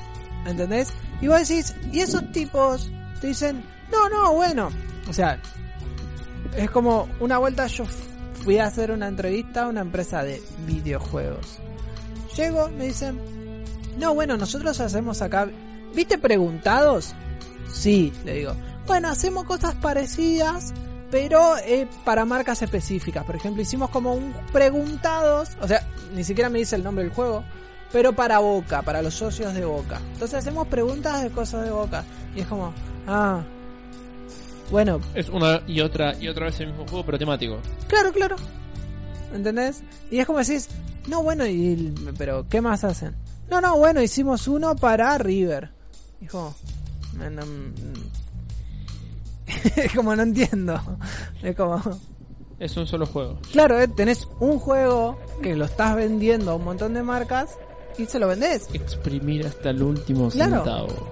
¿entendés? 0.47 0.93
Y 1.20 1.28
vos 1.28 1.47
decís, 1.47 1.74
y 1.93 2.01
esos 2.01 2.31
tipos 2.32 2.90
te 3.20 3.28
dicen, 3.28 3.62
no, 3.90 4.09
no, 4.09 4.35
bueno. 4.35 4.70
O 5.09 5.12
sea, 5.12 5.40
es 6.57 6.70
como 6.70 7.09
una 7.20 7.39
vuelta 7.39 7.66
yo 7.66 7.85
fui 8.44 8.59
a 8.59 8.66
hacer 8.66 8.90
una 8.90 9.09
entrevista 9.09 9.65
a 9.65 9.69
una 9.69 9.81
empresa 9.81 10.23
de 10.23 10.43
videojuegos. 10.66 11.60
Llego, 12.40 12.70
me 12.70 12.86
dicen, 12.86 13.20
no, 13.98 14.14
bueno, 14.14 14.34
nosotros 14.38 14.80
hacemos 14.80 15.20
acá, 15.20 15.46
¿viste 15.94 16.16
preguntados? 16.16 17.12
Sí, 17.70 18.14
le 18.24 18.32
digo. 18.32 18.54
Bueno, 18.86 19.10
hacemos 19.10 19.44
cosas 19.44 19.74
parecidas, 19.74 20.72
pero 21.10 21.58
eh, 21.58 21.86
para 22.02 22.24
marcas 22.24 22.62
específicas. 22.62 23.26
Por 23.26 23.36
ejemplo, 23.36 23.60
hicimos 23.60 23.90
como 23.90 24.14
un 24.14 24.32
preguntados, 24.54 25.50
o 25.60 25.68
sea, 25.68 25.86
ni 26.14 26.24
siquiera 26.24 26.48
me 26.48 26.60
dice 26.60 26.76
el 26.76 26.82
nombre 26.82 27.04
del 27.04 27.12
juego, 27.12 27.44
pero 27.92 28.14
para 28.14 28.38
Boca, 28.38 28.80
para 28.80 29.02
los 29.02 29.12
socios 29.12 29.52
de 29.52 29.66
Boca. 29.66 30.00
Entonces 30.14 30.38
hacemos 30.38 30.66
preguntas 30.66 31.22
de 31.22 31.28
cosas 31.28 31.66
de 31.66 31.70
Boca. 31.70 32.04
Y 32.34 32.40
es 32.40 32.46
como, 32.46 32.72
ah, 33.06 33.42
bueno, 34.70 34.98
Es 35.14 35.28
una 35.28 35.60
y 35.66 35.82
otra 35.82 36.14
y 36.18 36.28
otra 36.28 36.46
vez 36.46 36.58
el 36.60 36.68
mismo 36.68 36.86
juego, 36.88 37.04
pero 37.04 37.18
temático. 37.18 37.58
claro, 37.86 38.10
claro. 38.14 38.36
¿Entendés? 39.34 39.82
Y 40.10 40.20
es 40.20 40.26
como 40.26 40.38
decís, 40.38 40.70
no, 41.11 41.23
bueno, 41.23 41.47
y, 41.47 41.93
pero 42.16 42.47
¿qué 42.49 42.61
más 42.61 42.85
hacen? 42.85 43.15
No, 43.51 43.61
no, 43.61 43.77
bueno, 43.77 44.01
hicimos 44.01 44.47
uno 44.49 44.77
para 44.77 45.19
River. 45.19 45.70
Como, 46.31 46.55
no, 47.19 47.31
no, 47.31 47.45
mm. 47.45 47.95
es 49.77 49.93
como 49.93 50.15
no 50.15 50.23
entiendo. 50.23 50.81
Es 51.43 51.57
como, 51.57 51.82
Es 52.59 52.77
un 52.77 52.87
solo 52.87 53.07
juego. 53.07 53.39
claro, 53.53 53.81
eh, 53.81 53.89
tenés 53.89 54.28
un 54.39 54.59
juego 54.59 55.19
que 55.43 55.57
lo 55.57 55.65
estás 55.65 55.97
vendiendo 55.97 56.53
a 56.53 56.55
un 56.55 56.65
montón 56.65 56.95
de 56.95 57.03
marcas 57.03 57.57
y 57.99 58.07
se 58.07 58.19
lo 58.19 58.28
vendés. 58.28 58.69
Exprimir 58.73 59.47
hasta 59.47 59.70
el 59.70 59.82
último 59.82 60.28
Claro. 60.31 60.57
centavo. 60.57 61.11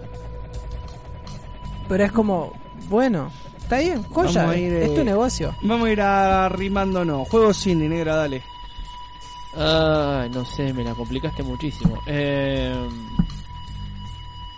Pero 1.88 2.04
es 2.04 2.12
como, 2.12 2.52
bueno, 2.88 3.32
está 3.58 3.78
bien, 3.78 4.02
joya, 4.04 4.54
ir, 4.56 4.72
es 4.74 4.94
tu 4.94 5.00
eh, 5.00 5.04
negocio. 5.04 5.56
Vamos 5.62 5.88
a 5.88 5.90
ir 5.92 6.00
arrimándonos. 6.02 7.28
Juegos 7.28 7.66
indie, 7.66 7.88
negra, 7.88 8.14
dale. 8.14 8.42
Ay, 9.58 10.30
no 10.30 10.44
sé, 10.44 10.72
me 10.72 10.84
la 10.84 10.94
complicaste 10.94 11.42
muchísimo. 11.42 12.00
Eh, 12.06 12.72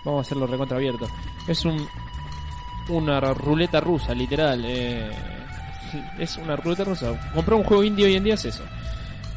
vamos 0.05 0.19
a 0.19 0.21
hacerlo 0.21 0.45
recontra 0.45 0.77
abierto. 0.77 1.07
Es 1.47 1.65
un 1.65 1.87
una 2.89 3.19
ruleta 3.19 3.79
rusa, 3.79 4.13
literal. 4.13 4.63
eh, 4.65 5.09
es 6.19 6.37
una 6.37 6.55
ruleta 6.55 6.83
rusa. 6.83 7.31
Comprar 7.33 7.57
un 7.57 7.63
juego 7.63 7.83
indie 7.83 8.05
hoy 8.05 8.15
en 8.15 8.23
día 8.23 8.35
es 8.35 8.45
eso. 8.45 8.63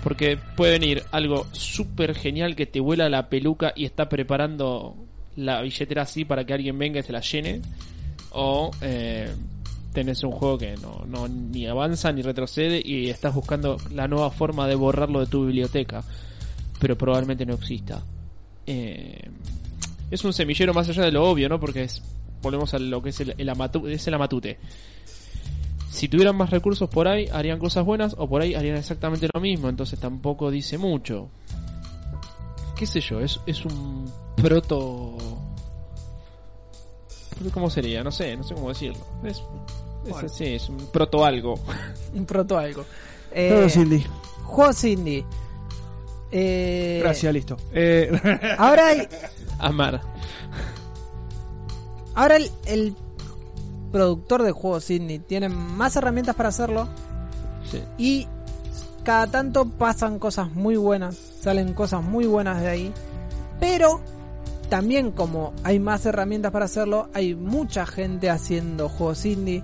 Porque 0.02 0.36
puede 0.36 0.72
venir 0.72 1.02
algo 1.12 1.46
súper 1.52 2.14
genial 2.14 2.54
que 2.56 2.66
te 2.66 2.80
vuela 2.80 3.08
la 3.08 3.28
peluca 3.28 3.72
y 3.74 3.84
está 3.86 4.08
preparando 4.08 4.94
la 5.36 5.62
billetera 5.62 6.02
así 6.02 6.24
para 6.24 6.44
que 6.44 6.52
alguien 6.52 6.78
venga 6.78 7.00
y 7.00 7.02
se 7.02 7.12
la 7.12 7.20
llene. 7.20 7.62
O 8.30 8.70
eh, 8.82 9.34
tenés 9.94 10.24
un 10.24 10.32
juego 10.32 10.58
que 10.58 10.74
no, 10.76 11.04
no 11.06 11.28
ni 11.28 11.66
avanza 11.66 12.12
ni 12.12 12.20
retrocede 12.20 12.82
y 12.84 13.08
estás 13.08 13.34
buscando 13.34 13.78
la 13.94 14.08
nueva 14.08 14.30
forma 14.30 14.66
de 14.66 14.74
borrarlo 14.74 15.20
de 15.20 15.26
tu 15.26 15.46
biblioteca. 15.46 16.02
Pero 16.80 16.98
probablemente 16.98 17.46
no 17.46 17.54
exista. 17.54 18.02
Eh, 18.66 19.30
es 20.10 20.24
un 20.24 20.32
semillero 20.32 20.74
más 20.74 20.88
allá 20.88 21.04
de 21.04 21.12
lo 21.12 21.24
obvio, 21.30 21.48
¿no? 21.48 21.58
Porque 21.58 21.86
volvemos 22.42 22.74
a 22.74 22.78
lo 22.78 23.00
que 23.00 23.10
es 23.10 23.20
el, 23.20 23.34
el 23.38 23.52
es 23.88 24.06
el 24.06 24.14
amatute. 24.14 24.58
Si 25.88 26.08
tuvieran 26.08 26.36
más 26.36 26.50
recursos 26.50 26.90
por 26.90 27.06
ahí, 27.06 27.28
harían 27.32 27.60
cosas 27.60 27.84
buenas 27.84 28.16
o 28.18 28.28
por 28.28 28.42
ahí 28.42 28.54
harían 28.54 28.76
exactamente 28.76 29.28
lo 29.32 29.40
mismo. 29.40 29.68
Entonces 29.68 29.98
tampoco 29.98 30.50
dice 30.50 30.76
mucho. 30.76 31.30
¿Qué 32.76 32.84
sé 32.84 33.00
yo? 33.00 33.20
Es, 33.20 33.40
es 33.46 33.64
un 33.64 34.10
proto... 34.36 35.43
¿Cómo 37.52 37.68
sería? 37.70 38.02
No 38.04 38.10
sé, 38.12 38.36
no 38.36 38.44
sé 38.44 38.54
cómo 38.54 38.68
decirlo. 38.68 38.98
Es, 39.24 39.38
es, 39.38 40.10
Bueno. 40.10 40.28
sí, 40.28 40.44
es 40.54 40.68
un 40.68 40.76
proto 40.86 41.24
algo. 41.24 41.54
Un 42.14 42.24
proto 42.26 42.58
algo. 42.58 42.84
Eh, 43.32 43.50
Juegos 43.52 43.76
indie. 43.76 44.06
Juegos 44.44 44.84
indie. 44.84 45.26
Eh, 46.30 46.98
Gracias, 47.02 47.32
listo. 47.32 47.56
Eh, 47.72 48.10
Ahora 48.58 48.88
hay, 48.88 49.08
Amar. 49.58 50.00
ahora 52.14 52.36
el, 52.36 52.50
el 52.66 52.94
productor 53.92 54.42
de 54.42 54.52
juegos 54.52 54.90
indie 54.90 55.18
tiene 55.20 55.48
más 55.48 55.94
herramientas 55.96 56.34
para 56.34 56.48
hacerlo 56.48 56.88
Sí. 57.70 57.82
y 57.98 58.28
cada 59.04 59.26
tanto 59.28 59.66
pasan 59.68 60.18
cosas 60.18 60.50
muy 60.52 60.76
buenas, 60.76 61.16
salen 61.40 61.72
cosas 61.74 62.02
muy 62.02 62.26
buenas 62.26 62.60
de 62.60 62.68
ahí, 62.68 62.92
pero 63.60 64.00
también 64.68 65.10
como 65.10 65.52
hay 65.62 65.78
más 65.78 66.06
herramientas 66.06 66.52
para 66.52 66.64
hacerlo, 66.64 67.08
hay 67.14 67.34
mucha 67.34 67.86
gente 67.86 68.30
haciendo 68.30 68.88
juegos 68.88 69.24
indie 69.24 69.62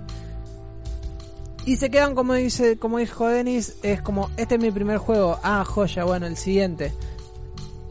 y 1.65 1.75
se 1.75 1.91
quedan 1.91 2.15
como 2.15 2.33
dice, 2.33 2.77
como 2.77 2.97
dijo 2.97 3.27
Denis, 3.27 3.77
es 3.83 4.01
como 4.01 4.29
este 4.37 4.55
es 4.55 4.61
mi 4.61 4.71
primer 4.71 4.97
juego, 4.97 5.39
ah 5.43 5.63
joya, 5.65 6.03
bueno 6.05 6.25
el 6.25 6.37
siguiente 6.37 6.91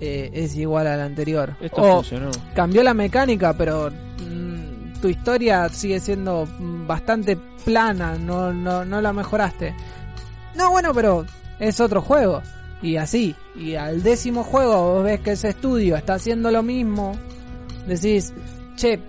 eh, 0.00 0.30
es 0.32 0.56
igual 0.56 0.86
al 0.86 1.00
anterior. 1.00 1.56
Esto 1.60 1.82
O 1.82 1.96
funcionó. 1.96 2.30
cambió 2.54 2.82
la 2.82 2.94
mecánica, 2.94 3.52
pero 3.52 3.90
mm, 3.90 5.00
tu 5.00 5.08
historia 5.08 5.68
sigue 5.68 6.00
siendo 6.00 6.48
bastante 6.58 7.36
plana, 7.64 8.16
no, 8.18 8.52
no, 8.52 8.84
no 8.84 9.00
la 9.00 9.12
mejoraste. 9.12 9.74
No, 10.56 10.70
bueno, 10.70 10.92
pero 10.92 11.26
es 11.58 11.78
otro 11.80 12.02
juego. 12.02 12.42
Y 12.82 12.96
así, 12.96 13.34
y 13.54 13.74
al 13.74 14.02
décimo 14.02 14.42
juego 14.42 14.94
vos 14.94 15.04
ves 15.04 15.20
que 15.20 15.32
ese 15.32 15.50
estudio 15.50 15.96
está 15.96 16.14
haciendo 16.14 16.50
lo 16.50 16.62
mismo, 16.62 17.12
decís, 17.86 18.32
che, 18.76 19.00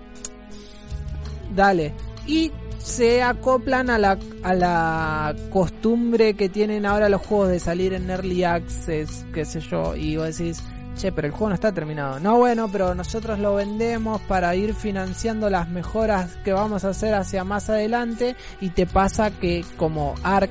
dale. 1.54 1.94
Y 2.26 2.52
se 2.78 3.22
acoplan 3.22 3.88
a 3.90 3.98
la, 3.98 4.18
a 4.42 4.54
la 4.54 5.34
costumbre 5.50 6.34
que 6.34 6.48
tienen 6.48 6.84
ahora 6.84 7.08
los 7.08 7.22
juegos 7.22 7.48
de 7.48 7.60
salir 7.60 7.94
en 7.94 8.10
Early 8.10 8.44
Access, 8.44 9.24
qué 9.32 9.44
sé 9.44 9.60
yo, 9.60 9.96
y 9.96 10.16
vos 10.16 10.36
decís, 10.36 10.62
che, 10.96 11.12
pero 11.12 11.28
el 11.28 11.32
juego 11.32 11.48
no 11.50 11.54
está 11.54 11.72
terminado. 11.72 12.20
No, 12.20 12.36
bueno, 12.38 12.68
pero 12.70 12.94
nosotros 12.94 13.38
lo 13.38 13.54
vendemos 13.54 14.20
para 14.22 14.54
ir 14.54 14.74
financiando 14.74 15.48
las 15.48 15.68
mejoras 15.70 16.36
que 16.44 16.52
vamos 16.52 16.84
a 16.84 16.90
hacer 16.90 17.14
hacia 17.14 17.44
más 17.44 17.70
adelante 17.70 18.36
y 18.60 18.70
te 18.70 18.86
pasa 18.86 19.30
que 19.30 19.64
como 19.76 20.14
Ark, 20.22 20.50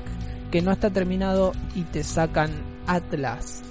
que 0.50 0.62
no 0.62 0.72
está 0.72 0.90
terminado 0.90 1.52
y 1.74 1.82
te 1.82 2.02
sacan 2.02 2.71
Atlas. 2.86 3.62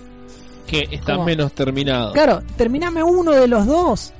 Que 0.67 0.87
está 0.91 1.13
¿Cómo? 1.13 1.25
menos 1.25 1.51
terminado. 1.53 2.13
Claro, 2.13 2.41
terminame 2.57 3.03
uno 3.03 3.31
de 3.31 3.47
los 3.47 3.65
dos. 3.65 4.13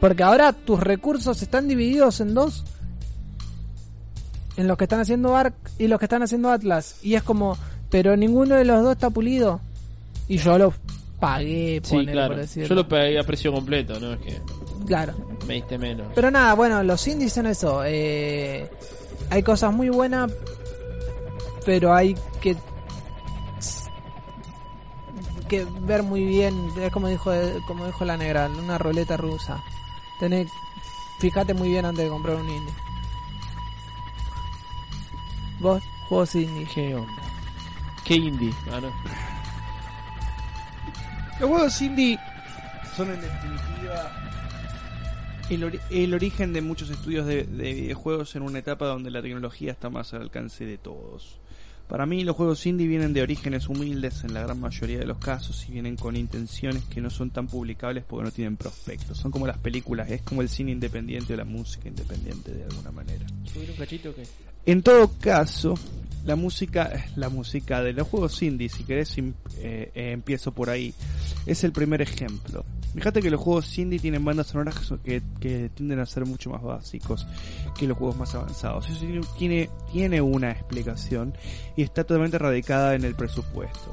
Porque 0.00 0.22
ahora 0.24 0.52
tus 0.52 0.80
recursos 0.80 1.40
están 1.42 1.68
divididos 1.68 2.20
en 2.20 2.34
dos. 2.34 2.64
En 4.56 4.68
los 4.68 4.76
que 4.76 4.84
están 4.84 5.00
haciendo 5.00 5.36
Ark 5.36 5.54
y 5.78 5.86
los 5.86 5.98
que 5.98 6.06
están 6.06 6.22
haciendo 6.22 6.50
Atlas. 6.50 6.96
Y 7.02 7.14
es 7.14 7.22
como, 7.22 7.56
pero 7.90 8.16
ninguno 8.16 8.56
de 8.56 8.64
los 8.64 8.82
dos 8.82 8.92
está 8.92 9.10
pulido. 9.10 9.60
Y 10.28 10.38
yo 10.38 10.58
lo 10.58 10.74
pagué, 11.20 11.80
Sí, 11.84 12.04
claro. 12.06 12.34
por 12.34 12.42
decirlo. 12.42 12.68
Yo 12.68 12.74
lo 12.74 12.88
pagué 12.88 13.18
a 13.18 13.22
precio 13.24 13.52
completo, 13.52 13.98
no 14.00 14.12
es 14.14 14.20
que 14.20 14.40
Claro. 14.86 15.14
me 15.46 15.54
diste 15.54 15.78
menos. 15.78 16.08
Pero 16.14 16.30
nada, 16.30 16.54
bueno, 16.54 16.82
los 16.82 17.06
indies 17.06 17.32
son 17.32 17.46
eso. 17.46 17.82
eh, 17.86 18.68
hay 19.30 19.42
cosas 19.42 19.72
muy 19.72 19.88
buenas, 19.88 20.30
pero 21.64 21.94
hay 21.94 22.14
que 22.40 22.56
que 25.52 25.66
ver 25.82 26.02
muy 26.02 26.24
bien. 26.24 26.72
Es 26.80 26.90
como 26.90 27.08
dijo 27.08 27.30
como 27.66 27.84
dijo 27.86 28.04
la 28.04 28.16
negra, 28.16 28.48
una 28.48 28.78
roleta 28.78 29.16
rusa. 29.16 29.62
Tenés, 30.18 30.50
fíjate 31.18 31.52
muy 31.52 31.68
bien 31.68 31.84
antes 31.84 32.04
de 32.04 32.10
comprar 32.10 32.36
un 32.36 32.48
indie. 32.48 32.74
Vos, 35.60 35.82
juegos 36.08 36.34
indie. 36.34 36.66
¿Qué 36.74 36.94
onda? 36.94 37.22
¿Qué 38.04 38.16
indie? 38.16 38.52
Ah, 38.72 38.80
no. 38.80 38.90
Los 41.38 41.50
juegos 41.50 41.82
indie 41.82 42.18
son 42.96 43.10
en 43.10 43.20
definitiva 43.20 44.12
el, 45.50 45.62
ori- 45.64 45.80
el 45.90 46.14
origen 46.14 46.52
de 46.52 46.62
muchos 46.62 46.88
estudios 46.90 47.26
de, 47.26 47.44
de 47.44 47.72
videojuegos 47.74 48.34
en 48.36 48.42
una 48.42 48.58
etapa 48.58 48.86
donde 48.86 49.10
la 49.10 49.20
tecnología 49.22 49.72
está 49.72 49.90
más 49.90 50.14
al 50.14 50.22
alcance 50.22 50.64
de 50.64 50.78
todos. 50.78 51.38
Para 51.92 52.06
mí 52.06 52.24
los 52.24 52.34
juegos 52.36 52.64
indie 52.64 52.86
vienen 52.86 53.12
de 53.12 53.20
orígenes 53.20 53.68
humildes 53.68 54.24
en 54.24 54.32
la 54.32 54.40
gran 54.40 54.58
mayoría 54.58 54.98
de 54.98 55.04
los 55.04 55.18
casos 55.18 55.68
y 55.68 55.72
vienen 55.72 55.96
con 55.96 56.16
intenciones 56.16 56.84
que 56.84 57.02
no 57.02 57.10
son 57.10 57.28
tan 57.28 57.48
publicables 57.48 58.02
porque 58.02 58.24
no 58.24 58.30
tienen 58.30 58.56
prospectos. 58.56 59.18
Son 59.18 59.30
como 59.30 59.46
las 59.46 59.58
películas, 59.58 60.10
es 60.10 60.22
como 60.22 60.40
el 60.40 60.48
cine 60.48 60.70
independiente 60.70 61.34
o 61.34 61.36
la 61.36 61.44
música 61.44 61.88
independiente 61.88 62.50
de 62.50 62.64
alguna 62.64 62.92
manera. 62.92 63.26
¿Subir 63.44 63.72
un 63.72 63.76
cachito 63.76 64.14
que 64.14 64.22
En 64.64 64.82
todo 64.82 65.10
caso, 65.20 65.74
la 66.24 66.34
música, 66.34 67.04
la 67.16 67.28
música 67.28 67.82
de 67.82 67.92
los 67.92 68.08
juegos 68.08 68.40
indie, 68.42 68.70
si 68.70 68.84
querés, 68.84 69.18
em- 69.18 69.34
eh, 69.58 69.90
eh, 69.94 70.12
empiezo 70.12 70.50
por 70.52 70.70
ahí, 70.70 70.94
es 71.44 71.62
el 71.62 71.72
primer 71.72 72.00
ejemplo. 72.00 72.64
Fíjate 72.94 73.22
que 73.22 73.30
los 73.30 73.40
juegos 73.40 73.78
indie 73.78 73.98
tienen 73.98 74.22
bandas 74.22 74.48
sonoras 74.48 74.76
que, 75.02 75.22
tienden 75.74 75.98
a 75.98 76.06
ser 76.06 76.26
mucho 76.26 76.50
más 76.50 76.62
básicos 76.62 77.26
que 77.78 77.86
los 77.86 77.96
juegos 77.96 78.16
más 78.16 78.34
avanzados. 78.34 78.88
Eso 78.90 79.00
tiene, 79.00 79.20
tiene, 79.38 79.70
tiene 79.90 80.20
una 80.20 80.50
explicación 80.50 81.34
y 81.74 81.81
está 81.82 82.04
totalmente 82.04 82.38
radicada 82.38 82.94
en 82.94 83.04
el 83.04 83.14
presupuesto. 83.14 83.92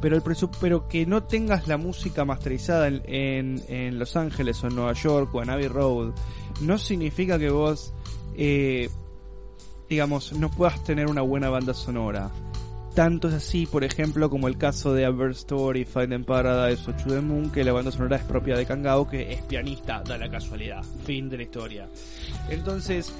Pero, 0.00 0.16
el 0.16 0.22
presu- 0.22 0.86
que 0.88 1.06
no 1.06 1.22
tengas 1.22 1.66
la 1.66 1.76
música 1.78 2.24
masterizada 2.24 2.88
en, 2.88 3.62
en, 3.68 3.98
Los 3.98 4.16
Ángeles 4.16 4.62
o 4.62 4.66
en 4.66 4.74
Nueva 4.74 4.92
York 4.92 5.34
o 5.34 5.42
en 5.42 5.50
Abbey 5.50 5.68
Road, 5.68 6.12
no 6.60 6.76
significa 6.78 7.38
que 7.38 7.48
vos 7.50 7.94
eh, 8.36 8.90
digamos, 9.88 10.32
no 10.32 10.50
puedas 10.50 10.82
tener 10.84 11.06
una 11.06 11.22
buena 11.22 11.48
banda 11.50 11.74
sonora. 11.74 12.30
Tanto 12.94 13.28
es 13.28 13.34
así, 13.34 13.66
por 13.66 13.82
ejemplo, 13.82 14.30
como 14.30 14.46
el 14.46 14.56
caso 14.56 14.92
de 14.92 15.04
Albert 15.04 15.34
Story, 15.36 15.84
Find 15.84 16.12
in 16.12 16.24
Paradise 16.24 16.88
o 16.88 16.94
the 16.94 17.20
Moon, 17.20 17.50
que 17.50 17.64
la 17.64 17.72
banda 17.72 17.90
sonora 17.90 18.16
es 18.16 18.22
propia 18.22 18.56
de 18.56 18.66
Kangao, 18.66 19.08
que 19.08 19.32
es 19.32 19.42
pianista, 19.42 20.02
da 20.06 20.16
la 20.16 20.30
casualidad. 20.30 20.82
Fin 21.04 21.28
de 21.28 21.38
la 21.38 21.42
historia. 21.42 21.88
Entonces, 22.48 23.12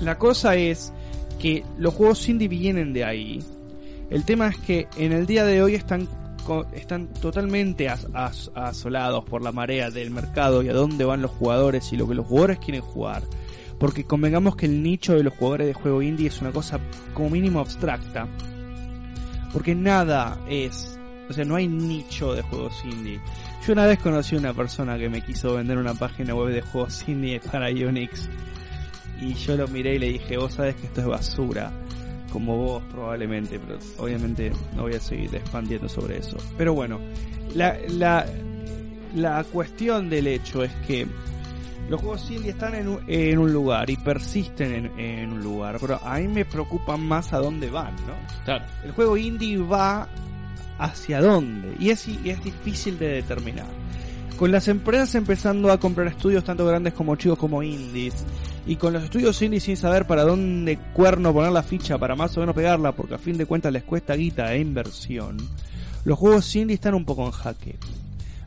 la 0.00 0.18
cosa 0.18 0.56
es 0.56 0.92
que 1.38 1.64
los 1.78 1.94
juegos 1.94 2.28
indie 2.28 2.48
vienen 2.48 2.92
de 2.92 3.04
ahí. 3.04 3.42
El 4.10 4.24
tema 4.24 4.48
es 4.48 4.56
que 4.58 4.86
en 4.96 5.12
el 5.12 5.26
día 5.26 5.44
de 5.44 5.62
hoy 5.62 5.74
están 5.74 6.08
están 6.74 7.08
totalmente 7.08 7.88
as- 7.88 8.06
as- 8.14 8.52
asolados 8.54 9.24
por 9.24 9.42
la 9.42 9.50
marea 9.50 9.90
del 9.90 10.12
mercado 10.12 10.62
y 10.62 10.68
a 10.68 10.72
dónde 10.72 11.04
van 11.04 11.20
los 11.20 11.32
jugadores 11.32 11.92
y 11.92 11.96
lo 11.96 12.06
que 12.06 12.14
los 12.14 12.24
jugadores 12.24 12.60
quieren 12.60 12.82
jugar. 12.82 13.24
Porque 13.80 14.04
convengamos 14.04 14.54
que 14.54 14.66
el 14.66 14.80
nicho 14.80 15.14
de 15.14 15.24
los 15.24 15.34
jugadores 15.34 15.66
de 15.66 15.74
juego 15.74 16.02
indie 16.02 16.28
es 16.28 16.40
una 16.40 16.52
cosa 16.52 16.78
como 17.14 17.30
mínimo 17.30 17.58
abstracta. 17.58 18.28
Porque 19.52 19.74
nada 19.74 20.38
es, 20.48 20.98
o 21.28 21.32
sea, 21.32 21.44
no 21.44 21.56
hay 21.56 21.66
nicho 21.66 22.32
de 22.34 22.42
juegos 22.42 22.74
indie. 22.84 23.20
Yo 23.66 23.72
una 23.72 23.86
vez 23.86 23.98
conocí 23.98 24.36
a 24.36 24.38
una 24.38 24.54
persona 24.54 24.96
que 24.98 25.08
me 25.08 25.22
quiso 25.24 25.54
vender 25.56 25.78
una 25.78 25.94
página 25.94 26.34
web 26.34 26.54
de 26.54 26.62
juegos 26.62 27.08
indie 27.08 27.40
para 27.40 27.70
Unix. 27.70 28.28
Y 29.20 29.34
yo 29.34 29.56
lo 29.56 29.66
miré 29.68 29.94
y 29.94 29.98
le 29.98 30.08
dije, 30.12 30.36
vos 30.36 30.54
sabes 30.54 30.74
que 30.76 30.86
esto 30.86 31.00
es 31.00 31.06
basura. 31.06 31.72
Como 32.30 32.56
vos 32.56 32.82
probablemente, 32.90 33.58
pero 33.58 33.78
obviamente 33.98 34.52
no 34.74 34.82
voy 34.82 34.94
a 34.94 35.00
seguir 35.00 35.34
expandiendo 35.34 35.88
sobre 35.88 36.18
eso. 36.18 36.36
Pero 36.58 36.74
bueno, 36.74 37.00
la, 37.54 37.78
la, 37.88 38.26
la 39.14 39.44
cuestión 39.44 40.10
del 40.10 40.26
hecho 40.26 40.62
es 40.62 40.72
que 40.86 41.06
los 41.88 42.00
juegos 42.00 42.30
indie 42.30 42.50
están 42.50 42.74
en 42.74 42.88
un, 42.88 43.00
en 43.06 43.38
un 43.38 43.52
lugar 43.52 43.88
y 43.88 43.96
persisten 43.96 44.72
en, 44.72 45.00
en 45.00 45.32
un 45.32 45.42
lugar, 45.42 45.78
pero 45.80 46.00
a 46.02 46.18
mí 46.18 46.28
me 46.28 46.44
preocupan 46.44 47.00
más 47.00 47.32
a 47.32 47.38
dónde 47.38 47.70
van, 47.70 47.94
¿no? 48.06 48.14
Claro. 48.44 48.64
El 48.84 48.90
juego 48.90 49.16
indie 49.16 49.56
va 49.58 50.08
hacia 50.78 51.20
dónde 51.20 51.76
y 51.78 51.90
es, 51.90 52.06
y 52.08 52.28
es 52.28 52.42
difícil 52.42 52.98
de 52.98 53.08
determinar. 53.08 53.68
Con 54.38 54.52
las 54.52 54.68
empresas 54.68 55.14
empezando 55.14 55.72
a 55.72 55.80
comprar 55.80 56.08
estudios 56.08 56.44
tanto 56.44 56.66
grandes 56.66 56.92
como 56.92 57.16
chicos 57.16 57.38
como 57.38 57.62
indies 57.62 58.24
y 58.66 58.76
con 58.76 58.92
los 58.92 59.02
estudios 59.02 59.40
indies 59.40 59.62
sin 59.62 59.78
saber 59.78 60.06
para 60.06 60.24
dónde 60.24 60.78
cuerno 60.92 61.32
poner 61.32 61.52
la 61.52 61.62
ficha 61.62 61.96
para 61.96 62.16
más 62.16 62.36
o 62.36 62.40
menos 62.40 62.54
pegarla 62.54 62.92
porque 62.92 63.14
a 63.14 63.18
fin 63.18 63.38
de 63.38 63.46
cuentas 63.46 63.72
les 63.72 63.84
cuesta 63.84 64.14
guita 64.14 64.52
e 64.52 64.58
inversión, 64.58 65.38
los 66.04 66.18
juegos 66.18 66.54
indie 66.54 66.74
están 66.74 66.94
un 66.94 67.04
poco 67.04 67.24
en 67.24 67.32
jaque. 67.32 67.76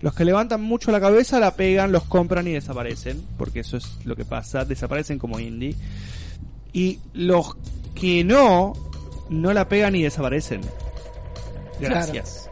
Los 0.02 0.14
que 0.14 0.24
levantan 0.24 0.62
mucho 0.62 0.92
la 0.92 1.02
cabeza 1.02 1.40
la 1.40 1.56
pegan, 1.56 1.92
los 1.92 2.04
compran 2.04 2.48
y 2.48 2.54
desaparecen, 2.54 3.22
porque 3.38 3.62
eso 3.62 3.76
es 3.76 4.06
lo 4.06 4.16
que 4.16 4.24
pasa, 4.24 4.64
desaparecen 4.64 5.20
como 5.20 5.40
indie. 5.40 5.76
Y 6.72 7.00
los 7.14 7.58
que 7.96 8.24
no, 8.24 8.74
no 9.30 9.52
la 9.52 9.68
pegan 9.68 9.96
y 9.96 10.04
desaparecen. 10.04 10.62
Gracias. 11.82 12.49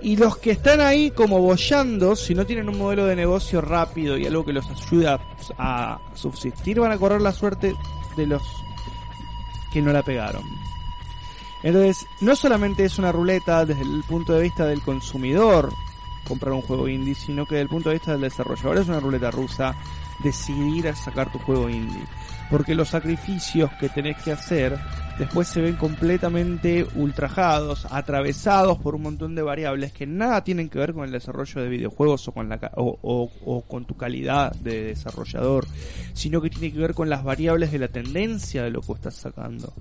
Y 0.00 0.16
los 0.16 0.36
que 0.38 0.52
están 0.52 0.80
ahí 0.80 1.10
como 1.10 1.40
bollando, 1.40 2.14
si 2.14 2.34
no 2.34 2.46
tienen 2.46 2.68
un 2.68 2.78
modelo 2.78 3.06
de 3.06 3.16
negocio 3.16 3.60
rápido 3.60 4.16
y 4.16 4.26
algo 4.26 4.44
que 4.44 4.52
los 4.52 4.68
ayuda 4.70 5.20
a 5.58 5.98
subsistir, 6.14 6.80
van 6.80 6.92
a 6.92 6.98
correr 6.98 7.20
la 7.20 7.32
suerte 7.32 7.74
de 8.16 8.26
los 8.26 8.42
que 9.72 9.82
no 9.82 9.92
la 9.92 10.02
pegaron. 10.02 10.44
Entonces, 11.62 12.06
no 12.20 12.36
solamente 12.36 12.84
es 12.84 12.98
una 12.98 13.10
ruleta 13.10 13.64
desde 13.64 13.82
el 13.82 14.04
punto 14.04 14.32
de 14.32 14.42
vista 14.42 14.64
del 14.64 14.82
consumidor 14.82 15.72
comprar 16.26 16.52
un 16.52 16.62
juego 16.62 16.88
indie, 16.88 17.14
sino 17.14 17.46
que 17.46 17.56
desde 17.56 17.62
el 17.62 17.68
punto 17.68 17.88
de 17.88 17.96
vista 17.96 18.12
del 18.12 18.20
desarrollador 18.20 18.78
es 18.78 18.88
una 18.88 19.00
ruleta 19.00 19.30
rusa 19.30 19.74
decidir 20.20 20.88
a 20.88 20.94
sacar 20.94 21.32
tu 21.32 21.38
juego 21.38 21.68
indie. 21.68 22.04
Porque 22.50 22.74
los 22.74 22.90
sacrificios 22.90 23.70
que 23.80 23.88
tenés 23.88 24.22
que 24.22 24.32
hacer 24.32 24.78
después 25.18 25.48
se 25.48 25.60
ven 25.60 25.76
completamente 25.76 26.86
ultrajados, 26.94 27.86
atravesados 27.90 28.78
por 28.78 28.94
un 28.94 29.02
montón 29.02 29.34
de 29.34 29.42
variables 29.42 29.92
que 29.92 30.06
nada 30.06 30.44
tienen 30.44 30.68
que 30.68 30.78
ver 30.78 30.92
con 30.94 31.04
el 31.04 31.10
desarrollo 31.12 31.60
de 31.60 31.68
videojuegos 31.68 32.28
o 32.28 32.32
con, 32.32 32.48
la, 32.48 32.70
o, 32.76 32.98
o- 33.44 33.62
con 33.62 33.84
tu 33.84 33.96
calidad 33.96 34.52
de 34.56 34.84
desarrollador, 34.84 35.66
sino 36.14 36.40
que 36.40 36.50
tiene 36.50 36.72
que 36.72 36.78
ver 36.78 36.94
con 36.94 37.08
las 37.10 37.24
variables 37.24 37.72
de 37.72 37.78
la 37.80 37.88
tendencia 37.88 38.62
de 38.62 38.70
lo 38.70 38.80
que 38.80 38.92
estás 38.92 39.14
sacando. 39.16 39.72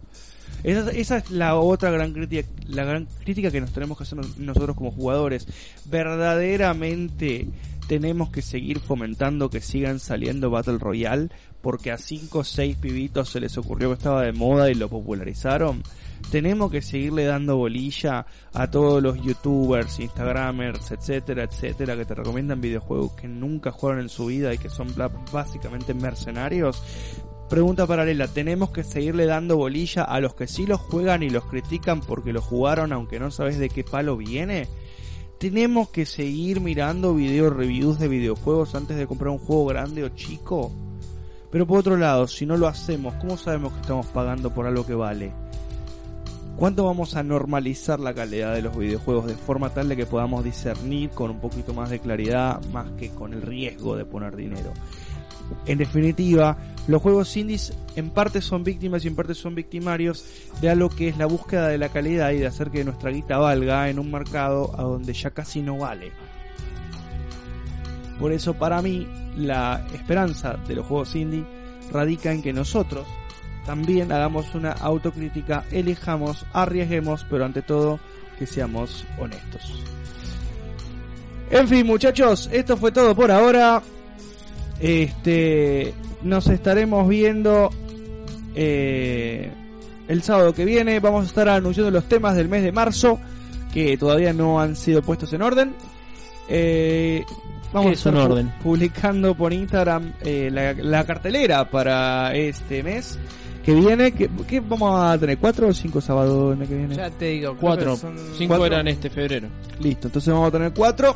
Esa, 0.64 0.90
esa 0.92 1.18
es 1.18 1.30
la 1.30 1.56
otra 1.56 1.92
gran 1.92 2.14
crítica, 2.14 2.48
la 2.68 2.84
gran 2.84 3.08
crítica 3.24 3.52
que 3.52 3.62
nos 3.62 3.72
tenemos 3.72 3.96
que 3.98 4.04
hacer 4.04 4.18
nos- 4.18 4.38
nosotros 4.40 4.76
como 4.76 4.92
jugadores. 4.92 5.48
Verdaderamente 5.86 7.48
tenemos 7.88 8.30
que 8.32 8.42
seguir 8.42 8.80
fomentando 8.80 9.50
que 9.50 9.62
sigan 9.62 10.00
saliendo 10.00 10.50
Battle 10.50 10.78
Royale 10.78 11.30
porque 11.62 11.92
a 11.92 11.98
5 11.98 12.40
o 12.40 12.44
6 12.44 12.78
pibitos 12.78 13.30
se 13.30 13.40
les 13.40 13.58
ocurrió 13.58 13.90
que 13.90 13.96
estaba 13.96 14.24
de 14.24 14.34
moda 14.34 14.70
y 14.70 14.76
lo 14.76 14.90
popularizaron. 14.90 15.84
Tenemos 16.32 16.72
que 16.72 16.82
seguirle 16.82 17.26
dando 17.26 17.58
bolilla 17.58 18.26
a 18.54 18.70
todos 18.70 19.02
los 19.02 19.22
youtubers, 19.22 20.00
instagramers, 20.00 20.92
etcétera, 20.92 21.44
etcétera, 21.44 21.96
que 21.96 22.06
te 22.06 22.16
recomiendan 22.16 22.60
videojuegos 22.60 23.14
que 23.14 23.28
nunca 23.28 23.72
jugaron 23.72 24.02
en 24.02 24.10
su 24.10 24.26
vida 24.26 24.54
y 24.54 24.58
que 24.58 24.70
son 24.70 24.94
básicamente 25.32 25.94
mercenarios. 25.94 26.84
Pregunta 27.50 27.88
paralela, 27.88 28.28
¿tenemos 28.28 28.72
que 28.72 28.84
seguirle 28.84 29.26
dando 29.26 29.56
bolilla 29.56 30.04
a 30.04 30.20
los 30.20 30.36
que 30.36 30.48
sí 30.48 30.66
los 30.66 30.82
juegan 30.82 31.24
y 31.24 31.30
los 31.30 31.46
critican 31.46 32.02
porque 32.02 32.34
lo 32.34 32.42
jugaron 32.42 32.92
aunque 32.92 33.20
no 33.20 33.32
sabes 33.32 33.58
de 33.58 33.70
qué 33.70 33.86
palo 33.86 34.18
viene? 34.18 34.68
¿Tenemos 35.40 35.90
que 35.90 36.06
seguir 36.06 36.60
mirando 36.60 37.14
video 37.14 37.50
reviews 37.50 38.00
de 38.00 38.10
videojuegos 38.10 38.76
antes 38.76 38.98
de 38.98 39.08
comprar 39.08 39.30
un 39.30 39.38
juego 39.38 39.68
grande 39.68 40.04
o 40.04 40.10
chico? 40.10 40.74
Pero 41.52 41.66
por 41.66 41.80
otro 41.80 41.98
lado, 41.98 42.28
si 42.28 42.46
no 42.46 42.58
lo 42.58 42.68
hacemos, 42.68 43.14
¿cómo 43.16 43.38
sabemos 43.38 43.74
que 43.74 43.82
estamos 43.82 44.08
pagando 44.08 44.54
por 44.54 44.66
algo 44.66 44.86
que 44.86 44.94
vale? 44.94 45.32
¿Cuánto 46.58 46.86
vamos 46.86 47.16
a 47.16 47.24
normalizar 47.24 48.00
la 48.00 48.14
calidad 48.14 48.56
de 48.56 48.64
los 48.64 48.76
videojuegos 48.76 49.28
de 49.28 49.36
forma 49.36 49.70
tal 49.70 49.90
de 49.90 49.96
que 49.96 50.08
podamos 50.08 50.44
discernir 50.44 51.12
con 51.12 51.30
un 51.30 51.40
poquito 51.40 51.74
más 51.74 51.92
de 51.92 52.00
claridad 52.00 52.60
más 52.72 52.90
que 52.98 53.10
con 53.10 53.34
el 53.34 53.44
riesgo 53.44 53.96
de 53.96 54.06
poner 54.06 54.36
dinero? 54.36 54.74
En 55.66 55.78
definitiva, 55.78 56.58
los 56.88 57.02
juegos 57.02 57.36
indies 57.38 57.74
en 57.96 58.10
parte 58.10 58.42
son 58.42 58.64
víctimas 58.64 59.06
y 59.06 59.08
en 59.08 59.16
parte 59.16 59.34
son 59.34 59.56
victimarios 59.56 60.26
de 60.60 60.70
algo 60.70 60.90
que 60.90 61.10
es 61.10 61.18
la 61.18 61.26
búsqueda 61.26 61.68
de 61.68 61.78
la 61.78 61.90
calidad 61.90 62.32
y 62.32 62.40
de 62.40 62.48
hacer 62.48 62.72
que 62.72 62.84
nuestra 62.84 63.12
guita 63.12 63.38
valga 63.38 63.90
en 63.90 64.00
un 64.00 64.12
mercado 64.12 64.72
a 64.78 64.84
donde 64.84 65.14
ya 65.14 65.32
casi 65.32 65.62
no 65.62 65.78
vale. 65.78 66.12
Por 68.20 68.32
eso 68.32 68.54
para 68.54 68.82
mí 68.82 69.08
la 69.36 69.86
esperanza 69.94 70.58
de 70.68 70.76
los 70.76 70.86
juegos 70.86 71.16
indie 71.16 71.46
radica 71.92 72.32
en 72.32 72.42
que 72.42 72.54
nosotros 72.54 73.06
también 73.66 74.12
hagamos 74.12 74.56
una 74.56 74.72
autocrítica, 74.72 75.66
elijamos, 75.72 76.46
arriesguemos, 76.54 77.26
pero 77.30 77.46
ante 77.46 77.62
todo 77.62 78.00
que 78.40 78.48
seamos 78.48 79.06
honestos. 79.20 79.84
En 81.50 81.68
fin, 81.68 81.86
muchachos, 81.86 82.50
esto 82.52 82.78
fue 82.78 82.92
todo 82.92 83.16
por 83.16 83.32
ahora. 83.32 83.82
Este, 84.80 85.94
nos 86.22 86.48
estaremos 86.48 87.08
viendo 87.08 87.70
eh, 88.56 89.52
el 90.08 90.24
sábado 90.24 90.54
que 90.54 90.66
viene. 90.66 91.00
Vamos 91.00 91.26
a 91.26 91.28
estar 91.28 91.50
anunciando 91.50 91.92
los 91.92 92.08
temas 92.08 92.36
del 92.36 92.50
mes 92.50 92.64
de 92.64 92.72
marzo 92.72 93.20
que 93.74 93.98
todavía 93.98 94.34
no 94.34 94.60
han 94.60 94.76
sido 94.76 95.02
puestos 95.02 95.32
en 95.34 95.42
orden. 95.42 95.76
Eh, 96.50 97.24
vamos 97.74 97.88
¿Qué 97.88 97.90
a 97.90 97.94
estar 97.94 98.14
un 98.16 98.20
orden? 98.22 98.54
publicando 98.64 99.36
por 99.36 99.54
Instagram 99.54 100.14
eh, 100.22 100.50
la, 100.52 100.74
la 100.74 101.04
cartelera 101.06 101.70
para 101.70 102.34
este 102.36 102.84
mes 102.84 103.18
que 103.64 103.74
viene. 103.74 104.12
Que, 104.14 104.30
que 104.48 104.60
vamos 104.60 105.00
a 105.00 105.18
tener? 105.18 105.38
¿Cuatro 105.38 105.68
o 105.68 105.74
cinco 105.74 106.00
sábados 106.02 106.54
el 106.54 106.58
mes 106.60 106.70
que 106.70 106.76
viene? 106.76 106.96
Ya 106.96 107.10
te 107.10 107.26
digo, 107.26 107.56
Cuatro. 107.60 107.96
son- 107.96 108.16
Cinco 108.38 108.56
cuatro. 108.58 108.66
eran 108.76 108.88
este 108.88 109.10
febrero. 109.10 109.48
Listo, 109.80 110.08
entonces 110.08 110.34
vamos 110.34 110.48
a 110.50 110.52
tener 110.52 110.72
cuatro. 110.74 111.16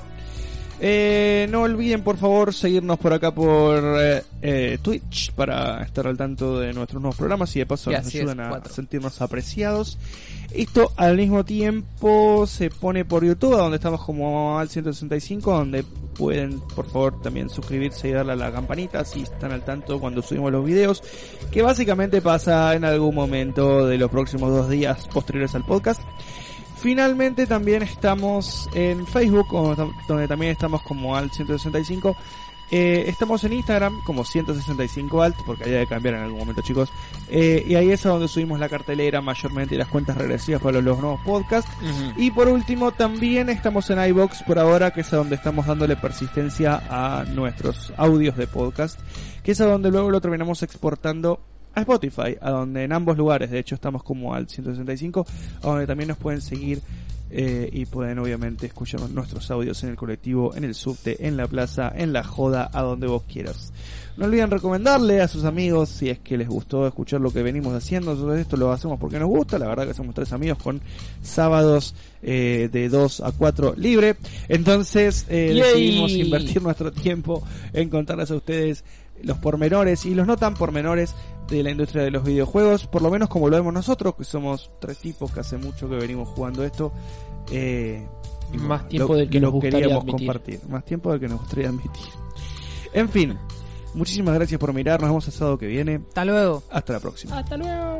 Eh, 0.84 1.46
no 1.52 1.62
olviden 1.62 2.02
por 2.02 2.18
favor 2.18 2.56
seguirnos 2.56 2.98
por 2.98 3.14
acá 3.14 3.32
por 3.32 3.84
eh, 4.00 4.24
eh, 4.42 4.80
Twitch 4.82 5.32
para 5.34 5.84
estar 5.84 6.08
al 6.08 6.18
tanto 6.18 6.60
de 6.60 6.74
nuestros 6.74 7.00
nuevos 7.00 7.16
programas 7.16 7.56
y 7.56 7.60
de 7.60 7.68
paso 7.68 7.92
nos 7.92 8.08
es, 8.08 8.16
ayudan 8.16 8.40
a 8.40 8.50
cuatro. 8.50 8.74
sentirnos 8.74 9.22
apreciados. 9.22 10.00
Esto 10.52 10.92
al 10.98 11.18
mismo 11.18 11.46
tiempo 11.46 12.48
se 12.48 12.72
pone 12.72 13.06
por 13.06 13.24
YouTube, 13.24 13.56
donde 13.58 13.76
estamos 13.76 14.04
como 14.04 14.58
al 14.58 14.70
165, 14.70 15.52
donde 15.54 15.84
pueden 16.18 16.60
por 16.76 16.90
favor 16.90 17.22
también 17.22 17.52
suscribirse 17.52 18.10
y 18.10 18.12
darle 18.14 18.34
a 18.34 18.36
la 18.36 18.52
campanita 18.52 19.06
si 19.06 19.22
están 19.22 19.52
al 19.52 19.64
tanto 19.64 20.00
cuando 20.00 20.24
subimos 20.24 20.52
los 20.52 20.66
videos, 20.66 21.04
que 21.52 21.62
básicamente 21.62 22.24
pasa 22.24 22.74
en 22.74 22.86
algún 22.86 23.14
momento 23.14 23.86
de 23.86 24.00
los 24.00 24.10
próximos 24.10 24.50
dos 24.50 24.68
días 24.68 25.08
posteriores 25.14 25.54
al 25.54 25.64
podcast. 25.64 26.02
Finalmente 26.82 27.46
también 27.46 27.84
estamos 27.84 28.68
en 28.74 29.06
Facebook, 29.06 29.48
donde 30.08 30.28
también 30.28 30.52
estamos 30.52 30.82
como 30.82 31.16
al 31.16 31.30
165. 31.30 32.18
Eh, 32.72 33.04
estamos 33.08 33.44
en 33.44 33.54
Instagram 33.54 34.02
como 34.04 34.26
165 34.26 35.22
alt, 35.22 35.36
porque 35.46 35.66
hay 35.66 35.72
de 35.72 35.86
cambiar 35.86 36.16
en 36.16 36.22
algún 36.22 36.40
momento 36.40 36.64
chicos. 36.64 36.90
Eh, 37.30 37.64
y 37.68 37.76
ahí 37.76 37.92
es 37.92 38.04
a 38.08 38.10
donde 38.10 38.28
subimos 38.28 38.60
la 38.60 38.68
cartelera 38.68 39.22
mayormente 39.22 39.76
y 39.76 39.78
las 39.78 39.90
cuentas 39.90 40.18
regresivas 40.18 40.60
para 40.60 40.82
los 40.82 40.98
nuevos 40.98 41.22
podcasts. 41.24 41.70
Y 42.18 42.32
por 42.32 42.48
último, 42.48 42.92
también 42.92 43.50
estamos 43.50 43.88
en 43.92 44.04
iBox 44.04 44.42
por 44.42 44.58
ahora, 44.58 44.90
que 44.90 45.02
es 45.02 45.14
a 45.14 45.18
donde 45.18 45.36
estamos 45.36 45.68
dándole 45.68 45.96
persistencia 45.98 46.82
a 46.90 47.26
nuestros 47.26 47.94
audios 47.96 48.36
de 48.38 48.48
podcast, 48.48 49.00
que 49.44 49.52
es 49.52 49.62
a 49.62 49.66
donde 49.66 49.92
luego 49.92 50.10
lo 50.10 50.20
terminamos 50.20 50.64
exportando 50.64 51.42
a 51.74 51.82
Spotify, 51.82 52.38
a 52.42 52.52
donde 52.52 52.84
en 52.84 52.94
ambos 52.94 53.18
lugares, 53.18 53.52
de 53.52 53.60
hecho 53.60 53.76
estamos 53.76 54.04
como 54.04 54.34
al 54.34 54.48
165, 54.48 55.26
a 55.62 55.68
donde 55.68 55.88
también 55.88 56.10
nos 56.10 56.18
pueden 56.18 56.42
seguir 56.42 56.82
eh, 57.34 57.70
y 57.72 57.86
pueden 57.86 58.20
obviamente 58.20 58.66
escuchar 58.66 59.00
nuestros 59.10 59.50
audios 59.52 59.82
en 59.84 59.92
el 59.92 59.96
colectivo, 59.96 60.54
en 60.54 60.66
el 60.66 60.76
subte, 60.76 61.28
en 61.28 61.38
la 61.38 61.48
plaza, 61.48 61.92
en 61.96 62.12
la 62.12 62.26
joda, 62.26 62.70
a 62.74 62.82
donde 62.82 63.08
vos 63.08 63.24
quieras. 63.24 63.72
No 64.18 64.26
olviden 64.26 64.52
recomendarle 64.52 65.22
a 65.22 65.30
sus 65.30 65.46
amigos 65.46 65.88
si 65.88 66.10
es 66.10 66.20
que 66.20 66.38
les 66.38 66.50
gustó 66.50 66.86
escuchar 66.86 67.22
lo 67.22 67.32
que 67.32 67.42
venimos 67.42 67.74
haciendo. 67.74 68.12
Nosotros 68.12 68.38
esto 68.38 68.58
lo 68.58 68.72
hacemos 68.72 69.00
porque 69.00 69.18
nos 69.18 69.30
gusta. 69.30 69.58
La 69.58 69.68
verdad 69.68 69.88
que 69.88 69.94
somos 69.94 70.14
tres 70.14 70.34
amigos 70.34 70.58
con 70.62 70.82
sábados 71.22 71.96
eh, 72.22 72.70
de 72.72 72.90
2 72.90 73.22
a 73.22 73.32
4 73.32 73.76
libre. 73.78 74.18
Entonces 74.50 75.26
eh, 75.30 75.54
decidimos 75.56 76.12
invertir 76.12 76.62
nuestro 76.62 76.92
tiempo 76.92 77.42
en 77.72 77.90
contarles 77.90 78.30
a 78.32 78.36
ustedes 78.36 78.84
los 79.24 79.38
pormenores 79.38 80.06
y 80.06 80.14
los 80.16 80.26
no 80.28 80.38
tan 80.38 80.54
pormenores 80.54 81.16
de 81.48 81.64
la 81.64 81.72
industria 81.72 82.04
de 82.04 82.12
los 82.12 82.24
videojuegos, 82.24 82.88
por 82.88 83.02
lo 83.02 83.10
menos 83.12 83.28
como 83.30 83.50
lo 83.50 83.58
vemos 83.58 83.74
nosotros, 83.74 84.16
que 84.16 84.24
somos 84.24 84.72
tres 84.80 84.98
tipos 85.00 85.32
que 85.32 85.42
hace 85.42 85.58
mucho 85.58 85.90
que 85.90 85.96
venimos 85.96 86.30
jugando 86.30 86.64
esto. 86.64 86.92
Eh, 87.52 88.08
Más 88.54 88.88
tiempo 88.88 89.14
lo- 89.14 89.20
del 89.20 89.30
que 89.30 89.40
lo 89.40 89.48
nos 89.48 89.54
gustaría 89.54 89.80
queríamos 89.80 90.04
admitir. 90.04 90.28
compartir. 90.28 90.60
Más 90.70 90.86
tiempo 90.86 91.12
del 91.12 91.20
que 91.20 91.28
nos 91.28 91.40
gustaría 91.40 91.70
admitir. 91.70 91.92
En 92.94 93.08
fin, 93.08 93.38
muchísimas 93.94 94.36
gracias 94.36 94.60
por 94.60 94.74
mirar. 94.74 95.00
Nos 95.00 95.10
vemos 95.10 95.26
el 95.28 95.34
sábado 95.34 95.58
que 95.58 95.68
viene. 95.68 96.02
Hasta 96.10 96.26
luego. 96.26 96.64
Hasta 96.70 96.94
la 96.94 97.00
próxima. 97.00 97.40
Hasta 97.40 97.56
luego. 97.56 98.00